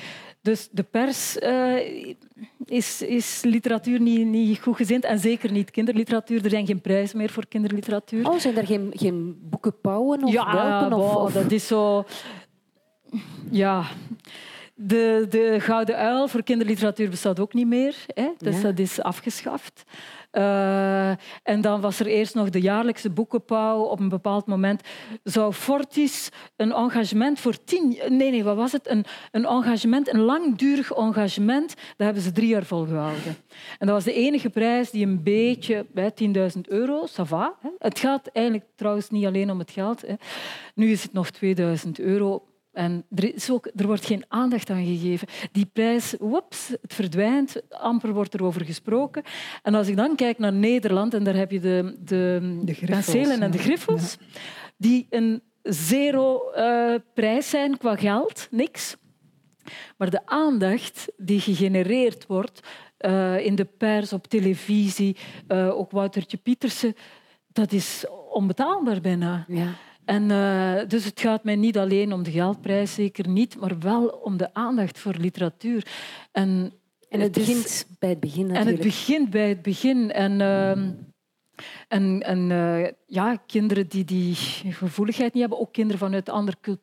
Dus 0.41 0.69
de 0.72 0.84
pers 0.84 1.38
uh, 1.38 2.05
is, 2.65 3.01
is 3.01 3.41
literatuur 3.43 4.01
niet, 4.01 4.27
niet 4.27 4.59
goed 4.59 4.76
gezind 4.76 5.03
en 5.03 5.19
zeker 5.19 5.51
niet 5.51 5.72
kinderliteratuur. 5.72 6.43
Er 6.43 6.49
zijn 6.49 6.65
geen 6.65 6.81
prijzen 6.81 7.18
meer 7.18 7.30
voor 7.30 7.47
kinderliteratuur. 7.47 8.30
Oh, 8.30 8.39
zijn 8.39 8.57
er 8.57 8.65
geen, 8.65 8.91
geen 8.95 9.38
boekenpauwen 9.41 10.23
of 10.23 10.31
ja, 10.34 10.53
welpen? 10.53 10.97
Of, 10.97 11.13
wow, 11.13 11.23
of... 11.23 11.34
dat 11.34 11.51
is 11.51 11.68
zo... 11.68 12.05
Ja... 13.51 13.84
De, 14.84 15.26
de 15.30 15.59
Gouden 15.59 15.97
Uil 15.97 16.27
voor 16.27 16.43
kinderliteratuur 16.43 17.09
bestaat 17.09 17.39
ook 17.39 17.53
niet 17.53 17.68
meer. 17.68 17.95
Hè? 18.07 18.30
Dus 18.38 18.55
Ja. 18.55 18.61
dat 18.61 18.80
is 18.80 19.01
afgeschaft. 19.01 19.84
Uh, 20.31 21.09
en 21.43 21.61
dan 21.61 21.81
was 21.81 21.99
er 21.99 22.05
eerst 22.05 22.35
nog 22.35 22.49
de 22.49 22.61
jaarlijkse 22.61 23.09
boekenpauw. 23.09 23.81
Op 23.81 23.99
een 23.99 24.09
bepaald 24.09 24.45
moment 24.45 24.81
zou 25.23 25.53
Fortis 25.53 26.29
een 26.55 26.71
engagement 26.71 27.39
voor 27.39 27.63
tien... 27.63 27.97
Nee, 28.07 28.31
nee, 28.31 28.43
wat 28.43 28.55
was 28.55 28.71
het? 28.71 28.89
Een, 28.89 29.05
een 29.31 29.45
engagement, 29.45 30.13
een 30.13 30.19
langdurig 30.19 30.91
engagement. 30.91 31.67
Dat 31.67 32.05
hebben 32.05 32.23
ze 32.23 32.31
drie 32.31 32.47
jaar 32.47 32.65
volgehouden. 32.65 33.35
En 33.79 33.87
dat 33.87 33.95
was 33.95 34.03
de 34.03 34.13
enige 34.13 34.49
prijs 34.49 34.91
die 34.91 35.05
een 35.05 35.23
beetje... 35.23 35.85
bij 35.93 36.13
10.000 36.55 36.61
euro, 36.61 37.07
ça 37.07 37.23
va. 37.23 37.57
Het 37.77 37.99
gaat 37.99 38.27
eigenlijk 38.27 38.67
trouwens 38.75 39.09
niet 39.09 39.25
alleen 39.25 39.51
om 39.51 39.59
het 39.59 39.71
geld. 39.71 40.01
Hè? 40.01 40.13
Nu 40.75 40.91
is 40.91 41.03
het 41.03 41.13
nog 41.13 41.29
2000 41.29 41.99
euro 41.99 42.43
En 42.72 43.06
er, 43.15 43.35
is 43.35 43.52
ook, 43.52 43.69
er 43.76 43.88
wordt 43.88 44.06
geen 44.06 44.26
aandacht 44.27 44.69
aan 44.69 44.85
gegeven. 44.85 45.27
Die 45.52 45.65
prijs, 45.65 46.15
woeps, 46.19 46.68
het 46.81 46.93
verdwijnt, 46.93 47.61
amper 47.69 48.14
wordt 48.14 48.34
er 48.34 48.43
over 48.43 48.65
gesproken. 48.65 49.23
En 49.64 49.76
als 49.76 49.88
ik 49.88 49.95
dan 49.95 50.15
kijk 50.15 50.38
naar 50.38 50.53
Nederland, 50.53 51.14
en 51.14 51.23
daar 51.23 51.35
heb 51.35 51.52
je 51.52 51.60
de, 51.60 51.98
de, 51.99 52.60
De 52.64 52.73
griffels, 52.73 53.30
en 53.30 53.52
de 53.52 53.57
ja. 53.57 53.64
griffels, 53.64 54.18
die 54.77 55.07
een 55.10 55.41
zero 55.64 56.49
eh, 56.49 56.95
prijs 57.14 57.49
zijn 57.49 57.77
qua 57.77 57.95
geld, 57.95 58.48
niks. 58.52 58.95
Maar 59.98 60.10
de 60.10 60.26
aandacht 60.26 61.11
die 61.18 61.39
gegenereerd 61.39 62.26
wordt 62.27 62.68
eh, 62.98 63.45
in 63.45 63.56
de 63.56 63.65
pers, 63.65 64.14
op 64.14 64.27
televisie, 64.27 65.18
eh, 65.48 65.77
ook 65.77 65.91
Woutertje 65.91 66.38
Pietersen, 66.38 66.95
dat 67.48 67.72
is 67.72 68.06
onbetaalbaar 68.30 69.02
bijna. 69.02 69.45
Ja. 69.48 69.73
En, 70.06 70.32
eh, 70.32 70.88
dus 70.88 71.06
het 71.06 71.19
gaat 71.19 71.44
mij 71.44 71.56
niet 71.56 71.78
alleen 71.78 72.14
om 72.14 72.23
de 72.23 72.32
geldprijs, 72.32 72.94
zeker 72.94 73.28
niet, 73.28 73.60
maar 73.60 73.80
wel 73.80 74.07
om 74.07 74.38
de 74.38 74.53
aandacht 74.53 74.99
voor 74.99 75.15
literatuur. 75.19 75.88
En, 76.32 76.73
En 77.10 77.19
het 77.19 77.32
begint 77.32 77.86
bij 77.99 78.10
het 78.10 78.19
begin 78.19 78.48
en 78.48 78.53
natuurlijk. 78.53 78.78
het 78.78 78.88
begint 78.88 79.30
bij 79.30 79.49
het 79.49 79.61
begin. 79.61 80.11
En, 80.11 80.41
ehm, 80.41 80.91
en, 81.88 82.22
en 82.22 82.52
eh, 82.52 82.91
ja, 83.07 83.36
kinderen 83.45 83.88
die 83.88 84.06
die 84.06 84.36
gevoeligheid 84.69 85.34
niet 85.34 85.41
hebben, 85.41 85.60
ook 85.60 85.73
kinderen 85.73 85.99
vanuit 85.99 86.30
andere 86.30 86.57
cul- 86.61 86.82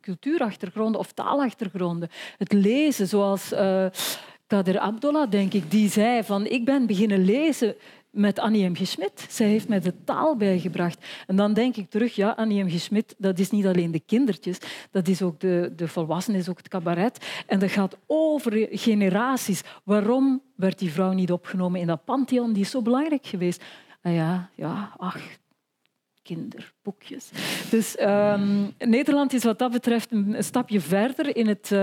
cultuurachtergronden 0.00 1.00
of 1.00 1.12
taalachtergronden. 1.12 2.08
Het 2.38 2.52
lezen, 2.52 3.08
zoals 3.08 3.52
eh 3.52 3.86
Kader 4.50 4.78
Abdollah, 4.78 5.30
denk 5.30 5.52
ik, 5.52 5.70
die 5.70 5.88
zei 5.88 6.24
van 6.24 6.46
ik 6.46 6.64
ben 6.64 6.86
beginnen 6.86 7.24
lezen 7.24 7.74
met 8.10 8.38
Annie 8.38 8.68
M. 8.68 8.74
G. 8.74 8.94
Zij 9.28 9.48
heeft 9.48 9.68
mij 9.68 9.80
de 9.80 10.04
taal 10.04 10.36
bijgebracht. 10.36 11.04
En 11.26 11.36
dan 11.36 11.52
denk 11.52 11.76
ik 11.76 11.90
terug, 11.90 12.14
ja, 12.14 12.30
Annie 12.30 12.64
M. 12.64 12.68
G. 12.68 12.88
Dat 13.18 13.38
is 13.38 13.50
niet 13.50 13.66
alleen 13.66 13.90
de 13.90 14.00
kindertjes, 14.00 14.58
dat 14.90 15.08
is 15.08 15.22
ook 15.22 15.40
de, 15.40 15.72
de 15.76 15.88
volwassenen, 15.88 16.40
is 16.40 16.48
ook 16.48 16.58
het 16.58 16.68
cabaret. 16.68 17.26
En 17.46 17.58
dat 17.58 17.70
gaat 17.70 17.96
over 18.06 18.68
generaties. 18.70 19.62
Waarom 19.84 20.42
werd 20.54 20.78
die 20.78 20.92
vrouw 20.92 21.12
niet 21.12 21.32
opgenomen 21.32 21.80
in 21.80 21.86
dat 21.86 22.04
pantheon? 22.04 22.52
Die 22.52 22.62
is 22.62 22.70
zo 22.70 22.82
belangrijk 22.82 23.26
geweest. 23.26 23.64
Ah 24.02 24.14
ja, 24.14 24.50
ja, 24.54 24.94
ach, 24.96 25.20
kinderboekjes. 26.34 27.30
Dus 27.70 27.96
ehm, 27.96 28.64
Nederland 28.78 29.32
is 29.32 29.44
wat 29.44 29.58
dat 29.58 29.70
betreft 29.72 30.12
een, 30.12 30.34
een 30.36 30.44
stapje 30.44 30.80
verder 30.80 31.36
in 31.36 31.46
het 31.46 31.72
eh, 31.72 31.78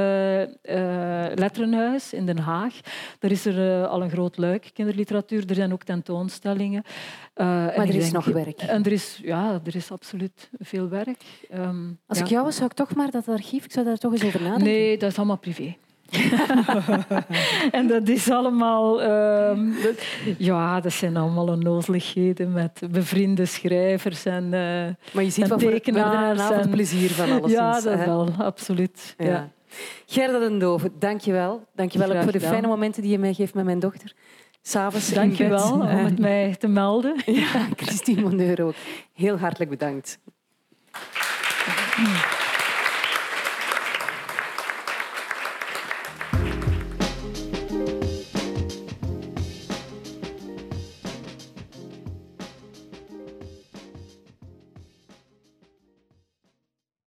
Letterenhuis 1.36 2.14
in 2.14 2.26
Den 2.26 2.38
Haag. 2.40 2.74
Daar 3.20 3.32
is 3.32 3.46
er 3.46 3.82
eh, 3.82 3.90
al 3.90 4.02
een 4.04 4.10
groot 4.10 4.38
luik 4.38 4.70
kinderliteratuur. 4.74 5.44
Er 5.50 5.56
zijn 5.56 5.74
ook 5.74 5.84
tentoonstellingen. 5.84 6.84
En 7.34 7.46
Maar 7.46 7.76
er 7.76 7.96
is 7.96 8.12
denk- 8.12 8.14
nog 8.14 8.26
werk. 8.26 8.62
En 8.62 8.84
er 8.84 8.92
is, 8.92 9.20
ja, 9.24 9.62
er 9.66 9.76
is 9.76 9.92
absoluut 9.92 10.50
veel 10.60 10.90
werk. 10.90 11.24
Ehm, 11.50 11.86
Als 12.08 12.18
ja. 12.18 12.24
ik 12.24 12.30
jou 12.30 12.44
was, 12.46 12.56
zou 12.56 12.70
ik 12.70 12.76
toch 12.76 12.96
maar 12.96 13.12
dat 13.12 13.28
archief, 13.28 13.66
ik 13.66 13.72
zou 13.72 13.86
daar 13.86 13.98
toch 13.98 14.12
eens 14.12 14.24
over 14.26 14.42
nadenken. 14.42 14.64
Nee, 14.66 14.98
dat 14.98 15.12
is 15.12 15.18
allemaal 15.18 15.38
privé. 15.38 15.76
en 17.72 17.88
dat 17.88 18.08
is 18.08 18.32
allemaal... 18.32 19.02
ehm, 19.02 19.66
dat- 19.84 20.06
ja, 20.38 20.80
dat 20.82 20.92
zijn 20.94 21.18
allemaal 21.18 21.48
onnozeligheden 21.48 22.52
met 22.52 22.82
bevriende 22.92 23.46
schrijvers 23.46 24.26
en, 24.26 24.44
eh, 24.44 25.14
Maar 25.14 25.24
je 25.24 25.30
ziet 25.30 25.44
en 25.44 25.50
wat 25.50 25.62
voor 25.62 25.72
tekenaars 25.72 26.50
en- 26.50 26.70
plezier 26.70 27.10
van 27.10 27.32
alles. 27.32 27.52
ja, 27.52 27.82
dat 27.82 28.06
wel, 28.06 28.30
absoluut. 28.38 29.16
Ja. 29.18 29.26
Ja. 29.28 29.50
Gerda 30.06 30.40
den 30.40 30.60
Dove, 30.60 30.92
dank 31.00 31.22
je 31.22 31.32
wel. 31.32 31.66
Dank 31.76 31.92
je 31.92 32.00
wel 32.00 32.12
ook 32.16 32.24
voor 32.24 32.32
de 32.32 32.40
fijne 32.40 32.68
momenten 32.68 33.02
die 33.02 33.12
je 33.12 33.20
mij 33.20 33.34
geeft 33.34 33.54
met 33.54 33.66
mijn 33.66 33.80
dochter. 33.80 34.14
S'avonds 34.62 35.14
Dank 35.14 35.34
je 35.34 35.48
wel 35.48 35.72
om 35.72 35.82
het 35.82 36.20
mij 36.20 36.56
te 36.60 36.68
melden. 36.68 37.16
Ja, 37.26 37.68
Christine 37.76 38.22
Mondeur 38.22 38.64
ook. 38.64 38.74
Heel 39.14 39.38
hartelijk 39.38 39.70
bedankt. 39.70 40.20